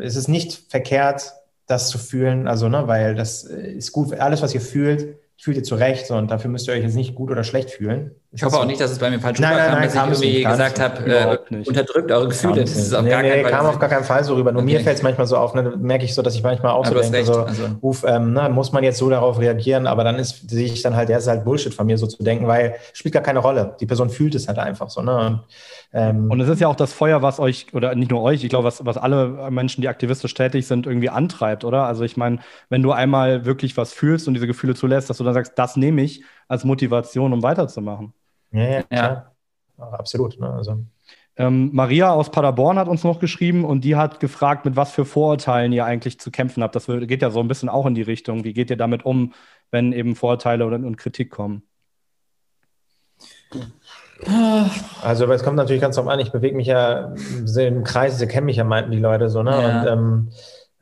es 0.00 0.16
ist 0.16 0.28
nicht 0.28 0.70
verkehrt, 0.70 1.34
das 1.66 1.88
zu 1.88 1.98
fühlen, 1.98 2.48
also, 2.48 2.70
ne, 2.70 2.88
weil 2.88 3.14
das 3.14 3.44
ist 3.44 3.92
gut. 3.92 4.14
Alles, 4.14 4.40
was 4.40 4.54
ihr 4.54 4.60
fühlt, 4.62 5.18
fühlt 5.36 5.56
ihr 5.56 5.64
zurecht 5.64 6.06
so, 6.06 6.14
und 6.14 6.30
dafür 6.30 6.50
müsst 6.50 6.68
ihr 6.68 6.74
euch 6.74 6.82
jetzt 6.82 6.94
nicht 6.94 7.14
gut 7.14 7.30
oder 7.30 7.44
schlecht 7.44 7.70
fühlen. 7.70 8.12
Ich 8.36 8.42
hoffe 8.42 8.58
auch 8.58 8.66
nicht, 8.66 8.80
dass 8.80 8.90
es 8.90 8.98
bei 8.98 9.10
mir 9.10 9.20
falsch 9.20 9.38
nein, 9.38 9.52
rüberkam, 9.52 10.10
dass 10.10 10.20
ich 10.20 10.26
irgendwie 10.26 10.38
nicht, 10.38 10.50
gesagt 10.50 10.80
habe, 10.80 11.06
äh, 11.06 11.38
unterdrückt 11.68 12.10
eure 12.10 12.26
Gefühle. 12.26 12.62
Das 12.62 12.74
ist 12.74 12.92
auf 12.92 13.04
nee, 13.04 13.10
gar 13.10 13.22
nee, 13.22 13.30
keinen 13.30 13.42
Fall. 13.42 13.50
kam 13.52 13.66
auf 13.66 13.78
gar 13.78 13.88
keinen 13.88 14.02
Fall 14.02 14.24
so 14.24 14.34
rüber. 14.34 14.50
Nur 14.50 14.62
okay. 14.62 14.72
mir 14.72 14.80
fällt 14.80 14.96
es 14.96 15.04
manchmal 15.04 15.28
so 15.28 15.36
auf, 15.36 15.54
ne, 15.54 15.74
merke 15.78 16.04
ich 16.04 16.16
so, 16.16 16.20
dass 16.20 16.34
ich 16.34 16.42
manchmal 16.42 16.72
auch 16.72 16.84
so 16.84 16.94
denke, 16.94 17.24
so, 17.24 17.44
also. 17.44 17.62
Uf, 17.80 18.04
ähm, 18.04 18.32
ne, 18.32 18.48
muss 18.48 18.72
man 18.72 18.82
jetzt 18.82 18.98
so 18.98 19.08
darauf 19.08 19.38
reagieren, 19.38 19.86
aber 19.86 20.02
dann 20.02 20.16
ist, 20.16 20.50
sehe 20.50 20.66
ich 20.66 20.82
dann 20.82 20.96
halt, 20.96 21.10
der 21.10 21.18
ist 21.18 21.28
halt 21.28 21.44
Bullshit 21.44 21.72
von 21.72 21.86
mir 21.86 21.96
so 21.96 22.08
zu 22.08 22.24
denken, 22.24 22.48
weil 22.48 22.74
spielt 22.92 23.14
gar 23.14 23.22
keine 23.22 23.38
Rolle. 23.38 23.76
Die 23.78 23.86
Person 23.86 24.10
fühlt 24.10 24.34
es 24.34 24.48
halt 24.48 24.58
einfach 24.58 24.90
so. 24.90 25.00
Ne? 25.00 25.16
Und, 25.16 25.40
ähm, 25.92 26.28
und 26.28 26.40
es 26.40 26.48
ist 26.48 26.60
ja 26.60 26.66
auch 26.66 26.74
das 26.74 26.92
Feuer, 26.92 27.22
was 27.22 27.38
euch, 27.38 27.68
oder 27.72 27.94
nicht 27.94 28.10
nur 28.10 28.20
euch, 28.20 28.42
ich 28.42 28.50
glaube, 28.50 28.64
was, 28.64 28.84
was 28.84 28.96
alle 28.96 29.48
Menschen, 29.52 29.80
die 29.80 29.86
aktivistisch 29.86 30.34
tätig 30.34 30.66
sind, 30.66 30.88
irgendwie 30.88 31.08
antreibt, 31.08 31.64
oder? 31.64 31.84
Also 31.84 32.02
ich 32.02 32.16
meine, 32.16 32.40
wenn 32.68 32.82
du 32.82 32.90
einmal 32.90 33.44
wirklich 33.44 33.76
was 33.76 33.92
fühlst 33.92 34.26
und 34.26 34.34
diese 34.34 34.48
Gefühle 34.48 34.74
zulässt, 34.74 35.08
dass 35.08 35.18
du 35.18 35.24
dann 35.24 35.34
sagst, 35.34 35.52
das 35.54 35.76
nehme 35.76 36.02
ich 36.02 36.24
als 36.48 36.64
Motivation, 36.64 37.32
um 37.32 37.44
weiterzumachen. 37.44 38.12
Ja, 38.54 38.62
ja, 38.62 38.84
ja. 38.90 39.32
absolut. 39.76 40.38
Ne? 40.38 40.48
Also. 40.48 40.84
Ähm, 41.36 41.70
Maria 41.72 42.12
aus 42.12 42.30
Paderborn 42.30 42.78
hat 42.78 42.86
uns 42.86 43.02
noch 43.02 43.18
geschrieben 43.18 43.64
und 43.64 43.82
die 43.82 43.96
hat 43.96 44.20
gefragt, 44.20 44.64
mit 44.64 44.76
was 44.76 44.92
für 44.92 45.04
Vorurteilen 45.04 45.72
ihr 45.72 45.84
eigentlich 45.84 46.20
zu 46.20 46.30
kämpfen 46.30 46.62
habt. 46.62 46.76
Das 46.76 46.86
geht 46.86 47.22
ja 47.22 47.30
so 47.30 47.40
ein 47.40 47.48
bisschen 47.48 47.68
auch 47.68 47.86
in 47.86 47.94
die 47.94 48.02
Richtung. 48.02 48.44
Wie 48.44 48.52
geht 48.52 48.70
ihr 48.70 48.76
damit 48.76 49.04
um, 49.04 49.32
wenn 49.72 49.92
eben 49.92 50.14
Vorurteile 50.14 50.64
und 50.66 50.96
Kritik 50.96 51.30
kommen? 51.30 51.64
Also, 55.02 55.30
es 55.30 55.42
kommt 55.42 55.56
natürlich 55.56 55.82
ganz 55.82 55.96
drauf 55.96 56.06
an, 56.06 56.20
ich 56.20 56.30
bewege 56.30 56.56
mich 56.56 56.68
ja 56.68 57.12
im 57.56 57.82
Kreis, 57.82 58.18
sie 58.18 58.28
kennen 58.28 58.46
mich 58.46 58.56
ja, 58.56 58.64
meinten 58.64 58.92
die 58.92 58.98
Leute 58.98 59.28
so, 59.28 59.42
ne? 59.42 59.50
Ja. 59.50 59.80
Und, 59.80 59.88
ähm, 59.88 60.30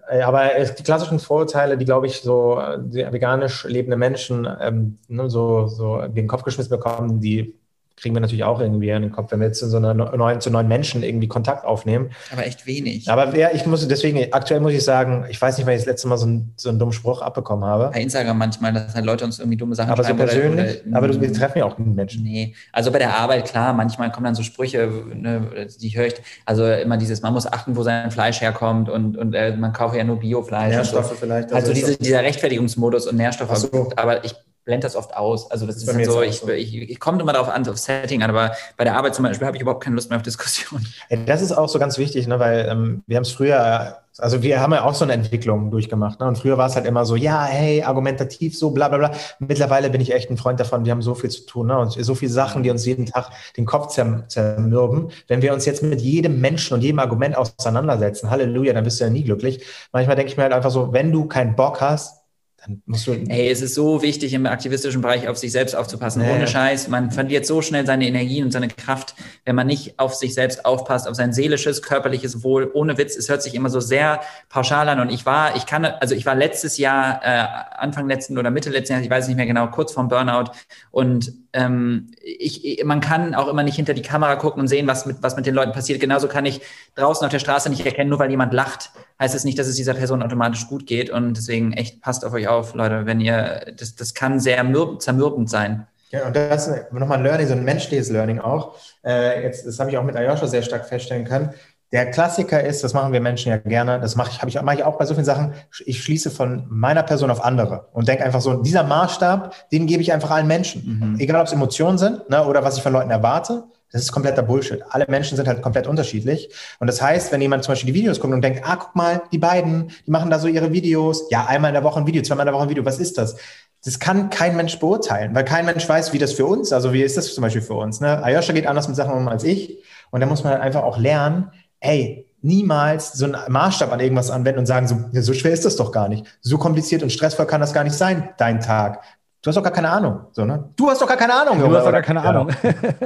äh, 0.09 0.21
aber 0.21 0.51
die 0.79 0.83
klassischen 0.83 1.19
Vorurteile, 1.19 1.79
die, 1.79 1.87
glaube 1.87 2.07
ich, 2.07 2.21
so 2.21 2.61
die 2.79 3.01
veganisch 3.11 3.65
lebende 3.65 3.97
Menschen 3.97 4.47
ähm, 4.61 4.99
ne, 5.09 5.31
so, 5.31 5.67
so 5.67 6.07
den 6.07 6.29
Kopf 6.29 6.43
geschmissen 6.43 6.71
bekommen, 6.71 7.21
die 7.21 7.55
kriegen 8.03 8.17
wir 8.17 8.21
natürlich 8.21 8.43
auch 8.43 8.61
irgendwie 8.61 8.91
in 8.91 9.03
den 9.03 9.13
Kopf, 9.13 9.31
wenn 9.31 9.39
wir 9.39 9.47
jetzt 9.47 9.61
zu 9.61 9.69
so 9.69 9.77
einer 9.77 9.95
neuen, 9.95 10.41
zu 10.41 10.51
neuen 10.51 10.67
Menschen 10.67 11.05
irgendwie 11.05 11.29
Kontakt 11.29 11.65
aufnehmen. 11.65 12.11
Aber 12.33 12.45
echt 12.45 12.67
wenig. 12.67 13.09
Aber 13.09 13.35
ja, 13.37 13.51
ich 13.55 13.65
muss 13.65 13.87
deswegen, 13.87 14.33
aktuell 14.33 14.59
muss 14.61 14.73
ich 14.73 14.83
sagen, 14.83 15.25
ich 15.31 15.41
weiß 15.41 15.57
nicht, 15.57 15.67
wann 15.67 15.75
ich 15.75 15.81
das 15.81 15.87
letzte 15.87 16.09
Mal 16.09 16.19
so, 16.19 16.27
ein, 16.27 16.53
so 16.57 16.69
einen 16.69 16.81
dummen 16.81 16.93
Spruch 16.93 17.23
abbekommen 17.23 17.65
habe. 17.65 17.91
Bei 17.93 18.03
Instagram 18.03 18.39
manchmal, 18.39 18.73
dass 18.73 18.95
halt 18.95 19.05
Leute 19.05 19.25
uns 19.25 19.39
irgendwie 19.39 19.57
dumme 19.57 19.77
Sachen 19.77 19.91
aber 19.91 20.03
schreiben. 20.03 20.21
Aber 20.21 20.33
so 20.33 20.37
persönlich? 20.37 20.83
Oder, 20.85 20.97
aber 20.97 21.09
du, 21.09 21.21
wir 21.21 21.33
treffen 21.33 21.59
ja 21.59 21.65
auch 21.65 21.79
Menschen. 21.79 22.25
Nee, 22.25 22.55
also 22.73 22.91
bei 22.91 22.99
der 22.99 23.17
Arbeit, 23.17 23.45
klar, 23.45 23.73
manchmal 23.73 24.11
kommen 24.11 24.25
dann 24.25 24.35
so 24.35 24.43
Sprüche, 24.43 24.91
ne, 25.15 25.69
die 25.81 25.91
höre 25.91 26.07
ich, 26.07 26.15
also 26.45 26.67
immer 26.67 26.97
dieses, 26.97 27.23
man 27.23 27.33
muss 27.33 27.47
achten, 27.47 27.77
wo 27.77 27.85
sein 27.85 28.11
Fleisch 28.11 28.41
herkommt 28.41 28.89
und, 28.89 29.17
und 29.17 29.35
äh, 29.35 29.57
man 29.57 29.73
kaufe 29.73 29.97
ja 29.97 30.03
nur 30.03 30.19
Biofleisch. 30.19 30.75
Nährstoffe 30.75 31.11
so. 31.11 31.15
vielleicht. 31.15 31.53
Also, 31.53 31.71
also 31.71 31.73
diese, 31.73 31.97
dieser 31.97 32.23
Rechtfertigungsmodus 32.23 33.07
und 33.07 33.17
Nährstoffe. 33.17 33.57
So. 33.57 33.93
Aber 33.97 34.25
ich 34.25 34.35
blende 34.65 34.87
das 34.87 34.97
oft 34.97 35.17
aus. 35.17 35.51
Also 35.51 35.67
das 35.67 35.77
ist 35.77 35.87
Bei 35.87 35.95
mir 35.95 36.07
dann 36.07 36.15
so, 36.15 36.21
ist 36.21 36.35
ich, 36.35 36.41
so. 36.41 36.49
ich, 36.51 36.91
ich 36.91 37.01
komme 37.01 37.21
immer 37.21 37.33
darauf 37.33 37.49
an, 37.49 37.67
auf 37.69 37.79
Setting 37.79 38.23
an, 38.23 38.31
aber 38.31 38.53
bei 38.77 38.85
der 38.85 38.97
Arbeit 38.97 39.15
zum 39.15 39.25
Beispiel 39.25 39.47
habe 39.47 39.57
ich 39.57 39.63
überhaupt 39.63 39.83
keine 39.83 39.97
Lust 39.97 40.11
mehr 40.11 40.17
auf 40.17 40.23
Diskussionen. 40.23 40.87
Das 41.27 41.43
ist 41.43 41.53
auch 41.53 41.69
so 41.69 41.79
ganz 41.79 41.99
wichtig, 41.99 42.27
ne, 42.27 42.39
weil 42.39 42.67
ähm, 42.69 43.03
wir 43.07 43.17
haben 43.17 43.23
es 43.23 43.33
früher, 43.33 43.99
also 44.19 44.43
wir 44.43 44.61
haben 44.61 44.73
ja 44.73 44.85
auch 44.85 44.95
so 44.95 45.05
eine 45.05 45.13
Entwicklung 45.13 45.71
durchgemacht. 45.71 46.21
Ne, 46.21 46.27
und 46.27 46.39
früher 46.39 46.59
war 46.59 46.67
es 46.67 46.77
halt 46.77 46.87
immer 46.87 47.05
so, 47.05 47.17
ja, 47.17 47.45
hey, 47.45 47.83
argumentativ 47.83 48.57
so, 48.57 48.71
bla 48.71 48.89
bla 48.89 48.99
bla. 48.99 49.11
Mittlerweile 49.39 49.91
bin 49.91 50.01
ich 50.01 50.15
echt 50.15 50.31
ein 50.31 50.37
Freund 50.37 50.59
davon, 50.61 50.85
wir 50.85 50.93
haben 50.93 51.03
so 51.03 51.15
viel 51.15 51.31
zu 51.31 51.45
tun 51.45 51.69
ne, 51.69 51.79
und 51.79 51.93
so 51.93 52.15
viele 52.15 52.31
Sachen, 52.31 52.63
die 52.63 52.71
uns 52.71 52.87
jeden 52.87 53.07
Tag 53.07 53.31
den 53.57 53.67
Kopf 53.67 53.89
zerm 53.89 54.25
zermürben. 54.29 55.11
Wenn 55.29 55.43
wir 55.43 55.53
uns 55.53 55.65
jetzt 55.65 55.83
mit 55.83 56.01
jedem 56.01 56.41
Menschen 56.41 56.75
und 56.75 56.83
jedem 56.83 56.99
Argument 56.99 57.37
auseinandersetzen, 57.37 58.31
Halleluja, 58.31 58.73
dann 58.73 58.85
bist 58.85 59.01
du 59.01 59.05
ja 59.05 59.11
nie 59.11 59.25
glücklich. 59.25 59.65
Manchmal 59.93 60.17
denke 60.17 60.31
ich 60.31 60.37
mir 60.37 60.45
halt 60.45 60.53
einfach 60.53 60.71
so, 60.71 60.93
wenn 60.93 61.13
du 61.13 61.27
keinen 61.27 61.57
Bock 61.57 61.81
hast, 61.81 62.22
dann 62.65 62.83
musst 62.87 63.07
du. 63.07 63.13
Ey, 63.13 63.51
es 63.51 63.61
ist 63.61 63.75
so 63.75 64.03
wichtig, 64.03 64.33
im 64.35 64.47
aktivistischen 64.47 65.03
Bereich 65.03 65.27
auf 65.27 65.37
sich 65.37 65.51
selbst 65.51 65.75
aufzupassen. 65.75 66.23
Ja. 66.23 66.33
Ohne 66.33 66.47
Scheiß. 66.47 66.89
Man 66.89 67.11
verliert 67.11 67.45
so 67.45 67.61
schnell 67.61 67.87
seine 67.87 68.07
Energien 68.07 68.45
und 68.45 68.53
seine 68.53 68.69
Kraft, 68.69 69.15
wenn 69.45 69.57
man 69.57 69.67
nicht 69.67 69.99
auf 69.99 70.15
sich 70.15 70.35
selbst 70.35 70.65
aufpasst, 70.65 71.09
auf 71.09 71.17
sein 71.17 71.33
seelisches, 71.33 71.83
körperliches 71.83 72.45
Wohl. 72.45 72.71
Ohne 72.73 72.99
Witz, 72.99 73.17
es 73.17 73.29
hört 73.29 73.43
sich 73.43 73.55
immer 73.55 73.69
so 73.69 73.81
sehr 73.81 74.21
pauschal 74.49 74.89
an. 74.89 75.01
Und 75.01 75.11
ich 75.11 75.27
war, 75.27 75.57
ich 75.57 75.67
kann, 75.67 75.85
also 75.85 76.15
ich 76.15 76.25
war 76.25 76.37
letztes 76.37 76.79
Jahr, 76.79 77.21
äh, 77.25 77.47
Anfang 77.77 78.07
letzten 78.09 78.39
oder 78.39 78.51
Mitte 78.51 78.71
letzten 78.71 78.93
Jahres, 78.93 79.07
ich 79.07 79.11
weiß 79.11 79.27
nicht 79.27 79.37
mehr 79.37 79.47
genau, 79.47 79.67
kurz 79.69 79.93
vorm 79.93 80.09
Burnout. 80.09 80.53
Und 80.93 81.33
ähm, 81.53 82.11
ich, 82.23 82.83
man 82.85 83.01
kann 83.01 83.35
auch 83.35 83.49
immer 83.49 83.63
nicht 83.63 83.77
hinter 83.77 83.95
die 83.95 84.03
Kamera 84.03 84.37
gucken 84.37 84.61
und 84.61 84.69
sehen, 84.69 84.87
was 84.87 85.07
mit, 85.07 85.23
was 85.23 85.37
mit 85.37 85.47
den 85.47 85.55
Leuten 85.55 85.73
passiert. 85.73 86.01
Genauso 86.01 86.29
kann 86.29 86.47
ich 86.47 86.61
draußen 86.95 87.25
auf 87.25 87.31
der 87.31 87.39
Straße 87.39 87.69
nicht 87.69 87.85
erkennen, 87.85 88.11
nur 88.11 88.19
weil 88.19 88.31
jemand 88.31 88.53
lacht, 88.53 88.91
heißt 89.21 89.35
es 89.35 89.45
nicht, 89.45 89.59
dass 89.59 89.67
es 89.67 89.77
dieser 89.77 89.95
Person 89.95 90.23
automatisch 90.23 90.67
gut 90.69 90.87
geht. 90.87 91.11
Und 91.11 91.37
deswegen 91.37 91.73
echt 91.73 92.01
passt 92.01 92.25
auf 92.25 92.33
euch 92.33 92.49
auf, 92.49 92.75
Leute, 92.75 93.07
wenn 93.07 93.21
ihr, 93.21 93.73
das, 93.79 93.95
das 93.97 94.15
kann 94.15 94.41
sehr 94.41 94.65
mürb, 94.65 95.03
zermürbend 95.03 95.51
sein. 95.51 95.87
Ja, 96.11 96.27
und 96.27 96.37
das 96.37 96.69
ist 96.69 96.93
nochmal 96.93 97.19
ein 97.19 97.25
Learning, 97.25 97.47
so 97.47 97.55
ein 97.55 97.65
menschliches 97.65 98.11
Learning 98.11 98.39
auch. 98.39 98.77
Äh, 99.03 99.45
jetzt, 99.45 99.67
das 99.67 99.79
habe 99.79 99.89
ich 99.91 99.97
auch 99.97 100.05
mit 100.05 100.15
Ayosha 100.15 100.47
sehr 100.47 100.61
stark 100.61 100.87
feststellen 100.87 101.25
können. 101.25 101.55
Der 101.93 102.11
Klassiker 102.11 102.65
ist, 102.65 102.83
das 102.83 102.95
machen 102.95 103.13
wir 103.13 103.21
Menschen 103.21 103.51
ja 103.51 103.59
gerne, 103.59 104.01
das 104.01 104.17
mache 104.17 104.31
ich, 104.33 104.41
habe 104.41 104.49
ich, 104.49 104.61
mache 104.63 104.77
ich 104.77 104.85
auch 104.85 104.97
bei 104.97 105.05
so 105.05 105.13
vielen 105.15 105.27
Sachen, 105.27 105.53
ich 105.85 106.03
schließe 106.03 106.31
von 106.31 106.67
meiner 106.71 107.03
Person 107.03 107.31
auf 107.31 107.45
andere 107.45 107.89
und 107.93 108.09
denke 108.09 108.25
einfach 108.25 108.41
so, 108.41 108.55
dieser 108.55 108.83
Maßstab, 108.83 109.71
den 109.71 109.87
gebe 109.87 110.01
ich 110.01 110.13
einfach 110.13 110.31
allen 110.31 110.47
Menschen. 110.47 111.17
Egal, 111.19 111.41
ob 111.41 111.47
es 111.47 111.53
Emotionen 111.53 111.99
sind 111.99 112.31
ne, 112.31 112.47
oder 112.47 112.65
was 112.65 112.79
ich 112.79 112.83
von 112.83 112.95
Leuten 112.95 113.11
erwarte, 113.11 113.65
das 113.93 114.03
ist 114.03 114.13
kompletter 114.13 114.43
Bullshit. 114.43 114.83
Alle 114.89 115.05
Menschen 115.07 115.37
sind 115.37 115.47
halt 115.47 115.61
komplett 115.61 115.87
unterschiedlich. 115.87 116.49
Und 116.81 116.87
das 116.87 117.03
heißt, 117.03 117.31
wenn 117.31 117.43
jemand 117.43 117.63
zum 117.63 117.73
Beispiel 117.73 117.93
die 117.93 118.01
Videos 118.01 118.21
guckt 118.21 118.33
und 118.33 118.41
denkt, 118.41 118.63
ah, 118.65 118.77
guck 118.77 118.97
mal, 118.97 119.23
die 119.31 119.39
beiden, 119.39 119.91
die 120.07 120.11
machen 120.11 120.31
da 120.31 120.39
so 120.39 120.49
ihre 120.49 120.73
Videos, 120.73 121.27
ja, 121.31 121.45
einmal 121.45 121.69
in 121.69 121.75
der 121.75 121.85
Woche 121.85 122.01
ein 122.01 122.07
Video, 122.07 122.23
zweimal 122.23 122.45
in 122.45 122.47
der 122.47 122.55
Woche 122.55 122.63
ein 122.65 122.71
Video, 122.71 122.87
was 122.87 122.99
ist 122.99 123.19
das? 123.19 123.37
Das 123.85 123.99
kann 123.99 124.31
kein 124.31 124.57
Mensch 124.57 124.79
beurteilen, 124.79 125.35
weil 125.35 125.45
kein 125.45 125.67
Mensch 125.67 125.87
weiß, 125.87 126.15
wie 126.15 126.19
das 126.19 126.33
für 126.33 126.47
uns, 126.47 126.73
also 126.73 126.95
wie 126.95 127.03
ist 127.03 127.19
das 127.19 127.35
zum 127.35 127.43
Beispiel 127.43 127.61
für 127.61 127.75
uns. 127.75 128.01
Ne? 128.01 128.23
Ayosha 128.23 128.55
geht 128.55 128.67
anders 128.67 128.89
mit 128.89 128.97
Sachen 128.97 129.13
um 129.13 129.29
als 129.29 129.45
ich. 129.45 129.83
Und 130.11 130.21
da 130.21 130.27
muss 130.27 130.45
man 130.45 130.53
halt 130.53 130.63
einfach 130.63 130.83
auch 130.83 130.99
lernen, 130.99 131.51
ey, 131.83 132.27
niemals 132.41 133.13
so 133.13 133.27
einen 133.27 133.37
Maßstab 133.49 133.93
an 133.93 134.01
irgendwas 134.01 134.31
anwenden 134.31 134.61
und 134.61 134.67
sagen, 134.67 134.89
so, 134.89 134.97
so 135.21 135.33
schwer 135.33 135.53
ist 135.53 135.65
das 135.65 135.77
doch 135.77 135.93
gar 135.93 136.09
nicht. 136.09 136.27
So 136.41 136.59
kompliziert 136.59 137.03
und 137.03 137.11
stressvoll 137.11 137.47
kann 137.47 137.61
das 137.61 137.73
gar 137.73 137.85
nicht 137.85 137.97
sein, 137.97 138.31
dein 138.39 138.61
Tag. 138.61 139.03
Du 139.43 139.49
hast 139.49 139.57
doch 139.57 139.63
gar 139.65 139.73
keine 139.73 139.91
Ahnung. 139.91 140.27
So, 140.31 140.45
ne? 140.45 140.71
Du 140.77 140.89
hast 140.89 141.03
doch 141.03 141.09
gar 141.09 141.17
keine 141.17 141.35
Ahnung. 141.35 141.59
Du 141.59 141.65
Junge, 141.65 141.77
hast 141.77 141.85
doch 141.85 141.91
gar 141.91 142.03
keine. 142.03 142.23
Ahnung. 142.23 142.51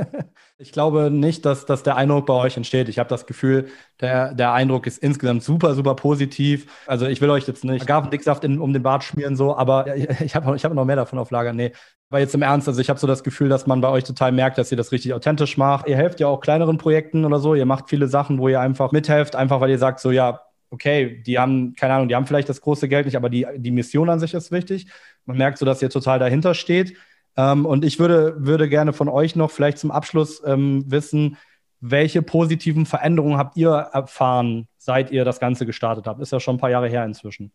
ich 0.59 0.71
glaube 0.71 1.11
nicht, 1.11 1.47
dass, 1.47 1.65
dass 1.65 1.83
der 1.83 1.97
Eindruck 1.97 2.27
bei 2.27 2.35
euch 2.35 2.59
entsteht. 2.59 2.91
Ich 2.91 2.99
habe 2.99 3.09
das 3.09 3.25
Gefühl, 3.25 3.69
der, 4.03 4.35
der 4.35 4.53
Eindruck 4.53 4.87
ist 4.87 4.99
insgesamt 4.99 5.43
super, 5.43 5.75
super 5.75 5.95
positiv. 5.95 6.67
Also 6.87 7.07
ich 7.07 7.23
will 7.23 7.31
euch 7.31 7.47
jetzt 7.47 7.65
nicht 7.65 7.89
Agavendicksaft 7.89 8.45
in, 8.45 8.61
um 8.61 8.75
den 8.75 8.83
Bart 8.83 9.03
schmieren, 9.03 9.35
so, 9.35 9.57
aber 9.57 9.97
ich 9.97 10.37
habe 10.37 10.55
ich 10.55 10.65
hab 10.67 10.75
noch 10.75 10.85
mehr 10.85 10.97
davon 10.97 11.19
auf 11.19 11.31
Lager. 11.31 11.55
Nee. 11.55 11.73
Aber 12.11 12.21
jetzt 12.21 12.35
im 12.35 12.43
Ernst, 12.43 12.69
also 12.69 12.83
ich 12.83 12.91
habe 12.91 13.01
so 13.01 13.07
das 13.07 13.25
Gefühl, 13.25 13.49
dass 13.49 13.67
man 13.67 13.81
bei 13.81 13.89
euch 13.89 14.05
total 14.05 14.31
merkt, 14.31 14.59
dass 14.59 14.71
ihr 14.71 14.77
das 14.77 14.93
richtig 14.93 15.15
authentisch 15.15 15.57
macht. 15.57 15.89
Ihr 15.89 15.97
helft 15.97 16.21
ja 16.21 16.27
auch 16.27 16.41
kleineren 16.41 16.77
Projekten 16.77 17.25
oder 17.25 17.39
so. 17.39 17.55
Ihr 17.55 17.67
macht 17.67 17.89
viele 17.89 18.09
Sachen, 18.09 18.39
wo 18.39 18.49
ihr 18.49 18.61
einfach 18.61 18.93
mithelft, 18.93 19.35
einfach 19.35 19.63
weil 19.63 19.71
ihr 19.71 19.79
sagt, 19.79 20.01
so 20.01 20.11
ja, 20.11 20.43
okay, 20.71 21.23
die 21.23 21.39
haben, 21.39 21.75
keine 21.75 21.95
Ahnung, 21.95 22.09
die 22.09 22.15
haben 22.15 22.27
vielleicht 22.27 22.49
das 22.49 22.61
große 22.61 22.89
Geld 22.89 23.07
nicht, 23.07 23.17
aber 23.17 23.31
die, 23.31 23.47
die 23.57 23.71
Mission 23.71 24.11
an 24.11 24.21
sich 24.21 24.35
ist 24.35 24.53
wichtig. 24.53 24.87
Man 25.27 25.37
merkt 25.37 25.59
so, 25.59 25.67
dass 25.67 25.83
ihr 25.83 25.91
total 25.91 26.19
dahinter 26.19 26.55
steht. 26.55 26.97
Ähm, 27.37 27.67
und 27.67 27.85
ich 27.85 27.99
würde, 27.99 28.35
würde 28.39 28.69
gerne 28.69 28.93
von 28.93 29.09
euch 29.09 29.37
noch 29.37 29.51
vielleicht 29.51 29.79
zum 29.79 29.91
Abschluss 29.91 30.43
ähm, 30.45 30.85
wissen, 30.87 31.37
welche 31.81 32.23
positiven 32.23 32.87
Veränderungen 32.87 33.37
habt 33.37 33.57
ihr 33.57 33.71
erfahren, 33.71 34.69
seit 34.79 35.11
ihr 35.11 35.25
das 35.25 35.41
Ganze 35.41 35.67
gestartet 35.67 36.07
habt? 36.07 36.21
Ist 36.21 36.33
ja 36.33 36.41
schon 36.41 36.57
ein 36.57 36.61
paar 36.61 36.71
Jahre 36.71 36.89
her 36.89 37.05
inzwischen. 37.05 37.53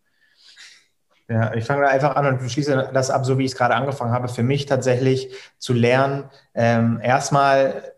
Ja, 1.28 1.54
ich 1.54 1.64
fange 1.64 1.88
einfach 1.88 2.16
an 2.18 2.28
und 2.28 2.52
schließe 2.52 2.92
das 2.94 3.10
ab, 3.10 3.26
so 3.26 3.38
wie 3.38 3.46
ich 3.46 3.52
es 3.52 3.58
gerade 3.58 3.74
angefangen 3.74 4.12
habe. 4.12 4.28
Für 4.28 4.44
mich 4.44 4.66
tatsächlich 4.66 5.34
zu 5.58 5.74
lernen, 5.74 6.26
ähm, 6.54 7.00
erstmal 7.02 7.94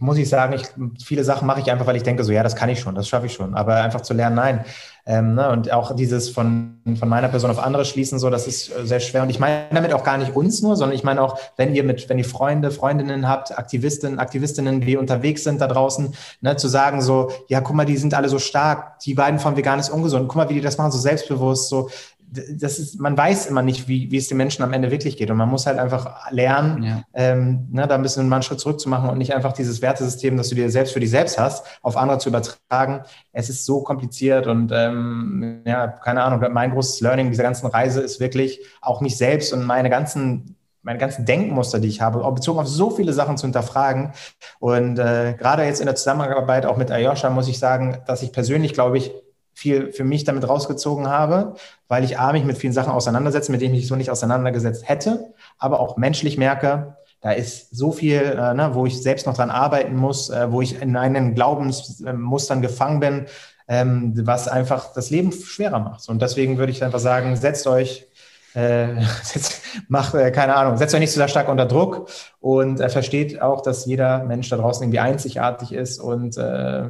muss 0.00 0.18
ich 0.18 0.28
sagen, 0.28 0.52
ich, 0.54 0.62
viele 1.04 1.22
Sachen 1.22 1.46
mache 1.46 1.60
ich 1.60 1.70
einfach, 1.70 1.86
weil 1.86 1.96
ich 1.96 2.02
denke, 2.02 2.24
so 2.24 2.32
ja, 2.32 2.42
das 2.42 2.56
kann 2.56 2.68
ich 2.68 2.80
schon, 2.80 2.94
das 2.94 3.08
schaffe 3.08 3.26
ich 3.26 3.32
schon. 3.32 3.54
Aber 3.54 3.76
einfach 3.76 4.00
zu 4.00 4.14
lernen, 4.14 4.36
nein. 4.36 4.64
Ähm, 5.06 5.34
ne? 5.34 5.50
Und 5.50 5.72
auch 5.72 5.94
dieses 5.94 6.28
von, 6.28 6.80
von 6.98 7.08
meiner 7.08 7.28
Person 7.28 7.50
auf 7.50 7.58
andere 7.58 7.84
schließen, 7.84 8.18
so, 8.18 8.30
das 8.30 8.46
ist 8.46 8.70
äh, 8.70 8.84
sehr 8.84 9.00
schwer. 9.00 9.22
Und 9.22 9.30
ich 9.30 9.38
meine 9.38 9.66
damit 9.72 9.92
auch 9.92 10.04
gar 10.04 10.18
nicht 10.18 10.34
uns 10.36 10.60
nur, 10.62 10.76
sondern 10.76 10.94
ich 10.94 11.04
meine 11.04 11.22
auch, 11.22 11.38
wenn 11.56 11.74
ihr 11.74 11.84
mit, 11.84 12.08
wenn 12.08 12.18
ihr 12.18 12.24
Freunde, 12.24 12.70
Freundinnen 12.70 13.28
habt, 13.28 13.56
Aktivistinnen, 13.56 14.18
Aktivistinnen, 14.18 14.80
die 14.80 14.96
unterwegs 14.96 15.44
sind 15.44 15.60
da 15.60 15.68
draußen, 15.68 16.14
ne, 16.40 16.56
zu 16.56 16.68
sagen 16.68 17.00
so, 17.00 17.30
ja, 17.48 17.60
guck 17.60 17.76
mal, 17.76 17.86
die 17.86 17.96
sind 17.96 18.12
alle 18.14 18.28
so 18.28 18.38
stark, 18.38 18.98
die 19.00 19.14
beiden 19.14 19.40
von 19.40 19.56
vegan 19.56 19.78
ist 19.78 19.90
ungesund, 19.90 20.28
guck 20.28 20.36
mal, 20.36 20.48
wie 20.48 20.54
die 20.54 20.60
das 20.60 20.78
machen, 20.78 20.92
so 20.92 20.98
selbstbewusst, 20.98 21.68
so, 21.68 21.90
das 22.32 22.78
ist, 22.78 23.00
man 23.00 23.16
weiß 23.16 23.46
immer 23.46 23.62
nicht, 23.62 23.88
wie, 23.88 24.10
wie 24.10 24.16
es 24.16 24.28
den 24.28 24.36
Menschen 24.36 24.62
am 24.62 24.72
Ende 24.72 24.90
wirklich 24.90 25.16
geht. 25.16 25.30
Und 25.30 25.36
man 25.36 25.48
muss 25.48 25.66
halt 25.66 25.78
einfach 25.78 26.30
lernen, 26.30 26.82
Ja. 26.82 27.02
ähm, 27.14 27.66
ne, 27.70 27.86
da 27.88 27.94
ein 27.96 28.02
bisschen 28.02 28.28
mal 28.28 28.36
einen 28.36 28.42
Schritt 28.42 28.60
zurück 28.60 28.80
zu 28.80 28.88
machen 28.88 29.10
und 29.10 29.18
nicht 29.18 29.34
einfach 29.34 29.52
dieses 29.52 29.82
Wertesystem, 29.82 30.36
das 30.36 30.48
du 30.48 30.54
dir 30.54 30.70
selbst 30.70 30.92
für 30.92 31.00
dich 31.00 31.10
selbst 31.10 31.38
hast, 31.38 31.66
auf 31.82 31.96
andere 31.96 32.18
zu 32.18 32.28
übertragen. 32.28 33.02
Es 33.32 33.48
ist 33.50 33.64
so 33.66 33.82
kompliziert 33.82 34.46
und 34.46 34.70
ähm, 34.72 35.62
ja, 35.66 35.88
keine 35.88 36.22
Ahnung. 36.22 36.44
Mein 36.52 36.70
großes 36.70 37.00
Learning 37.00 37.30
dieser 37.30 37.42
ganzen 37.42 37.66
Reise 37.66 38.00
ist 38.00 38.20
wirklich 38.20 38.60
auch 38.80 39.00
mich 39.00 39.16
selbst 39.16 39.52
und 39.52 39.64
meine 39.64 39.90
ganzen 39.90 40.56
meine 40.82 40.98
ganzen 40.98 41.26
Denkmuster, 41.26 41.78
die 41.78 41.88
ich 41.88 42.00
habe, 42.00 42.26
bezogen 42.32 42.58
auf 42.58 42.66
so 42.66 42.88
viele 42.90 43.12
Sachen 43.12 43.36
zu 43.36 43.44
hinterfragen. 43.46 44.12
Und 44.60 44.98
äh, 44.98 45.34
gerade 45.38 45.64
jetzt 45.64 45.80
in 45.80 45.86
der 45.86 45.94
Zusammenarbeit 45.94 46.64
auch 46.64 46.78
mit 46.78 46.90
Ayosha 46.90 47.28
muss 47.28 47.48
ich 47.48 47.58
sagen, 47.58 47.98
dass 48.06 48.22
ich 48.22 48.32
persönlich, 48.32 48.72
glaube 48.72 48.96
ich, 48.96 49.12
viel 49.52 49.92
für 49.92 50.04
mich 50.04 50.24
damit 50.24 50.48
rausgezogen 50.48 51.08
habe, 51.08 51.54
weil 51.88 52.04
ich 52.04 52.18
A, 52.18 52.32
mich 52.32 52.44
mit 52.44 52.58
vielen 52.58 52.72
Sachen 52.72 52.92
auseinandersetze, 52.92 53.52
mit 53.52 53.60
denen 53.60 53.74
ich 53.74 53.80
mich 53.80 53.88
so 53.88 53.96
nicht 53.96 54.10
auseinandergesetzt 54.10 54.88
hätte, 54.88 55.32
aber 55.58 55.80
auch 55.80 55.96
menschlich 55.96 56.38
merke, 56.38 56.96
da 57.20 57.32
ist 57.32 57.76
so 57.76 57.92
viel, 57.92 58.20
äh, 58.20 58.54
ne, 58.54 58.70
wo 58.72 58.86
ich 58.86 59.02
selbst 59.02 59.26
noch 59.26 59.34
dran 59.34 59.50
arbeiten 59.50 59.94
muss, 59.94 60.30
äh, 60.30 60.50
wo 60.50 60.62
ich 60.62 60.80
in 60.80 60.96
einen 60.96 61.34
Glaubensmustern 61.34 62.62
gefangen 62.62 63.00
bin, 63.00 63.26
ähm, 63.68 64.14
was 64.26 64.48
einfach 64.48 64.92
das 64.94 65.10
Leben 65.10 65.30
schwerer 65.32 65.80
macht. 65.80 66.08
Und 66.08 66.22
deswegen 66.22 66.56
würde 66.56 66.72
ich 66.72 66.82
einfach 66.82 66.98
sagen, 66.98 67.36
setzt 67.36 67.66
euch, 67.66 68.08
äh, 68.54 68.88
setzt, 69.22 69.60
macht, 69.88 70.14
äh, 70.14 70.30
keine 70.30 70.56
Ahnung, 70.56 70.78
setzt 70.78 70.94
euch 70.94 71.00
nicht 71.00 71.12
so 71.12 71.26
stark 71.28 71.48
unter 71.48 71.66
Druck 71.66 72.08
und 72.40 72.80
äh, 72.80 72.88
versteht 72.88 73.42
auch, 73.42 73.60
dass 73.60 73.84
jeder 73.84 74.24
Mensch 74.24 74.48
da 74.48 74.56
draußen 74.56 74.82
irgendwie 74.82 75.00
einzigartig 75.00 75.72
ist 75.72 76.00
und 76.00 76.38
äh, 76.38 76.88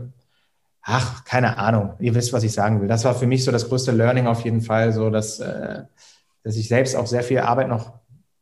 ach, 0.82 1.24
keine 1.24 1.58
Ahnung, 1.58 1.94
ihr 1.98 2.14
wisst, 2.14 2.32
was 2.32 2.42
ich 2.42 2.52
sagen 2.52 2.80
will. 2.80 2.88
Das 2.88 3.04
war 3.04 3.14
für 3.14 3.26
mich 3.26 3.44
so 3.44 3.52
das 3.52 3.68
größte 3.68 3.92
Learning 3.92 4.26
auf 4.26 4.44
jeden 4.44 4.60
Fall, 4.60 4.92
so 4.92 5.10
dass, 5.10 5.40
äh, 5.40 5.82
dass 6.42 6.56
ich 6.56 6.68
selbst 6.68 6.96
auch 6.96 7.06
sehr 7.06 7.22
viel 7.22 7.38
Arbeit 7.38 7.68
noch 7.68 7.92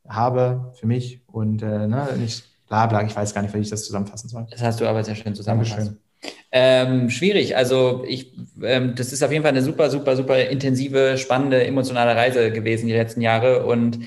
habe 0.09 0.72
für 0.78 0.86
mich 0.86 1.20
und 1.26 1.62
äh, 1.62 1.86
ne, 1.86 2.09
nicht 2.18 2.45
bla 2.68 2.86
bla, 2.86 3.03
ich 3.03 3.14
weiß 3.14 3.34
gar 3.34 3.43
nicht, 3.43 3.55
wie 3.55 3.59
ich 3.59 3.70
das 3.70 3.84
zusammenfassen 3.84 4.28
soll. 4.28 4.47
Das 4.51 4.62
hast 4.62 4.80
du 4.80 4.86
aber 4.86 5.03
sehr 5.05 5.14
schön 5.14 5.34
zusammengefasst. 5.34 5.78
Dankeschön. 5.78 6.03
Ähm, 6.51 7.11
schwierig. 7.11 7.57
Also 7.57 8.05
ich, 8.07 8.32
ähm, 8.62 8.95
das 8.95 9.12
ist 9.12 9.22
auf 9.22 9.30
jeden 9.30 9.43
Fall 9.43 9.53
eine 9.53 9.62
super, 9.62 9.91
super, 9.91 10.16
super 10.16 10.39
intensive, 10.39 11.16
spannende, 11.18 11.64
emotionale 11.64 12.16
Reise 12.16 12.51
gewesen 12.51 12.86
die 12.86 12.95
letzten 12.95 13.20
Jahre 13.20 13.66
und 13.66 14.01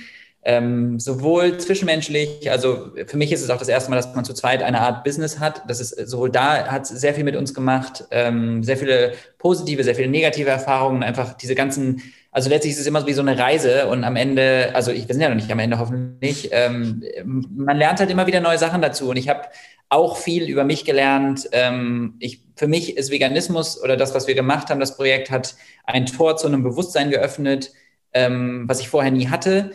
ähm, 0.43 0.99
sowohl 0.99 1.57
zwischenmenschlich, 1.59 2.49
also 2.49 2.91
für 3.05 3.17
mich 3.17 3.31
ist 3.31 3.43
es 3.43 3.49
auch 3.51 3.59
das 3.59 3.67
erste 3.67 3.91
Mal, 3.91 3.97
dass 3.97 4.15
man 4.15 4.25
zu 4.25 4.33
zweit 4.33 4.63
eine 4.63 4.81
Art 4.81 5.03
Business 5.03 5.39
hat. 5.39 5.61
Das 5.67 5.79
ist 5.79 6.09
sowohl 6.09 6.31
da 6.31 6.65
hat 6.67 6.87
sehr 6.87 7.13
viel 7.13 7.23
mit 7.23 7.35
uns 7.35 7.53
gemacht, 7.53 8.05
ähm, 8.09 8.63
sehr 8.63 8.77
viele 8.77 9.13
positive, 9.37 9.83
sehr 9.83 9.93
viele 9.93 10.07
negative 10.09 10.49
Erfahrungen, 10.49 11.03
einfach 11.03 11.33
diese 11.33 11.53
ganzen, 11.53 12.01
also 12.31 12.49
letztlich 12.49 12.73
ist 12.73 12.79
es 12.79 12.87
immer 12.87 13.05
wie 13.05 13.13
so 13.13 13.21
eine 13.21 13.37
Reise 13.37 13.87
und 13.87 14.03
am 14.03 14.15
Ende, 14.15 14.71
also 14.73 14.91
ich, 14.91 15.07
wir 15.07 15.13
sind 15.13 15.21
ja 15.21 15.29
noch 15.29 15.35
nicht 15.35 15.51
am 15.51 15.59
Ende 15.59 15.77
hoffentlich, 15.77 16.49
ähm, 16.51 17.03
man 17.23 17.77
lernt 17.77 17.99
halt 17.99 18.09
immer 18.09 18.25
wieder 18.25 18.39
neue 18.39 18.57
Sachen 18.57 18.81
dazu 18.81 19.09
und 19.09 19.17
ich 19.17 19.29
habe 19.29 19.43
auch 19.89 20.17
viel 20.17 20.47
über 20.49 20.63
mich 20.63 20.85
gelernt. 20.85 21.49
Ähm, 21.51 22.15
ich, 22.19 22.41
für 22.55 22.67
mich 22.67 22.97
ist 22.97 23.11
Veganismus 23.11 23.81
oder 23.83 23.97
das, 23.97 24.15
was 24.15 24.25
wir 24.25 24.35
gemacht 24.35 24.69
haben, 24.69 24.79
das 24.79 24.95
Projekt 24.95 25.29
hat 25.29 25.55
ein 25.85 26.05
Tor 26.05 26.37
zu 26.37 26.47
einem 26.47 26.63
Bewusstsein 26.63 27.11
geöffnet, 27.11 27.73
ähm, 28.13 28.63
was 28.67 28.79
ich 28.79 28.87
vorher 28.87 29.11
nie 29.11 29.27
hatte. 29.27 29.71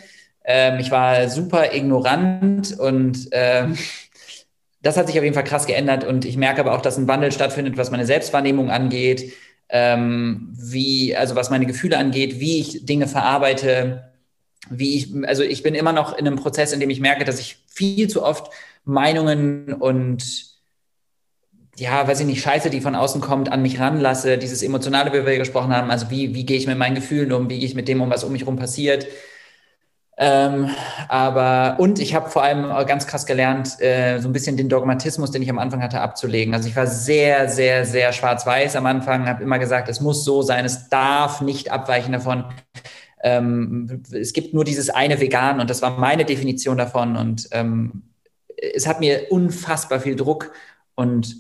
Ähm, 0.47 0.79
ich 0.79 0.91
war 0.91 1.29
super 1.29 1.75
ignorant 1.75 2.79
und 2.79 3.29
ähm, 3.33 3.77
das 4.83 4.97
hat 4.97 5.09
sich 5.09 5.19
auf 5.19 5.25
jeden 5.25 5.35
Fall 5.35 5.45
krass 5.45 5.67
geändert 5.67 6.05
und 6.05 6.25
ich 6.25 6.37
merke 6.37 6.61
aber 6.61 6.75
auch, 6.75 6.81
dass 6.81 6.97
ein 6.97 7.09
Wandel 7.09 7.33
stattfindet, 7.33 7.77
was 7.77 7.91
meine 7.91 8.07
Selbstwahrnehmung 8.07 8.71
angeht, 8.71 9.33
ähm, 9.69 10.55
wie, 10.57 11.17
also 11.17 11.35
was 11.35 11.51
meine 11.51 11.67
Gefühle 11.67 11.99
angeht, 11.99 12.39
wie 12.39 12.61
ich 12.61 12.87
Dinge 12.87 13.09
verarbeite. 13.09 14.13
wie 14.71 14.97
ich, 14.97 15.09
also 15.27 15.43
ich 15.43 15.63
bin 15.63 15.75
immer 15.75 15.93
noch 15.93 16.17
in 16.17 16.27
einem 16.27 16.37
Prozess, 16.37 16.73
in 16.73 16.81
dem 16.81 16.91
ich 16.91 17.01
merke, 17.01 17.25
dass 17.25 17.41
ich 17.41 17.59
viel 17.67 18.09
zu 18.09 18.23
oft 18.25 18.53
Meinungen 18.85 19.75
und 19.75 20.25
ja, 21.79 22.07
weiß 22.09 22.21
ich 22.21 22.27
nicht, 22.27 22.43
Scheiße, 22.43 22.71
die 22.71 22.81
von 22.81 22.95
außen 22.95 23.21
kommt, 23.21 23.53
an 23.53 23.63
mich 23.63 23.79
ranlasse, 23.79 24.39
dieses 24.39 24.63
Emotionale, 24.63 25.13
wie 25.13 25.27
wir 25.27 25.39
gesprochen 25.39 25.75
haben, 25.75 25.91
also 25.91 26.11
wie, 26.11 26.35
wie 26.35 26.47
gehe 26.47 26.57
ich 26.57 26.67
mit 26.67 26.79
meinen 26.79 26.95
Gefühlen 26.95 27.33
um, 27.33 27.51
wie 27.51 27.59
gehe 27.59 27.69
ich 27.69 27.75
mit 27.75 27.89
dem 27.89 28.01
um, 28.01 28.11
was 28.11 28.25
um 28.25 28.33
mich 28.33 28.43
herum 28.43 28.57
passiert. 28.57 29.07
Ähm, 30.19 30.71
aber, 31.09 31.77
und 31.79 31.99
ich 31.99 32.15
habe 32.15 32.31
vor 32.31 32.43
allem 32.43 32.69
ganz 32.87 33.07
krass 33.07 33.27
gelernt, 33.27 33.81
äh, 33.81 34.19
so 34.19 34.29
ein 34.29 34.33
bisschen 34.33 34.57
den 34.57 34.69
Dogmatismus, 34.69 35.31
den 35.31 35.43
ich 35.43 35.51
am 35.51 35.59
Anfang 35.59 35.83
hatte, 35.83 36.01
abzulegen. 36.01 36.55
Also 36.55 36.69
ich 36.69 36.77
war 36.77 36.87
sehr, 36.87 37.49
sehr, 37.51 37.85
sehr 37.85 38.13
schwarz-weiß 38.13 38.77
am 38.77 38.87
Anfang, 38.87 39.29
habe 39.29 39.43
immer 39.43 39.59
gesagt, 39.59 39.89
es 39.89 40.01
muss 40.01 40.25
so 40.25 40.41
sein, 40.41 40.65
es 40.65 40.89
darf 40.89 41.43
nicht 41.43 41.71
abweichen 41.71 42.13
davon. 42.13 42.45
Ähm, 43.23 44.03
es 44.11 44.33
gibt 44.33 44.55
nur 44.55 44.65
dieses 44.65 44.89
eine 44.89 45.21
Vegan 45.21 45.61
und 45.61 45.69
das 45.69 45.83
war 45.83 45.99
meine 45.99 46.25
Definition 46.25 46.79
davon 46.79 47.17
und 47.17 47.49
ähm, 47.53 48.03
es 48.75 48.87
hat 48.87 49.01
mir 49.01 49.27
unfassbar 49.31 50.01
viel 50.01 50.17
Druck 50.17 50.53
und 50.95 51.37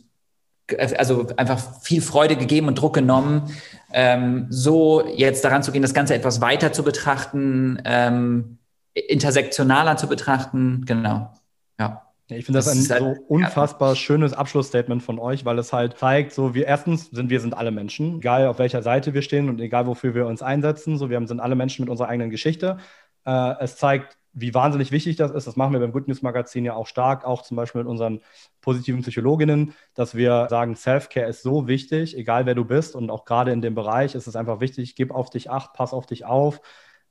also 0.98 1.28
einfach 1.36 1.80
viel 1.80 2.02
Freude 2.02 2.36
gegeben 2.36 2.66
und 2.66 2.74
Druck 2.74 2.94
genommen, 2.94 3.54
ähm, 3.92 4.46
so 4.50 5.06
jetzt 5.06 5.44
daran 5.44 5.62
zu 5.62 5.70
gehen, 5.70 5.82
das 5.82 5.94
Ganze 5.94 6.14
etwas 6.14 6.40
weiter 6.40 6.72
zu 6.72 6.82
betrachten, 6.82 7.80
ähm, 7.84 8.58
intersektionaler 8.96 9.96
zu 9.96 10.08
betrachten, 10.08 10.84
genau. 10.86 11.32
Ja. 11.78 12.02
Ich 12.28 12.44
finde 12.44 12.58
das, 12.58 12.64
das, 12.64 12.90
ein 12.90 12.90
halt, 12.90 13.16
so 13.16 13.22
unfassbar 13.28 13.90
ja. 13.90 13.96
schönes 13.96 14.32
Abschlussstatement 14.32 15.00
von 15.02 15.20
euch, 15.20 15.44
weil 15.44 15.58
es 15.60 15.72
halt 15.72 15.96
zeigt, 15.96 16.32
so 16.32 16.54
wir 16.54 16.66
erstens 16.66 17.10
sind 17.10 17.30
wir 17.30 17.40
sind 17.40 17.54
alle 17.54 17.70
Menschen, 17.70 18.18
egal 18.18 18.48
auf 18.48 18.58
welcher 18.58 18.82
Seite 18.82 19.14
wir 19.14 19.22
stehen 19.22 19.48
und 19.48 19.60
egal 19.60 19.86
wofür 19.86 20.14
wir 20.14 20.26
uns 20.26 20.42
einsetzen, 20.42 20.98
so 20.98 21.08
wir 21.08 21.24
sind 21.28 21.38
alle 21.38 21.54
Menschen 21.54 21.82
mit 21.82 21.90
unserer 21.90 22.08
eigenen 22.08 22.30
Geschichte. 22.30 22.78
Äh, 23.24 23.54
es 23.60 23.76
zeigt, 23.76 24.18
wie 24.32 24.52
wahnsinnig 24.54 24.90
wichtig 24.90 25.16
das 25.16 25.30
ist. 25.30 25.46
Das 25.46 25.56
machen 25.56 25.72
wir 25.72 25.80
beim 25.80 25.92
Good 25.92 26.08
News 26.08 26.20
Magazin 26.22 26.64
ja 26.64 26.74
auch 26.74 26.88
stark, 26.88 27.24
auch 27.24 27.42
zum 27.42 27.56
Beispiel 27.56 27.82
mit 27.82 27.88
unseren 27.88 28.20
positiven 28.60 29.02
Psychologinnen, 29.02 29.72
dass 29.94 30.16
wir 30.16 30.48
sagen, 30.50 30.74
Self-Care 30.74 31.28
ist 31.28 31.42
so 31.42 31.68
wichtig, 31.68 32.16
egal 32.16 32.44
wer 32.44 32.56
du 32.56 32.64
bist 32.64 32.96
und 32.96 33.08
auch 33.08 33.24
gerade 33.24 33.52
in 33.52 33.62
dem 33.62 33.76
Bereich 33.76 34.16
ist 34.16 34.26
es 34.26 34.36
einfach 34.36 34.60
wichtig, 34.60 34.96
gib 34.96 35.12
auf 35.12 35.30
dich 35.30 35.48
acht, 35.48 35.74
pass 35.74 35.92
auf 35.92 36.06
dich 36.06 36.24
auf. 36.24 36.60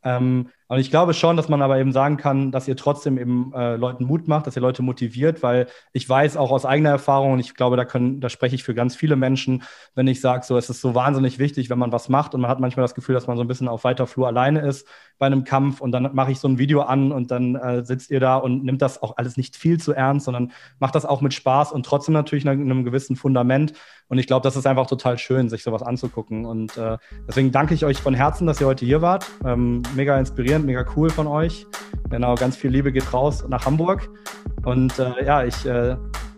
Ähm, 0.03 0.49
und 0.67 0.79
ich 0.79 0.89
glaube 0.89 1.13
schon, 1.13 1.37
dass 1.37 1.47
man 1.47 1.61
aber 1.61 1.77
eben 1.77 1.91
sagen 1.91 2.17
kann, 2.17 2.51
dass 2.51 2.67
ihr 2.67 2.75
trotzdem 2.75 3.17
eben 3.17 3.53
äh, 3.53 3.75
Leuten 3.75 4.05
Mut 4.05 4.27
macht, 4.27 4.47
dass 4.47 4.55
ihr 4.55 4.61
Leute 4.61 4.81
motiviert, 4.81 5.43
weil 5.43 5.67
ich 5.93 6.07
weiß 6.07 6.37
auch 6.37 6.51
aus 6.51 6.65
eigener 6.65 6.89
Erfahrung, 6.89 7.33
und 7.33 7.39
ich 7.39 7.53
glaube, 7.53 7.77
da, 7.77 7.85
können, 7.85 8.19
da 8.19 8.29
spreche 8.29 8.55
ich 8.55 8.63
für 8.63 8.73
ganz 8.73 8.95
viele 8.95 9.15
Menschen, 9.15 9.63
wenn 9.93 10.07
ich 10.07 10.21
sage, 10.21 10.43
so, 10.45 10.57
es 10.57 10.69
ist 10.69 10.81
so 10.81 10.95
wahnsinnig 10.95 11.37
wichtig, 11.37 11.69
wenn 11.69 11.77
man 11.77 11.91
was 11.91 12.09
macht 12.09 12.33
und 12.33 12.41
man 12.41 12.49
hat 12.49 12.59
manchmal 12.59 12.83
das 12.83 12.95
Gefühl, 12.95 13.13
dass 13.13 13.27
man 13.27 13.37
so 13.37 13.43
ein 13.43 13.47
bisschen 13.47 13.67
auf 13.67 13.83
weiter 13.83 14.07
Flur 14.07 14.27
alleine 14.27 14.61
ist 14.61 14.87
bei 15.17 15.27
einem 15.27 15.43
Kampf 15.43 15.81
und 15.81 15.91
dann 15.91 16.13
mache 16.13 16.31
ich 16.31 16.39
so 16.39 16.47
ein 16.47 16.57
Video 16.57 16.81
an 16.81 17.11
und 17.11 17.31
dann 17.31 17.55
äh, 17.55 17.85
sitzt 17.85 18.09
ihr 18.09 18.19
da 18.19 18.37
und 18.37 18.63
nimmt 18.63 18.81
das 18.81 19.01
auch 19.01 19.17
alles 19.17 19.37
nicht 19.37 19.55
viel 19.55 19.79
zu 19.79 19.93
ernst, 19.93 20.25
sondern 20.25 20.51
macht 20.79 20.95
das 20.95 21.05
auch 21.05 21.21
mit 21.21 21.33
Spaß 21.33 21.71
und 21.71 21.85
trotzdem 21.85 22.13
natürlich 22.13 22.43
in 22.45 22.49
einem 22.49 22.83
gewissen 22.83 23.15
Fundament. 23.15 23.73
Und 24.07 24.19
ich 24.19 24.27
glaube, 24.27 24.43
das 24.43 24.55
ist 24.55 24.67
einfach 24.67 24.87
total 24.87 25.17
schön, 25.17 25.49
sich 25.49 25.63
sowas 25.63 25.81
anzugucken. 25.81 26.45
Und 26.45 26.77
äh, 26.77 26.97
deswegen 27.27 27.51
danke 27.51 27.73
ich 27.73 27.85
euch 27.85 27.99
von 27.99 28.13
Herzen, 28.13 28.45
dass 28.45 28.61
ihr 28.61 28.67
heute 28.67 28.85
hier 28.85 29.01
wart. 29.01 29.25
Ähm, 29.43 29.81
mega 29.95 30.17
inspirierend, 30.55 30.65
mega 30.65 30.85
cool 30.95 31.09
von 31.09 31.27
euch. 31.27 31.65
Genau, 32.09 32.35
ganz 32.35 32.55
viel 32.55 32.71
Liebe 32.71 32.91
geht 32.91 33.13
raus 33.13 33.45
nach 33.47 33.65
Hamburg. 33.65 34.09
Und 34.63 34.97
äh, 34.99 35.25
ja, 35.25 35.43
ich 35.43 35.65
äh, 35.65 35.95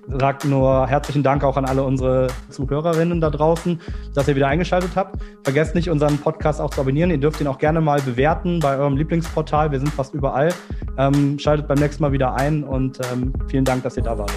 sage 0.08 0.48
nur 0.48 0.88
herzlichen 0.88 1.24
Dank 1.24 1.44
auch 1.44 1.58
an 1.58 1.66
alle 1.66 1.84
unsere 1.84 2.28
Zuhörerinnen 2.50 3.22
da 3.22 3.30
draußen, 3.30 3.80
dass 4.14 4.28
ihr 4.28 4.36
wieder 4.36 4.48
eingeschaltet 4.48 4.92
habt. 4.96 5.22
Vergesst 5.44 5.76
nicht, 5.76 5.90
unseren 5.90 6.18
Podcast 6.18 6.62
auch 6.62 6.70
zu 6.70 6.82
abonnieren. 6.82 7.12
Ihr 7.12 7.20
dürft 7.20 7.42
ihn 7.42 7.48
auch 7.48 7.58
gerne 7.58 7.82
mal 7.82 8.02
bewerten 8.02 8.60
bei 8.60 8.78
eurem 8.78 8.98
Lieblingsportal. 8.98 9.72
Wir 9.72 9.80
sind 9.80 9.90
fast 9.90 10.14
überall. 10.14 10.54
Ähm, 10.98 11.38
schaltet 11.40 11.68
beim 11.68 11.78
nächsten 11.78 12.04
Mal 12.04 12.12
wieder 12.12 12.34
ein 12.36 12.64
und 12.64 13.00
ähm, 13.12 13.34
vielen 13.48 13.66
Dank, 13.66 13.84
dass 13.84 13.98
ihr 13.98 14.04
da 14.04 14.18
wart. 14.18 14.34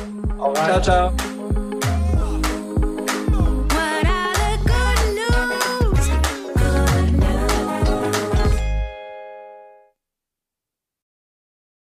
Ciao, 0.55 0.81
ciao. 0.81 1.70